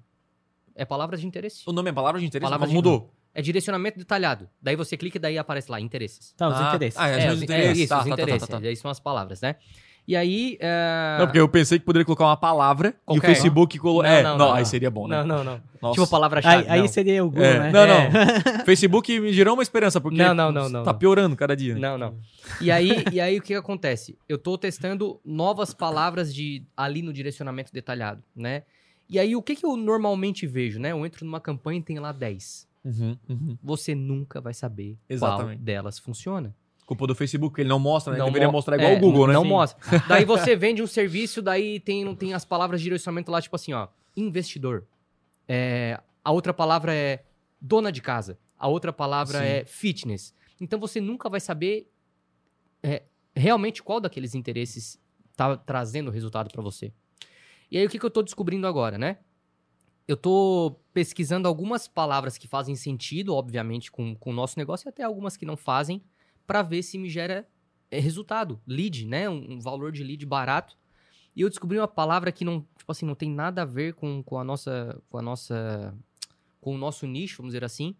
É 0.73 0.84
palavras 0.84 1.21
de 1.21 1.28
interesse. 1.28 1.63
O 1.67 1.71
nome 1.71 1.89
é 1.89 1.93
palavra 1.93 2.19
de 2.19 2.26
interesse, 2.26 2.45
Palavra 2.45 2.65
mas 2.65 2.69
de- 2.69 2.76
mudou. 2.76 3.13
É 3.36 3.41
direcionamento 3.41 3.99
detalhado. 3.99 4.49
Daí 4.61 4.77
você 4.77 4.95
clica 4.95 5.17
e 5.17 5.19
daí 5.19 5.38
aparece 5.38 5.69
lá, 5.69 5.79
interesses. 5.81 6.33
Tá, 6.38 6.47
os 6.47 6.55
Ah, 6.55 6.69
interesses. 6.69 6.97
ah, 6.99 7.09
é, 7.09 7.25
É, 7.25 7.31
os 7.33 7.43
interesses. 7.43 7.79
é, 7.79 7.83
isso, 7.83 7.89
Tá, 7.89 7.99
os 7.99 8.03
tá, 8.05 8.15
tá, 8.15 8.21
interesses. 8.23 8.47
tá, 8.47 8.55
tá. 8.55 8.61
Daí 8.61 8.75
são 8.77 8.89
as 8.89 8.99
palavras, 8.99 9.41
né? 9.41 9.55
E 10.07 10.15
aí... 10.15 10.55
é, 10.61 11.17
Não, 11.19 11.25
porque 11.25 11.39
eu 11.39 11.49
pensei 11.49 11.79
que 11.79 11.83
poderia 11.83 12.05
colocar 12.05 12.25
uma 12.25 12.38
palavra 12.38 12.89
e 12.89 12.93
Qualquer. 13.05 13.19
o 13.19 13.27
Facebook 13.33 13.77
colocou. 13.79 14.05
É, 14.05 14.21
não, 14.23 14.38
não, 14.38 14.47
não, 14.49 14.53
aí 14.53 14.63
seria 14.65 14.89
bom, 14.89 15.07
né? 15.07 15.17
Não, 15.23 15.38
não, 15.38 15.43
não. 15.43 15.61
Nossa. 15.81 15.93
Tipo 15.95 16.03
a 16.03 16.07
palavra-chave. 16.07 16.65
Aí, 16.69 16.79
aí 16.81 16.88
seria 16.88 17.25
o 17.25 17.29
Google, 17.29 17.43
É, 17.43 17.59
né? 17.59 17.71
Não, 17.71 17.79
É. 17.81 18.09
não. 18.09 18.63
Facebook 18.65 19.19
me 19.19 19.33
gerou 19.33 19.55
uma 19.55 19.63
esperança, 19.63 19.99
porque 19.99 20.17
Não, 20.17 20.33
não, 20.33 20.51
não, 20.51 20.69
não, 20.69 20.83
tá 20.83 20.93
piorando 20.93 21.36
cada 21.36 21.55
dia. 21.57 21.75
Não, 21.75 21.97
não. 21.97 22.15
E 22.61 22.69
aí, 22.71 23.03
e 23.11 23.19
aí 23.19 23.38
o 23.38 23.41
que, 23.41 23.47
que 23.47 23.53
acontece? 23.55 24.15
Eu 24.29 24.38
tô 24.38 24.57
testando 24.57 25.19
novas 25.25 25.73
palavras 25.73 26.33
de 26.33 26.63
ali 26.77 27.01
no 27.01 27.11
direcionamento 27.11 27.73
detalhado, 27.73 28.23
né? 28.36 28.61
E 29.09 29.19
aí 29.19 29.36
o 29.36 29.41
que, 29.41 29.55
que 29.55 29.65
eu 29.65 29.75
normalmente 29.75 30.45
vejo, 30.47 30.79
né? 30.79 30.91
Eu 30.91 31.03
entro 31.05 31.25
numa 31.25 31.39
campanha 31.41 31.79
e 31.79 31.83
tem 31.83 31.99
lá 31.99 32.11
10. 32.11 32.67
Uhum, 32.86 33.17
uhum. 33.27 33.57
Você 33.63 33.95
nunca 33.95 34.39
vai 34.39 34.53
saber 34.53 34.97
Exatamente. 35.09 35.57
qual 35.57 35.65
delas 35.65 35.97
funciona. 35.99 36.55
Culpa 36.86 37.07
do 37.07 37.15
Facebook, 37.15 37.55
que 37.55 37.61
ele 37.61 37.69
não 37.69 37.79
mostra, 37.79 38.13
né? 38.13 38.19
Não 38.19 38.25
Ele 38.27 38.33
deveria 38.33 38.47
mo- 38.47 38.53
mostrar 38.53 38.75
igual 38.77 38.91
é, 38.91 38.95
o 38.95 38.99
Google, 38.99 39.25
né? 39.27 39.33
Não 39.33 39.41
Sim. 39.41 39.49
mostra. 39.49 39.79
Daí 40.07 40.23
você 40.23 40.55
vende 40.55 40.83
um 40.83 40.88
serviço, 40.88 41.41
daí 41.41 41.79
tem, 41.79 42.15
tem 42.15 42.33
as 42.36 42.45
palavras 42.45 42.79
de 42.79 42.83
direcionamento 42.83 43.31
lá, 43.31 43.41
tipo 43.41 43.55
assim, 43.55 43.73
ó, 43.73 43.88
investidor. 44.15 44.86
É, 45.47 45.99
a 46.23 46.31
outra 46.31 46.53
palavra 46.53 46.93
é 46.93 47.25
dona 47.59 47.91
de 47.91 48.03
casa. 48.03 48.38
A 48.57 48.67
outra 48.67 48.93
palavra 48.93 49.39
Sim. 49.39 49.45
é 49.45 49.65
fitness. 49.65 50.31
Então 50.61 50.79
você 50.79 51.01
nunca 51.01 51.27
vai 51.27 51.39
saber 51.39 51.89
é, 52.83 53.01
realmente 53.36 53.81
qual 53.81 53.99
daqueles 53.99 54.36
interesses 54.36 54.99
tá 55.36 55.57
trazendo 55.57 56.09
o 56.09 56.11
resultado 56.11 56.51
para 56.51 56.61
você. 56.61 56.93
E 57.71 57.79
aí 57.79 57.86
o 57.86 57.89
que, 57.89 57.97
que 57.97 58.05
eu 58.05 58.11
tô 58.11 58.21
descobrindo 58.21 58.67
agora, 58.67 58.95
né? 58.97 59.17
Eu 60.07 60.15
tô 60.15 60.75
pesquisando 60.93 61.47
algumas 61.47 61.87
palavras 61.87 62.37
que 62.37 62.47
fazem 62.47 62.75
sentido, 62.75 63.33
obviamente, 63.33 63.91
com, 63.91 64.15
com 64.15 64.29
o 64.29 64.33
nosso 64.33 64.57
negócio, 64.57 64.87
e 64.87 64.89
até 64.89 65.03
algumas 65.03 65.35
que 65.35 65.45
não 65.45 65.57
fazem, 65.57 66.01
para 66.45 66.61
ver 66.61 66.83
se 66.83 66.97
me 66.97 67.09
gera 67.09 67.47
é, 67.89 67.99
resultado, 67.99 68.61
lead, 68.67 69.05
né? 69.07 69.29
Um, 69.29 69.53
um, 69.53 69.59
valor 69.59 69.91
de 69.91 70.03
lead 70.03 70.25
barato. 70.25 70.77
E 71.35 71.41
eu 71.41 71.49
descobri 71.49 71.77
uma 71.77 71.87
palavra 71.87 72.31
que 72.31 72.45
não, 72.45 72.61
tipo 72.77 72.91
assim, 72.91 73.05
não 73.05 73.15
tem 73.15 73.29
nada 73.29 73.63
a 73.63 73.65
ver 73.65 73.93
com, 73.93 74.21
com 74.23 74.37
a 74.37 74.43
nossa. 74.43 75.01
com 75.09 75.17
a 75.17 75.21
nossa. 75.21 75.93
com 76.61 76.75
o 76.75 76.77
nosso 76.77 77.07
nicho, 77.07 77.37
vamos 77.37 77.53
dizer 77.53 77.63
assim. 77.63 77.95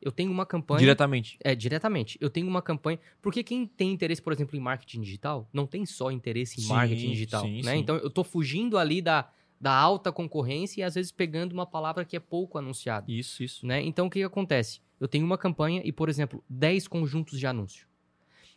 Eu 0.00 0.12
tenho 0.12 0.30
uma 0.30 0.46
campanha. 0.46 0.78
Diretamente. 0.78 1.36
É, 1.42 1.56
diretamente. 1.56 2.16
Eu 2.20 2.30
tenho 2.30 2.46
uma 2.46 2.62
campanha. 2.62 3.00
Porque 3.20 3.42
quem 3.42 3.66
tem 3.66 3.90
interesse, 3.90 4.22
por 4.22 4.32
exemplo, 4.32 4.56
em 4.56 4.60
marketing 4.60 5.00
digital, 5.00 5.48
não 5.52 5.66
tem 5.66 5.84
só 5.84 6.12
interesse 6.12 6.60
em 6.60 6.62
sim, 6.62 6.68
marketing 6.68 7.10
digital. 7.10 7.42
Sim, 7.42 7.62
né? 7.62 7.72
Sim. 7.72 7.78
Então 7.78 7.96
eu 7.96 8.08
tô 8.08 8.22
fugindo 8.22 8.78
ali 8.78 9.02
da 9.02 9.28
da 9.60 9.72
alta 9.72 10.12
concorrência 10.12 10.80
e 10.80 10.84
às 10.84 10.94
vezes 10.94 11.10
pegando 11.10 11.52
uma 11.52 11.66
palavra 11.66 12.04
que 12.04 12.16
é 12.16 12.20
pouco 12.20 12.58
anunciada. 12.58 13.10
Isso, 13.10 13.42
isso. 13.42 13.66
Né? 13.66 13.82
Então 13.82 14.06
o 14.06 14.10
que, 14.10 14.20
que 14.20 14.24
acontece? 14.24 14.80
Eu 15.00 15.08
tenho 15.08 15.24
uma 15.24 15.38
campanha 15.38 15.82
e, 15.84 15.92
por 15.92 16.08
exemplo, 16.08 16.42
10 16.48 16.88
conjuntos 16.88 17.38
de 17.38 17.46
anúncio. 17.46 17.86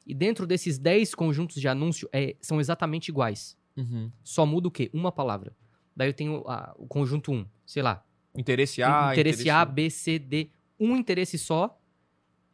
E 0.06 0.14
dentro 0.14 0.48
desses 0.48 0.78
10 0.78 1.14
conjuntos 1.14 1.60
de 1.60 1.68
anúncio 1.68 2.10
é, 2.12 2.36
são 2.42 2.60
exatamente 2.60 3.10
iguais. 3.10 3.58
Uhum. 3.78 4.12
Só 4.24 4.46
muda 4.46 4.68
o 4.68 4.72
quê? 4.72 4.90
Uma 4.94 5.12
palavra. 5.12 5.56
Daí 5.96 6.10
eu 6.10 6.14
tenho 6.14 6.44
a, 6.48 6.74
o 6.78 6.88
conjunto 6.88 7.32
1, 7.32 7.46
sei 7.66 7.84
lá. 7.84 8.04
Interesse 8.36 8.82
A, 8.82 9.12
interesse, 9.12 9.42
interesse 9.42 9.50
A, 9.50 9.66
B, 9.66 9.90
C, 9.90 10.20
D. 10.20 10.50
Um 10.80 10.96
interesse 10.96 11.38
só 11.38 11.80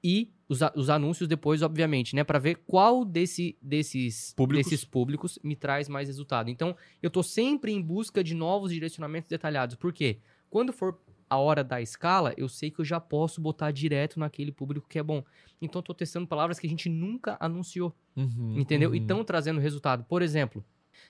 e 0.03 0.33
os, 0.49 0.59
os 0.75 0.89
anúncios 0.89 1.27
depois, 1.27 1.61
obviamente, 1.61 2.15
né? 2.15 2.23
Para 2.23 2.39
ver 2.39 2.55
qual 2.65 3.03
desse, 3.03 3.57
desses, 3.61 4.33
públicos. 4.33 4.71
desses 4.71 4.85
públicos 4.85 5.37
me 5.43 5.55
traz 5.55 5.89
mais 5.89 6.07
resultado. 6.07 6.49
Então, 6.49 6.75
eu 7.01 7.09
tô 7.09 7.21
sempre 7.21 7.71
em 7.71 7.81
busca 7.81 8.23
de 8.23 8.33
novos 8.33 8.71
direcionamentos 8.71 9.29
detalhados. 9.29 9.75
Por 9.75 9.91
quê? 9.91 10.19
Quando 10.49 10.71
for 10.71 10.97
a 11.29 11.37
hora 11.37 11.63
da 11.63 11.81
escala, 11.81 12.33
eu 12.37 12.47
sei 12.47 12.71
que 12.71 12.79
eu 12.79 12.85
já 12.85 12.99
posso 12.99 13.41
botar 13.41 13.71
direto 13.71 14.19
naquele 14.19 14.51
público 14.51 14.87
que 14.87 14.97
é 14.97 15.03
bom. 15.03 15.23
Então, 15.61 15.79
estou 15.79 15.93
testando 15.93 16.25
palavras 16.25 16.57
que 16.57 16.65
a 16.65 16.69
gente 16.69 16.87
nunca 16.87 17.35
anunciou. 17.39 17.93
Uhum, 18.15 18.55
entendeu? 18.57 18.89
Uhum. 18.89 18.95
E 18.95 18.99
estão 18.99 19.23
trazendo 19.25 19.59
resultado. 19.59 20.05
Por 20.05 20.21
exemplo, 20.21 20.63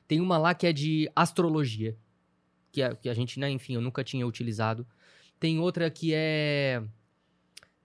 tem 0.07 0.19
uma 0.19 0.37
lá 0.39 0.55
que 0.55 0.65
é 0.65 0.73
de 0.73 1.09
astrologia. 1.15 1.95
Que, 2.71 2.81
é, 2.81 2.95
que 2.95 3.07
a 3.07 3.13
gente, 3.13 3.39
né, 3.39 3.49
enfim, 3.49 3.75
eu 3.75 3.81
nunca 3.81 4.03
tinha 4.03 4.25
utilizado. 4.25 4.85
Tem 5.39 5.59
outra 5.59 5.89
que 5.91 6.11
é 6.13 6.83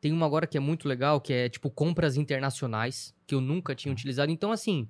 tem 0.02 0.12
uma 0.12 0.26
agora 0.26 0.48
que 0.48 0.56
é 0.56 0.60
muito 0.60 0.88
legal, 0.88 1.20
que 1.20 1.32
é 1.32 1.48
tipo 1.48 1.70
compras 1.70 2.16
internacionais, 2.16 3.14
que 3.24 3.36
eu 3.36 3.40
nunca 3.40 3.72
tinha 3.72 3.92
utilizado. 3.92 4.32
Então, 4.32 4.50
assim, 4.50 4.88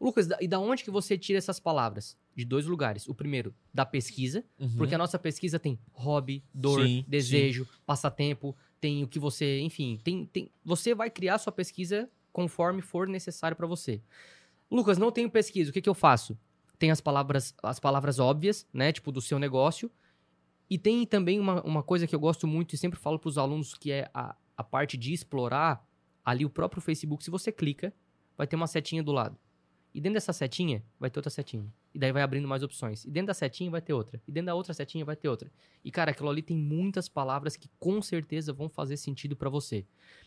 Lucas, 0.00 0.28
e 0.40 0.46
da 0.46 0.60
onde 0.60 0.84
que 0.84 0.92
você 0.92 1.18
tira 1.18 1.38
essas 1.38 1.58
palavras? 1.58 2.16
De 2.36 2.44
dois 2.44 2.64
lugares. 2.64 3.08
O 3.08 3.14
primeiro, 3.14 3.52
da 3.72 3.84
pesquisa, 3.84 4.44
uhum. 4.60 4.76
porque 4.76 4.94
a 4.94 4.98
nossa 4.98 5.18
pesquisa 5.18 5.58
tem 5.58 5.76
hobby, 5.92 6.44
dor, 6.54 6.86
sim, 6.86 7.04
desejo, 7.08 7.64
sim. 7.64 7.70
passatempo, 7.84 8.56
tem 8.80 9.02
o 9.02 9.08
que 9.08 9.18
você, 9.18 9.58
enfim, 9.58 9.98
tem, 10.04 10.24
tem. 10.24 10.48
Você 10.64 10.94
vai 10.94 11.10
criar 11.10 11.38
sua 11.38 11.52
pesquisa 11.52 12.08
conforme 12.32 12.80
for 12.80 13.08
necessário 13.08 13.56
para 13.56 13.66
você. 13.66 14.00
Lucas, 14.70 14.98
não 14.98 15.10
tenho 15.10 15.28
pesquisa, 15.28 15.70
o 15.70 15.72
que, 15.72 15.82
que 15.82 15.88
eu 15.88 15.94
faço? 15.94 16.38
Tem 16.78 16.92
as 16.92 17.00
palavras, 17.00 17.56
as 17.60 17.80
palavras 17.80 18.20
óbvias, 18.20 18.68
né? 18.72 18.92
Tipo, 18.92 19.10
do 19.10 19.20
seu 19.20 19.40
negócio. 19.40 19.90
E 20.70 20.78
tem 20.78 21.04
também 21.04 21.40
uma, 21.40 21.60
uma 21.62 21.82
coisa 21.82 22.06
que 22.06 22.14
eu 22.14 22.20
gosto 22.20 22.46
muito 22.46 22.72
e 22.72 22.78
sempre 22.78 23.00
falo 23.00 23.18
para 23.18 23.28
os 23.28 23.36
alunos 23.36 23.74
que 23.74 23.90
é 23.90 24.08
a, 24.14 24.36
a 24.56 24.64
parte 24.64 24.96
de 24.96 25.12
explorar, 25.12 25.86
ali 26.24 26.44
o 26.44 26.50
próprio 26.50 26.80
Facebook, 26.80 27.22
se 27.22 27.30
você 27.30 27.52
clica, 27.52 27.92
vai 28.36 28.46
ter 28.46 28.56
uma 28.56 28.66
setinha 28.66 29.02
do 29.02 29.12
lado. 29.12 29.38
E 29.94 30.00
dentro 30.00 30.14
dessa 30.14 30.32
setinha 30.32 30.82
vai 30.98 31.08
ter 31.08 31.20
outra 31.20 31.30
setinha. 31.30 31.72
E 31.94 31.98
daí 31.98 32.10
vai 32.10 32.22
abrindo 32.22 32.48
mais 32.48 32.64
opções. 32.64 33.04
E 33.04 33.10
dentro 33.10 33.28
da 33.28 33.34
setinha 33.34 33.70
vai 33.70 33.80
ter 33.80 33.92
outra. 33.92 34.20
E 34.26 34.32
dentro 34.32 34.46
da 34.46 34.54
outra 34.54 34.74
setinha 34.74 35.04
vai 35.04 35.14
ter 35.14 35.28
outra. 35.28 35.52
E 35.84 35.90
cara, 35.92 36.10
aquilo 36.10 36.28
ali 36.28 36.42
tem 36.42 36.56
muitas 36.56 37.08
palavras 37.08 37.56
que 37.56 37.70
com 37.78 38.02
certeza 38.02 38.52
vão 38.52 38.68
fazer 38.68 38.96
sentido 38.96 39.36
para 39.36 39.48
você. 39.48 39.86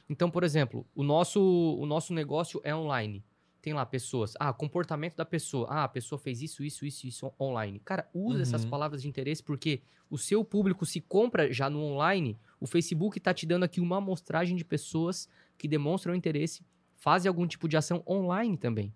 Então, 0.09 0.31
por 0.31 0.45
exemplo, 0.45 0.87
o 0.95 1.03
nosso 1.03 1.41
o 1.41 1.85
nosso 1.85 2.13
negócio 2.13 2.61
é 2.63 2.73
online 2.73 3.21
tem 3.67 3.73
lá 3.73 3.85
pessoas. 3.85 4.33
Ah, 4.39 4.53
comportamento 4.53 5.17
da 5.17 5.25
pessoa. 5.25 5.67
Ah, 5.69 5.83
a 5.83 5.87
pessoa 5.89 6.17
fez 6.17 6.41
isso, 6.41 6.63
isso, 6.63 6.85
isso, 6.85 7.05
isso 7.05 7.33
online. 7.37 7.81
Cara, 7.83 8.09
usa 8.13 8.37
uhum. 8.37 8.41
essas 8.41 8.63
palavras 8.63 9.01
de 9.01 9.09
interesse 9.09 9.43
porque 9.43 9.81
o 10.09 10.17
seu 10.17 10.41
público 10.41 10.85
se 10.85 11.01
compra 11.01 11.51
já 11.51 11.69
no 11.69 11.81
online. 11.81 12.37
O 12.61 12.65
Facebook 12.65 13.17
está 13.17 13.33
te 13.33 13.45
dando 13.45 13.63
aqui 13.63 13.81
uma 13.81 13.97
amostragem 13.97 14.55
de 14.55 14.63
pessoas 14.63 15.27
que 15.57 15.67
demonstram 15.67 16.15
interesse, 16.15 16.65
fazem 16.95 17.27
algum 17.27 17.45
tipo 17.45 17.67
de 17.67 17.75
ação 17.75 18.01
online 18.07 18.55
também. 18.55 18.93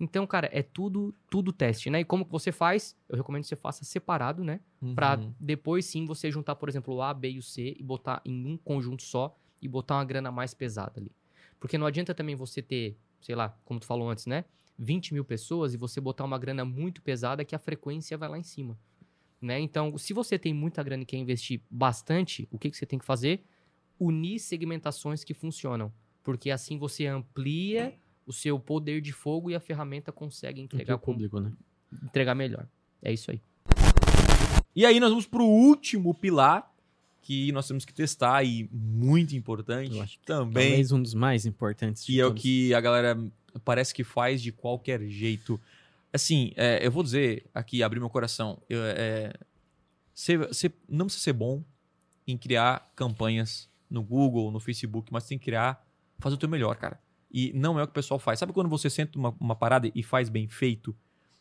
Então, 0.00 0.26
cara, 0.26 0.50
é 0.52 0.60
tudo 0.60 1.14
tudo 1.30 1.52
teste, 1.52 1.88
né? 1.88 2.00
E 2.00 2.04
como 2.04 2.24
que 2.24 2.32
você 2.32 2.50
faz? 2.50 2.96
Eu 3.08 3.16
recomendo 3.16 3.42
que 3.42 3.48
você 3.48 3.54
faça 3.54 3.84
separado, 3.84 4.42
né? 4.42 4.58
Uhum. 4.82 4.92
Para 4.92 5.20
depois 5.38 5.84
sim 5.84 6.04
você 6.04 6.32
juntar, 6.32 6.56
por 6.56 6.68
exemplo, 6.68 6.96
o 6.96 7.00
A, 7.00 7.14
B 7.14 7.30
e 7.30 7.38
o 7.38 7.42
C 7.42 7.76
e 7.78 7.82
botar 7.84 8.20
em 8.24 8.44
um 8.44 8.56
conjunto 8.56 9.04
só 9.04 9.38
e 9.62 9.68
botar 9.68 9.94
uma 9.98 10.04
grana 10.04 10.32
mais 10.32 10.52
pesada 10.52 10.98
ali. 10.98 11.12
Porque 11.60 11.78
não 11.78 11.86
adianta 11.86 12.12
também 12.12 12.34
você 12.34 12.60
ter 12.60 12.96
sei 13.20 13.34
lá, 13.34 13.56
como 13.64 13.80
tu 13.80 13.86
falou 13.86 14.08
antes, 14.08 14.26
né? 14.26 14.44
20 14.78 15.12
mil 15.12 15.24
pessoas 15.24 15.74
e 15.74 15.76
você 15.76 16.00
botar 16.00 16.24
uma 16.24 16.38
grana 16.38 16.64
muito 16.64 17.02
pesada 17.02 17.44
que 17.44 17.54
a 17.54 17.58
frequência 17.58 18.16
vai 18.16 18.28
lá 18.28 18.38
em 18.38 18.42
cima. 18.42 18.78
Né? 19.40 19.58
Então, 19.60 19.96
se 19.96 20.12
você 20.12 20.38
tem 20.38 20.52
muita 20.52 20.82
grana 20.82 21.02
e 21.02 21.06
quer 21.06 21.16
investir 21.16 21.60
bastante, 21.70 22.48
o 22.50 22.58
que, 22.58 22.70
que 22.70 22.76
você 22.76 22.86
tem 22.86 22.98
que 22.98 23.04
fazer? 23.04 23.42
Unir 23.98 24.38
segmentações 24.38 25.24
que 25.24 25.34
funcionam. 25.34 25.92
Porque 26.22 26.50
assim 26.50 26.78
você 26.78 27.06
amplia 27.06 27.94
o 28.26 28.32
seu 28.32 28.58
poder 28.58 29.00
de 29.00 29.12
fogo 29.12 29.50
e 29.50 29.54
a 29.54 29.60
ferramenta 29.60 30.12
consegue 30.12 30.60
entregar 30.60 30.94
o 30.94 30.98
público, 30.98 31.40
né? 31.40 31.52
Entregar 32.04 32.34
melhor. 32.34 32.68
É 33.02 33.12
isso 33.12 33.30
aí. 33.30 33.40
E 34.74 34.86
aí 34.86 35.00
nós 35.00 35.10
vamos 35.10 35.26
para 35.26 35.42
o 35.42 35.48
último 35.48 36.14
pilar 36.14 36.69
que 37.22 37.52
nós 37.52 37.66
temos 37.68 37.84
que 37.84 37.92
testar 37.92 38.42
e 38.44 38.68
muito 38.72 39.36
importante 39.36 39.94
Eu 39.94 40.02
acho 40.02 40.18
que 40.18 40.24
também. 40.24 40.68
Talvez 40.68 40.92
um 40.92 41.02
dos 41.02 41.14
mais 41.14 41.46
importantes. 41.46 42.08
E 42.08 42.20
é 42.20 42.26
o 42.26 42.34
que 42.34 42.72
a 42.74 42.80
galera 42.80 43.18
parece 43.64 43.94
que 43.94 44.04
faz 44.04 44.42
de 44.42 44.52
qualquer 44.52 45.02
jeito. 45.08 45.60
Assim, 46.12 46.52
é, 46.56 46.84
eu 46.84 46.90
vou 46.90 47.02
dizer 47.02 47.46
aqui, 47.54 47.82
abrir 47.82 48.00
meu 48.00 48.10
coração. 48.10 48.60
Eu, 48.68 48.80
é, 48.82 49.32
você, 50.14 50.36
você 50.36 50.72
não 50.88 51.06
precisa 51.06 51.24
ser 51.24 51.32
bom 51.32 51.62
em 52.26 52.36
criar 52.36 52.90
campanhas 52.94 53.68
no 53.88 54.02
Google, 54.02 54.50
no 54.50 54.60
Facebook, 54.60 55.12
mas 55.12 55.26
tem 55.26 55.38
que 55.38 55.46
criar, 55.46 55.84
fazer 56.18 56.36
o 56.36 56.38
teu 56.38 56.48
melhor, 56.48 56.76
cara. 56.76 57.00
E 57.30 57.52
não 57.52 57.78
é 57.78 57.82
o 57.82 57.86
que 57.86 57.92
o 57.92 57.94
pessoal 57.94 58.18
faz. 58.18 58.38
Sabe 58.38 58.52
quando 58.52 58.68
você 58.68 58.88
senta 58.88 59.18
uma, 59.18 59.34
uma 59.40 59.54
parada 59.54 59.90
e 59.94 60.02
faz 60.02 60.28
bem 60.28 60.48
feito? 60.48 60.96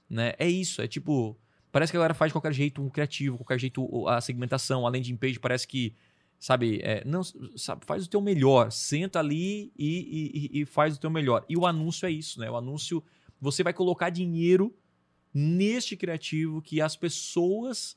Né? 0.10 0.34
É 0.38 0.48
isso, 0.48 0.82
é 0.82 0.88
tipo 0.88 1.38
Parece 1.72 1.92
que 1.92 1.98
a 1.98 2.00
galera 2.00 2.14
faz 2.14 2.30
de 2.30 2.34
qualquer 2.34 2.54
jeito 2.54 2.82
um 2.82 2.90
criativo, 2.90 3.38
qualquer 3.38 3.60
jeito 3.60 4.08
a 4.08 4.20
segmentação, 4.20 4.88
a 4.88 4.90
landing 4.90 5.16
page 5.16 5.40
parece 5.40 5.68
que, 5.68 5.94
sabe, 6.40 6.80
é, 6.82 7.04
não, 7.06 7.22
sabe, 7.56 7.86
faz 7.86 8.06
o 8.06 8.10
teu 8.10 8.22
melhor, 8.22 8.72
senta 8.72 9.20
ali 9.20 9.72
e, 9.78 10.50
e, 10.54 10.62
e, 10.62 10.66
faz 10.66 10.96
o 10.96 11.00
teu 11.00 11.10
melhor. 11.10 11.46
E 11.48 11.56
o 11.56 11.66
anúncio 11.66 12.08
é 12.08 12.12
isso, 12.12 12.40
né? 12.40 12.50
O 12.50 12.56
anúncio, 12.56 13.04
você 13.40 13.64
vai 13.64 13.74
colocar 13.74 14.10
dinheiro 14.10 14.76
neste 15.34 15.96
criativo 15.96 16.62
que 16.62 16.82
as 16.82 16.96
pessoas 16.96 17.96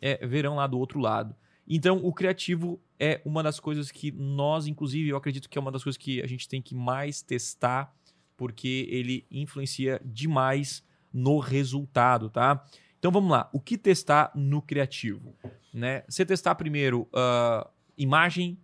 é, 0.00 0.26
verão 0.26 0.56
lá 0.56 0.66
do 0.66 0.78
outro 0.78 0.98
lado. 0.98 1.34
Então, 1.66 2.00
o 2.02 2.12
criativo 2.12 2.80
é 2.98 3.20
uma 3.24 3.42
das 3.42 3.60
coisas 3.60 3.90
que 3.90 4.10
nós, 4.10 4.66
inclusive, 4.66 5.08
eu 5.08 5.16
acredito 5.16 5.48
que 5.48 5.56
é 5.56 5.60
uma 5.60 5.70
das 5.70 5.82
coisas 5.82 5.96
que 5.96 6.20
a 6.20 6.26
gente 6.26 6.48
tem 6.48 6.60
que 6.60 6.74
mais 6.74 7.22
testar, 7.22 7.94
porque 8.36 8.88
ele 8.90 9.24
influencia 9.30 10.00
demais 10.04 10.82
no 11.12 11.38
resultado, 11.38 12.28
tá? 12.28 12.64
Então 13.02 13.10
vamos 13.10 13.32
lá. 13.32 13.50
O 13.52 13.58
que 13.58 13.76
testar 13.76 14.30
no 14.32 14.62
criativo? 14.62 15.34
Né? 15.74 16.04
Você 16.08 16.24
testar 16.24 16.54
primeiro 16.54 17.08
uh, 17.12 17.68
imagem 17.98 18.56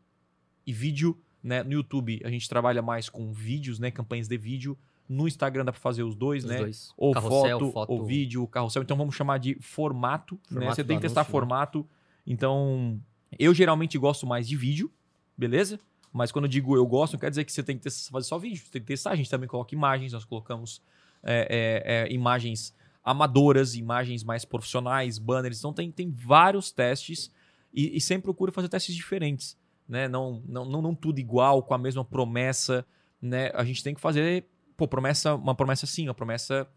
e 0.64 0.72
vídeo. 0.72 1.18
Né? 1.42 1.64
No 1.64 1.72
YouTube 1.72 2.20
a 2.24 2.30
gente 2.30 2.48
trabalha 2.48 2.80
mais 2.80 3.08
com 3.08 3.32
vídeos, 3.32 3.80
né? 3.80 3.90
campanhas 3.90 4.28
de 4.28 4.38
vídeo. 4.38 4.78
No 5.08 5.26
Instagram 5.26 5.64
dá 5.64 5.72
para 5.72 5.80
fazer 5.80 6.04
os 6.04 6.14
dois, 6.14 6.44
os 6.44 6.50
né? 6.50 6.58
Dois. 6.58 6.92
Ou 6.96 7.12
carrossel, 7.14 7.58
foto, 7.58 7.72
foto, 7.72 7.92
ou 7.92 8.06
vídeo, 8.06 8.46
carrossel. 8.46 8.82
Então 8.82 8.96
vamos 8.96 9.16
chamar 9.16 9.38
de 9.38 9.56
formato. 9.60 10.36
Né? 10.36 10.40
formato 10.50 10.66
né? 10.66 10.74
Você 10.76 10.84
tem 10.84 10.98
que 10.98 11.02
testar 11.02 11.22
anúncio, 11.22 11.32
né? 11.32 11.40
formato. 11.40 11.88
Então, 12.24 13.00
eu 13.36 13.52
geralmente 13.52 13.98
gosto 13.98 14.24
mais 14.24 14.46
de 14.46 14.54
vídeo, 14.54 14.88
beleza? 15.36 15.80
Mas 16.12 16.30
quando 16.30 16.44
eu 16.44 16.48
digo 16.48 16.76
eu 16.76 16.86
gosto, 16.86 17.14
não 17.14 17.20
quer 17.20 17.30
dizer 17.30 17.44
que 17.44 17.50
você 17.50 17.64
tem 17.64 17.76
que 17.76 17.82
testar, 17.82 18.12
fazer 18.12 18.28
só 18.28 18.38
vídeo. 18.38 18.62
Você 18.64 18.70
tem 18.70 18.82
que 18.82 18.86
testar. 18.86 19.10
A 19.10 19.16
gente 19.16 19.28
também 19.28 19.48
coloca 19.48 19.74
imagens, 19.74 20.12
nós 20.12 20.24
colocamos 20.24 20.80
é, 21.24 21.48
é, 21.50 22.06
é, 22.08 22.12
imagens 22.12 22.72
amadoras, 23.08 23.74
imagens 23.74 24.22
mais 24.22 24.44
profissionais, 24.44 25.18
banners. 25.18 25.58
Então 25.58 25.72
tem, 25.72 25.90
tem 25.90 26.10
vários 26.10 26.70
testes 26.70 27.30
e, 27.72 27.96
e 27.96 28.00
sempre 28.00 28.24
procura 28.24 28.52
fazer 28.52 28.68
testes 28.68 28.94
diferentes. 28.94 29.56
Né? 29.88 30.06
Não, 30.06 30.42
não, 30.46 30.66
não, 30.66 30.82
não, 30.82 30.94
tudo 30.94 31.18
igual, 31.18 31.62
com 31.62 31.72
a 31.72 31.78
mesma 31.78 32.04
promessa. 32.04 32.84
Né? 33.20 33.50
A 33.54 33.64
gente 33.64 33.82
tem 33.82 33.94
que 33.94 34.00
fazer 34.00 34.44
pô, 34.76 34.86
promessa, 34.86 35.34
uma 35.34 35.54
promessa 35.54 35.86
sim, 35.86 36.06
uma 36.06 36.14
promessa 36.14 36.68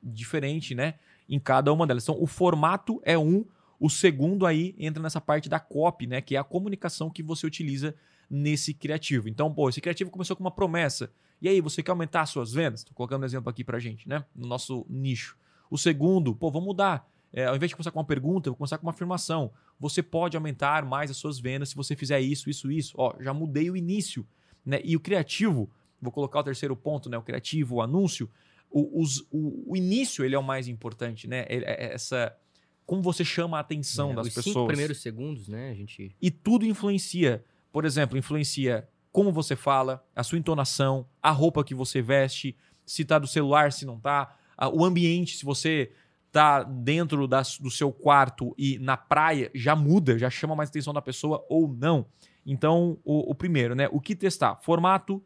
diferente 0.00 0.76
né? 0.76 0.94
em 1.28 1.40
cada 1.40 1.72
uma 1.72 1.86
delas. 1.88 2.04
Então 2.04 2.22
o 2.22 2.26
formato 2.26 3.00
é 3.04 3.18
um. 3.18 3.44
O 3.80 3.90
segundo 3.90 4.46
aí 4.46 4.76
entra 4.78 5.02
nessa 5.02 5.20
parte 5.20 5.48
da 5.48 5.58
copy, 5.58 6.06
né? 6.06 6.20
que 6.20 6.36
é 6.36 6.38
a 6.38 6.44
comunicação 6.44 7.10
que 7.10 7.22
você 7.22 7.46
utiliza 7.46 7.96
nesse 8.30 8.72
criativo. 8.72 9.28
Então, 9.28 9.52
pô, 9.52 9.68
esse 9.68 9.80
criativo 9.80 10.08
começou 10.08 10.36
com 10.36 10.44
uma 10.44 10.52
promessa. 10.52 11.10
E 11.42 11.48
aí, 11.48 11.60
você 11.60 11.82
quer 11.82 11.90
aumentar 11.90 12.26
suas 12.26 12.52
vendas? 12.52 12.80
Estou 12.80 12.94
colocando 12.94 13.22
um 13.22 13.24
exemplo 13.24 13.50
aqui 13.50 13.64
pra 13.64 13.80
gente, 13.80 14.06
né? 14.06 14.24
No 14.36 14.46
nosso 14.46 14.86
nicho. 14.88 15.36
O 15.70 15.78
segundo, 15.78 16.34
pô, 16.34 16.50
vamos 16.50 16.66
mudar. 16.66 17.08
é, 17.32 17.46
ao 17.46 17.54
invés 17.54 17.68
de 17.70 17.76
começar 17.76 17.90
com 17.92 17.98
uma 18.00 18.04
pergunta, 18.04 18.48
eu 18.48 18.52
vou 18.52 18.58
começar 18.58 18.76
com 18.78 18.86
uma 18.86 18.92
afirmação. 18.92 19.52
Você 19.78 20.02
pode 20.02 20.36
aumentar 20.36 20.84
mais 20.84 21.10
as 21.10 21.16
suas 21.16 21.38
vendas 21.38 21.68
se 21.70 21.76
você 21.76 21.94
fizer 21.94 22.20
isso, 22.20 22.50
isso, 22.50 22.70
isso. 22.72 22.92
Ó, 22.98 23.14
já 23.20 23.32
mudei 23.32 23.70
o 23.70 23.76
início. 23.76 24.26
Né? 24.66 24.80
E 24.84 24.96
o 24.96 25.00
criativo, 25.00 25.70
vou 26.02 26.10
colocar 26.12 26.40
o 26.40 26.42
terceiro 26.42 26.74
ponto, 26.76 27.08
né? 27.08 27.16
O 27.16 27.22
criativo, 27.22 27.76
o 27.76 27.82
anúncio. 27.82 28.28
O, 28.70 29.00
os, 29.00 29.20
o, 29.30 29.72
o 29.72 29.76
início 29.76 30.24
ele 30.24 30.34
é 30.34 30.38
o 30.38 30.42
mais 30.42 30.66
importante, 30.68 31.26
né? 31.28 31.40
É, 31.48 31.56
é 31.90 31.94
essa 31.94 32.36
como 32.84 33.00
você 33.02 33.24
chama 33.24 33.56
a 33.56 33.60
atenção 33.60 34.10
É, 34.10 34.14
das 34.16 34.26
os 34.26 34.34
pessoas. 34.34 34.54
cinco 34.54 34.66
primeiros 34.66 35.00
segundos, 35.00 35.46
né? 35.46 35.70
A 35.70 35.74
gente. 35.74 36.14
E 36.20 36.30
tudo 36.30 36.66
influencia. 36.66 37.44
Por 37.72 37.84
exemplo, 37.84 38.18
influencia 38.18 38.88
como 39.12 39.32
você 39.32 39.54
fala, 39.56 40.04
a 40.14 40.22
sua 40.24 40.38
entonação, 40.38 41.06
a 41.22 41.30
roupa 41.30 41.62
que 41.64 41.74
você 41.74 42.02
veste, 42.02 42.56
se 42.84 43.04
tá 43.04 43.18
do 43.18 43.26
celular, 43.28 43.72
se 43.72 43.84
não 43.86 43.98
tá, 43.98 44.36
o 44.68 44.84
ambiente, 44.84 45.36
se 45.36 45.44
você 45.44 45.90
tá 46.32 46.62
dentro 46.62 47.26
da- 47.26 47.42
do 47.60 47.70
seu 47.70 47.90
quarto 47.92 48.54
e 48.56 48.78
na 48.78 48.96
praia, 48.96 49.50
já 49.54 49.74
muda, 49.74 50.16
já 50.18 50.30
chama 50.30 50.54
mais 50.54 50.68
atenção 50.68 50.92
da 50.94 51.02
pessoa 51.02 51.44
ou 51.48 51.66
não. 51.68 52.06
Então, 52.46 52.98
o, 53.04 53.30
o 53.30 53.34
primeiro, 53.34 53.74
né? 53.74 53.88
O 53.90 54.00
que 54.00 54.14
testar? 54.14 54.56
Formato, 54.62 55.22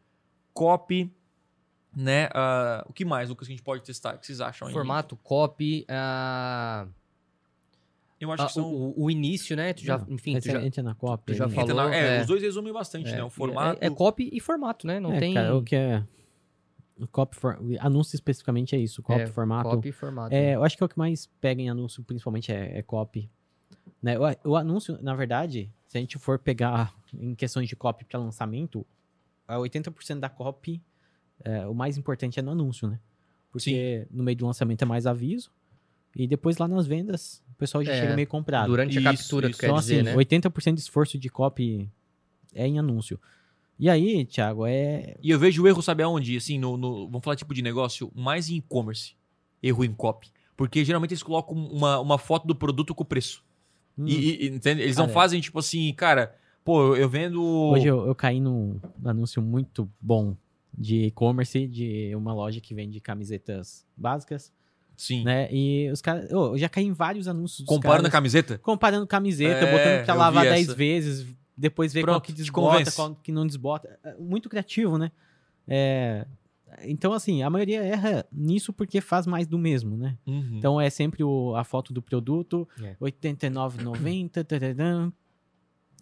copy, 0.53 1.13
né? 1.95 2.29
ah, 2.35 2.85
o 2.89 2.93
que 2.93 3.05
mais, 3.05 3.29
Lucas, 3.29 3.47
que 3.47 3.53
a 3.53 3.57
gente 3.57 3.65
pode 3.65 3.83
testar? 3.83 4.15
O 4.15 4.19
que 4.19 4.27
vocês 4.27 4.41
acham 4.41 4.67
aí? 4.67 4.75
Formato, 4.75 5.17
copy, 5.17 5.85
ah, 5.89 6.87
Eu 8.21 8.33
acho 8.33 8.43
ah, 8.43 8.47
que 8.47 8.53
são... 8.55 8.65
o, 8.73 9.05
o 9.05 9.11
início, 9.11 9.55
né? 9.57 9.73
Tu 9.75 9.85
já, 9.85 9.99
Não, 9.99 10.07
enfim, 10.15 10.33
tu 10.33 10.39
Entra, 10.49 10.53
já, 10.61 10.67
entra 10.67 10.83
na 10.83 10.95
cópia. 10.95 11.35
tu 11.35 11.39
já 11.39 11.49
falou. 11.49 11.63
Entra 11.71 11.75
na- 11.75 11.95
é, 11.95 12.17
é. 12.19 12.21
os 12.23 12.27
dois 12.27 12.43
resumem 12.43 12.73
bastante, 12.73 13.11
é, 13.11 13.17
né? 13.17 13.25
O 13.25 13.31
formato... 13.31 13.79
É, 13.83 13.87
é 13.87 13.91
copy 13.91 14.31
e 14.33 14.41
formato, 14.41 14.87
né? 14.87 14.99
Não 14.99 15.13
É, 15.13 15.21
tem. 15.21 15.35
cara, 15.35 15.55
o 15.57 15.63
que 15.63 15.77
é. 15.77 16.03
Copy 17.11 17.37
for... 17.37 17.59
Anúncio 17.81 18.15
especificamente 18.15 18.75
é 18.77 18.79
isso. 18.79 19.03
Copy, 19.03 19.23
É, 19.23 19.27
formato. 19.27 19.71
Copy 19.71 19.93
formato. 19.93 20.35
É, 20.35 20.55
eu 20.55 20.65
acho 20.65 20.77
que 20.77 20.83
é 20.83 20.87
o 20.87 20.89
que 20.89 20.99
mais 20.99 21.27
pega 21.41 21.61
em 21.61 21.69
anúncio, 21.69 22.03
principalmente, 22.05 22.53
é, 22.53 22.79
é 22.79 22.83
copy. 22.83 23.29
Né? 24.03 24.17
O, 24.19 24.51
o 24.51 24.57
anúncio, 24.57 24.99
na 25.03 25.15
verdade, 25.15 25.71
se 25.87 25.99
a 25.99 26.01
gente 26.01 26.19
for 26.19 26.39
pegar 26.39 26.95
em 27.13 27.35
questões 27.35 27.69
de 27.69 27.75
copy 27.75 28.05
para 28.05 28.19
lançamento, 28.19 28.87
a 29.47 29.57
80% 29.57 30.21
da 30.21 30.29
copy, 30.29 30.81
é, 31.43 31.67
o 31.67 31.75
mais 31.75 31.99
importante 31.99 32.39
é 32.39 32.43
no 32.43 32.53
anúncio, 32.53 32.89
né? 32.89 33.01
Porque 33.51 34.07
no 34.11 34.23
meio 34.25 34.37
do 34.37 34.47
lançamento 34.47 34.83
é 34.83 34.85
mais 34.85 35.07
aviso, 35.07 35.51
e 36.17 36.27
depois 36.27 36.59
lá 36.59 36.69
nas 36.69 36.87
vendas, 36.87 37.43
o 37.53 37.55
pessoal 37.55 37.85
já 37.85 37.93
É, 37.93 38.01
chega 38.01 38.15
meio 38.15 38.29
comprado. 38.29 38.69
Durante 38.69 38.99
a 38.99 39.13
Isso, 39.13 39.23
captura, 39.23 39.49
isso. 39.49 39.59
tu 39.59 39.61
quer 39.61 39.67
então, 39.67 39.79
dizer, 39.79 40.01
assim, 40.01 40.17
né? 40.17 40.17
80% 40.17 40.75
de 40.75 40.81
esforço 40.81 41.19
de 41.19 41.29
copy 41.29 41.91
é 42.55 42.67
em 42.67 42.79
anúncio. 42.79 43.21
E 43.79 43.91
aí, 43.91 44.25
Thiago, 44.25 44.67
é. 44.67 45.17
E 45.23 45.31
eu 45.31 45.39
vejo 45.39 45.63
o 45.63 45.69
erro, 45.69 45.83
sabe 45.83 46.03
aonde? 46.03 46.37
Assim, 46.37 46.59
no, 46.59 46.77
no- 46.77 47.07
vamos 47.09 47.25
falar 47.25 47.37
tipo 47.37 47.53
de 47.53 47.61
negócio, 47.63 48.11
mais 48.15 48.49
em 48.49 48.57
e-commerce. 48.57 49.15
Erro 49.63 49.85
em 49.85 49.93
copy. 49.93 50.29
Porque 50.57 50.85
geralmente 50.85 51.11
eles 51.13 51.23
colocam 51.23 51.57
uma, 51.57 51.99
uma 51.99 52.19
foto 52.19 52.47
do 52.47 52.55
produto 52.55 52.95
com 52.95 53.03
o 53.03 53.07
preço. 53.07 53.43
hum, 53.99 54.05
E, 54.07 54.45
e- 54.45 54.49
entende? 54.49 54.83
Eles 54.83 54.97
não 54.97 55.07
Cara, 55.07 55.13
é. 55.13 55.15
fazem 55.15 55.41
tipo 55.41 55.59
assim, 55.59 55.93
cara, 55.95 56.37
pô, 56.65 56.95
eu, 56.95 57.09
vendo. 57.09 57.43
Hoje 57.43 57.87
eu, 57.89 58.07
eu 58.07 58.15
caí 58.15 58.39
num 58.41 58.79
anúncio 59.05 59.43
muito 59.43 59.91
bom 60.01 60.37
de 60.77 61.07
e-commerce 61.07 61.67
de 61.67 62.13
uma 62.17 62.33
loja 62.33 62.61
que 62.61 62.75
vende 62.75 63.01
camisetas 63.01 63.85
básicas, 63.97 64.53
Sim. 64.97 65.25
né? 65.25 65.49
E 65.53 65.89
os 65.91 66.01
caras. 66.01 66.31
ô, 66.33 66.53
eu 66.55 66.59
já 66.59 66.69
caí 66.69 66.85
em 66.85 66.93
vários 66.93 67.27
anúncios. 67.27 67.67
Comparando 67.67 68.07
a 68.07 68.11
caras, 68.11 68.13
camiseta? 68.13 68.59
Comparando 68.59 69.07
camiseta, 69.07 69.65
É, 69.65 69.73
botando 69.73 70.05
pra 70.05 70.15
lavar 70.15 70.45
vi 70.45 70.51
10 70.51 70.69
essa. 70.69 70.75
vezes, 70.77 71.27
depois 71.57 71.93
ver 71.93 72.03
qual 72.03 72.15
Pronto, 72.17 72.25
que 72.27 72.33
te 72.33 72.37
desbota, 72.39 72.91
qual 72.93 73.15
que 73.17 73.31
não 73.33 73.47
desbota. 73.47 73.99
É 74.03 74.15
Muito 74.17 74.49
criativo, 74.49 74.99
né? 74.99 75.11
É, 75.67 76.27
Então, 76.83 77.13
assim, 77.13 77.41
a 77.43 77.49
maioria 77.49 77.81
erra 77.85 78.27
nisso 78.33 78.73
porque 78.73 79.01
faz 79.01 79.27
mais 79.29 79.47
do 79.47 79.57
mesmo, 79.57 79.97
né? 79.97 80.19
Uhum. 80.27 80.57
Então 80.59 80.81
é 80.81 80.91
sempre 80.91 81.23
o- 81.23 81.55
a 81.55 81.63
foto 81.63 81.93
do 81.93 82.03
produto, 82.03 82.69
É. 82.83 82.97
89,90, 82.99 84.43
tadadã. 84.45 85.11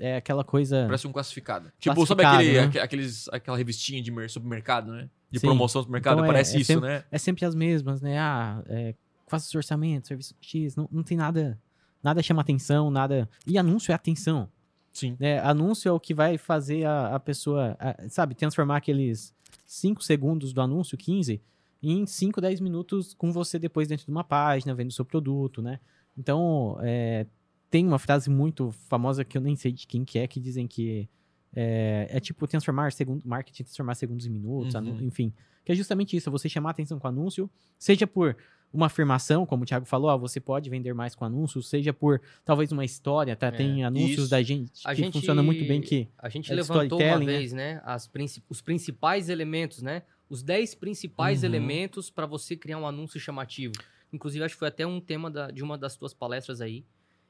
é 0.00 0.16
aquela 0.16 0.42
coisa. 0.42 0.84
Parece 0.86 1.06
um 1.06 1.12
classificado. 1.12 1.70
Tipo, 1.78 1.94
sabe 2.06 2.22
Classificado, 2.22 2.36
aquele, 2.38 2.52
né? 2.54 2.64
aque- 2.64 2.78
aqueles, 2.78 3.28
aquela 3.28 3.56
revistinha 3.56 4.02
de 4.02 4.10
mer- 4.10 4.28
supermercado, 4.30 4.90
né? 4.90 5.08
De 5.30 5.38
Sim. 5.38 5.46
promoção 5.46 5.82
do 5.82 5.84
supermercado, 5.84 6.14
Então 6.14 6.24
é- 6.24 6.28
parece 6.28 6.56
é 6.56 6.60
isso, 6.60 6.72
sempre- 6.72 6.88
né? 6.88 7.04
é 7.10 7.18
sempre 7.18 7.44
as 7.44 7.54
mesmas, 7.54 8.00
né? 8.00 8.18
Ah, 8.18 8.62
é, 8.66 8.94
faça 9.28 9.46
seu 9.48 9.58
orçamento, 9.58 10.08
serviço 10.08 10.34
X, 10.40 10.74
não, 10.74 10.88
não 10.90 11.02
tem 11.02 11.16
nada, 11.16 11.60
nada 12.02 12.22
chama 12.22 12.40
atenção, 12.40 12.90
nada. 12.90 13.28
E 13.46 13.58
anúncio 13.58 13.92
é 13.92 13.94
atenção, 13.94 14.48
Sim. 14.92 15.16
né? 15.18 15.38
Anúncio 15.40 15.88
é 15.88 15.92
o 15.92 15.98
que 16.00 16.12
vai 16.14 16.36
fazer 16.38 16.84
a, 16.84 17.14
a 17.16 17.20
pessoa, 17.20 17.76
a- 17.80 18.08
sabe, 18.08 18.34
transformar 18.34 18.76
aqueles 18.76 19.34
5 19.66 20.02
segundos 20.04 20.52
do 20.52 20.60
anúncio, 20.60 20.96
15, 20.98 21.40
em 21.82 22.06
5, 22.06 22.40
10 22.40 22.60
minutos 22.60 23.14
com 23.14 23.32
você 23.32 23.58
depois 23.58 23.88
dentro 23.88 24.04
de 24.06 24.10
uma 24.12 24.22
página, 24.22 24.74
vendo 24.74 24.90
o 24.90 24.92
seu 24.92 25.04
produto, 25.04 25.60
né? 25.62 25.80
Então, 26.16 26.76
é, 26.82 27.26
tem 27.70 27.86
uma 27.86 27.98
frase 27.98 28.28
muito 28.28 28.70
famosa 28.88 29.24
que 29.24 29.36
eu 29.36 29.40
nem 29.40 29.56
sei 29.56 29.72
de 29.72 29.86
quem 29.86 30.04
que 30.04 30.18
é, 30.18 30.26
que 30.28 30.38
dizem 30.38 30.66
que 30.68 31.08
é, 31.54 32.06
é 32.10 32.20
tipo 32.20 32.46
transformar 32.46 32.92
segundo, 32.92 33.22
marketing, 33.26 33.64
transformar 33.64 33.94
segundos 33.94 34.26
em 34.26 34.30
minutos, 34.30 34.74
Uhum. 34.74 35.00
enfim. 35.02 35.32
Que 35.64 35.72
é 35.72 35.74
justamente 35.74 36.16
isso, 36.16 36.28
é 36.28 36.32
você 36.32 36.48
chamar 36.48 36.70
atenção 36.70 36.98
com 36.98 37.06
o 37.06 37.10
anúncio, 37.10 37.50
seja 37.78 38.06
por 38.06 38.36
uma 38.72 38.86
afirmação, 38.86 39.44
como 39.44 39.64
o 39.64 39.66
Thiago 39.66 39.84
falou, 39.84 40.10
ó, 40.10 40.16
você 40.16 40.40
pode 40.40 40.70
vender 40.70 40.94
mais 40.94 41.14
com 41.14 41.24
anúncio, 41.24 41.62
seja 41.62 41.92
por 41.92 42.20
talvez 42.44 42.72
uma 42.72 42.84
história, 42.84 43.36
tá? 43.36 43.48
É, 43.48 43.50
Tem 43.50 43.84
anúncios 43.84 44.18
isso. 44.24 44.30
da 44.30 44.42
gente 44.42 44.72
A 44.84 44.94
que 44.94 45.02
gente- 45.02 45.12
funciona 45.12 45.42
muito 45.42 45.64
bem 45.66 45.80
que 45.80 46.08
A 46.18 46.28
gente 46.28 46.50
É 46.50 46.54
levantou 46.54 47.00
uma 47.00 47.18
né? 47.18 47.24
vez, 47.26 47.52
né? 47.52 47.80
as 47.84 48.06
princi- 48.06 48.42
os 48.48 48.60
principais 48.62 49.28
elementos, 49.28 49.82
né? 49.82 50.02
Os 50.28 50.42
10 50.42 50.74
principais 50.74 51.40
Uhum. 51.40 51.46
elementos 51.46 52.08
para 52.10 52.24
você 52.24 52.56
criar 52.56 52.78
um 52.78 52.86
anúncio 52.86 53.20
chamativo. 53.20 53.74
Inclusive, 54.12 54.44
acho 54.44 54.54
que 54.54 54.58
foi 54.58 54.68
até 54.68 54.86
um 54.86 55.00
tema 55.00 55.30
da- 55.30 55.50
de 55.50 55.62
uma 55.62 55.76
das 55.76 55.94
tuas 55.96 56.14
palestras 56.14 56.60
aí. 56.60 56.84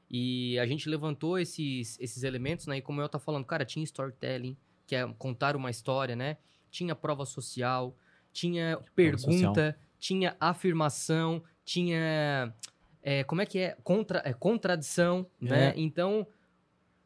E 0.09 0.57
a 0.59 0.65
gente 0.65 0.87
levantou 0.87 1.39
esses, 1.39 1.97
esses 1.99 2.23
elementos, 2.23 2.67
né? 2.67 2.77
E 2.77 2.81
como 2.81 3.01
eu 3.01 3.09
tá 3.09 3.19
falando, 3.19 3.45
cara, 3.45 3.65
tinha 3.65 3.83
storytelling, 3.83 4.55
que 4.85 4.95
é 4.95 5.05
contar 5.17 5.55
uma 5.55 5.69
história, 5.71 6.15
né? 6.15 6.37
Tinha 6.69 6.95
prova 6.95 7.25
social, 7.25 7.95
tinha 8.31 8.79
pergunta, 8.95 9.77
tinha 10.03 10.35
afirmação, 10.37 11.41
tinha. 11.63 12.53
é, 13.01 13.23
como 13.23 13.41
é 13.41 13.45
que 13.45 13.57
é? 13.59 13.77
Contra, 13.85 14.21
é, 14.25 14.33
contradição, 14.33 15.25
né? 15.39 15.69
É. 15.69 15.73
Então, 15.77 16.27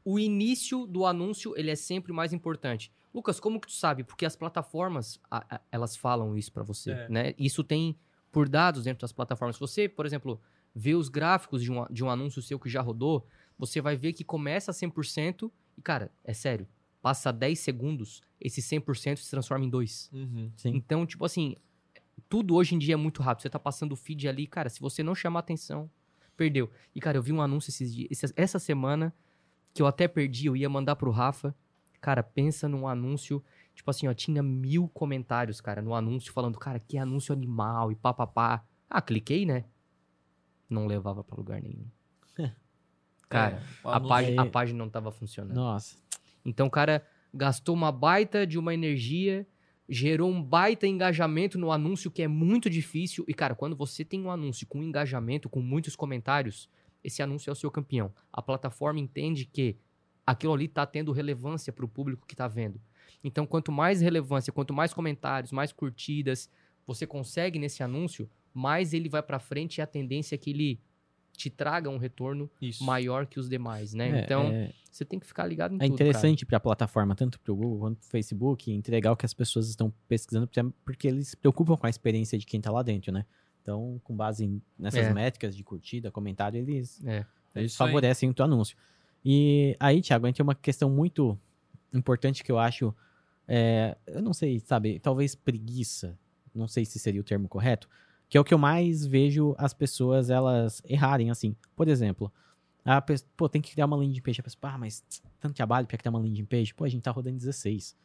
o 0.04 0.18
início 0.18 0.88
do 0.88 1.06
anúncio, 1.06 1.54
ele 1.56 1.70
é 1.70 1.76
sempre 1.76 2.12
mais 2.12 2.34
importante. 2.34 2.92
Lucas, 3.14 3.40
como 3.40 3.60
que 3.62 3.68
tu 3.68 3.74
sabe? 3.74 4.04
Porque 4.04 4.26
as 4.26 4.36
plataformas, 4.36 5.20
a- 5.30 5.46
a- 5.58 5.62
elas 5.72 5.96
falam 5.96 6.36
isso 6.36 6.52
pra 6.52 6.64
você, 6.64 6.92
É. 6.92 7.10
né? 7.10 7.34
Isso 7.38 7.64
tem 7.64 7.96
por 8.32 8.50
dados 8.50 8.84
dentro 8.86 9.02
das 9.02 9.12
plataformas. 9.12 9.58
Se 9.58 9.60
você, 9.60 9.88
por 9.88 10.06
exemplo, 10.06 10.42
vê 10.76 10.96
os 10.96 11.08
gráficos 11.08 11.62
de 11.62 11.72
um, 11.72 11.86
de 11.92 12.04
um 12.04 12.10
anúncio 12.10 12.42
seu 12.42 12.60
que 12.60 12.68
já 12.70 12.82
rodou, 12.82 13.26
você 13.60 13.80
vai 13.80 13.96
ver 13.96 14.14
que 14.14 14.24
começa 14.24 14.72
a 14.72 14.74
100% 14.74 15.52
e, 15.78 15.82
cara, 15.84 16.12
é 16.24 16.34
sério, 16.34 16.68
passa 17.02 17.32
10 17.32 17.60
segundos, 17.60 18.22
esse 18.42 18.60
100% 18.62 19.18
se 19.20 19.30
transforma 19.30 19.66
em 19.66 19.70
2. 19.70 20.10
Uhum. 20.14 20.52
Então, 20.66 21.06
tipo 21.06 21.26
assim, 21.26 21.56
tudo 22.30 22.56
hoje 22.56 22.76
em 22.76 22.78
dia 22.78 22.94
é 22.94 22.98
muito 22.98 23.22
rápido. 23.22 23.44
Você 23.44 23.50
tá 23.50 23.60
passando 23.60 23.94
o 23.94 23.96
feed 23.96 24.28
ali, 24.28 24.48
cara, 24.48 24.70
se 24.70 24.80
você 24.80 25.02
não 25.04 25.16
chamar 25.16 25.40
atenção, 25.40 25.90
perdeu. 26.36 26.70
E, 26.96 27.00
cara, 27.00 27.18
eu 27.18 27.22
vi 27.24 27.32
um 27.34 27.42
anúncio 27.42 27.70
esses 27.70 27.94
dias, 27.94 28.34
essa- 28.36 28.60
semana, 28.60 29.14
que 29.74 29.82
eu 29.82 29.88
até 29.88 30.08
perdi, 30.08 30.48
eu 30.48 30.56
ia 30.56 30.70
mandar 30.70 30.96
pro 30.96 31.12
Rafa. 31.12 31.56
Cara, 32.02 32.22
pensa 32.22 32.68
num 32.70 32.88
anúncio, 32.88 33.44
tipo 33.74 33.90
assim, 33.90 34.08
ó, 34.08 34.14
tinha 34.14 34.42
mil 34.44 34.88
comentários, 34.90 35.60
cara, 35.62 35.82
no 35.82 35.94
anúncio, 35.96 36.32
falando, 36.32 36.58
cara, 36.60 36.80
que 36.80 36.98
anúncio 36.98 37.34
animal 37.34 37.92
e 37.92 37.96
papapá. 37.96 38.64
Ah, 38.90 39.02
cliquei, 39.02 39.46
né? 39.46 39.66
Não 40.70 40.86
levava 40.88 41.24
pra 41.24 41.36
lugar 41.38 41.62
nenhum. 41.62 41.86
Cara, 43.30 43.56
É, 43.84 43.88
a, 43.90 44.00
página, 44.00 44.42
a 44.42 44.46
é- 44.46 44.50
página 44.50 44.78
não 44.80 44.90
tava 44.90 45.12
funcionando. 45.12 45.56
Nossa. 45.56 45.98
Então 46.46 46.68
o 46.68 46.72
cara 46.72 47.06
gastou 47.34 47.76
uma 47.76 47.92
baita 47.92 48.48
de 48.48 48.58
uma 48.58 48.74
energia, 48.74 49.46
gerou 49.90 50.30
um 50.30 50.44
baita 50.44 50.86
engajamento 50.86 51.58
no 51.58 51.72
anúncio 51.72 52.12
que 52.12 52.22
é 52.22 52.28
muito 52.28 52.70
difícil. 52.70 53.24
E, 53.28 53.34
cara, 53.34 53.56
quando 53.56 53.76
você 53.76 54.04
tem 54.04 54.22
um 54.22 54.32
anúncio 54.32 54.68
com 54.68 54.84
engajamento, 54.84 55.50
com 55.50 55.62
muitos 55.62 55.96
comentários, 55.96 56.70
esse 57.04 57.22
anúncio 57.22 57.50
é 57.50 57.54
o 57.54 57.56
seu 57.56 57.72
campeão. 57.72 58.14
A 58.32 58.42
plataforma 58.42 59.00
entende 59.00 59.46
que 59.46 59.78
aquilo 60.26 60.54
ali 60.54 60.68
tá 60.68 60.86
tendo 60.86 61.14
relevância 61.14 61.72
para 61.72 61.86
o 61.86 61.88
público 61.88 62.28
que 62.28 62.36
tá 62.36 62.48
vendo. 62.48 62.82
Então, 63.24 63.46
quanto 63.46 63.72
mais 63.72 64.02
relevância, 64.02 64.52
quanto 64.52 64.74
mais 64.74 64.94
comentários, 64.94 65.52
mais 65.52 65.72
curtidas 65.72 66.50
você 66.86 67.06
consegue 67.06 67.60
nesse 67.60 67.84
anúncio, 67.84 68.30
mais 68.54 68.94
ele 68.94 69.10
vai 69.10 69.22
para 69.22 69.40
frente 69.40 69.78
e 69.78 69.82
a 69.82 69.88
tendência 69.88 70.36
é 70.36 70.38
que 70.38 70.50
ele 70.50 70.82
te 71.38 71.50
traga 71.52 71.88
um 71.90 71.98
retorno 71.98 72.50
Isso. 72.62 72.84
maior 72.84 73.28
que 73.28 73.40
os 73.40 73.48
demais, 73.48 73.94
né? 73.94 74.10
É, 74.22 74.24
então, 74.24 74.48
é, 74.48 74.74
você 74.92 75.06
tem 75.06 75.20
que 75.20 75.26
ficar 75.28 75.46
ligado 75.46 75.74
em 75.74 75.76
é 75.76 75.80
tudo, 75.82 75.96
cara. 75.98 76.10
interessante 76.10 76.46
para 76.46 76.58
a 76.58 76.60
plataforma, 76.60 77.16
tanto 77.16 77.40
para 77.40 77.54
o 77.54 77.56
Google 77.56 77.78
quanto 77.80 78.00
para 78.00 78.08
o 78.08 78.10
Facebook, 78.10 78.72
entregar 78.72 79.12
o 79.12 79.16
que 79.16 79.26
as 79.26 79.34
pessoas 79.36 79.70
estão 79.70 79.94
pesquisando, 80.08 80.50
porque- 80.84 81.08
eles 81.08 81.30
se 81.30 81.38
preocupam 81.38 81.78
com 81.78 81.86
a 81.86 81.90
experiência 81.90 82.38
de 82.40 82.46
quem 82.46 82.58
está 82.60 82.72
lá 82.72 82.82
dentro, 82.82 83.12
né? 83.12 83.24
Então, 83.62 84.02
com 84.04 84.16
base 84.16 84.46
em- 84.46 84.62
nessas 84.80 85.06
É. 85.06 85.14
métricas 85.14 85.56
de 85.56 85.64
curtida, 85.64 86.10
comentário, 86.12 86.58
eles, 86.60 87.00
É. 87.06 87.24
É 87.54 87.60
eles 87.60 87.76
favorecem 87.76 88.30
o 88.30 88.34
teu 88.34 88.46
anúncio. 88.46 88.76
E 89.24 89.76
aí, 89.80 90.02
Thiago, 90.02 90.26
entra 90.26 90.42
uma 90.44 90.56
questão 90.56 90.90
muito 90.90 91.38
importante 91.94 92.44
que 92.44 92.52
eu 92.52 92.58
acho, 92.58 92.96
é, 93.48 93.96
eu 94.08 94.22
não 94.22 94.34
sei, 94.34 94.60
sabe, 94.60 95.00
talvez 95.00 95.36
preguiça, 95.36 96.18
não 96.56 96.68
sei 96.68 96.84
se 96.86 96.98
seria 96.98 97.22
o 97.22 97.24
termo 97.24 97.48
correto, 97.48 97.88
Que 98.30 98.38
é 98.38 98.42
o 98.42 98.44
que 98.44 98.54
eu 98.54 98.58
mais 98.58 99.06
vejo 99.06 99.56
as 99.58 99.74
pessoas 99.74 100.30
elas 100.30 100.82
errarem, 100.86 101.30
assim. 101.30 101.56
Por 101.76 101.88
exemplo, 101.88 102.32
a 102.84 103.02
pessoa, 103.02 103.30
pô, 103.36 103.50
tem 103.50 103.62
que 103.62 103.72
criar 103.72 103.86
uma 103.86 103.98
landing 103.98 104.22
page. 104.22 104.40
A 104.40 104.44
pessoa, 104.44 104.72
ah, 104.74 104.78
mas 104.78 105.04
tanto 105.40 105.56
trabalho 105.56 105.88
pra 105.88 105.98
criar 105.98 106.10
uma 106.10 106.20
landing 106.20 106.46
page. 106.46 106.74
Pô, 106.74 106.84
a 106.84 106.90
gente 106.90 107.04
tá 107.04 107.12
rodando 107.12 107.38
16. 107.38 107.96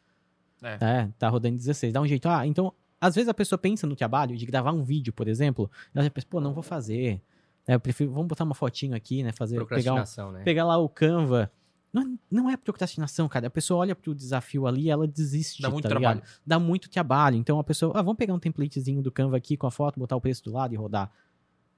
É. 0.63 0.79
É, 0.81 1.09
tá 1.19 1.29
rodando 1.29 1.57
16. 1.57 1.93
Dá 1.93 2.01
um 2.01 2.07
jeito. 2.07 2.29
Ah, 2.29 2.47
então, 2.47 2.73
às 3.01 3.15
vezes 3.15 3.29
a 3.29 3.35
pessoa 3.35 3.59
pensa 3.59 3.87
no 3.87 3.97
trabalho 3.97 4.37
de 4.37 4.47
gravar 4.47 4.73
um 4.73 4.83
vídeo, 4.83 5.13
por 5.13 5.29
exemplo. 5.29 5.71
Ela 5.95 6.05
já 6.05 6.11
pensa, 6.11 6.27
pô, 6.29 6.41
não 6.41 6.53
vou 6.53 6.63
fazer. 6.63 7.21
É, 7.67 7.75
eu 7.75 7.81
prefiro, 7.81 8.13
vamos 8.13 8.29
botar 8.29 8.45
uma 8.45 8.55
fotinho 8.55 8.95
aqui, 8.95 9.23
né? 9.23 9.33
Fazer, 9.33 9.65
pegar, 9.67 9.95
um, 9.95 10.33
né? 10.33 10.43
pegar 10.43 10.65
lá 10.65 10.79
o 10.79 10.89
Canva. 10.89 11.51
Não, 11.93 12.19
não 12.31 12.49
é 12.51 12.57
procrastinação, 12.57 13.29
cara. 13.29 13.49
A 13.49 13.51
pessoa 13.51 13.81
olha 13.81 13.95
pro 13.95 14.15
desafio 14.15 14.67
ali 14.67 14.85
e 14.85 14.91
ela 14.91 15.07
desiste. 15.07 15.61
Dá 15.61 15.69
muito 15.69 15.83
tá 15.83 15.91
trabalho. 15.91 16.21
ligado? 16.21 16.41
Dá 16.47 16.59
muito 16.59 16.89
trabalho. 16.89 17.37
Então 17.37 17.59
a 17.59 17.65
pessoa, 17.65 17.93
ah, 17.95 18.03
vamos 18.03 18.17
pegar 18.17 18.33
um 18.33 18.39
templatezinho 18.39 19.03
do 19.03 19.13
Canva 19.13 19.37
aqui 19.37 19.57
com 19.57 19.67
a 19.67 19.71
foto, 19.71 20.01
botar 20.01 20.17
o 20.17 20.21
preço 20.21 20.43
do 20.45 20.53
lado 20.53 20.73
e 20.73 20.77
rodar. 20.77 21.11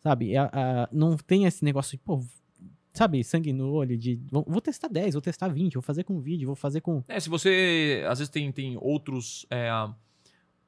Sabe? 0.02 0.36
A- 0.36 0.88
não 0.92 1.16
tem 1.16 1.46
esse 1.46 1.64
negócio 1.64 1.96
de, 1.96 2.02
pô, 2.04 2.22
sabe, 2.92 3.24
sangue 3.24 3.52
no 3.52 3.72
olho 3.72 3.98
de, 3.98 4.20
vou, 4.30 4.44
vou 4.46 4.60
testar 4.60 4.86
10, 4.88 5.14
vou 5.14 5.22
testar 5.22 5.48
20, 5.48 5.74
vou 5.74 5.82
fazer 5.82 6.04
com 6.04 6.20
vídeo, 6.20 6.46
vou 6.46 6.54
fazer 6.54 6.80
com. 6.80 7.02
É, 7.08 7.18
se 7.18 7.28
você 7.28 8.04
às 8.08 8.18
vezes 8.20 8.30
tem, 8.30 8.52
tem 8.52 8.76
outros, 8.80 9.44
é, 9.50 9.68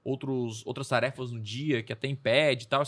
outros 0.02 0.66
outras 0.66 0.88
tarefas 0.88 1.30
no 1.30 1.40
dia 1.40 1.82
que 1.82 1.92
até 1.92 2.08
impede 2.08 2.64
e 2.64 2.68
tal, 2.68 2.82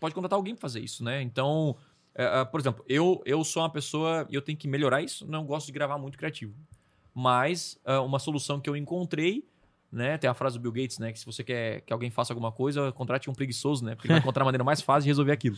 pode 0.00 0.14
contratar 0.14 0.36
alguém 0.36 0.54
para 0.54 0.62
fazer 0.62 0.80
isso, 0.80 1.02
né? 1.02 1.22
Então, 1.22 1.76
é, 2.14 2.44
por 2.44 2.60
exemplo, 2.60 2.84
eu, 2.88 3.22
eu 3.26 3.42
sou 3.44 3.62
uma 3.62 3.70
pessoa 3.70 4.26
e 4.30 4.34
eu 4.34 4.42
tenho 4.42 4.56
que 4.58 4.68
melhorar 4.68 5.02
isso, 5.02 5.26
não 5.26 5.44
gosto 5.44 5.66
de 5.66 5.72
gravar 5.72 5.98
muito 5.98 6.16
criativo. 6.18 6.54
Mas 7.14 7.78
é, 7.84 7.98
uma 7.98 8.18
solução 8.18 8.60
que 8.60 8.68
eu 8.68 8.76
encontrei, 8.76 9.44
né? 9.92 10.18
Tem 10.18 10.28
a 10.28 10.34
frase 10.34 10.58
do 10.58 10.62
Bill 10.62 10.72
Gates, 10.82 10.98
né? 10.98 11.12
Que 11.12 11.18
se 11.18 11.26
você 11.26 11.44
quer 11.44 11.80
que 11.82 11.92
alguém 11.92 12.10
faça 12.10 12.32
alguma 12.32 12.50
coisa, 12.50 12.90
contrate 12.92 13.30
um 13.30 13.32
preguiçoso, 13.34 13.84
né? 13.84 13.94
Porque 13.94 14.08
ele 14.08 14.14
vai 14.14 14.20
encontrar 14.22 14.42
a 14.42 14.44
maneira 14.46 14.64
mais 14.64 14.80
fácil 14.80 15.02
de 15.02 15.08
resolver 15.10 15.32
aquilo. 15.32 15.56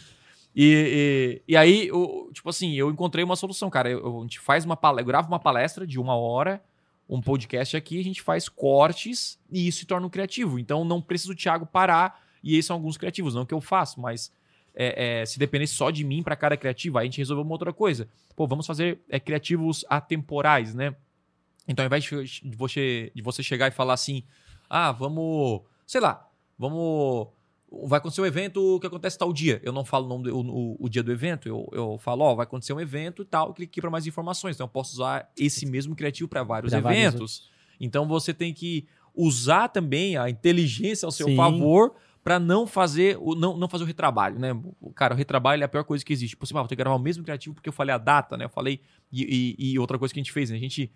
E, 0.55 1.43
e, 1.47 1.53
e 1.53 1.57
aí, 1.57 1.91
o- 1.93 2.31
tipo 2.33 2.49
assim, 2.49 2.73
eu 2.75 2.91
encontrei 2.91 3.25
uma 3.25 3.37
solução, 3.37 3.69
cara. 3.71 3.91
Eu, 3.91 4.01
eu- 4.01 4.19
a 4.19 4.23
gente 4.23 4.39
faz 4.41 4.65
uma 4.65 4.77
palestra, 4.77 5.03
eu 5.03 5.07
gravo 5.07 5.29
uma 5.29 5.39
palestra 5.39 5.87
de 5.87 5.99
uma 5.99 6.15
hora, 6.17 6.63
um 7.09 7.21
podcast 7.21 7.77
aqui, 7.77 8.01
a 8.01 8.05
gente 8.05 8.21
faz 8.21 8.49
cortes 8.49 9.39
e 9.51 9.69
isso 9.69 9.79
se 9.81 9.87
torna 9.87 10.07
um 10.07 10.11
criativo. 10.11 10.59
Então 10.59 10.85
não 10.85 11.01
precisa 11.01 11.33
o 11.33 11.37
Thiago 11.37 11.65
parar 11.67 12.23
e 12.43 12.53
esses 12.55 12.67
são 12.67 12.77
alguns 12.77 12.97
criativos, 12.97 13.35
não 13.35 13.47
que 13.47 13.55
eu 13.55 13.61
faço, 13.61 14.01
mas 14.01 14.33
é, 14.77 15.21
é, 15.23 15.27
se 15.27 15.39
dependesse 15.39 15.73
só 15.75 15.91
de 15.91 16.05
mim 16.05 16.23
para 16.23 16.37
cada 16.37 16.57
criativo, 16.57 16.99
aí 16.99 17.03
a 17.05 17.07
gente 17.07 17.19
resolveu 17.19 17.43
uma 17.43 17.53
outra 17.53 17.73
coisa. 17.73 18.07
Pô, 18.37 18.47
vamos 18.47 18.67
fazer 18.67 19.01
é, 19.09 19.19
criativos 19.19 19.85
atemporais, 19.89 20.75
né? 20.75 20.95
Então 21.67 21.83
ao 21.83 21.87
invés 21.87 22.05
de, 22.05 22.55
você, 22.57 23.11
de 23.15 23.23
você 23.23 23.43
chegar 23.43 23.69
e 23.69 23.71
falar 23.73 23.95
assim, 23.95 24.23
ah, 24.71 24.93
vamos, 24.93 25.63
sei 25.87 26.01
lá, 26.01 26.29
vamos 26.59 27.29
vai 27.83 27.99
acontecer 27.99 28.21
um 28.21 28.27
evento 28.27 28.79
que 28.81 28.87
acontece 28.87 29.19
tal 29.19 29.33
dia. 29.33 29.61
Eu 29.65 29.73
não 29.73 29.85
falo 29.85 30.07
o, 30.07 30.09
nome 30.09 30.25
do- 30.25 30.37
o, 30.39 30.77
o- 30.79 30.89
dia 30.89 31.03
do 31.03 31.11
evento, 31.11 31.49
eu, 31.49 31.69
eu 31.73 31.99
falo, 31.99 32.23
ó, 32.23 32.35
vai 32.35 32.45
acontecer 32.45 32.73
um 32.73 32.81
evento 32.81 33.23
e 33.23 33.25
tal, 33.25 33.53
clique 33.53 33.73
aqui 33.73 33.81
para 33.81 33.91
mais 33.91 34.07
informações. 34.07 34.55
Então 34.57 34.65
eu 34.67 34.69
posso 34.71 34.93
usar 34.95 35.31
esse 35.37 35.67
mesmo 35.67 35.97
criativo 35.97 36.29
para 36.29 36.43
vários 36.45 36.71
Pra 36.71 36.81
vários 36.81 37.03
eventos. 37.05 37.51
Então 37.81 38.07
você 38.07 38.33
tem 38.33 38.55
que 38.55 38.87
usar 39.15 39.69
também 39.69 40.17
a 40.17 40.31
inteligência 40.31 41.05
ao 41.07 41.11
seu 41.13 41.27
Sim. 41.27 41.37
favor 41.37 41.95
para 42.27 42.41
não 42.41 42.67
fazer 42.67 43.17
o 43.21 43.37
não, 43.37 43.57
não 43.57 43.69
fazer 43.69 43.85
o 43.85 43.87
retrabalho, 43.87 44.37
né? 44.37 44.49
Cara, 44.97 45.15
o 45.15 45.17
retrabalho 45.17 45.63
é 45.63 45.65
a 45.65 45.69
pior 45.69 45.85
coisa 45.85 46.05
que 46.05 46.13
existe. 46.13 46.31
Tipo 46.31 46.43
assim, 46.43 46.55
ah, 46.55 46.59
vou 46.59 46.67
ter 46.67 46.75
que 46.75 46.83
gravar 46.83 46.97
o 46.97 46.99
mesmo 46.99 47.23
criativo 47.23 47.55
porque 47.55 47.69
eu 47.69 47.73
falei 47.73 47.95
a 47.95 47.99
data, 47.99 48.37
né? 48.37 48.47
Eu 48.47 48.49
falei 48.49 48.81
e, 49.13 49.55
e- 49.57 49.71
e 49.75 49.79
outra 49.79 49.97
coisa 49.97 50.13
que 50.13 50.19
a 50.19 50.23
gente 50.25 50.33
fez, 50.33 50.51
né? 50.51 50.57
A 50.57 50.59
gente 50.59 50.91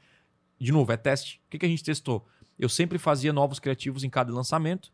de 0.58 0.72
novo, 0.72 0.90
é 0.90 0.96
teste. 0.96 1.40
O 1.46 1.50
que, 1.50 1.58
que 1.60 1.64
a 1.64 1.68
gente 1.68 1.84
testou? 1.84 2.26
Eu 2.58 2.68
sempre 2.68 2.98
fazia 2.98 3.32
novos 3.32 3.60
criativos 3.60 4.02
em 4.02 4.10
cada 4.10 4.32
lançamento, 4.32 4.92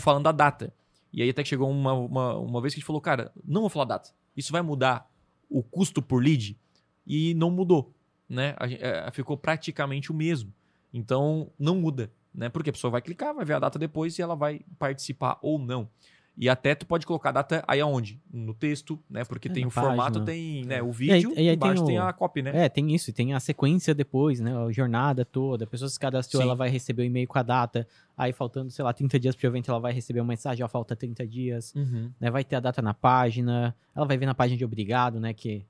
falando 0.00 0.26
a 0.26 0.32
data. 0.32 0.72
E 1.12 1.20
aí 1.20 1.28
até 1.28 1.42
que 1.42 1.50
chegou 1.50 1.70
uma, 1.70 1.92
uma, 1.92 2.34
uma 2.38 2.60
vez 2.62 2.72
que 2.72 2.78
a 2.78 2.80
gente 2.80 2.86
falou, 2.86 3.02
cara, 3.02 3.30
não 3.44 3.60
vou 3.60 3.68
falar 3.68 3.84
data. 3.84 4.08
Isso 4.34 4.52
vai 4.52 4.62
mudar 4.62 5.06
o 5.50 5.62
custo 5.62 6.00
por 6.00 6.22
lead? 6.24 6.58
E 7.06 7.34
não 7.34 7.50
mudou, 7.50 7.92
né? 8.26 8.54
A 8.58 8.66
gen- 8.66 8.78
é, 8.80 9.10
ficou 9.12 9.36
praticamente 9.36 10.10
o 10.10 10.14
mesmo. 10.14 10.50
Então, 10.94 11.52
não 11.58 11.76
muda, 11.76 12.10
né? 12.34 12.48
Porque 12.48 12.70
a 12.70 12.72
pessoa 12.72 12.90
vai 12.90 13.00
clicar, 13.02 13.34
vai 13.34 13.44
ver 13.44 13.54
a 13.54 13.58
data 13.58 13.78
depois 13.78 14.18
e 14.18 14.22
ela 14.22 14.34
vai 14.34 14.60
participar 14.78 15.38
ou 15.42 15.58
não. 15.58 15.88
E 16.36 16.48
até 16.48 16.74
tu 16.74 16.84
pode 16.84 17.06
colocar 17.06 17.28
a 17.28 17.32
data 17.32 17.62
aí 17.64 17.80
aonde? 17.80 18.20
No 18.32 18.52
texto, 18.52 18.98
né? 19.08 19.22
Porque 19.22 19.46
É, 19.46 19.52
tem 19.52 19.64
o 19.64 19.70
formato, 19.70 20.14
página. 20.18 20.24
tem 20.24 20.64
né, 20.64 20.82
o 20.82 20.86
E 20.86 20.88
aí- 20.88 20.92
vídeo, 21.20 21.30
e 21.30 21.38
aí 21.38 21.44
tem 21.44 21.54
embaixo 21.54 21.84
tem, 21.84 21.96
o- 21.96 22.02
a 22.02 22.12
copy, 22.12 22.42
né? 22.42 22.64
É, 22.64 22.68
tem 22.68 22.92
isso, 22.92 23.10
e 23.10 23.12
tem 23.12 23.32
a 23.34 23.38
sequência 23.38 23.94
depois, 23.94 24.40
né? 24.40 24.52
A 24.52 24.72
jornada 24.72 25.24
toda. 25.24 25.62
A 25.62 25.66
pessoa 25.68 25.88
se 25.88 25.96
cadastrou, 25.96 26.42
Sim. 26.42 26.48
ela 26.48 26.56
vai 26.56 26.68
receber 26.68 27.02
o 27.02 27.04
e-mail 27.04 27.28
com 27.28 27.38
a 27.38 27.42
data. 27.44 27.86
Aí, 28.18 28.32
faltando, 28.32 28.68
sei 28.72 28.84
lá, 28.84 28.92
30 28.92 29.16
dias 29.20 29.36
pro 29.36 29.46
evento, 29.46 29.70
ela 29.70 29.78
vai 29.78 29.92
receber 29.92 30.18
uma 30.20 30.26
mensagem, 30.26 30.64
ó, 30.64 30.68
falta 30.68 30.96
30 30.96 31.24
dias. 31.24 31.72
Uhum. 31.76 32.10
Né? 32.20 32.32
Vai 32.32 32.42
ter 32.42 32.56
a 32.56 32.60
data 32.60 32.82
na 32.82 32.92
página. 32.94 33.72
Ela 33.94 34.04
vai 34.04 34.16
ver 34.18 34.26
na 34.26 34.34
página 34.34 34.58
de 34.58 34.64
obrigado, 34.64 35.20
né? 35.20 35.32
Que 35.32 35.64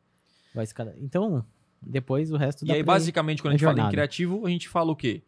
vai 0.55 0.65
se 0.65 0.75
cadastrar. 0.75 1.05
Então, 1.05 1.45
depois 1.83 2.33
o 2.33 2.39
resto 2.39 2.65
E 2.65 2.69
dá 2.69 2.73
aí, 2.75 2.83
basicamente, 2.83 3.43
quando 3.43 3.51
a 3.51 3.53
na 3.53 3.59
gente 3.59 3.65
fala 3.67 3.75
em 3.75 3.77
jornada. 3.77 3.93
criativo, 3.93 4.47
a 4.47 4.49
gente 4.49 4.67
fala 4.67 4.91
o 4.91 4.97
quê? 4.97 5.21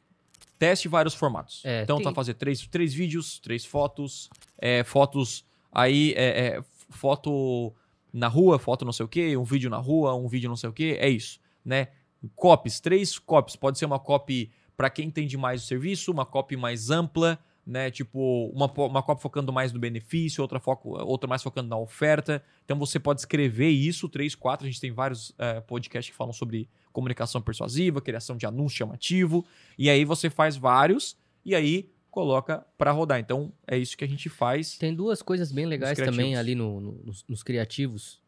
Teste 0.59 0.89
vários 0.89 1.15
formatos. 1.15 1.63
É, 1.65 1.83
então, 1.83 1.97
tem- 1.97 2.05
vai 2.05 2.15
fazer 2.15 2.35
três, 2.35 2.67
três 2.67 2.95
vídeos, 2.95 3.39
três 3.39 3.65
fotos, 3.65 4.31
é, 4.59 4.83
fotos 4.85 5.45
aí, 5.71 6.15
é, 6.17 6.47
é, 6.57 6.65
foto 6.89 7.75
na 8.13 8.29
rua, 8.29 8.59
foto 8.59 8.85
não 8.85 8.93
sei 8.93 9.05
o 9.05 9.09
quê, 9.09 9.37
um 9.37 9.45
vídeo 9.45 9.69
na 9.69 9.77
rua, 9.77 10.15
um 10.15 10.27
vídeo 10.29 10.49
não 10.49 10.57
sei 10.57 10.71
o 10.71 10.73
quê, 10.73 10.97
é 10.99 11.09
isso, 11.09 11.39
né? 11.65 11.89
Copies, 12.35 12.81
três 12.81 13.19
copies. 13.19 13.55
Pode 13.57 13.79
ser 13.79 13.85
uma 13.85 13.99
copy 13.99 14.51
para 14.77 14.89
quem 14.89 15.07
entende 15.09 15.37
mais 15.37 15.63
o 15.63 15.67
serviço, 15.67 16.11
uma 16.11 16.25
copy 16.25 16.57
mais 16.57 16.91
ampla, 16.91 17.39
né? 17.67 17.91
Tipo, 17.91 18.47
uma, 18.55 18.73
uma 18.73 19.03
copy 19.03 19.21
focando 19.21 19.53
mais 19.53 19.73
no 19.73 19.79
benefício, 19.79 20.41
outra, 20.41 20.59
foco, 20.59 20.91
outra 21.05 21.29
mais 21.29 21.43
focando 21.43 21.69
na 21.69 21.77
oferta. 21.77 22.43
Então 22.65 22.79
você 22.79 22.99
pode 22.99 23.21
escrever 23.21 23.69
isso, 23.69 24.09
três, 24.09 24.35
quatro. 24.35 24.67
A 24.67 24.71
gente 24.71 24.81
tem 24.81 24.93
vários 24.93 25.33
é, 25.39 25.61
podcasts 25.61 26.11
que 26.11 26.17
falam 26.17 26.33
sobre 26.33 26.69
comunicação 26.97 27.43
persuasiva, 27.43 28.01
criação 28.01 28.37
de 28.39 28.47
anúncio 28.47 28.79
chamativo. 28.79 29.45
E 29.79 29.91
aí 29.91 30.03
você 30.05 30.31
faz 30.31 30.57
vários 30.57 31.17
e 31.45 31.55
aí 31.55 31.91
coloca 32.11 32.67
para 32.79 32.91
rodar. 32.91 33.21
Então 33.21 33.53
é 33.67 33.77
isso 33.77 33.95
que 33.97 34.03
a 34.05 34.09
gente 34.09 34.29
faz. 34.31 34.79
Tem 34.79 34.95
duas 34.95 35.21
coisas 35.21 35.53
bem 35.53 35.67
legais 35.67 35.99
também 35.99 36.35
ali 36.37 36.55
no- 36.55 36.81
no- 36.81 37.01
nos, 37.05 37.25
nos 37.29 37.43
criativos. 37.43 38.21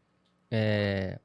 é, 0.51 1.19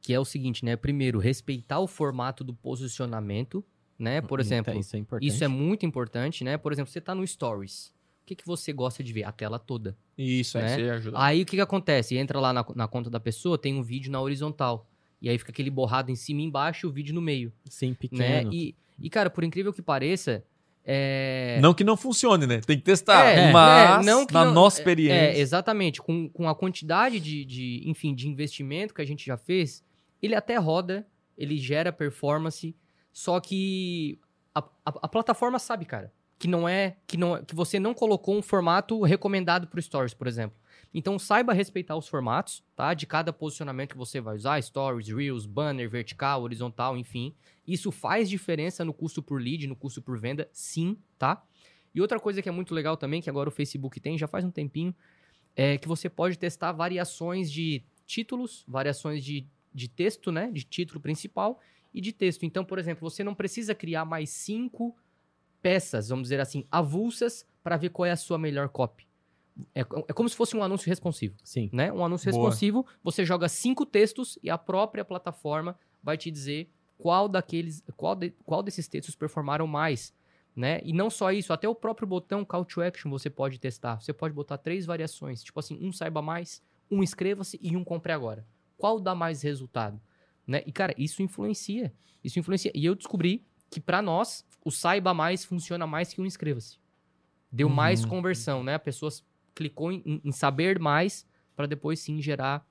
que 0.00 0.12
é 0.14 0.18
o 0.18 0.24
seguinte, 0.24 0.64
né? 0.64 0.76
Primeiro, 0.76 1.18
respeitar 1.18 1.78
o 1.78 1.86
formato 1.86 2.42
do 2.42 2.54
posicionamento, 2.54 3.62
né? 3.98 4.20
Por 4.22 4.38
Muita- 4.38 4.42
exemplo, 4.42 4.78
isso 4.80 4.96
é 4.96 4.98
importante. 4.98 5.28
isso 5.28 5.44
é 5.44 5.48
muito 5.48 5.84
importante, 5.86 6.42
né? 6.44 6.56
Por 6.56 6.72
exemplo, 6.72 6.90
você 6.90 7.00
tá 7.00 7.14
no 7.14 7.26
Stories. 7.26 7.88
O 8.22 8.26
que, 8.26 8.34
que 8.34 8.46
você 8.46 8.72
gosta 8.72 9.02
de 9.04 9.12
ver? 9.12 9.24
A 9.24 9.32
tela 9.32 9.58
toda. 9.58 9.96
Isso, 10.16 10.56
aí 10.58 10.64
Né? 10.64 10.74
você 10.76 10.90
ajuda. 10.90 11.16
Aí 11.20 11.42
o 11.42 11.46
que, 11.46 11.56
que 11.56 11.60
acontece? 11.62 12.16
Entra 12.16 12.40
lá 12.40 12.52
na, 12.52 12.64
na 12.74 12.88
conta 12.88 13.10
da 13.10 13.20
pessoa, 13.20 13.58
tem 13.58 13.74
um 13.74 13.82
vídeo 13.82 14.10
na 14.10 14.20
horizontal. 14.20 14.88
E 15.22 15.28
aí 15.30 15.38
fica 15.38 15.52
aquele 15.52 15.70
borrado 15.70 16.10
em 16.10 16.16
cima 16.16 16.40
e 16.40 16.44
embaixo 16.44 16.84
e 16.84 16.88
o 16.88 16.92
vídeo 16.92 17.14
no 17.14 17.22
meio. 17.22 17.52
Sim, 17.70 17.90
Né? 17.90 17.96
pequeno. 17.98 18.52
E, 18.52 18.74
e, 18.98 19.08
cara, 19.08 19.30
por 19.30 19.44
incrível 19.44 19.72
que 19.72 19.80
pareça, 19.80 20.44
é. 20.84 21.58
Não 21.62 21.72
que 21.72 21.84
não 21.84 21.96
funcione, 21.96 22.44
né? 22.46 22.60
Tem 22.60 22.76
que 22.76 22.82
testar. 22.82 23.24
É, 23.26 23.52
mas 23.52 24.04
é, 24.04 24.10
não 24.10 24.26
que 24.26 24.34
na 24.34 24.44
não- 24.44 24.52
nossa 24.52 24.78
É, 24.78 24.80
experiência. 24.80 25.38
exatamente. 25.40 26.02
Com, 26.02 26.28
com 26.28 26.48
a 26.48 26.54
quantidade 26.54 27.20
de, 27.20 27.44
de, 27.44 27.82
enfim, 27.86 28.14
de 28.14 28.28
investimento 28.28 28.92
que 28.92 29.00
a 29.00 29.04
gente 29.04 29.24
já 29.24 29.36
fez, 29.36 29.84
ele 30.20 30.34
até 30.34 30.56
roda, 30.56 31.06
ele 31.38 31.56
gera 31.56 31.92
performance, 31.92 32.74
só 33.12 33.38
que 33.38 34.18
a, 34.54 34.58
a, 34.58 34.64
a 35.02 35.08
plataforma 35.08 35.58
sabe, 35.60 35.84
cara, 35.84 36.12
que 36.38 36.48
não 36.48 36.68
é 36.68 36.96
que 37.06 37.16
não 37.16 37.42
que 37.44 37.54
você 37.54 37.78
não 37.78 37.94
colocou 37.94 38.36
um 38.36 38.42
formato 38.42 39.00
recomendado 39.02 39.68
para 39.68 39.80
Stories, 39.80 40.14
por 40.14 40.26
exemplo. 40.26 40.56
Então 40.94 41.18
saiba 41.18 41.52
respeitar 41.52 41.96
os 41.96 42.06
formatos, 42.06 42.62
tá? 42.76 42.92
De 42.92 43.06
cada 43.06 43.32
posicionamento 43.32 43.92
que 43.92 43.96
você 43.96 44.20
vai 44.20 44.36
usar, 44.36 44.62
Stories, 44.62 45.08
Reels, 45.08 45.46
banner, 45.46 45.88
vertical, 45.88 46.42
horizontal, 46.42 46.96
enfim. 46.96 47.34
Isso 47.66 47.90
faz 47.90 48.28
diferença 48.28 48.84
no 48.84 48.92
custo 48.92 49.22
por 49.22 49.40
lead, 49.40 49.66
no 49.66 49.76
custo 49.76 50.02
por 50.02 50.18
venda, 50.18 50.48
sim, 50.52 50.98
tá? 51.18 51.42
E 51.94 52.00
outra 52.00 52.20
coisa 52.20 52.42
que 52.42 52.48
é 52.48 52.52
muito 52.52 52.74
legal 52.74 52.96
também, 52.96 53.22
que 53.22 53.30
agora 53.30 53.48
o 53.48 53.52
Facebook 53.52 54.00
tem, 54.00 54.18
já 54.18 54.26
faz 54.26 54.44
um 54.44 54.50
tempinho, 54.50 54.94
é 55.54 55.78
que 55.78 55.88
você 55.88 56.08
pode 56.08 56.38
testar 56.38 56.72
variações 56.72 57.50
de 57.50 57.82
títulos, 58.06 58.64
variações 58.66 59.24
de, 59.24 59.46
de 59.74 59.88
texto, 59.88 60.30
né? 60.30 60.50
De 60.50 60.64
título 60.64 61.00
principal 61.00 61.58
e 61.92 62.00
de 62.00 62.12
texto. 62.12 62.44
Então, 62.44 62.64
por 62.64 62.78
exemplo, 62.78 63.08
você 63.08 63.22
não 63.22 63.34
precisa 63.34 63.74
criar 63.74 64.04
mais 64.04 64.30
cinco 64.30 64.96
peças, 65.60 66.08
vamos 66.08 66.24
dizer 66.24 66.40
assim, 66.40 66.66
avulsas 66.70 67.46
para 67.62 67.76
ver 67.76 67.90
qual 67.90 68.06
é 68.06 68.10
a 68.10 68.16
sua 68.16 68.36
melhor 68.36 68.68
copy. 68.68 69.06
É, 69.74 69.80
é 69.80 69.84
como 70.14 70.28
se 70.28 70.36
fosse 70.36 70.56
um 70.56 70.62
anúncio 70.62 70.88
responsivo, 70.88 71.34
Sim. 71.44 71.68
né? 71.72 71.92
Um 71.92 72.04
anúncio 72.04 72.30
Boa. 72.30 72.42
responsivo, 72.44 72.86
você 73.02 73.24
joga 73.24 73.48
cinco 73.48 73.84
textos 73.84 74.38
e 74.42 74.48
a 74.48 74.56
própria 74.56 75.04
plataforma 75.04 75.78
vai 76.02 76.16
te 76.16 76.30
dizer 76.30 76.70
qual 76.98 77.28
daqueles, 77.28 77.82
qual, 77.96 78.14
de- 78.14 78.30
qual 78.44 78.62
desses 78.62 78.88
textos 78.88 79.14
performaram 79.14 79.66
mais, 79.66 80.14
né? 80.56 80.80
E 80.84 80.92
não 80.92 81.10
só 81.10 81.30
isso, 81.32 81.52
até 81.52 81.68
o 81.68 81.74
próprio 81.74 82.06
botão 82.08 82.44
Call 82.44 82.64
to 82.64 82.80
Action 82.80 83.10
você 83.10 83.28
pode 83.28 83.58
testar. 83.58 84.00
Você 84.00 84.12
pode 84.12 84.34
botar 84.34 84.56
três 84.58 84.86
variações, 84.86 85.42
tipo 85.42 85.58
assim, 85.60 85.78
um 85.86 85.92
saiba 85.92 86.22
mais, 86.22 86.62
um 86.90 87.02
inscreva-se 87.02 87.58
e 87.62 87.76
um 87.76 87.84
compre 87.84 88.12
agora. 88.12 88.46
Qual 88.78 88.98
dá 89.00 89.14
mais 89.14 89.42
resultado? 89.42 90.00
Né? 90.46 90.62
E 90.66 90.72
cara, 90.72 90.94
isso 90.96 91.22
influencia. 91.22 91.92
Isso 92.24 92.38
influencia. 92.38 92.72
E 92.74 92.84
eu 92.84 92.94
descobri 92.94 93.44
que 93.70 93.80
pra 93.80 94.00
nós 94.00 94.44
o 94.64 94.70
saiba 94.70 95.12
mais 95.12 95.44
funciona 95.44 95.86
mais 95.86 96.12
que 96.12 96.20
o 96.20 96.26
inscreva-se. 96.26 96.78
Deu 97.50 97.68
mais 97.68 98.02
Uhum. 98.04 98.08
conversão, 98.10 98.62
né? 98.64 98.78
Pessoas 98.78 99.22
clicou 99.54 99.92
em, 99.92 100.20
em 100.24 100.32
saber 100.32 100.78
mais 100.78 101.26
para 101.54 101.66
depois 101.66 102.00
sim 102.00 102.20
gerar 102.20 102.66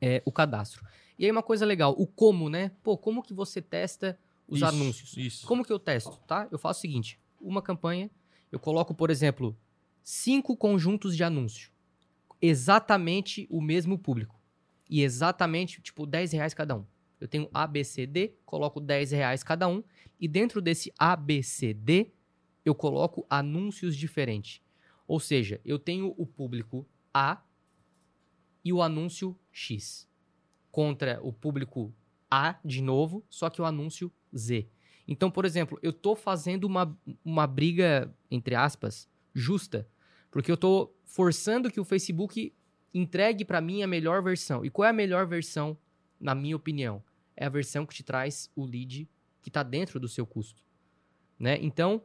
é, 0.00 0.22
o 0.24 0.32
cadastro. 0.32 0.84
E 1.18 1.24
aí 1.24 1.30
uma 1.30 1.42
coisa 1.42 1.66
legal, 1.66 1.94
o 1.98 2.06
como, 2.06 2.48
né? 2.48 2.70
Pô, 2.82 2.96
como 2.96 3.22
que 3.22 3.34
você 3.34 3.60
testa 3.60 4.18
os 4.46 4.58
Isso, 4.58 4.66
anúncios? 4.66 5.16
Isso. 5.16 5.46
Como 5.46 5.64
que 5.64 5.72
eu 5.72 5.78
testo, 5.78 6.16
tá? 6.26 6.48
Eu 6.50 6.58
faço 6.58 6.78
o 6.78 6.80
seguinte, 6.80 7.20
uma 7.40 7.60
campanha, 7.60 8.10
eu 8.50 8.58
coloco, 8.58 8.94
por 8.94 9.10
exemplo, 9.10 9.56
cinco 10.02 10.56
conjuntos 10.56 11.16
de 11.16 11.24
anúncio. 11.24 11.70
Exatamente 12.40 13.46
o 13.50 13.60
mesmo 13.60 13.98
público. 13.98 14.40
E 14.88 15.02
exatamente, 15.02 15.82
tipo, 15.82 16.06
10 16.06 16.32
reais 16.32 16.54
cada 16.54 16.76
um. 16.76 16.86
Eu 17.20 17.26
tenho 17.26 17.48
A, 17.52 17.66
B, 17.66 17.82
C, 17.84 18.06
D, 18.06 18.34
coloco 18.46 18.80
10 18.80 19.10
reais 19.10 19.42
cada 19.42 19.68
um. 19.68 19.82
E 20.20 20.28
dentro 20.28 20.62
desse 20.62 20.92
A, 20.98 21.14
B, 21.16 21.42
C, 21.42 21.74
D, 21.74 22.12
eu 22.64 22.74
coloco 22.74 23.26
anúncios 23.28 23.96
diferentes. 23.96 24.62
Ou 25.08 25.18
seja, 25.18 25.58
eu 25.64 25.78
tenho 25.78 26.14
o 26.18 26.26
público 26.26 26.86
A 27.12 27.42
e 28.62 28.72
o 28.74 28.82
anúncio 28.82 29.34
X. 29.50 30.06
Contra 30.70 31.18
o 31.22 31.32
público 31.32 31.94
A 32.30 32.60
de 32.62 32.82
novo, 32.82 33.24
só 33.30 33.48
que 33.48 33.62
o 33.62 33.64
anúncio 33.64 34.12
Z. 34.36 34.68
Então, 35.08 35.30
por 35.30 35.46
exemplo, 35.46 35.78
eu 35.82 35.94
tô 35.94 36.14
fazendo 36.14 36.64
uma, 36.64 36.96
uma 37.24 37.46
briga, 37.46 38.14
entre 38.30 38.54
aspas, 38.54 39.08
justa, 39.32 39.88
porque 40.30 40.52
eu 40.52 40.56
tô 40.58 40.94
forçando 41.06 41.70
que 41.70 41.80
o 41.80 41.84
Facebook 41.84 42.54
entregue 42.92 43.46
para 43.46 43.62
mim 43.62 43.82
a 43.82 43.86
melhor 43.86 44.22
versão. 44.22 44.62
E 44.62 44.68
qual 44.68 44.84
é 44.84 44.90
a 44.90 44.92
melhor 44.92 45.26
versão, 45.26 45.78
na 46.20 46.34
minha 46.34 46.54
opinião? 46.54 47.02
É 47.34 47.46
a 47.46 47.48
versão 47.48 47.86
que 47.86 47.94
te 47.94 48.02
traz 48.02 48.50
o 48.54 48.66
lead 48.66 49.08
que 49.40 49.48
está 49.48 49.62
dentro 49.62 49.98
do 49.98 50.08
seu 50.08 50.26
custo. 50.26 50.62
Né? 51.38 51.58
Então, 51.62 52.04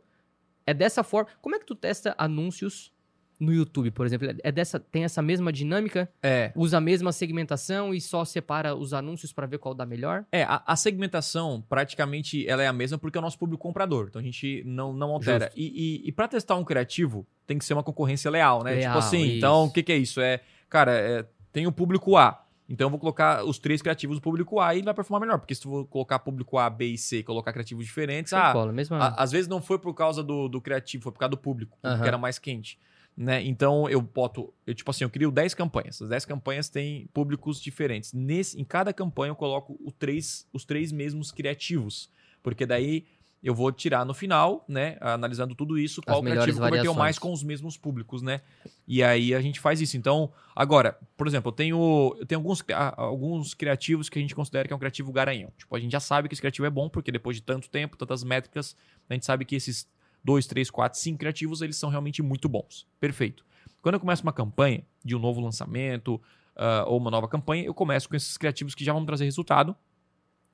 é 0.66 0.74
dessa 0.74 1.04
forma. 1.04 1.30
Como 1.42 1.56
é 1.56 1.60
que 1.60 1.66
tu 1.66 1.76
testa 1.76 2.16
anúncios 2.18 2.92
no 3.40 3.54
YouTube, 3.54 3.92
por 3.92 4.06
exemplo? 4.06 4.28
É 4.44 4.52
dessa, 4.52 4.80
tem 4.80 5.04
essa 5.04 5.22
mesma 5.22 5.52
dinâmica? 5.52 6.10
É. 6.22 6.52
Usa 6.56 6.78
a 6.78 6.82
mesma 6.82 7.12
segmentação 7.12 7.94
e 7.94 8.00
só 8.00 8.24
separa 8.24 8.76
os 8.76 8.94
anúncios 8.94 9.34
para 9.34 9.46
ver 9.46 9.58
qual 9.58 9.74
dá 9.74 9.86
melhor? 9.86 10.26
É, 10.32 10.44
a, 10.44 10.64
a 10.66 10.76
segmentação, 10.76 11.64
praticamente, 11.68 12.48
ela 12.48 12.64
é 12.64 12.68
a 12.68 12.74
mesma 12.74 12.98
porque 12.98 13.18
é 13.18 13.20
o 13.20 13.22
nosso 13.22 13.38
público 13.38 13.62
comprador. 13.62 14.08
Então 14.10 14.22
a 14.22 14.24
gente 14.24 14.64
não, 14.66 14.94
não 14.94 15.12
altera. 15.12 15.46
Justo. 15.46 15.60
E, 15.60 16.02
e, 16.06 16.08
e 16.08 16.12
para 16.12 16.28
testar 16.28 16.56
um 16.56 16.64
criativo, 16.64 17.28
tem 17.46 17.58
que 17.58 17.66
ser 17.66 17.74
uma 17.74 17.84
concorrência 17.84 18.32
leal, 18.32 18.64
né? 18.64 18.76
Leal, 18.76 18.94
tipo 18.94 19.06
assim, 19.06 19.24
isso. 19.24 19.38
então 19.38 19.66
o 19.66 19.72
que, 19.72 19.84
que 19.84 19.92
é 19.92 19.98
isso? 19.98 20.22
É, 20.22 20.40
cara, 20.70 20.94
é, 20.94 21.26
tem 21.52 21.68
o 21.68 21.72
público 21.72 22.18
A. 22.18 22.43
Então 22.70 22.86
eu 22.86 22.90
vou 22.90 23.00
colocar 23.00 23.44
os 23.44 23.58
três 23.60 23.82
criativos 23.82 24.18
do 24.18 24.22
público 24.22 24.60
A 24.60 24.74
e 24.74 24.78
ele 24.80 24.86
vai 24.86 24.94
performar 24.94 25.22
melhor. 25.22 25.40
Porque 25.40 25.54
se 25.54 25.62
tu 25.62 25.70
for 25.70 25.86
colocar 25.86 26.20
público 26.20 26.58
A, 26.58 26.70
B 26.70 26.86
e 26.88 26.98
C 26.98 27.20
e 27.20 27.24
colocar 27.24 27.52
criativos 27.52 27.86
diferentes, 27.86 28.30
Show 28.30 28.40
ah, 28.40 28.54
bola, 28.54 28.72
mesma... 28.72 28.98
a- 28.98 29.22
às 29.24 29.32
vezes 29.32 29.48
não 29.48 29.62
foi 29.62 29.78
por 29.78 29.94
causa 29.94 30.24
do, 30.24 30.48
do 30.48 30.62
criativo, 30.62 31.04
foi 31.04 31.12
por 31.12 31.20
causa 31.20 31.32
do 31.32 31.38
público, 31.38 31.78
que 31.82 32.08
era 32.08 32.18
mais 32.18 32.40
quente. 32.40 32.80
Né? 33.16 33.44
Então 33.44 33.88
eu 33.90 34.02
boto, 34.02 34.52
eu 34.66 34.74
tipo 34.74 34.90
assim, 34.90 35.04
eu 35.04 35.10
crio 35.10 35.30
10 35.30 35.54
campanhas. 35.54 36.02
As 36.02 36.10
10 36.10 36.26
campanhas 36.26 36.68
têm 36.70 37.08
públicos 37.14 37.62
diferentes. 37.62 38.12
Nesse, 38.14 38.60
em 38.60 38.64
cada 38.64 38.92
campanha 38.92 39.32
eu 39.32 39.36
coloco 39.36 39.78
três, 40.00 40.48
os 40.52 40.66
três 40.66 40.92
mesmos 40.92 41.32
criativos. 41.32 42.10
Porque 42.42 42.66
daí 42.66 43.06
eu 43.44 43.54
vou 43.54 43.72
tirar 43.74 44.06
no 44.06 44.14
final, 44.14 44.64
né? 44.70 44.98
Analisando 45.02 45.54
tudo 45.54 45.78
isso, 45.78 46.02
qual 46.02 46.22
melhores 46.22 46.56
criativo 46.56 46.66
converteu 46.66 46.94
mais 46.94 47.20
com 47.20 47.34
os 47.34 47.44
mesmos 47.44 47.76
públicos, 47.76 48.22
né? 48.22 48.40
E 48.88 49.04
aí 49.04 49.36
a 49.36 49.42
gente 49.42 49.60
faz 49.60 49.82
isso. 49.82 49.98
Então, 49.98 50.32
agora, 50.56 50.98
por 51.18 51.28
exemplo, 51.28 51.50
eu 51.50 51.54
tenho, 51.54 52.16
eu 52.18 52.26
tenho 52.26 52.40
alguns, 52.40 52.64
ah, 52.72 52.94
alguns 52.96 53.54
criativos 53.54 54.08
que 54.08 54.18
a 54.18 54.22
gente 54.22 54.34
considera 54.34 54.66
que 54.66 54.74
é 54.74 54.76
um 54.76 54.80
criativo 54.80 55.12
garanhão. 55.12 55.52
Tipo, 55.58 55.76
a 55.76 55.80
gente 55.80 55.92
já 55.92 56.00
sabe 56.00 56.30
que 56.30 56.36
esse 56.36 56.42
criativo 56.42 56.66
é 56.66 56.70
bom, 56.70 56.88
porque 56.88 57.12
depois 57.12 57.36
de 57.36 57.44
tanto 57.44 57.70
tempo, 57.70 57.98
tantas 57.98 58.24
métricas, 58.24 58.78
a 59.10 59.14
gente 59.14 59.26
sabe 59.26 59.44
que 59.44 59.58
esses 59.58 59.90
dois, 60.24 60.48
três, 60.48 60.72
quatro, 60.72 60.98
cinco 60.98 61.20
criativos, 61.20 61.62
eles 61.62 61.76
são 61.76 61.90
realmente 61.90 62.22
muito 62.22 62.48
bons. 62.48 62.88
Perfeito. 62.98 63.46
Quando 63.82 63.96
eu 63.96 64.00
começo 64.00 64.24
uma 64.24 64.32
campanha 64.32 64.86
de 65.04 65.18
um 65.18 65.20
novo 65.20 65.42
lançamento 65.42 66.22
ah, 66.56 66.86
ou 66.88 66.98
uma 66.98 67.12
nova 67.12 67.28
campanha, 67.28 67.66
eu 67.66 67.74
começo 67.74 68.08
com 68.08 68.16
esses 68.16 68.38
criativos 68.38 68.74
que 68.74 68.86
já 68.86 68.94
vão 68.94 69.06
trazer 69.06 69.26
resultado 69.26 69.76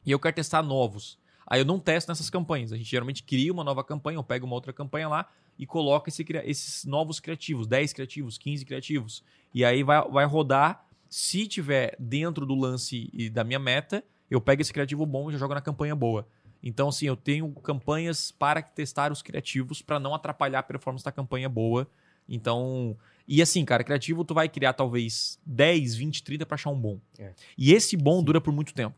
e 0.03 0.09
eu 0.09 0.19
quero 0.19 0.35
testar 0.35 0.63
novos. 0.63 1.18
Aí 1.49 1.59
eu 1.59 1.65
não 1.65 1.79
testo 1.79 2.09
nessas 2.09 2.29
campanhas. 2.29 2.71
A 2.71 2.77
gente 2.77 2.89
geralmente 2.89 3.23
cria 3.23 3.51
uma 3.51 3.63
nova 3.63 3.83
campanha, 3.83 4.17
eu 4.17 4.23
pego 4.23 4.45
uma 4.45 4.53
outra 4.55 4.71
campanha 4.71 5.07
lá 5.07 5.29
e 5.57 5.65
coloco 5.65 6.07
esse 6.07 6.25
esses 6.45 6.85
novos 6.85 7.19
criativos, 7.19 7.65
10 7.65 7.91
criativos, 7.93 8.37
15 8.37 8.65
criativos. 8.65 9.23
E 9.53 9.65
aí 9.65 9.81
vai, 9.81 10.07
vai 10.09 10.25
rodar. 10.25 10.85
Se 11.09 11.47
tiver 11.47 11.95
dentro 11.97 12.45
do 12.45 12.53
lance 12.53 13.09
e 13.11 13.31
da 13.31 13.43
minha 13.43 13.57
meta, 13.57 14.03
eu 14.29 14.39
pego 14.39 14.61
esse 14.61 14.71
criativo 14.71 15.05
bom 15.07 15.29
e 15.29 15.33
já 15.33 15.39
jogo 15.39 15.55
na 15.55 15.61
campanha 15.61 15.95
boa. 15.95 16.27
Então, 16.61 16.89
assim, 16.89 17.07
eu 17.07 17.15
tenho 17.15 17.51
campanhas 17.55 18.31
para 18.31 18.61
testar 18.61 19.11
os 19.11 19.23
criativos 19.23 19.81
para 19.81 19.99
não 19.99 20.13
atrapalhar 20.13 20.59
a 20.59 20.63
performance 20.63 21.03
da 21.03 21.11
campanha 21.11 21.49
boa. 21.49 21.89
Então, 22.27 22.95
e 23.27 23.41
assim, 23.41 23.65
cara, 23.65 23.83
criativo 23.83 24.23
tu 24.23 24.33
vai 24.33 24.47
criar 24.47 24.73
talvez 24.73 25.39
10, 25.45 25.95
20, 25.95 26.23
30 26.23 26.45
para 26.45 26.55
achar 26.55 26.69
um 26.69 26.79
bom. 26.79 26.99
É. 27.17 27.33
E 27.57 27.73
esse 27.73 27.97
bom 27.97 28.21
dura 28.21 28.39
por 28.39 28.53
muito 28.53 28.73
tempo. 28.73 28.95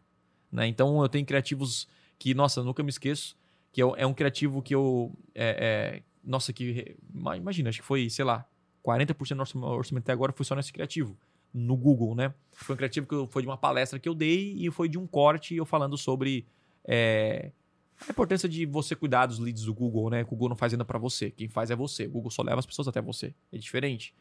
Né? 0.51 0.67
Então, 0.67 1.01
eu 1.01 1.07
tenho 1.07 1.25
criativos 1.25 1.87
que, 2.21 2.35
nossa, 2.35 2.63
nunca 2.63 2.83
me 2.83 2.89
esqueço, 2.89 3.35
que 3.73 3.81
é, 3.81 4.05
um- 4.05 4.13
criativo 4.13 4.61
que 4.61 4.75
eu. 4.75 5.11
é- 5.33 5.95
é, 5.97 6.03
nossa, 6.23 6.53
que. 6.53 6.95
ima- 7.15 7.35
Imagina, 7.35 7.69
acho 7.69 7.79
que 7.81 7.85
foi, 7.87 8.09
sei 8.11 8.23
lá, 8.23 8.45
40% 8.83 9.29
do 9.29 9.39
nosso 9.39 9.57
orçamento 9.59 10.03
até 10.03 10.11
agora 10.13 10.31
foi 10.31 10.45
só 10.45 10.55
nesse 10.55 10.71
criativo. 10.71 11.17
No 11.51 11.75
Google, 11.75 12.13
né? 12.13 12.31
Foi 12.53 12.75
um 12.75 12.77
criativo 12.77 13.07
que 13.07 13.31
foi 13.33 13.41
de 13.41 13.47
uma 13.47 13.57
palestra 13.57 13.97
que 13.99 14.07
eu 14.07 14.13
dei 14.13 14.53
e 14.55 14.69
foi 14.71 14.87
de 14.87 14.97
um 14.99 15.07
corte 15.07 15.55
eu 15.55 15.65
falando 15.65 15.97
sobre 15.97 16.45
é, 16.85 17.51
a 18.07 18.11
importância 18.11 18.47
de 18.47 18.65
você 18.65 18.95
cuidar 18.95 19.25
dos 19.25 19.39
leads 19.39 19.63
do 19.65 19.73
Google, 19.73 20.09
né? 20.11 20.21
O 20.21 20.27
Google 20.27 20.49
não 20.49 20.55
faz 20.55 20.73
ainda 20.73 20.85
pra 20.85 20.99
você. 20.99 21.31
Quem 21.31 21.49
faz 21.49 21.71
é 21.71 21.75
você. 21.75 22.05
O 22.05 22.11
Google 22.11 22.29
só 22.31 22.41
leva 22.43 22.59
as 22.59 22.65
pessoas 22.67 22.87
até 22.87 23.01
você. 23.01 23.33
É 23.51 23.57
diferente. 23.57 24.13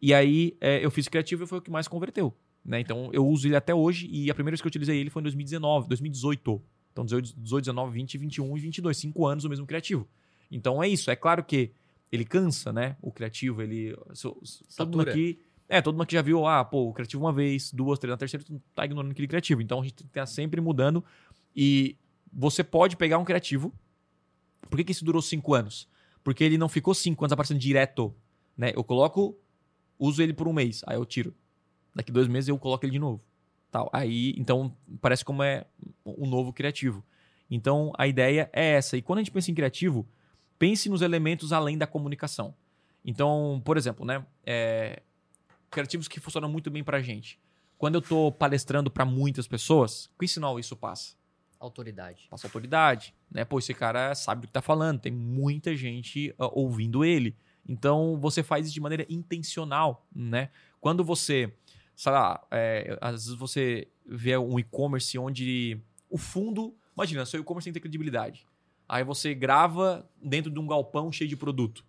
E 0.00 0.12
aí 0.12 0.54
é, 0.60 0.84
eu 0.84 0.90
fiz 0.90 1.08
criativo 1.08 1.44
e 1.44 1.46
foi 1.46 1.58
o 1.58 1.62
que 1.62 1.70
mais 1.70 1.88
converteu. 1.88 2.34
Né? 2.64 2.78
Então 2.80 3.10
eu 3.12 3.26
uso 3.26 3.48
ele 3.48 3.56
até 3.56 3.74
hoje 3.74 4.06
e 4.10 4.30
a 4.30 4.34
primeira 4.34 4.52
vez 4.52 4.60
que 4.60 4.66
eu 4.66 4.70
utilizei 4.70 4.98
ele 5.00 5.10
foi 5.10 5.20
em 5.20 5.24
2019, 5.24 5.88
2018. 5.88 6.62
Então 6.92 7.04
18, 7.04 7.34
18 7.38 7.64
19, 7.64 7.92
20, 7.92 8.18
21 8.18 8.56
e 8.56 8.60
22. 8.60 8.96
Cinco 8.96 9.26
anos 9.26 9.44
o 9.44 9.48
mesmo 9.48 9.66
criativo. 9.66 10.06
Então 10.50 10.82
é 10.82 10.88
isso. 10.88 11.10
É 11.10 11.16
claro 11.16 11.42
que 11.42 11.72
ele 12.10 12.24
cansa, 12.24 12.72
né? 12.72 12.96
O 13.00 13.10
criativo, 13.10 13.62
ele... 13.62 13.96
so- 14.12 14.38
so- 14.42 14.64
Todo 14.76 14.88
mundo 14.98 15.08
aqui... 15.12 15.38
É, 15.68 15.80
todo 15.80 15.94
mundo 15.94 16.02
aqui 16.02 16.12
já 16.14 16.20
viu, 16.20 16.46
ah, 16.46 16.62
pô, 16.62 16.90
o 16.90 16.92
criativo 16.92 17.24
uma 17.24 17.32
vez, 17.32 17.72
duas, 17.72 17.98
três, 17.98 18.10
na 18.10 18.16
terceira 18.18 18.44
tu 18.44 18.60
tá 18.74 18.84
ignorando 18.84 19.10
aquele 19.12 19.26
criativo. 19.26 19.62
Então 19.62 19.80
a 19.80 19.82
gente 19.82 19.94
tem 19.94 20.06
que 20.06 20.10
estar 20.10 20.26
sempre 20.26 20.60
mudando 20.60 21.02
e 21.56 21.96
você 22.30 22.62
pode 22.62 22.94
pegar 22.96 23.16
um 23.18 23.24
criativo. 23.24 23.72
Por 24.68 24.76
que, 24.76 24.84
que 24.84 24.92
isso 24.92 25.04
durou 25.04 25.22
cinco 25.22 25.54
anos? 25.54 25.88
Porque 26.22 26.44
ele 26.44 26.58
não 26.58 26.68
ficou 26.68 26.92
cinco 26.94 27.24
anos 27.24 27.32
aparecendo 27.32 27.58
direto. 27.58 28.14
Né? 28.54 28.72
Eu 28.74 28.84
coloco, 28.84 29.34
uso 29.98 30.22
ele 30.22 30.34
por 30.34 30.46
um 30.46 30.52
mês, 30.52 30.82
aí 30.86 30.96
eu 30.96 31.06
tiro. 31.06 31.34
Daqui 31.94 32.12
dois 32.12 32.28
meses 32.28 32.48
eu 32.48 32.58
coloco 32.58 32.84
ele 32.84 32.92
de 32.92 32.98
novo. 32.98 33.22
Tal. 33.72 33.90
Aí, 33.92 34.34
então, 34.38 34.72
parece 35.00 35.24
como 35.24 35.42
é 35.42 35.64
um 36.06 36.28
novo 36.28 36.52
criativo. 36.52 37.02
Então, 37.50 37.92
a 37.98 38.06
ideia 38.06 38.48
é 38.52 38.74
essa. 38.74 38.96
E 38.96 39.02
quando 39.02 39.18
a 39.18 39.22
gente 39.22 39.32
pensa 39.32 39.50
em 39.50 39.54
criativo, 39.54 40.06
pense 40.56 40.88
nos 40.88 41.02
elementos 41.02 41.52
além 41.52 41.76
da 41.76 41.88
comunicação. 41.88 42.54
Então, 43.04 43.60
por 43.64 43.76
exemplo, 43.76 44.06
né? 44.06 44.24
é, 44.44 45.02
criativos 45.70 46.06
que 46.06 46.20
funcionam 46.20 46.48
muito 46.48 46.70
bem 46.70 46.84
pra 46.84 47.00
gente. 47.00 47.40
Quando 47.78 47.96
eu 47.96 48.02
tô 48.02 48.30
palestrando 48.30 48.90
pra 48.90 49.04
muitas 49.04 49.48
pessoas, 49.48 50.08
que 50.18 50.28
sinal 50.28 50.60
isso 50.60 50.76
passa? 50.76 51.16
Autoridade. 51.58 52.26
passa 52.28 52.46
autoridade, 52.46 53.14
né? 53.30 53.44
Pô, 53.44 53.58
esse 53.58 53.72
cara 53.72 54.14
sabe 54.14 54.42
do 54.42 54.46
que 54.48 54.52
tá 54.52 54.60
falando, 54.60 55.00
tem 55.00 55.12
muita 55.12 55.74
gente 55.76 56.34
ah, 56.38 56.50
ouvindo 56.52 57.04
ele. 57.04 57.36
Então 57.66 58.18
você 58.20 58.42
faz 58.42 58.66
isso 58.66 58.74
de 58.74 58.80
maneira 58.80 59.06
intencional, 59.08 60.06
né? 60.14 60.50
Quando 60.80 61.04
você, 61.04 61.52
sei 61.94 62.12
lá, 62.12 62.44
é, 62.50 62.98
às 63.00 63.12
vezes 63.12 63.34
você 63.34 63.88
vê 64.06 64.36
um 64.36 64.58
e-commerce 64.58 65.16
onde 65.18 65.80
o 66.08 66.18
fundo, 66.18 66.74
imagina, 66.96 67.24
seu 67.24 67.40
e-commerce 67.40 67.64
tem 67.64 67.72
que 67.72 67.78
ter 67.78 67.82
credibilidade. 67.82 68.46
Aí 68.88 69.04
você 69.04 69.34
grava 69.34 70.08
dentro 70.22 70.50
de 70.50 70.58
um 70.58 70.66
galpão 70.66 71.10
cheio 71.10 71.28
de 71.28 71.36
produto. 71.36 71.84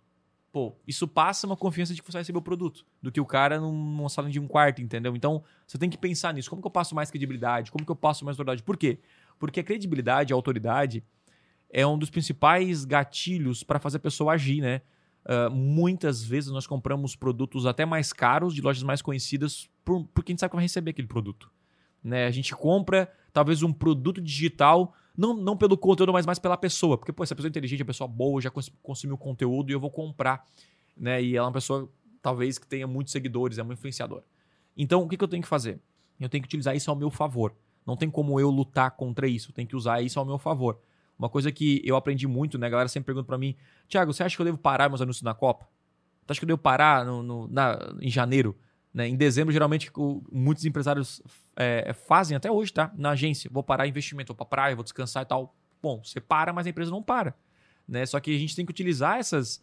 Pô, 0.52 0.76
isso 0.86 1.08
passa 1.08 1.46
uma 1.46 1.56
confiança 1.56 1.92
de 1.92 2.00
que 2.00 2.06
você 2.06 2.12
vai 2.12 2.22
receber 2.22 2.38
o 2.38 2.42
produto, 2.42 2.86
do 3.02 3.10
que 3.10 3.20
o 3.20 3.26
cara 3.26 3.60
num- 3.60 3.72
numa 3.72 4.08
sala 4.08 4.30
de 4.30 4.38
um 4.38 4.46
quarto, 4.46 4.80
entendeu? 4.80 5.16
Então, 5.16 5.42
você 5.66 5.76
tem 5.76 5.90
que 5.90 5.98
pensar 5.98 6.32
nisso. 6.32 6.48
Como 6.48 6.62
que 6.62 6.66
eu 6.66 6.70
passo 6.70 6.94
mais 6.94 7.10
credibilidade? 7.10 7.72
Como 7.72 7.84
que 7.84 7.90
eu 7.90 7.96
passo 7.96 8.24
mais 8.24 8.36
autoridade? 8.38 8.62
Por 8.62 8.76
quê? 8.76 9.00
Porque 9.38 9.58
a 9.60 9.64
credibilidade, 9.64 10.32
a 10.32 10.36
autoridade, 10.36 11.02
é 11.68 11.84
um 11.84 11.98
dos 11.98 12.08
principais 12.08 12.84
gatilhos 12.84 13.64
para 13.64 13.80
fazer 13.80 13.96
a 13.96 14.00
pessoa 14.00 14.34
agir, 14.34 14.60
né? 14.60 14.80
Ah, 15.26 15.48
muitas 15.50 16.22
vezes 16.22 16.50
nós 16.50 16.66
compramos 16.66 17.16
produtos 17.16 17.66
até 17.66 17.84
mais 17.84 18.12
caros 18.12 18.54
de 18.54 18.60
lojas 18.60 18.82
mais 18.82 19.00
conhecidas 19.02 19.68
por- 19.84 20.04
porque 20.14 20.30
a 20.30 20.32
gente 20.32 20.40
sabe 20.40 20.50
que 20.50 20.56
vai 20.56 20.64
receber 20.64 20.90
aquele 20.90 21.08
produto. 21.08 21.50
Né? 22.02 22.26
A 22.26 22.30
gente 22.30 22.54
compra 22.54 23.10
talvez 23.32 23.62
um 23.62 23.72
produto 23.72 24.20
digital, 24.20 24.94
não, 25.16 25.34
não 25.34 25.56
pelo 25.56 25.76
conteúdo, 25.76 26.12
mas 26.12 26.26
mais 26.26 26.38
pela 26.38 26.56
pessoa. 26.56 26.98
Porque, 26.98 27.12
pô, 27.12 27.22
essa 27.22 27.34
pessoa 27.34 27.48
é 27.48 27.50
inteligente, 27.50 27.82
a 27.82 27.86
pessoa 27.86 28.06
boa, 28.08 28.40
já 28.40 28.50
cons- 28.50 28.72
consumiu 28.82 29.16
conteúdo 29.16 29.70
e 29.70 29.72
eu 29.74 29.80
vou 29.80 29.90
comprar. 29.90 30.44
Né? 30.96 31.22
E 31.22 31.36
ela 31.36 31.46
é 31.46 31.48
uma 31.48 31.52
pessoa, 31.52 31.88
talvez, 32.20 32.58
que 32.58 32.66
tenha 32.66 32.86
muitos 32.86 33.12
seguidores, 33.12 33.58
é 33.58 33.62
uma 33.62 33.72
influenciadora. 33.74 34.24
Então, 34.76 35.02
o 35.02 35.08
que, 35.08 35.16
que 35.16 35.24
eu 35.24 35.28
tenho 35.28 35.42
que 35.42 35.48
fazer? 35.48 35.80
Eu 36.20 36.28
tenho 36.28 36.42
que 36.42 36.46
utilizar 36.48 36.74
isso 36.76 36.90
ao 36.90 36.96
meu 36.96 37.10
favor. 37.10 37.54
Não 37.86 37.96
tem 37.96 38.08
como 38.10 38.38
eu 38.40 38.50
lutar 38.50 38.90
contra 38.92 39.26
isso, 39.26 39.50
eu 39.50 39.54
tenho 39.54 39.68
que 39.68 39.76
usar 39.76 40.00
isso 40.02 40.18
ao 40.18 40.24
meu 40.24 40.38
favor. 40.38 40.78
Uma 41.18 41.28
coisa 41.28 41.52
que 41.52 41.80
eu 41.84 41.96
aprendi 41.96 42.26
muito, 42.26 42.58
né? 42.58 42.66
A 42.66 42.70
galera 42.70 42.88
sempre 42.88 43.06
pergunta 43.06 43.26
pra 43.26 43.38
mim, 43.38 43.54
Thiago, 43.88 44.12
você 44.12 44.22
acha 44.22 44.34
que 44.34 44.40
eu 44.42 44.46
devo 44.46 44.58
parar 44.58 44.88
meus 44.88 45.00
anúncios 45.00 45.22
na 45.22 45.34
Copa? 45.34 45.66
Tu 46.26 46.30
acha 46.32 46.40
que 46.40 46.44
eu 46.44 46.48
devo 46.48 46.58
parar 46.58 47.04
no, 47.04 47.22
no- 47.22 47.46
na- 47.48 47.94
em 48.00 48.10
janeiro? 48.10 48.56
Né? 48.94 49.08
Em 49.08 49.16
dezembro, 49.16 49.52
geralmente, 49.52 49.90
o- 49.96 50.22
muitos 50.30 50.64
empresários 50.64 51.20
é, 51.56 51.92
fazem 51.92 52.36
até 52.36 52.48
hoje, 52.50 52.72
tá? 52.72 52.92
Na 52.96 53.10
agência. 53.10 53.50
Vou 53.52 53.62
parar 53.62 53.88
investimento, 53.88 54.28
vou 54.32 54.36
pra 54.36 54.46
praia, 54.46 54.74
vou 54.76 54.84
descansar 54.84 55.24
e 55.24 55.26
tal. 55.26 55.52
Bom, 55.82 56.00
você 56.02 56.20
para, 56.20 56.52
mas 56.52 56.66
a 56.66 56.70
empresa 56.70 56.90
não 56.92 57.02
para. 57.02 57.34
Né? 57.88 58.06
Só 58.06 58.20
que 58.20 58.34
a 58.34 58.38
gente 58.38 58.54
tem 58.54 58.64
que 58.64 58.70
utilizar 58.70 59.18
essas. 59.18 59.60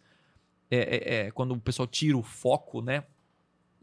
é, 0.70 0.76
é, 0.76 1.14
é, 1.26 1.30
quando 1.30 1.52
o 1.54 1.60
pessoal 1.60 1.86
tira 1.86 2.16
o 2.16 2.22
foco, 2.22 2.82
né? 2.82 3.04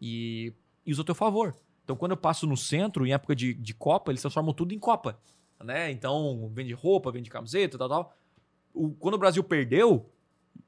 E, 0.02 0.54
e 0.86 0.92
usa 0.92 1.02
ao 1.02 1.06
teu 1.06 1.16
favor. 1.16 1.56
Então, 1.84 1.96
quando 1.96 2.12
eu 2.12 2.18
passo 2.18 2.46
no 2.46 2.56
centro, 2.56 3.06
em 3.06 3.12
época 3.14 3.36
de, 3.36 3.54
de 3.54 3.74
Copa, 3.74 4.12
eles 4.12 4.22
transformam 4.22 4.54
tudo 4.54 4.74
em 4.74 4.80
Copa. 4.80 5.20
Né? 5.64 5.92
Então, 5.92 6.50
vende 6.54 6.72
roupa, 6.74 7.12
vende 7.12 7.30
camiseta, 7.30 7.78
tal, 7.78 7.90
tal. 7.90 8.18
O- 8.74 8.92
quando 8.92 9.16
o 9.16 9.18
Brasil 9.18 9.44
perdeu, 9.44 10.08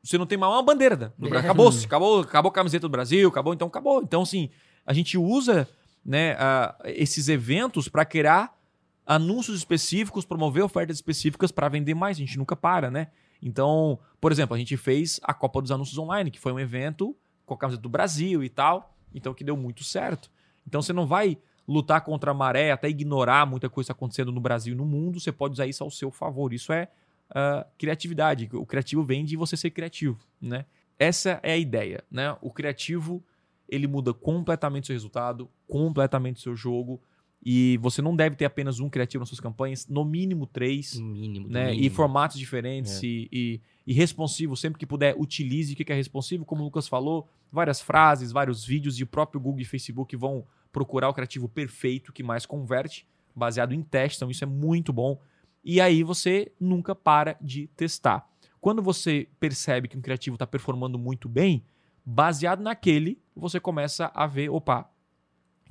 você 0.03 0.17
não 0.17 0.25
tem 0.25 0.37
mais 0.37 0.51
uma 0.51 0.63
bandeira 0.63 0.95
né? 0.95 1.11
É. 1.31 1.37
Acabou, 1.37 1.69
acabou, 1.69 2.19
acabou 2.21 2.49
a 2.49 2.53
camiseta 2.53 2.87
do 2.87 2.91
Brasil, 2.91 3.29
acabou, 3.29 3.53
então 3.53 3.67
acabou. 3.67 4.01
Então, 4.01 4.23
assim, 4.23 4.49
a 4.85 4.93
gente 4.93 5.17
usa 5.17 5.67
né, 6.03 6.33
a- 6.33 6.75
esses 6.85 7.29
eventos 7.29 7.87
para 7.87 8.03
criar 8.05 8.57
anúncios 9.05 9.57
específicos, 9.57 10.25
promover 10.25 10.63
ofertas 10.63 10.97
específicas 10.97 11.51
para 11.51 11.67
vender 11.69 11.93
mais. 11.93 12.17
A 12.17 12.19
gente 12.19 12.37
nunca 12.37 12.55
para, 12.55 12.89
né? 12.89 13.07
Então, 13.41 13.99
por 14.19 14.31
exemplo, 14.31 14.55
a 14.55 14.59
gente 14.59 14.77
fez 14.77 15.19
a 15.23 15.33
Copa 15.33 15.61
dos 15.61 15.71
Anúncios 15.71 15.97
Online, 15.97 16.29
que 16.29 16.39
foi 16.39 16.51
um 16.51 16.59
evento 16.59 17.15
com 17.45 17.53
a 17.53 17.57
camiseta 17.57 17.81
do 17.81 17.89
Brasil 17.89 18.43
e 18.43 18.49
tal, 18.49 18.95
então 19.13 19.33
que 19.33 19.43
deu 19.43 19.57
muito 19.57 19.83
certo. 19.83 20.31
Então 20.65 20.81
você 20.81 20.93
não 20.93 21.07
vai 21.07 21.37
lutar 21.67 22.01
contra 22.01 22.31
a 22.31 22.33
maré, 22.33 22.71
até 22.71 22.89
ignorar 22.89 23.45
muita 23.45 23.69
coisa 23.69 23.91
acontecendo 23.91 24.31
no 24.31 24.39
Brasil 24.39 24.73
e 24.73 24.77
no 24.77 24.85
mundo, 24.85 25.19
você 25.19 25.31
pode 25.31 25.53
usar 25.53 25.65
isso 25.67 25.83
ao 25.83 25.89
seu 25.89 26.11
favor. 26.11 26.53
Isso 26.53 26.71
é 26.71 26.87
ah, 27.33 27.65
criatividade. 27.77 28.49
O 28.53 28.65
criativo 28.65 29.03
vem 29.03 29.25
de 29.25 29.35
você 29.35 29.57
ser 29.57 29.71
criativo, 29.71 30.19
né? 30.39 30.65
Essa 30.99 31.39
é 31.41 31.53
a 31.53 31.57
ideia, 31.57 32.03
né? 32.11 32.35
O 32.41 32.51
criativo, 32.51 33.23
ele 33.71 33.87
muda 33.87 34.13
completamente 34.13 34.83
o 34.83 34.87
seu 34.87 34.93
resultado, 34.93 35.49
completamente 35.67 36.37
o 36.37 36.41
seu 36.41 36.55
jogo, 36.55 37.01
e 37.43 37.77
você 37.81 38.01
não 38.01 38.15
deve 38.15 38.35
ter 38.35 38.45
apenas 38.45 38.79
um 38.79 38.87
criativo 38.87 39.21
nas 39.21 39.29
suas 39.29 39.39
campanhas, 39.39 39.87
no 39.87 40.05
mínimo 40.05 40.45
três, 40.45 40.99
No 40.99 41.07
mínimo, 41.07 41.47
né? 41.47 41.71
E 41.71 41.77
mínimo. 41.77 41.95
formatos 41.95 42.37
diferentes 42.37 43.01
É. 43.01 43.07
e, 43.07 43.29
e, 43.31 43.61
e 43.87 43.93
responsivo, 43.93 44.55
sempre 44.55 44.77
que 44.77 44.85
puder, 44.85 45.15
utilize 45.17 45.73
o 45.73 45.75
que 45.75 45.91
é 45.91 45.95
responsivo, 45.95 46.45
como 46.45 46.61
o 46.61 46.65
Lucas 46.65 46.87
falou, 46.87 47.27
várias 47.51 47.81
frases, 47.81 48.31
vários 48.31 48.63
vídeos 48.63 48.99
e 48.99 49.03
o 49.03 49.07
próprio 49.07 49.41
Google 49.41 49.61
e 49.61 49.65
Facebook 49.65 50.15
vão 50.15 50.45
procurar 50.71 51.09
o 51.09 51.13
criativo 51.13 51.49
perfeito 51.49 52.13
que 52.13 52.21
mais 52.21 52.45
converte, 52.45 53.07
baseado 53.35 53.73
em 53.73 53.81
teste, 53.81 54.17
então 54.17 54.29
isso 54.29 54.43
é 54.43 54.47
muito 54.47 54.93
bom. 54.93 55.19
E 55.63 55.81
aí 55.81 56.03
você 56.03 56.51
nunca 56.59 56.93
para 56.93 57.37
de 57.41 57.67
testar. 57.75 58.27
Quando 58.59 58.81
você 58.81 59.27
percebe 59.39 59.87
que 59.87 59.97
um 59.97 60.01
criativo 60.01 60.35
está 60.35 60.45
performando 60.45 60.99
muito 60.99 61.27
bem, 61.27 61.63
baseado 62.05 62.61
naquele, 62.61 63.21
você 63.35 63.59
começa 63.59 64.11
a 64.13 64.27
ver, 64.27 64.49
opa, 64.49 64.89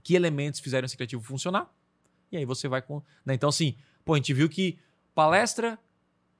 que 0.02 0.14
elementos 0.14 0.60
fizeram 0.60 0.86
esse 0.86 0.96
criativo 0.96 1.22
funcionar? 1.22 1.70
E 2.32 2.36
aí 2.36 2.44
você 2.44 2.68
vai 2.68 2.80
com. 2.80 3.02
né? 3.24 3.34
Então, 3.34 3.48
assim, 3.48 3.76
pô, 4.04 4.14
a 4.14 4.16
gente 4.16 4.32
viu 4.32 4.48
que 4.48 4.78
palestra 5.14 5.78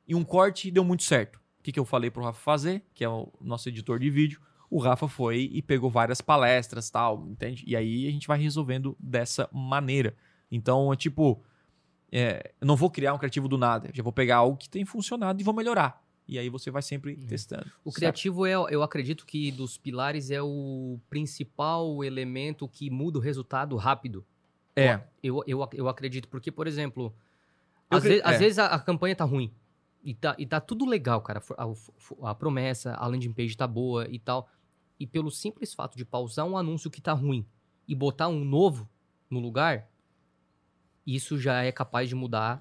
e 0.07 0.15
um 0.15 0.25
corte 0.25 0.71
deu 0.71 0.85
muito 0.85 1.03
certo. 1.03 1.37
O 1.59 1.63
que, 1.63 1.73
que 1.73 1.79
eu 1.81 1.85
falei 1.85 2.11
pro 2.11 2.23
Rafa 2.23 2.41
fazer, 2.41 2.85
que 2.95 3.05
é 3.05 3.09
o 3.09 3.31
nosso 3.41 3.69
editor 3.69 3.99
de 3.99 4.09
vídeo? 4.09 4.41
O 4.71 4.79
Rafa 4.79 5.09
foi 5.09 5.51
e 5.53 5.61
pegou 5.61 5.91
várias 5.91 6.21
palestras 6.21 6.89
tal, 6.91 7.27
entende? 7.29 7.65
E 7.67 7.77
aí 7.77 8.07
a 8.07 8.11
gente 8.11 8.27
vai 8.27 8.39
resolvendo 8.39 8.97
dessa 8.99 9.49
maneira. 9.53 10.17
Então, 10.51 10.93
é 10.93 10.97
tipo, 10.97 11.43
é, 12.11 12.53
eu 12.61 12.67
não 12.67 12.77
vou 12.77 12.91
criar 12.91 13.13
um 13.13 13.19
criativo 13.19 13.49
do 13.49 13.59
nada. 13.59 13.89
Eu 13.89 13.95
já 13.95 14.03
vou 14.03 14.13
pegar 14.13 14.37
algo 14.37 14.57
que 14.57 14.69
tem 14.69 14.85
funcionado 14.85 15.41
e 15.41 15.45
vou 15.45 15.53
melhorar. 15.53 16.03
E 16.31 16.39
aí 16.39 16.49
você 16.49 16.71
vai 16.71 16.81
sempre 16.81 17.17
testando. 17.17 17.69
O 17.85 17.91
criativo 17.91 18.47
é, 18.47 18.53
eu 18.53 18.85
acredito 18.85 19.27
que 19.27 19.51
dos 19.51 19.77
pilares 19.77 20.31
é 20.31 20.41
o 20.41 21.01
principal 21.11 22.05
elemento 22.05 22.69
que 22.69 22.89
muda 22.89 23.19
o 23.19 23.21
resultado 23.21 23.75
rápido. 23.75 24.25
É. 24.77 25.01
Eu, 25.21 25.43
eu, 25.45 25.69
eu 25.73 25.89
acredito, 25.89 26.29
porque, 26.29 26.53
por 26.53 26.69
exemplo, 26.69 27.13
às, 27.91 27.99
acre- 28.05 28.19
ve- 28.19 28.23
às 28.25 28.37
é. 28.37 28.39
vezes 28.39 28.61
a, 28.61 28.67
a 28.67 28.79
campanha 28.79 29.17
tá 29.17 29.25
ruim. 29.25 29.53
E 30.05 30.15
tá, 30.15 30.37
e 30.39 30.47
tá 30.47 30.61
tudo 30.61 30.87
legal, 30.87 31.21
cara. 31.21 31.43
A, 31.59 32.31
a 32.31 32.35
promessa, 32.35 32.95
a 32.95 33.09
landing 33.09 33.33
page 33.33 33.57
tá 33.57 33.67
boa 33.67 34.07
e 34.09 34.21
tal. 34.21 34.49
E 35.01 35.09
pelo 35.09 35.33
simples 35.33 35.75
fato 35.75 35.97
de 35.97 36.05
pausar 36.05 36.47
um 36.47 36.57
anúncio 36.57 36.93
que 36.93 37.01
tá 37.01 37.13
ruim 37.13 37.45
e 37.89 37.95
botar 37.95 38.29
um 38.29 38.45
novo 38.45 38.89
no 39.29 39.41
lugar, 39.41 39.89
isso 41.05 41.37
já 41.37 41.65
é 41.65 41.73
capaz 41.73 42.09
de 42.09 42.15
mudar 42.15 42.61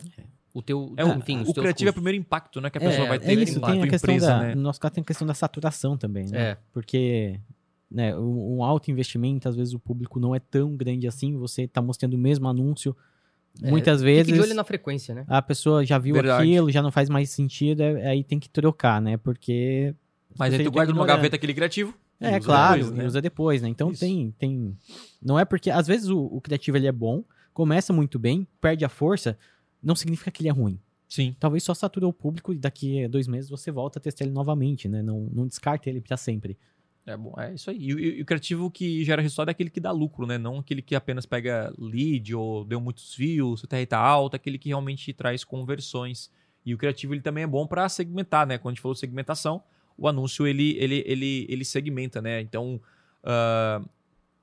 o 0.54 0.62
teu. 0.62 0.94
É, 0.98 1.06
o, 1.06 1.14
enfim, 1.18 1.42
o 1.42 1.44
teus 1.46 1.58
criativo 1.60 1.90
é 1.90 1.92
o 1.92 1.94
primeiro 1.94 2.18
impacto, 2.18 2.60
né? 2.62 2.70
Que 2.70 2.78
a 2.78 2.82
É, 2.82 2.90
pessoa 2.90 3.08
vai 3.08 3.18
é 3.18 3.20
ter 3.20 3.38
isso, 3.38 3.60
com 3.60 3.68
tem 3.68 3.84
a 3.84 3.88
questão 3.88 4.14
empresa, 4.14 4.28
da, 4.34 4.40
né? 4.40 4.56
No 4.56 4.62
nosso 4.62 4.80
caso 4.80 4.94
tem 4.96 5.02
a 5.02 5.06
questão 5.06 5.28
da 5.28 5.34
saturação 5.34 5.98
também, 5.98 6.28
né? 6.28 6.42
É. 6.52 6.58
Porque 6.74 7.40
né, 7.92 8.16
um 8.18 8.58
um 8.58 8.64
alto 8.64 8.92
investimento, 8.92 9.48
às 9.50 9.56
vezes 9.56 9.74
o 9.74 9.80
público 9.80 10.20
não 10.20 10.36
é 10.36 10.40
tão 10.40 10.76
grande 10.76 11.08
assim, 11.08 11.36
você 11.38 11.64
está 11.64 11.82
mostrando 11.82 12.14
o 12.14 12.18
mesmo 12.18 12.48
anúncio. 12.48 12.96
É, 13.64 13.70
Muitas 13.70 14.00
Fique 14.02 14.12
vezes 14.14 14.34
de 14.34 14.40
olho 14.40 14.54
na 14.54 14.64
frequência, 14.64 15.14
né? 15.16 15.26
a 15.28 15.42
pessoa 15.42 15.84
já 15.86 15.98
viu 15.98 16.14
Verdade. 16.16 16.44
aquilo, 16.44 16.72
já 16.72 16.82
não 16.82 16.92
faz 16.92 17.10
mais 17.10 17.30
sentido, 17.32 17.82
é- 17.82 18.08
aí 18.08 18.24
tem 18.24 18.40
que 18.40 18.50
trocar, 18.50 19.02
né? 19.02 19.18
Porque. 19.18 19.94
Mas 20.38 20.54
aí 20.54 20.64
tu 20.64 20.72
guarda 20.72 20.94
numa 20.94 21.06
gaveta 21.06 21.36
aquele 21.36 21.54
criativo. 21.54 21.94
É, 22.22 22.32
usa 22.32 22.40
claro, 22.42 22.80
depois, 22.82 22.98
né? 22.98 23.04
e 23.04 23.08
usa 23.08 23.22
depois, 23.22 23.62
né? 23.62 23.70
Então 23.70 23.92
Isso. 23.92 24.02
tem, 24.02 24.34
tem. 24.38 24.78
Não 25.22 25.40
é 25.40 25.46
porque. 25.46 25.72
Às 25.72 25.88
vezes 25.88 26.10
o, 26.10 26.20
o 26.20 26.40
criativo 26.42 26.78
ele 26.78 26.86
é 26.88 26.92
bom, 26.92 27.24
começa 27.54 27.92
muito 27.92 28.20
bem, 28.20 28.48
perde 28.62 28.86
a 28.86 28.90
força, 28.90 29.38
não 29.82 29.96
significa 29.96 30.32
que 30.32 30.42
ele 30.42 30.50
é 30.50 30.52
ruim. 30.52 30.80
Sim. 31.08 31.36
Talvez 31.40 31.64
só 31.64 31.74
sature 31.74 32.06
o 32.06 32.14
público 32.14 32.54
e 32.54 32.58
daqui 32.58 33.04
a 33.04 33.08
dois 33.08 33.28
meses 33.28 33.50
você 33.50 33.72
volta 33.72 33.98
a 33.98 34.02
testar 34.02 34.26
ele 34.26 34.34
novamente, 34.34 34.88
né? 34.88 35.02
Não, 35.02 35.22
não 35.34 35.48
descarte 35.48 35.90
ele 35.90 36.02
pra 36.02 36.16
sempre. 36.18 36.58
É 37.06 37.18
bom, 37.18 37.34
é 37.40 37.56
isso 37.56 37.72
aí. 37.72 37.78
E, 37.82 37.94
o- 37.96 38.00
e 38.00 38.22
o 38.22 38.26
criativo 38.26 38.70
que 38.70 39.04
gera 39.04 39.20
resultado 39.22 39.50
é 39.50 39.52
aquele 39.52 39.72
que 39.72 39.80
dá 39.80 39.92
lucro, 39.92 40.28
né? 40.28 40.38
Não 40.38 40.60
aquele 40.60 40.82
que 40.84 40.94
apenas 40.94 41.26
pega 41.26 41.74
lead 41.80 42.36
ou 42.36 42.64
deu 42.64 42.80
muitos 42.80 43.16
views, 43.16 43.62
CTR 43.62 43.86
tá 43.88 43.98
alta, 43.98 44.36
aquele 44.36 44.60
que 44.60 44.70
realmente 44.70 45.12
traz 45.14 45.44
conversões. 45.44 46.30
E 46.64 46.76
o 46.76 46.78
criativo 46.78 47.16
ele 47.16 47.22
também 47.22 47.44
é 47.44 47.48
bom 47.48 47.66
para 47.66 47.90
segmentar, 47.90 48.46
né? 48.46 48.60
Quando 48.60 48.74
a 48.74 48.76
gente 48.76 48.82
falou 48.82 48.94
segmentação, 48.94 49.64
o 49.98 50.08
anúncio 50.08 50.46
ele, 50.46 50.78
ele, 50.78 51.04
ele, 51.08 51.48
ele 51.50 51.66
segmenta, 51.66 52.22
né? 52.22 52.40
Então, 52.42 52.80
ah, 53.24 53.82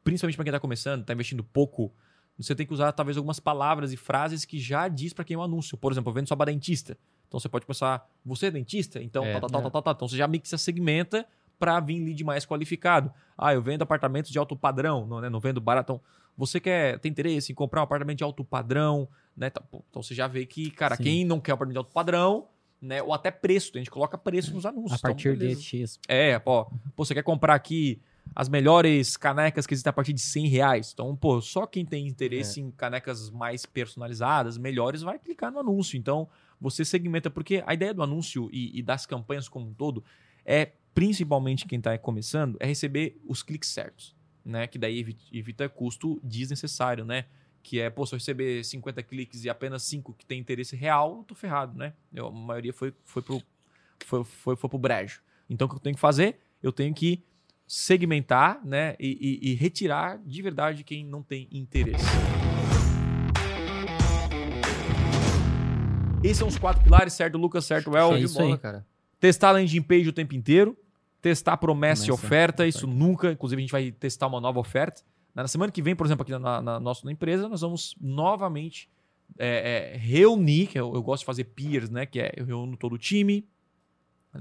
principalmente 0.02 0.34
para 0.34 0.44
quem 0.44 0.50
está 0.50 0.58
começando, 0.60 1.02
está 1.02 1.12
investindo 1.12 1.44
pouco, 1.44 1.92
você 2.38 2.54
tem 2.54 2.66
que 2.66 2.72
usar 2.72 2.92
talvez 2.92 3.16
algumas 3.16 3.40
palavras 3.40 3.92
e 3.92 3.96
frases 3.96 4.44
que 4.44 4.58
já 4.58 4.88
diz 4.88 5.12
para 5.12 5.24
quem 5.24 5.34
é 5.34 5.38
o 5.38 5.42
anúncio. 5.42 5.76
Por 5.76 5.90
exemplo, 5.92 6.10
eu 6.10 6.14
vendo 6.14 6.28
só 6.28 6.36
para 6.36 6.50
dentista. 6.52 6.96
Então 7.26 7.40
você 7.40 7.48
pode 7.48 7.66
começar, 7.66 8.08
você 8.24 8.46
é 8.46 8.50
dentista? 8.50 9.02
Então, 9.02 9.24
É, 9.24 9.40
tal, 9.40 9.48
tal, 9.48 9.60
é. 9.60 9.62
tal, 9.62 9.70
tal, 9.70 9.82
tal. 9.82 9.94
Então 9.94 10.08
você 10.08 10.16
já 10.16 10.28
mixa, 10.28 10.58
segmenta 10.58 11.26
para 11.58 11.80
vir 11.80 11.98
lead 12.04 12.22
mais 12.24 12.44
qualificado. 12.44 13.10
Ah, 13.36 13.54
eu 13.54 13.62
vendo 13.62 13.82
apartamentos 13.82 14.30
de 14.30 14.38
alto 14.38 14.54
padrão, 14.54 15.06
não, 15.06 15.20
né? 15.20 15.28
não 15.28 15.40
vendo 15.40 15.60
barato. 15.60 15.94
Então, 15.94 16.00
você 16.36 16.60
quer, 16.60 16.98
tem 16.98 17.10
interesse 17.10 17.52
em 17.52 17.54
comprar 17.54 17.80
um 17.80 17.84
apartamento 17.84 18.18
de 18.18 18.24
alto 18.24 18.44
padrão, 18.44 19.08
né? 19.34 19.48
Tá, 19.48 19.62
Então 19.90 20.02
você 20.02 20.14
já 20.14 20.26
vê 20.26 20.44
que, 20.44 20.70
cara, 20.70 20.96
Sim. 20.96 21.02
quem 21.02 21.24
não 21.24 21.40
quer 21.40 21.52
um 21.52 21.54
apartamento 21.54 21.74
de 21.74 21.78
alto 21.78 21.92
padrão, 21.92 22.48
né? 22.80 23.02
Ou 23.02 23.14
até 23.14 23.30
preço, 23.30 23.72
a 23.74 23.78
gente 23.78 23.90
coloca 23.90 24.18
preço 24.18 24.52
nos 24.52 24.66
anúncios. 24.66 24.98
A 25.02 25.08
partir 25.08 25.34
então, 25.34 25.48
de. 25.48 25.62
X. 25.62 25.98
É, 26.06 26.38
pô, 26.38 26.66
pô, 26.94 27.04
você 27.04 27.14
quer 27.14 27.22
comprar 27.22 27.54
aqui 27.54 28.02
as 28.34 28.48
melhores 28.48 29.16
canecas 29.16 29.66
que 29.66 29.74
existem 29.74 29.90
a 29.90 29.92
partir 29.92 30.12
de 30.12 30.20
100 30.20 30.46
reais. 30.48 30.90
Então, 30.92 31.14
pô, 31.16 31.40
só 31.40 31.66
quem 31.66 31.84
tem 31.84 32.06
interesse 32.06 32.60
em 32.60 32.70
canecas 32.70 33.30
mais 33.30 33.64
personalizadas, 33.64 34.58
melhores, 34.58 35.02
vai 35.02 35.18
clicar 35.18 35.50
no 35.50 35.58
anúncio. 35.58 35.96
Então, 35.96 36.28
você 36.60 36.84
segmenta, 36.84 37.30
porque 37.30 37.62
a 37.66 37.72
ideia 37.74 37.94
do 37.94 38.02
anúncio 38.02 38.48
e, 38.52 38.78
e 38.78 38.82
das 38.82 39.06
campanhas 39.06 39.48
como 39.48 39.68
um 39.68 39.74
todo 39.74 40.04
é, 40.44 40.72
principalmente 40.94 41.66
quem 41.66 41.78
está 41.78 41.96
começando, 41.98 42.56
é 42.60 42.66
receber 42.66 43.20
os 43.26 43.42
cliques 43.42 43.68
certos, 43.70 44.14
né? 44.44 44.66
Que 44.66 44.78
daí 44.78 44.98
evita, 45.00 45.22
evita 45.32 45.68
custo 45.68 46.20
desnecessário, 46.22 47.04
né? 47.04 47.24
Que 47.62 47.80
é, 47.80 47.90
pô, 47.90 48.06
se 48.06 48.14
eu 48.14 48.18
receber 48.18 48.64
50 48.64 49.02
cliques 49.02 49.44
e 49.44 49.50
apenas 49.50 49.82
5 49.82 50.14
que 50.14 50.24
tem 50.24 50.38
interesse 50.38 50.76
real, 50.76 51.18
eu 51.18 51.24
tô 51.24 51.34
ferrado, 51.34 51.76
né? 51.76 51.92
Eu- 52.14 52.28
a 52.28 52.30
maioria 52.30 52.72
foi, 52.72 52.94
foi, 53.04 53.22
pro, 53.22 53.42
foi, 54.04 54.24
foi, 54.24 54.56
foi 54.56 54.70
pro 54.70 54.78
brejo. 54.78 55.20
Então, 55.50 55.66
o 55.66 55.70
que 55.70 55.76
eu 55.76 55.80
tenho 55.80 55.94
que 55.96 56.00
fazer? 56.00 56.38
Eu 56.62 56.72
tenho 56.72 56.94
que 56.94 57.22
segmentar, 57.66 58.60
né? 58.64 58.94
E, 59.00 59.40
e- 59.42 59.50
e 59.50 59.54
retirar 59.54 60.18
de 60.24 60.40
verdade 60.42 60.84
quem 60.84 61.04
não 61.04 61.22
tem 61.22 61.48
interesse. 61.50 62.04
Esses 66.22 66.38
são 66.38 66.48
os 66.48 66.58
quatro 66.58 66.82
pilares, 66.82 67.12
certo, 67.12 67.38
Lucas? 67.38 67.64
Certo, 67.64 67.96
El? 67.96 68.14
É 68.14 68.20
isso 68.20 68.40
aí. 68.40 68.56
cara. 68.58 68.84
Testar 69.20 69.50
a 69.50 69.52
landing 69.52 69.82
page 69.82 70.08
o 70.08 70.12
tempo 70.12 70.34
inteiro. 70.34 70.76
Testar 71.22 71.56
promessa, 71.56 72.04
e 72.04 72.06
Promessa, 72.06 72.26
oferta, 72.26 72.66
isso 72.66 72.86
nunca. 72.86 73.32
Inclusive, 73.32 73.60
a 73.60 73.62
gente 73.62 73.72
vai 73.72 73.90
testar 73.90 74.26
uma 74.26 74.40
nova 74.40 74.60
oferta. 74.60 75.02
Na 75.34 75.46
semana 75.48 75.72
que 75.72 75.82
vem, 75.82 75.94
por 75.94 76.06
exemplo, 76.06 76.22
aqui 76.22 76.32
na, 76.32 76.62
na 76.62 76.80
nossa 76.80 77.04
na 77.04 77.12
empresa, 77.12 77.48
nós 77.48 77.60
vamos 77.60 77.94
novamente 78.00 78.88
é, 79.38 79.92
é, 79.94 79.96
reunir, 79.96 80.68
que 80.68 80.78
eu, 80.78 80.94
eu 80.94 81.02
gosto 81.02 81.22
de 81.22 81.26
fazer 81.26 81.44
peers, 81.44 81.90
né? 81.90 82.06
Que 82.06 82.20
é 82.20 82.32
eu 82.36 82.44
reúno 82.44 82.76
todo 82.76 82.94
o 82.94 82.98
time, 82.98 83.46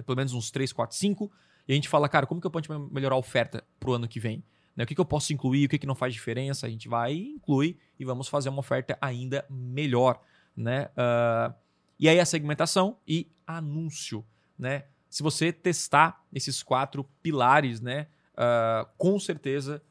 pelo 0.06 0.16
menos 0.16 0.34
uns 0.34 0.52
3, 0.52 0.72
4, 0.72 0.96
5, 0.96 1.32
e 1.68 1.72
a 1.72 1.76
gente 1.76 1.90
fala, 1.90 2.08
cara, 2.08 2.26
como 2.26 2.40
que 2.40 2.48
eu 2.48 2.52
posso 2.52 2.90
melhorar 2.92 3.16
a 3.16 3.20
oferta 3.20 3.64
pro 3.80 3.94
ano 3.94 4.08
que 4.08 4.20
vem? 4.20 4.44
Né, 4.76 4.84
o 4.84 4.88
que, 4.88 4.94
que 4.94 5.02
eu 5.02 5.06
posso 5.06 5.32
incluir, 5.32 5.66
o 5.66 5.70
que, 5.70 5.80
que 5.80 5.88
não 5.88 5.96
faz 5.96 6.14
diferença? 6.14 6.68
A 6.68 6.70
gente 6.70 6.88
vai 6.90 7.14
e 7.14 7.30
inclui 7.30 7.78
e 7.98 8.04
vamos 8.04 8.28
fazer 8.28 8.50
uma 8.50 8.60
oferta 8.60 8.98
ainda 9.02 9.46
melhor. 9.50 10.22
Né? 10.56 10.90
Ah, 10.98 11.54
e 11.98 12.10
aí 12.10 12.20
a 12.20 12.26
segmentação 12.26 12.98
e 13.08 13.32
anúncio. 13.48 14.26
Né? 14.60 14.84
Se 15.10 15.24
você 15.24 15.54
testar 15.54 16.26
esses 16.34 16.62
quatro 16.62 17.06
pilares, 17.24 17.80
né? 17.80 18.08
uh, 18.36 18.88
com 18.98 19.20
certeza, 19.20 19.82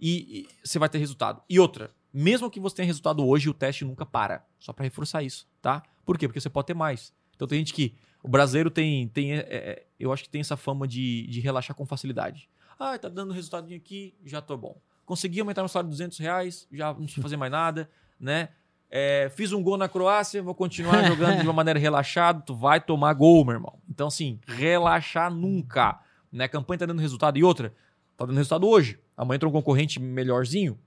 e, 0.00 0.40
e, 0.40 0.48
você 0.62 0.78
vai 0.78 0.88
ter 0.88 0.98
resultado. 0.98 1.42
E 1.48 1.58
outra, 1.58 1.90
mesmo 2.12 2.50
que 2.50 2.60
você 2.60 2.76
tenha 2.76 2.86
resultado 2.86 3.26
hoje, 3.26 3.48
o 3.48 3.54
teste 3.54 3.84
nunca 3.84 4.04
para. 4.04 4.44
Só 4.58 4.72
para 4.72 4.84
reforçar 4.84 5.22
isso, 5.22 5.48
tá? 5.60 5.82
Por 6.04 6.18
quê? 6.18 6.26
Porque 6.26 6.40
você 6.40 6.50
pode 6.50 6.66
ter 6.66 6.74
mais. 6.74 7.12
Então 7.34 7.46
tem 7.46 7.58
gente 7.58 7.72
que. 7.72 7.94
O 8.22 8.28
brasileiro 8.28 8.70
tem. 8.70 9.08
tem 9.08 9.32
é, 9.32 9.46
é, 9.48 9.86
eu 9.98 10.12
acho 10.12 10.22
que 10.22 10.28
tem 10.28 10.40
essa 10.40 10.56
fama 10.56 10.86
de, 10.86 11.26
de 11.26 11.40
relaxar 11.40 11.76
com 11.76 11.84
facilidade. 11.84 12.48
Ah, 12.78 12.98
tá 12.98 13.08
dando 13.08 13.32
resultadinho 13.32 13.76
aqui, 13.76 14.14
já 14.24 14.40
tô 14.40 14.56
bom. 14.56 14.76
Consegui 15.04 15.40
aumentar 15.40 15.62
meu 15.62 15.68
salário 15.68 15.90
de 15.90 15.94
200 15.94 16.18
reais, 16.18 16.68
já 16.72 16.88
não 16.88 17.02
preciso 17.02 17.22
fazer 17.22 17.36
mais 17.36 17.50
nada, 17.50 17.90
né? 18.18 18.50
É, 18.94 19.30
fiz 19.34 19.52
um 19.52 19.62
gol 19.62 19.78
na 19.78 19.88
Croácia, 19.88 20.42
vou 20.42 20.54
continuar 20.54 21.02
jogando 21.08 21.40
de 21.40 21.46
uma 21.46 21.52
maneira 21.52 21.78
relaxada, 21.78 22.42
tu 22.42 22.54
vai 22.54 22.80
tomar 22.80 23.14
gol, 23.14 23.44
meu 23.44 23.54
irmão. 23.54 23.78
Então, 23.88 24.08
assim, 24.08 24.38
relaxar 24.46 25.32
nunca. 25.32 25.98
Né? 26.30 26.44
A 26.44 26.48
campanha 26.48 26.80
tá 26.80 26.86
dando 26.86 27.00
resultado. 27.00 27.38
E 27.38 27.42
outra, 27.42 27.74
tá 28.16 28.26
dando 28.26 28.36
resultado 28.36 28.68
hoje. 28.68 28.98
Amanhã 29.16 29.36
entra 29.36 29.48
um 29.48 29.52
concorrente 29.52 29.98
melhorzinho, 29.98 30.78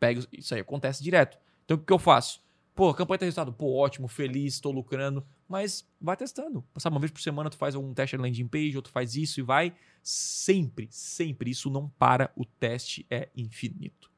pega. 0.00 0.26
Isso 0.32 0.54
aí 0.54 0.60
acontece 0.60 1.02
direto. 1.02 1.38
Então, 1.64 1.76
o 1.76 1.80
que 1.80 1.92
eu 1.92 1.98
faço? 1.98 2.42
Pô, 2.74 2.88
a 2.88 2.94
campanha 2.94 3.18
tá 3.18 3.24
resultado. 3.26 3.52
Pô, 3.52 3.76
ótimo, 3.76 4.08
feliz, 4.08 4.54
estou 4.54 4.72
lucrando. 4.72 5.24
Mas 5.52 5.86
vai 6.00 6.16
testando. 6.16 6.64
Sabe, 6.78 6.94
uma 6.94 7.00
vez 7.00 7.10
por 7.10 7.20
semana 7.20 7.50
tu 7.50 7.58
faz 7.58 7.74
algum 7.74 7.92
teste 7.92 8.16
na 8.16 8.22
landing 8.22 8.48
page, 8.48 8.74
outro 8.74 8.90
faz 8.90 9.16
isso 9.16 9.38
e 9.38 9.42
vai. 9.42 9.74
Sempre, 10.02 10.88
sempre. 10.90 11.50
Isso 11.50 11.68
não 11.68 11.90
para. 11.98 12.32
O 12.34 12.46
teste 12.46 13.04
é 13.10 13.28
infinito. 13.36 14.10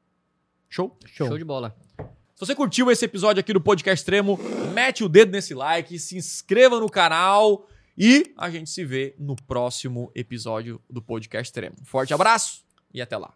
Show? 0.69 0.97
Show, 1.05 1.27
Show 1.27 1.37
de 1.37 1.43
bola. 1.43 1.75
Se 1.97 2.39
você 2.39 2.55
curtiu 2.55 2.89
esse 2.89 3.03
episódio 3.03 3.41
aqui 3.41 3.51
do 3.51 3.59
Podcast 3.59 4.01
Extremo, 4.01 4.39
mete 4.73 5.03
o 5.03 5.09
dedo 5.09 5.33
nesse 5.33 5.53
like, 5.53 5.99
se 5.99 6.15
inscreva 6.15 6.79
no 6.79 6.89
canal 6.89 7.67
e 7.97 8.33
a 8.37 8.49
gente 8.49 8.69
se 8.69 8.85
vê 8.85 9.13
no 9.19 9.35
próximo 9.35 10.09
episódio 10.15 10.81
do 10.89 11.01
Podcast 11.01 11.49
Extremo. 11.49 11.75
Forte 11.83 12.13
abraço 12.13 12.63
e 12.93 13.01
até 13.01 13.17
lá. 13.17 13.35